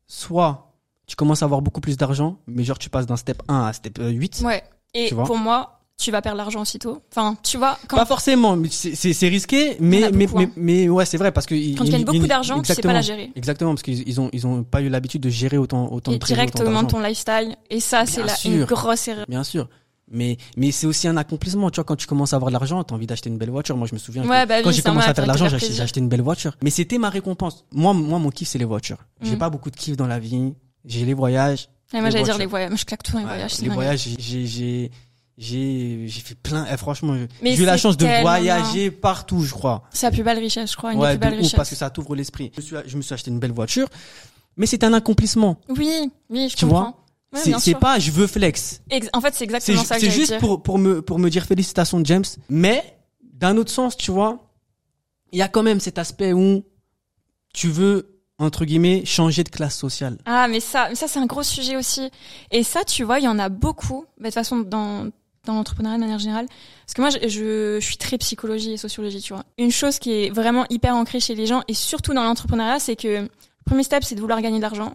soit 0.06 0.72
tu 1.06 1.16
commences 1.16 1.42
à 1.42 1.44
avoir 1.46 1.62
beaucoup 1.62 1.80
plus 1.80 1.96
d'argent, 1.96 2.38
mais 2.46 2.64
genre 2.64 2.78
tu 2.78 2.90
passes 2.90 3.06
d'un 3.06 3.16
step 3.16 3.42
1 3.48 3.66
à 3.66 3.72
step 3.72 3.98
euh, 4.00 4.08
8. 4.10 4.42
Ouais. 4.44 4.62
Et 4.94 5.08
pour 5.10 5.36
moi, 5.38 5.77
tu 5.98 6.10
vas 6.12 6.22
perdre 6.22 6.38
l'argent 6.38 6.60
aussitôt. 6.62 7.02
Enfin, 7.10 7.36
tu 7.42 7.58
vois, 7.58 7.76
quand, 7.88 7.96
Pas 7.96 8.06
forcément, 8.06 8.56
c'est 8.70 9.28
risqué, 9.28 9.76
mais, 9.80 10.10
mais, 10.12 10.26
beaucoup, 10.26 10.38
mais, 10.38 10.44
hein. 10.46 10.50
mais 10.56 10.88
ouais, 10.88 11.04
c'est 11.04 11.18
vrai, 11.18 11.32
parce 11.32 11.46
que. 11.46 11.54
quand 11.76 11.84
tu 11.84 11.90
gagnes 11.90 12.04
beaucoup 12.04 12.26
d'argent, 12.26 12.62
tu 12.62 12.72
sais 12.72 12.80
pas 12.80 12.92
la 12.92 13.02
gérer. 13.02 13.30
Exactement, 13.34 13.72
parce 13.72 13.82
qu'ils 13.82 14.08
ils 14.08 14.20
ont, 14.20 14.30
ils 14.32 14.46
ont 14.46 14.62
pas 14.62 14.80
eu 14.80 14.88
l'habitude 14.88 15.22
de 15.22 15.28
gérer 15.28 15.58
autant, 15.58 15.90
autant 15.92 16.12
Et 16.12 16.14
de 16.14 16.18
trésors, 16.20 16.36
direct, 16.36 16.54
autant 16.60 16.68
augmente 16.70 16.82
d'argent. 16.92 16.98
ton 17.02 17.08
lifestyle. 17.08 17.56
Et 17.68 17.80
ça, 17.80 18.04
c'est 18.06 18.48
une 18.48 18.64
grosse 18.64 19.08
erreur. 19.08 19.26
Bien 19.28 19.44
sûr. 19.44 19.68
Mais, 20.10 20.38
mais 20.56 20.70
c'est 20.70 20.86
aussi 20.86 21.06
un 21.06 21.18
accomplissement. 21.18 21.68
Tu 21.70 21.76
vois, 21.76 21.84
quand 21.84 21.96
tu 21.96 22.06
commences 22.06 22.32
à 22.32 22.36
avoir 22.36 22.50
de 22.50 22.54
l'argent, 22.54 22.82
t'as 22.82 22.94
envie 22.94 23.06
d'acheter 23.06 23.28
une 23.28 23.36
belle 23.36 23.50
voiture. 23.50 23.76
Moi, 23.76 23.86
je 23.86 23.94
me 23.94 23.98
souviens. 23.98 24.22
que 24.22 24.28
Ouais, 24.28 24.46
bah 24.46 24.62
quand 24.62 24.70
oui, 24.70 24.74
j'ai 24.74 24.80
commencé 24.80 25.06
à 25.08 25.12
faire 25.12 25.24
de 25.24 25.28
l'argent, 25.28 25.48
j'ai 25.50 25.82
acheté, 25.82 26.00
une 26.00 26.08
belle 26.08 26.22
voiture. 26.22 26.56
Mais 26.62 26.70
c'était 26.70 26.96
ma 26.96 27.10
récompense. 27.10 27.66
Moi, 27.72 27.92
moi, 27.92 28.18
mon 28.18 28.30
kiff, 28.30 28.48
c'est 28.48 28.58
les 28.58 28.64
voitures. 28.64 28.96
J'ai 29.20 29.34
Mm. 29.34 29.38
pas 29.38 29.50
beaucoup 29.50 29.70
de 29.70 29.76
kiff 29.76 29.96
dans 29.98 30.06
la 30.06 30.18
vie. 30.18 30.54
J'ai 30.86 31.04
les 31.04 31.12
voyages. 31.12 31.68
Et 31.92 32.00
moi, 32.00 32.08
j'allais 32.08 32.24
dire 32.24 32.38
les 32.38 32.46
voyages. 32.46 32.72
Je 32.74 32.84
claque 32.86 33.02
tout 33.02 33.18
les 33.18 33.24
voyages. 33.24 33.58
les 33.60 33.68
voyages, 33.68 34.08
j'ai, 34.18 34.90
j'ai, 35.38 36.04
j'ai, 36.08 36.20
fait 36.20 36.34
plein. 36.34 36.66
eh, 36.70 36.76
franchement, 36.76 37.16
j'ai 37.42 37.56
eu 37.56 37.64
la 37.64 37.76
chance 37.76 37.96
de 37.96 38.04
voyager 38.22 38.90
partout, 38.90 39.42
je 39.42 39.52
crois. 39.52 39.84
C'est 39.92 40.06
la 40.06 40.10
plus 40.10 40.24
belle 40.24 40.38
richesse, 40.38 40.72
je 40.72 40.76
crois. 40.76 40.92
Une 40.92 40.98
ouais, 40.98 41.16
plus 41.16 41.26
de 41.26 41.30
belles 41.36 41.44
ouf, 41.44 41.54
parce 41.54 41.70
que 41.70 41.76
ça 41.76 41.88
t'ouvre 41.90 42.16
l'esprit. 42.16 42.50
Je 42.56 42.60
me 42.60 42.66
suis, 42.66 42.76
je 42.86 42.96
me 42.96 43.02
suis 43.02 43.14
acheté 43.14 43.30
une 43.30 43.38
belle 43.38 43.52
voiture. 43.52 43.88
Mais 44.56 44.66
c'est 44.66 44.82
un 44.82 44.92
accomplissement. 44.92 45.56
Oui, 45.68 46.10
oui, 46.28 46.48
je 46.50 46.56
Tu 46.56 46.66
comprends. 46.66 46.80
vois 46.80 47.04
Ouais, 47.30 47.58
c'est, 47.60 47.74
pas 47.78 47.98
je 47.98 48.10
veux 48.10 48.26
flex. 48.26 48.80
Ex- 48.90 49.08
En 49.12 49.20
fait, 49.20 49.34
c'est 49.34 49.44
exactement 49.44 49.84
ça 49.84 49.96
que 49.96 50.00
c'est 50.00 50.10
juste 50.10 50.30
dire. 50.32 50.40
pour, 50.40 50.62
pour 50.62 50.78
me, 50.78 51.02
pour 51.02 51.18
me 51.18 51.28
dire 51.28 51.44
félicitations, 51.44 52.02
James. 52.04 52.24
Mais, 52.48 52.82
d'un 53.22 53.56
autre 53.58 53.70
sens, 53.70 53.96
tu 53.96 54.10
vois, 54.10 54.38
il 55.30 55.38
y 55.38 55.42
a 55.42 55.48
quand 55.48 55.62
même 55.62 55.78
cet 55.78 55.98
aspect 55.98 56.32
où 56.32 56.64
tu 57.52 57.68
veux, 57.68 58.18
entre 58.38 58.64
guillemets, 58.64 59.04
changer 59.04 59.44
de 59.44 59.50
classe 59.50 59.76
sociale. 59.76 60.16
Ah, 60.24 60.48
mais 60.48 60.60
ça, 60.60 60.88
mais 60.88 60.94
ça 60.94 61.06
c'est 61.06 61.18
un 61.18 61.26
gros 61.26 61.42
sujet 61.42 61.76
aussi. 61.76 62.10
Et 62.50 62.62
ça, 62.62 62.82
tu 62.82 63.04
vois, 63.04 63.18
il 63.18 63.24
y 63.24 63.28
en 63.28 63.38
a 63.38 63.50
beaucoup. 63.50 64.06
De 64.18 64.24
toute 64.24 64.34
façon, 64.34 64.60
dans 64.60 65.10
dans 65.48 65.54
l'entrepreneuriat 65.54 65.96
de 65.98 66.02
manière 66.02 66.18
générale, 66.18 66.46
parce 66.86 66.94
que 66.94 67.00
moi, 67.00 67.10
je, 67.10 67.28
je, 67.28 67.78
je 67.80 67.84
suis 67.84 67.96
très 67.96 68.16
psychologie 68.18 68.72
et 68.72 68.76
sociologie, 68.76 69.20
tu 69.20 69.32
vois. 69.32 69.44
Une 69.58 69.70
chose 69.72 69.98
qui 69.98 70.12
est 70.12 70.30
vraiment 70.30 70.64
hyper 70.70 70.94
ancrée 70.94 71.20
chez 71.20 71.34
les 71.34 71.46
gens, 71.46 71.62
et 71.68 71.74
surtout 71.74 72.14
dans 72.14 72.22
l'entrepreneuriat, 72.24 72.78
c'est 72.78 72.96
que 72.96 73.08
le 73.22 73.28
premier 73.64 73.82
step, 73.82 74.04
c'est 74.04 74.14
de 74.14 74.20
vouloir 74.20 74.40
gagner 74.40 74.56
de 74.58 74.62
l'argent. 74.62 74.94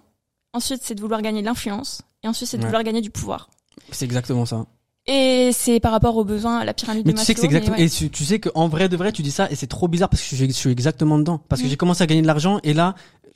Ensuite, 0.54 0.82
c'est 0.84 0.96
de 0.96 1.02
vouloir 1.02 1.22
gagner 1.22 1.42
de 1.42 1.46
l'influence. 1.48 2.02
Et 2.24 2.28
ensuite, 2.28 2.48
c'est 2.50 2.58
de 2.58 2.62
Ouais. 2.62 2.68
vouloir 2.68 2.84
gagner 2.84 3.02
du 3.02 3.10
pouvoir. 3.10 3.50
C'est 3.92 4.06
exactement 4.06 4.46
ça. 4.46 4.66
Et 5.06 5.50
c'est 5.52 5.80
par 5.82 5.92
rapport 5.92 6.16
aux 6.16 6.24
besoins 6.24 6.60
à 6.60 6.66
la 6.66 6.74
pyramide 6.74 7.06
Mais 7.06 7.12
de 7.14 7.18
tu 7.18 7.26
sais 7.26 7.34
que 7.34 7.40
c'est 7.42 7.46
exactement, 7.48 7.76
et 7.76 7.90
tu, 7.90 8.10
tu 8.10 8.24
sais 8.24 8.40
qu'en 8.40 8.70
vrai 8.70 8.88
de 8.88 8.96
vrai, 8.96 9.12
tu 9.12 9.22
dis 9.22 9.32
ça, 9.32 9.52
et 9.52 9.56
c'est 9.56 9.68
trop 9.68 9.88
bizarre 9.90 10.08
parce 10.08 10.22
que 10.22 10.30
je, 10.30 10.36
suis- 10.36 10.48
je 10.48 10.54
suis 10.54 10.70
exactement 10.70 11.18
dedans. 11.18 11.42
Parce 11.50 11.62
que 11.62 11.68
Mm. 11.68 11.70
j'ai 11.72 11.76
commencé 11.76 12.04
à 12.04 12.08
gagner 12.08 12.22
de 12.22 12.28
l'argent, 12.28 12.60
et 12.64 12.74
là, 12.74 12.96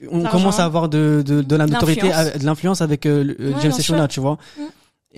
on 0.10 0.24
commence 0.24 0.60
à 0.60 0.66
avoir 0.66 0.88
de, 0.88 1.24
de, 1.26 1.42
de 1.42 1.56
la 1.58 1.66
notoriété, 1.66 2.14
euh, 2.14 2.38
de 2.38 2.46
l'influence 2.46 2.82
avec 2.82 3.06
euh, 3.06 3.24
le- 3.24 3.36
euh, 3.42 3.54
Ouais, 3.54 3.62
James 3.64 3.74
Shona, 3.82 4.08
tu 4.08 4.20
vois. 4.22 4.38
Mm. 4.58 4.62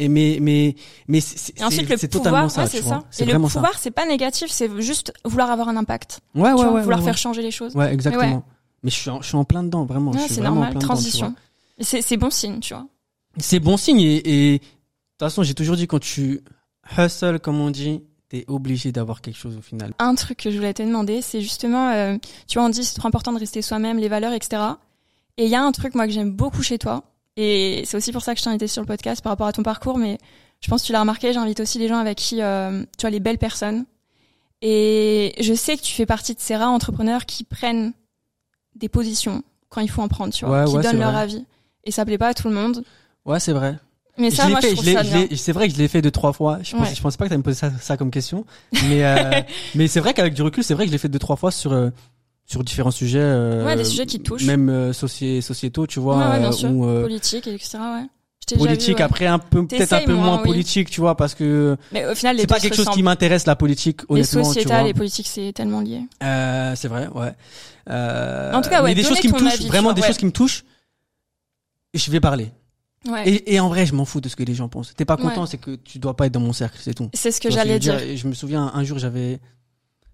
Et 0.01 0.07
mais, 0.07 0.37
mais, 0.41 0.75
mais 1.09 1.19
c'est, 1.19 1.61
ensuite, 1.61 1.89
le 1.89 1.97
totalement 1.97 2.47
pouvoir, 2.47 2.65
ouais, 2.65 2.69
c'est 2.69 2.81
ça. 2.81 3.03
Et 3.19 3.25
le 3.25 3.37
pouvoir, 3.37 3.77
c'est 3.77 3.91
pas 3.91 4.05
négatif, 4.05 4.49
c'est 4.49 4.69
juste 4.81 5.11
vouloir 5.25 5.51
avoir 5.51 5.67
un 5.67 5.75
impact. 5.75 6.21
Ouais, 6.33 6.43
ouais, 6.43 6.53
vois, 6.53 6.71
ouais, 6.71 6.81
vouloir 6.81 6.99
ouais, 6.99 7.05
faire 7.05 7.17
changer 7.17 7.41
les 7.41 7.51
choses. 7.51 7.75
Ouais, 7.75 7.93
exactement. 7.93 8.43
Mais 8.81 8.89
je 8.89 8.95
suis, 8.95 9.09
en, 9.09 9.21
je 9.21 9.27
suis 9.27 9.35
en 9.35 9.43
plein 9.43 9.61
dedans, 9.61 9.83
vraiment. 9.83 10.13
C'est 10.13 10.39
normal, 10.41 10.71
plein 10.71 10.79
transition. 10.79 11.35
C'est 11.81 12.01
c'est 12.01 12.17
bon 12.17 12.29
signe, 12.29 12.61
tu 12.61 12.73
vois. 12.73 12.87
C'est 13.37 13.59
bon 13.59 13.77
signe 13.77 13.99
et, 13.99 14.53
et 14.53 14.59
de 14.59 14.63
toute 14.63 14.69
façon, 15.19 15.43
j'ai 15.43 15.53
toujours 15.53 15.75
dit 15.75 15.85
quand 15.85 15.99
tu 15.99 16.41
hustle, 16.97 17.39
comme 17.39 17.59
on 17.59 17.69
dit, 17.69 18.01
t'es 18.29 18.45
obligé 18.47 18.93
d'avoir 18.93 19.21
quelque 19.21 19.37
chose 19.37 19.57
au 19.57 19.61
final. 19.61 19.93
Un 19.99 20.15
truc 20.15 20.37
que 20.37 20.49
je 20.51 20.55
voulais 20.55 20.73
te 20.73 20.81
demander, 20.81 21.21
c'est 21.21 21.41
justement, 21.41 21.91
euh, 21.91 22.15
tu 22.47 22.57
vois, 22.57 22.65
on 22.65 22.69
dit 22.69 22.85
c'est 22.85 22.95
trop 22.95 23.07
important 23.07 23.33
de 23.33 23.39
rester 23.39 23.61
soi-même, 23.61 23.97
les 23.97 24.07
valeurs, 24.07 24.33
etc. 24.33 24.61
Et 25.37 25.45
il 25.45 25.49
y 25.49 25.55
a 25.55 25.61
un 25.61 25.71
truc, 25.73 25.93
moi, 25.95 26.05
que 26.05 26.13
j'aime 26.13 26.31
beaucoup 26.31 26.63
chez 26.63 26.77
toi. 26.77 27.03
Et 27.41 27.83
c'est 27.85 27.95
aussi 27.95 28.11
pour 28.11 28.21
ça 28.21 28.33
que 28.33 28.39
je 28.39 28.43
t'ai 28.43 28.49
invité 28.49 28.67
sur 28.67 28.81
le 28.81 28.85
podcast 28.85 29.21
par 29.21 29.31
rapport 29.31 29.47
à 29.47 29.53
ton 29.53 29.63
parcours, 29.63 29.97
mais 29.97 30.17
je 30.59 30.67
pense 30.67 30.81
que 30.81 30.87
tu 30.87 30.91
l'as 30.91 30.99
remarqué, 30.99 31.31
j'invite 31.31 31.61
aussi 31.61 31.79
les 31.79 31.87
gens 31.87 31.97
avec 31.97 32.17
qui, 32.17 32.41
euh, 32.41 32.81
tu 32.97 33.01
vois, 33.01 33.09
les 33.11 33.21
belles 33.21 33.37
personnes. 33.37 33.85
Et 34.61 35.33
je 35.39 35.53
sais 35.53 35.77
que 35.77 35.81
tu 35.81 35.93
fais 35.93 36.05
partie 36.05 36.35
de 36.35 36.39
ces 36.41 36.57
rares 36.57 36.71
entrepreneurs 36.71 37.25
qui 37.25 37.45
prennent 37.45 37.93
des 38.75 38.89
positions 38.89 39.41
quand 39.69 39.79
il 39.79 39.89
faut 39.89 40.01
en 40.01 40.09
prendre, 40.09 40.33
tu 40.33 40.45
vois, 40.45 40.63
Ouais, 40.63 40.65
qui 40.69 40.75
ouais, 40.75 40.83
donnent 40.83 40.99
leur 40.99 41.11
vrai. 41.13 41.21
avis. 41.21 41.45
Et 41.85 41.91
ça 41.91 42.03
plaît 42.05 42.17
pas 42.17 42.27
à 42.27 42.33
tout 42.33 42.49
le 42.49 42.53
monde. 42.55 42.83
Ouais, 43.25 43.39
c'est 43.39 43.53
vrai. 43.53 43.77
Mais 44.17 44.31
ça, 44.31 44.49
moi, 44.49 44.59
fait, 44.59 44.71
je 44.71 44.75
trouve 44.75 44.91
ça 44.93 45.03
bien. 45.03 45.27
c'est 45.37 45.53
vrai 45.53 45.69
que 45.69 45.73
je 45.73 45.79
l'ai 45.79 45.87
fait 45.87 46.01
deux 46.01 46.11
trois 46.11 46.33
fois. 46.33 46.59
Je 46.61 46.75
pense, 46.75 46.89
Ouais. 46.89 46.93
je 46.93 47.01
pensais 47.01 47.17
pas 47.17 47.25
que 47.25 47.29
tu 47.31 47.37
me 47.37 47.41
poser 47.43 47.55
ça, 47.57 47.71
ça 47.79 47.95
comme 47.95 48.11
question, 48.11 48.45
mais 48.89 49.05
euh, 49.05 49.41
mais 49.75 49.87
c'est 49.87 50.01
vrai 50.01 50.13
qu'avec 50.13 50.33
du 50.33 50.41
recul, 50.41 50.61
c'est 50.61 50.73
vrai 50.73 50.83
que 50.83 50.87
je 50.89 50.91
l'ai 50.91 50.97
fait 50.97 51.07
deux 51.07 51.19
trois 51.19 51.37
fois 51.37 51.51
sur 51.51 51.71
euh, 51.71 51.89
sur 52.49 52.63
différents 52.63 52.91
sujets. 52.91 53.19
euh, 53.21 53.63
Ouais, 53.63 53.75
des 53.75 53.83
sujets 53.85 54.05
qui 54.07 54.19
touchent. 54.19 54.43
Même 54.45 54.69
euh, 54.69 54.91
soci- 54.91 55.41
sociétaux, 55.41 55.85
tu 55.87 55.99
vois, 55.99 56.17
Ouais, 56.17 56.25
ouais, 56.25 56.39
bien 56.39 56.49
euh, 56.49 56.51
sûr. 56.51 56.71
ou 56.71 56.85
euh, 56.85 57.03
Politique, 57.03 57.45
etc. 57.47 57.77
Ouais. 57.77 58.05
Je 58.41 58.45
t'ai 58.47 58.55
déjà 58.55 58.67
politique. 58.67 58.97
vu. 58.97 59.03
Après, 59.03 59.27
un 59.27 59.37
peu 59.37 59.67
peut-être 59.67 59.93
un 59.93 60.01
peu 60.01 60.13
moins, 60.15 60.25
moins 60.25 60.37
oui. 60.41 60.47
politique, 60.47 60.89
tu 60.89 60.99
vois, 61.01 61.15
parce 61.15 61.35
que 61.35 61.77
Mais 61.91 62.05
au 62.07 62.15
final, 62.15 62.35
les 62.37 62.41
c'est 62.41 62.47
pas 62.47 62.59
quelque 62.59 62.75
chose 62.75 62.89
qui 62.89 63.03
m'intéresse 63.03 63.45
la 63.45 63.55
politique, 63.55 64.01
Les 64.09 64.15
honnêtement. 64.15 64.41
tu 64.41 64.47
sociétales 64.47 64.87
et 64.87 64.93
politiques, 64.95 65.27
c'est 65.27 65.53
tellement 65.53 65.81
lié. 65.81 66.01
Euh, 66.23 66.73
c'est 66.75 66.87
vrai, 66.87 67.07
ouais. 67.13 67.33
Euh, 67.91 68.51
En 68.53 68.61
tout 68.61 68.69
cas, 68.71 68.81
ouais, 68.81 68.89
mais 68.89 68.95
des 68.95 69.03
choses 69.03 69.19
qui 69.19 69.27
me 69.27 69.37
touchent, 69.37 69.53
avis, 69.53 69.67
vraiment 69.67 69.89
vois, 69.89 69.93
des 69.93 70.01
ouais. 70.01 70.07
choses 70.07 70.17
qui 70.17 70.25
me 70.25 70.31
touchent. 70.31 70.63
Je 71.93 72.09
vais 72.11 72.19
parler. 72.19 72.51
Ouais. 73.07 73.27
Et, 73.29 73.53
et 73.55 73.59
en 73.59 73.69
vrai, 73.69 73.85
je 73.85 73.93
m'en 73.95 74.05
fous 74.05 74.21
de 74.21 74.29
ce 74.29 74.35
que 74.35 74.43
les 74.43 74.53
gens 74.53 74.67
pensent. 74.69 74.93
T'es 74.95 75.05
pas 75.05 75.15
Ouais. 75.15 75.21
content, 75.23 75.45
c'est 75.45 75.57
que 75.57 75.75
tu 75.75 75.99
dois 75.99 76.15
pas 76.15 76.25
être 76.25 76.33
dans 76.33 76.39
mon 76.39 76.53
cercle, 76.53 76.77
c'est 76.81 76.93
tout. 76.93 77.09
C'est 77.13 77.31
ce 77.31 77.39
que 77.41 77.49
j'allais 77.49 77.79
dire. 77.79 77.99
Et 77.99 78.17
je 78.17 78.27
me 78.27 78.33
souviens, 78.33 78.71
un 78.73 78.83
jour, 78.83 78.97
j'avais, 78.99 79.39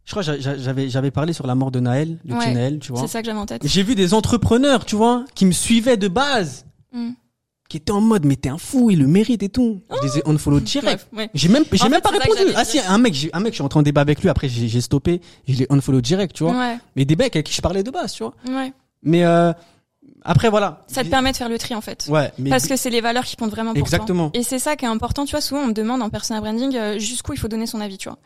je 0.06 0.12
crois, 0.12 0.22
j'avais, 0.24 0.90
j'avais 0.90 1.12
parlé 1.12 1.34
sur 1.34 1.48
la 1.48 1.56
mort 1.56 1.72
de 1.72 1.80
Naël, 1.80 2.18
le 2.26 2.36
Ouais. 2.36 2.54
Naël, 2.54 2.80
tu 2.80 2.92
vois. 2.92 3.02
C'est 3.02 3.08
ça 3.08 3.22
que 3.22 3.26
j'avais 3.26 3.40
en 3.40 3.46
tête. 3.46 3.62
J'ai 3.66 3.84
vu 3.84 3.96
des 3.96 4.14
entrepreneurs, 4.14 4.86
tu 4.86 4.96
vois, 4.96 5.26
qui 5.36 5.46
me 5.46 5.52
suivaient 5.52 5.98
de 5.98 6.08
base, 6.08 6.66
Mm. 6.94 7.10
qui 7.68 7.78
étaient 7.78 7.92
en 7.92 8.02
mode, 8.02 8.26
mais 8.26 8.36
t'es 8.36 8.50
un 8.50 8.58
fou, 8.60 8.90
il 8.92 9.00
le 9.00 9.08
mérite 9.08 9.42
et 9.44 9.50
tout. 9.50 9.82
Je 10.02 10.08
les 10.08 10.18
ai 10.20 10.28
unfollow 10.30 10.60
direct. 10.60 11.08
Ouais. 11.12 11.30
J'ai 11.34 11.50
même, 11.50 11.64
j'ai 11.72 11.84
même 11.90 11.94
fait, 11.96 12.02
pas 12.02 12.10
répondu. 12.12 12.54
Ah 12.56 12.64
si, 12.64 12.80
un 12.80 12.98
mec, 13.00 13.14
j'ai- 13.16 13.32
un 13.34 13.40
mec, 13.40 13.54
je 13.54 13.56
suis 13.56 13.62
rentré 13.64 13.80
en 13.80 13.84
débat 13.84 14.02
avec 14.02 14.22
lui, 14.22 14.30
après 14.30 14.48
j'ai, 14.48 14.68
j'ai 14.68 14.82
stoppé, 14.82 15.20
je 15.48 15.56
l'ai 15.56 15.68
unfollow 15.72 16.02
direct, 16.02 16.36
tu 16.36 16.44
vois. 16.44 16.54
Ouais, 16.54 16.78
Mais 16.96 17.06
des 17.06 17.16
mecs 17.16 17.36
avec 17.36 17.48
qui 17.48 17.54
je 17.54 17.62
parlais 17.62 17.82
de 17.84 17.90
base, 17.92 18.14
tu 18.14 18.24
vois. 18.24 18.34
ouais. 18.48 18.72
Mais, 19.02 19.26
euh, 19.26 19.52
après, 20.24 20.50
voilà. 20.50 20.84
Ça 20.88 21.04
te 21.04 21.10
permet 21.10 21.32
de 21.32 21.38
faire 21.38 21.50
le 21.50 21.58
tri, 21.60 21.76
en 21.76 21.82
fait. 21.82 22.06
Ouais, 22.10 22.32
mais 22.40 22.50
Parce 22.50 22.68
que 22.68 22.76
c'est 22.76 22.90
les 22.90 23.02
valeurs 23.02 23.26
qui 23.26 23.36
comptent 23.36 23.52
vraiment 23.52 23.72
pour 23.74 23.80
Exactement. 23.80 24.30
toi. 24.30 24.40
Et 24.40 24.44
c'est 24.44 24.58
ça 24.60 24.76
qui 24.76 24.86
est 24.86 24.88
important. 24.88 25.26
Tu 25.26 25.32
vois, 25.32 25.42
souvent, 25.42 25.62
on 25.62 25.68
me 25.68 25.74
demande 25.74 26.02
en 26.02 26.10
personal 26.10 26.42
branding 26.42 26.76
euh, 26.76 26.98
jusqu'où 27.00 27.34
il 27.34 27.40
faut 27.40 27.48
donner 27.48 27.68
son 27.68 27.80
avis, 27.82 27.98
tu 27.98 28.10
vois. 28.10 28.18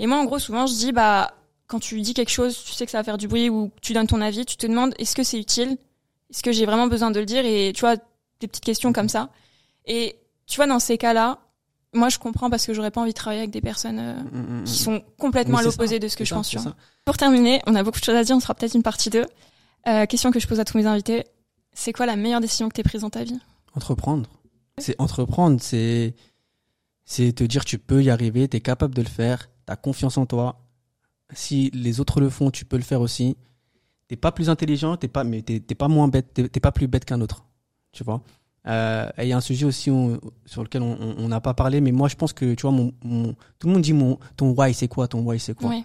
Et 0.00 0.06
moi, 0.06 0.18
en 0.18 0.24
gros, 0.24 0.38
souvent, 0.38 0.66
je 0.66 0.72
dis, 0.74 0.92
bah, 0.92 1.34
quand 1.68 1.78
tu 1.78 2.00
dis 2.00 2.14
quelque 2.14 2.30
chose, 2.30 2.60
tu 2.64 2.72
sais 2.72 2.86
que 2.86 2.90
ça 2.90 2.98
va 2.98 3.04
faire 3.04 3.18
du 3.18 3.28
bruit 3.28 3.50
ou 3.50 3.70
tu 3.82 3.92
donnes 3.92 4.06
ton 4.06 4.20
avis, 4.20 4.44
tu 4.46 4.56
te 4.56 4.66
demandes, 4.66 4.94
est-ce 4.98 5.14
que 5.14 5.22
c'est 5.22 5.38
utile? 5.38 5.76
Est-ce 6.30 6.42
que 6.42 6.52
j'ai 6.52 6.66
vraiment 6.66 6.86
besoin 6.86 7.10
de 7.10 7.20
le 7.20 7.26
dire? 7.26 7.44
Et 7.44 7.72
tu 7.74 7.80
vois, 7.80 7.96
des 8.40 8.48
petites 8.48 8.64
questions 8.64 8.92
comme 8.92 9.08
ça. 9.08 9.28
Et 9.84 10.16
tu 10.46 10.56
vois, 10.56 10.66
dans 10.66 10.78
ces 10.78 10.96
cas-là, 10.96 11.38
moi, 11.92 12.08
je 12.08 12.18
comprends 12.18 12.48
parce 12.48 12.66
que 12.66 12.72
j'aurais 12.72 12.90
pas 12.90 13.02
envie 13.02 13.10
de 13.12 13.16
travailler 13.16 13.42
avec 13.42 13.50
des 13.50 13.60
personnes 13.60 13.98
euh, 13.98 14.14
Mm, 14.14 14.60
mm, 14.60 14.64
qui 14.64 14.72
mm. 14.72 14.84
sont 14.84 15.02
complètement 15.18 15.58
à 15.58 15.62
l'opposé 15.62 15.98
de 15.98 16.08
ce 16.08 16.16
que 16.16 16.24
je 16.24 16.30
ça, 16.30 16.36
pense. 16.36 16.56
Pour 17.04 17.16
terminer, 17.18 17.60
on 17.66 17.74
a 17.74 17.82
beaucoup 17.82 18.00
de 18.00 18.04
choses 18.04 18.16
à 18.16 18.24
dire, 18.24 18.34
on 18.34 18.40
fera 18.40 18.54
peut-être 18.54 18.74
une 18.74 18.82
partie 18.82 19.10
2. 19.10 19.26
Euh, 19.86 20.06
question 20.06 20.30
que 20.30 20.40
je 20.40 20.46
pose 20.46 20.60
à 20.60 20.64
tous 20.64 20.78
mes 20.78 20.86
invités. 20.86 21.24
C'est 21.72 21.92
quoi 21.92 22.06
la 22.06 22.16
meilleure 22.16 22.40
décision 22.40 22.68
que 22.68 22.74
tu 22.74 22.82
prise 22.82 23.02
dans 23.02 23.10
ta 23.10 23.22
vie? 23.22 23.38
Entreprendre. 23.74 24.28
C'est 24.78 24.98
entreprendre, 24.98 25.60
c'est 25.60 26.14
c'est 27.04 27.32
te 27.32 27.44
dire 27.44 27.64
tu 27.64 27.78
peux 27.78 28.02
y 28.02 28.08
arriver, 28.10 28.48
tu 28.48 28.56
es 28.56 28.60
capable 28.60 28.94
de 28.94 29.02
le 29.02 29.08
faire, 29.08 29.50
tu 29.70 29.72
as 29.72 29.76
confiance 29.76 30.16
en 30.18 30.26
toi. 30.26 30.56
Si 31.32 31.70
les 31.72 32.00
autres 32.00 32.20
le 32.20 32.28
font, 32.28 32.50
tu 32.50 32.64
peux 32.64 32.76
le 32.76 32.82
faire 32.82 33.00
aussi. 33.00 33.36
T'es 34.08 34.16
pas 34.16 34.32
plus 34.32 34.50
intelligent, 34.50 34.96
t'es 34.96 35.06
pas 35.08 35.22
mais 35.22 35.42
t'es 35.42 35.60
pas 35.76 35.86
moins 35.86 36.08
bête, 36.08 36.34
t'es 36.34 36.60
pas 36.60 36.72
plus 36.72 36.88
bête 36.88 37.04
qu'un 37.04 37.20
autre. 37.20 37.44
Tu 37.92 38.02
vois? 38.02 38.20
Euh, 38.66 39.08
et 39.16 39.22
il 39.24 39.28
y 39.28 39.32
a 39.32 39.36
un 39.36 39.40
sujet 39.40 39.64
aussi 39.64 39.90
on- 39.90 40.20
sur 40.44 40.62
lequel 40.64 40.82
on 40.82 41.28
n'a 41.28 41.40
pas 41.40 41.54
parlé, 41.54 41.80
mais 41.80 41.92
moi 41.92 42.08
je 42.08 42.16
pense 42.16 42.32
que 42.32 42.54
tu 42.54 42.62
vois 42.62 42.72
mon, 42.72 42.92
mon- 43.04 43.32
tout 43.58 43.68
le 43.68 43.72
monde 43.72 43.82
dit 43.82 43.92
mon 43.92 44.18
ton 44.36 44.50
why 44.50 44.74
c'est 44.74 44.88
quoi, 44.88 45.06
ton 45.08 45.20
why 45.22 45.38
c'est 45.38 45.54
quoi? 45.54 45.70
Oui. 45.70 45.84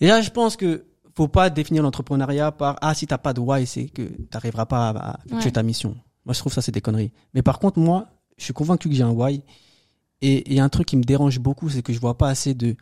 Et 0.00 0.06
là, 0.08 0.20
je 0.22 0.30
pense 0.30 0.56
que 0.56 0.84
faut 1.14 1.28
pas 1.28 1.50
définir 1.50 1.82
l'entrepreneuriat 1.82 2.50
par 2.50 2.76
ah 2.80 2.92
si 2.94 3.06
t'as 3.06 3.18
pas 3.18 3.32
de 3.34 3.40
why, 3.40 3.66
c'est 3.66 3.86
que 3.88 4.02
t'arriveras 4.30 4.66
pas 4.66 4.88
à, 4.88 5.10
à 5.10 5.18
effectuer 5.26 5.46
Ouais. 5.48 5.52
ta 5.52 5.62
mission. 5.62 5.96
Moi, 6.24 6.32
je 6.32 6.38
trouve 6.40 6.52
ça 6.52 6.62
c'est 6.62 6.72
des 6.72 6.80
conneries. 6.80 7.12
Mais 7.34 7.42
par 7.42 7.58
contre, 7.58 7.78
moi, 7.78 8.08
je 8.38 8.44
suis 8.44 8.54
convaincu 8.54 8.88
que 8.88 8.94
j'ai 8.94 9.02
un 9.04 9.10
why. 9.10 9.42
Et 10.22 10.50
il 10.50 10.56
y 10.56 10.60
a 10.60 10.64
un 10.64 10.68
truc 10.68 10.86
qui 10.86 10.96
me 10.96 11.02
dérange 11.04 11.38
beaucoup, 11.38 11.68
c'est 11.68 11.82
que 11.82 11.92
je 11.92 11.98
vois 12.00 12.16
pas 12.16 12.28
assez 12.28 12.54
de, 12.54 12.76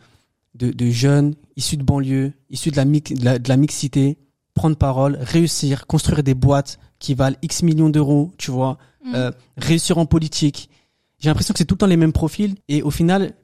de, 0.54 0.70
de 0.70 0.90
jeunes 0.90 1.34
issus 1.56 1.76
de 1.76 1.82
banlieue, 1.82 2.32
issus 2.50 2.70
de 2.70 2.76
la, 2.76 2.84
mix, 2.84 3.12
de 3.12 3.24
la, 3.24 3.38
de 3.38 3.48
la 3.48 3.56
mixité, 3.56 4.18
prendre 4.54 4.76
parole, 4.76 5.16
réussir, 5.20 5.86
construire 5.86 6.22
des 6.22 6.34
boîtes 6.34 6.78
qui 6.98 7.14
valent 7.14 7.36
X 7.42 7.62
millions 7.62 7.90
d'euros, 7.90 8.30
tu 8.38 8.50
vois, 8.50 8.78
Mm. 9.04 9.14
euh, 9.16 9.30
réussir 9.56 9.98
en 9.98 10.06
politique. 10.06 10.70
J'ai 11.18 11.28
l'impression 11.28 11.52
que 11.52 11.58
c'est 11.58 11.64
tout 11.64 11.74
le 11.74 11.78
temps 11.78 11.86
les 11.86 11.96
mêmes 11.96 12.12
profils. 12.12 12.54
Et 12.68 12.82
au 12.82 12.90
final, 12.92 13.34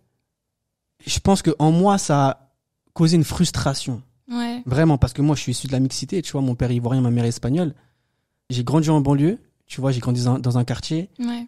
je 1.05 1.19
pense 1.19 1.43
que 1.43 1.51
en 1.59 1.73
moi, 1.73 1.99
ça 1.99 2.29
a 2.29 2.53
causé 2.93 3.17
une 3.17 3.25
frustration. 3.25 4.03
Ouais. 4.31 4.63
Vraiment, 4.67 4.99
parce 4.99 5.13
que 5.13 5.21
moi, 5.23 5.35
je 5.35 5.41
suis 5.43 5.51
issu 5.53 5.67
de 5.67 5.73
la 5.73 5.81
mixité. 5.81 6.23
Tu 6.23 6.31
vois, 6.31 6.43
mon 6.43 6.55
père 6.55 6.71
est 6.71 6.77
ivoirien, 6.77 7.01
ma 7.01 7.11
mère 7.11 7.25
est 7.25 7.29
espagnole. 7.31 7.75
J'ai 8.51 8.63
grandi 8.63 8.89
en 8.91 9.01
banlieue. 9.01 9.39
Tu 9.67 9.81
vois, 9.81 9.91
j'ai 9.91 9.99
grandi 9.99 10.23
dans, 10.23 10.39
dans 10.39 10.59
un 10.59 10.65
quartier. 10.65 11.11
Ouais. 11.19 11.47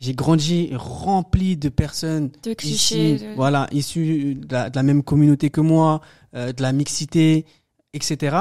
J'ai 0.00 0.14
grandi 0.14 0.70
rempli 0.74 1.56
de 1.58 1.68
personnes 1.68 2.30
De 2.42 2.54
clichés. 2.54 3.14
ici, 3.16 3.24
de- 3.24 3.34
voilà, 3.36 3.68
issus 3.70 4.34
de 4.34 4.52
la, 4.52 4.70
de 4.70 4.76
la 4.76 4.82
même 4.82 5.02
communauté 5.02 5.50
que 5.50 5.60
moi, 5.60 6.00
euh, 6.34 6.52
de 6.52 6.62
la 6.62 6.72
mixité, 6.72 7.44
etc. 7.92 8.36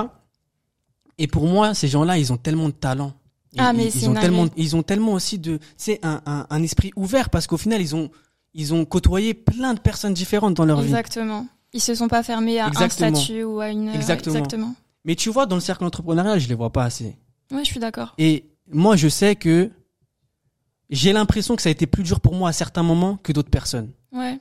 Et 1.18 1.28
pour 1.28 1.48
moi, 1.48 1.74
ces 1.74 1.88
gens-là, 1.90 2.18
ils 2.18 2.32
ont 2.32 2.38
tellement 2.38 2.68
de 2.68 2.74
talent. 2.74 3.14
Ils- 3.54 3.60
Ah, 3.62 3.74
mais 3.74 3.88
ils, 3.88 3.96
ils 4.04 4.10
ont 4.10 4.14
tellement, 4.14 4.46
ils 4.56 4.76
ont 4.76 4.84
tellement 4.84 5.14
aussi 5.14 5.38
de, 5.38 5.60
c'est 5.76 6.00
un, 6.06 6.22
un, 6.26 6.48
un 6.50 6.64
esprit 6.64 6.92
ouvert 6.96 7.30
parce 7.30 7.46
qu'au 7.48 7.58
final, 7.58 7.82
ils 7.82 7.94
ont, 7.96 8.10
ils 8.54 8.74
ont 8.74 8.86
côtoyé 8.86 9.34
plein 9.34 9.74
de 9.74 9.80
personnes 9.80 10.14
différentes 10.14 10.54
dans 10.54 10.66
leur 10.66 10.80
vie. 10.82 10.88
Exactement. 10.88 11.46
Ils 11.74 11.82
se 11.82 11.94
sont 11.94 12.08
pas 12.08 12.24
fermés 12.24 12.60
à 12.60 12.68
Exactement. 12.68 13.10
un 13.10 13.16
statut 13.16 13.44
ou 13.44 13.60
à 13.60 13.70
une. 13.70 13.90
ouais, 13.90 13.96
Exactement. 13.96 14.36
exactement. 14.36 14.76
Mais 15.06 15.16
tu 15.16 15.30
vois, 15.30 15.46
dans 15.46 15.56
le 15.56 15.62
cercle 15.62 15.84
entrepreneurial, 15.84 16.40
je 16.40 16.48
les 16.48 16.56
vois 16.56 16.72
pas 16.72 16.84
assez. 16.86 17.18
Ouais, 17.52 17.60
je 17.64 17.70
suis 17.70 17.80
d'accord. 17.80 18.14
Et 18.18 18.46
moi, 18.72 18.96
je 18.96 19.08
sais 19.08 19.36
que 19.36 19.72
j'ai 20.90 21.14
l'impression 21.14 21.56
que 21.56 21.62
ça 21.62 21.70
a 21.70 21.72
été 21.72 21.88
plus 21.88 22.04
dur 22.04 22.20
pour 22.20 22.34
moi 22.36 22.50
à 22.50 22.54
certains 22.54 22.84
moments 22.84 23.18
que 23.18 23.32
d'autres 23.32 23.50
personnes. 23.52 23.92
Ouais. 24.12 24.40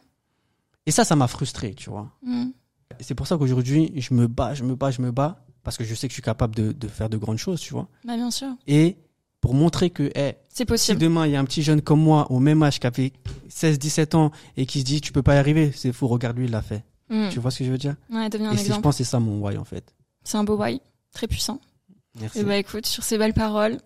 Et 0.86 0.90
ça, 0.90 1.04
ça 1.04 1.16
m'a 1.16 1.28
frustré, 1.28 1.74
tu 1.74 1.90
vois. 1.90 2.10
Mm. 2.22 2.46
C'est 3.00 3.14
pour 3.14 3.26
ça 3.26 3.36
qu'aujourd'hui, 3.36 3.92
je 3.96 4.14
me 4.14 4.26
bats, 4.26 4.54
je 4.54 4.64
me 4.64 4.74
bats, 4.74 4.90
je 4.90 5.02
me 5.02 5.10
bats, 5.12 5.44
parce 5.62 5.76
que 5.76 5.84
je 5.84 5.94
sais 5.94 6.08
que 6.08 6.12
je 6.12 6.14
suis 6.14 6.22
capable 6.22 6.54
de, 6.54 6.72
de 6.72 6.88
faire 6.88 7.10
de 7.10 7.16
grandes 7.18 7.36
choses, 7.36 7.60
tu 7.60 7.72
vois. 7.74 7.88
Bah, 8.04 8.16
bien 8.16 8.30
sûr. 8.30 8.48
Et 8.66 8.96
pour 9.40 9.54
montrer 9.54 9.90
que, 9.90 10.04
eh, 10.14 10.34
C'est 10.48 10.58
si 10.62 10.64
possible. 10.64 10.98
demain 10.98 11.26
il 11.26 11.32
y 11.32 11.36
a 11.36 11.40
un 11.40 11.44
petit 11.44 11.62
jeune 11.62 11.82
comme 11.82 12.00
moi, 12.00 12.30
au 12.32 12.40
même 12.40 12.62
âge, 12.62 12.80
qui 12.80 12.86
avait 12.86 13.12
16, 13.48 13.78
17 13.78 14.14
ans, 14.14 14.30
et 14.56 14.64
qui 14.66 14.80
se 14.80 14.84
dit, 14.84 15.00
tu 15.02 15.12
peux 15.12 15.22
pas 15.22 15.34
y 15.34 15.38
arriver, 15.38 15.70
c'est 15.76 15.92
fou, 15.92 16.08
regarde 16.08 16.36
lui, 16.38 16.46
il 16.46 16.50
l'a 16.50 16.62
fait. 16.62 16.84
Mm. 17.10 17.28
Tu 17.30 17.38
vois 17.38 17.50
ce 17.50 17.58
que 17.58 17.64
je 17.64 17.70
veux 17.70 17.78
dire? 17.78 17.96
Ouais, 18.10 18.28
devenir 18.30 18.50
un 18.50 18.54
et 18.54 18.56
c'est- 18.56 18.62
je 18.64 18.68
exemple. 18.68 18.82
pense 18.84 18.94
que 18.98 19.04
c'est 19.04 19.10
ça 19.10 19.20
mon 19.20 19.40
why, 19.40 19.56
en 19.58 19.64
fait. 19.64 19.94
C'est 20.24 20.38
un 20.38 20.44
beau 20.44 20.56
why. 20.56 20.80
Très 21.12 21.26
puissant. 21.26 21.60
Merci. 22.20 22.40
Et 22.40 22.44
bah, 22.44 22.56
écoute, 22.56 22.86
sur 22.86 23.04
ces 23.04 23.16
belles 23.18 23.34
paroles. 23.34 23.78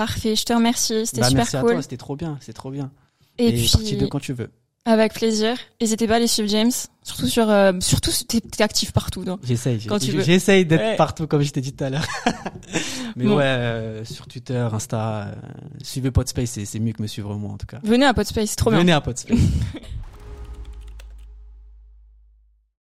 Parfait. 0.00 0.34
Je 0.34 0.44
te 0.44 0.54
remercie. 0.54 1.04
C'était 1.04 1.20
Bah, 1.20 1.28
super 1.28 1.44
merci 1.44 1.56
cool. 1.58 1.82
c'était 1.82 1.98
trop 1.98 2.16
bien, 2.16 2.38
c'est 2.40 2.54
trop 2.54 2.70
bien. 2.70 2.90
Et, 3.36 3.48
Et, 3.48 3.52
puis, 3.52 3.96
de 3.98 4.06
quand 4.06 4.18
tu 4.18 4.32
veux. 4.32 4.48
avec 4.86 5.12
plaisir. 5.12 5.58
N'hésitez 5.78 6.06
pas 6.06 6.14
à 6.14 6.16
aller 6.16 6.26
suivre 6.26 6.48
James. 6.48 6.70
Surtout 7.02 7.26
sur, 7.28 7.50
euh, 7.50 7.72
surtout, 7.80 8.10
t'es, 8.26 8.62
actif 8.62 8.92
partout, 8.92 9.24
donc. 9.26 9.40
J'essaye, 9.44 9.78
j'essaye 10.24 10.64
d'être 10.64 10.80
Ouais. 10.80 10.96
partout, 10.96 11.26
comme 11.26 11.42
je 11.42 11.50
t'ai 11.52 11.60
dit 11.60 11.74
tout 11.74 11.84
à 11.84 11.90
l'heure. 11.90 12.06
Mais 13.16 13.26
Bon. 13.26 13.36
ouais, 13.36 13.44
euh, 13.44 14.04
sur 14.06 14.26
Twitter, 14.26 14.66
Insta, 14.72 15.26
euh, 15.26 15.34
suivez 15.82 16.10
Podspace, 16.10 16.48
c'est 16.52 16.64
c'est 16.64 16.78
mieux 16.80 16.92
que 16.94 17.02
me 17.02 17.06
suivre 17.06 17.34
moi, 17.34 17.52
en 17.52 17.58
tout 17.58 17.66
cas. 17.66 17.80
Venez 17.82 18.06
à 18.06 18.14
Podspace, 18.14 18.48
c'est 18.50 18.56
trop 18.56 18.70
bien. 18.70 18.78
Venez 18.78 18.92
à 18.92 19.02
Podspace. 19.02 19.36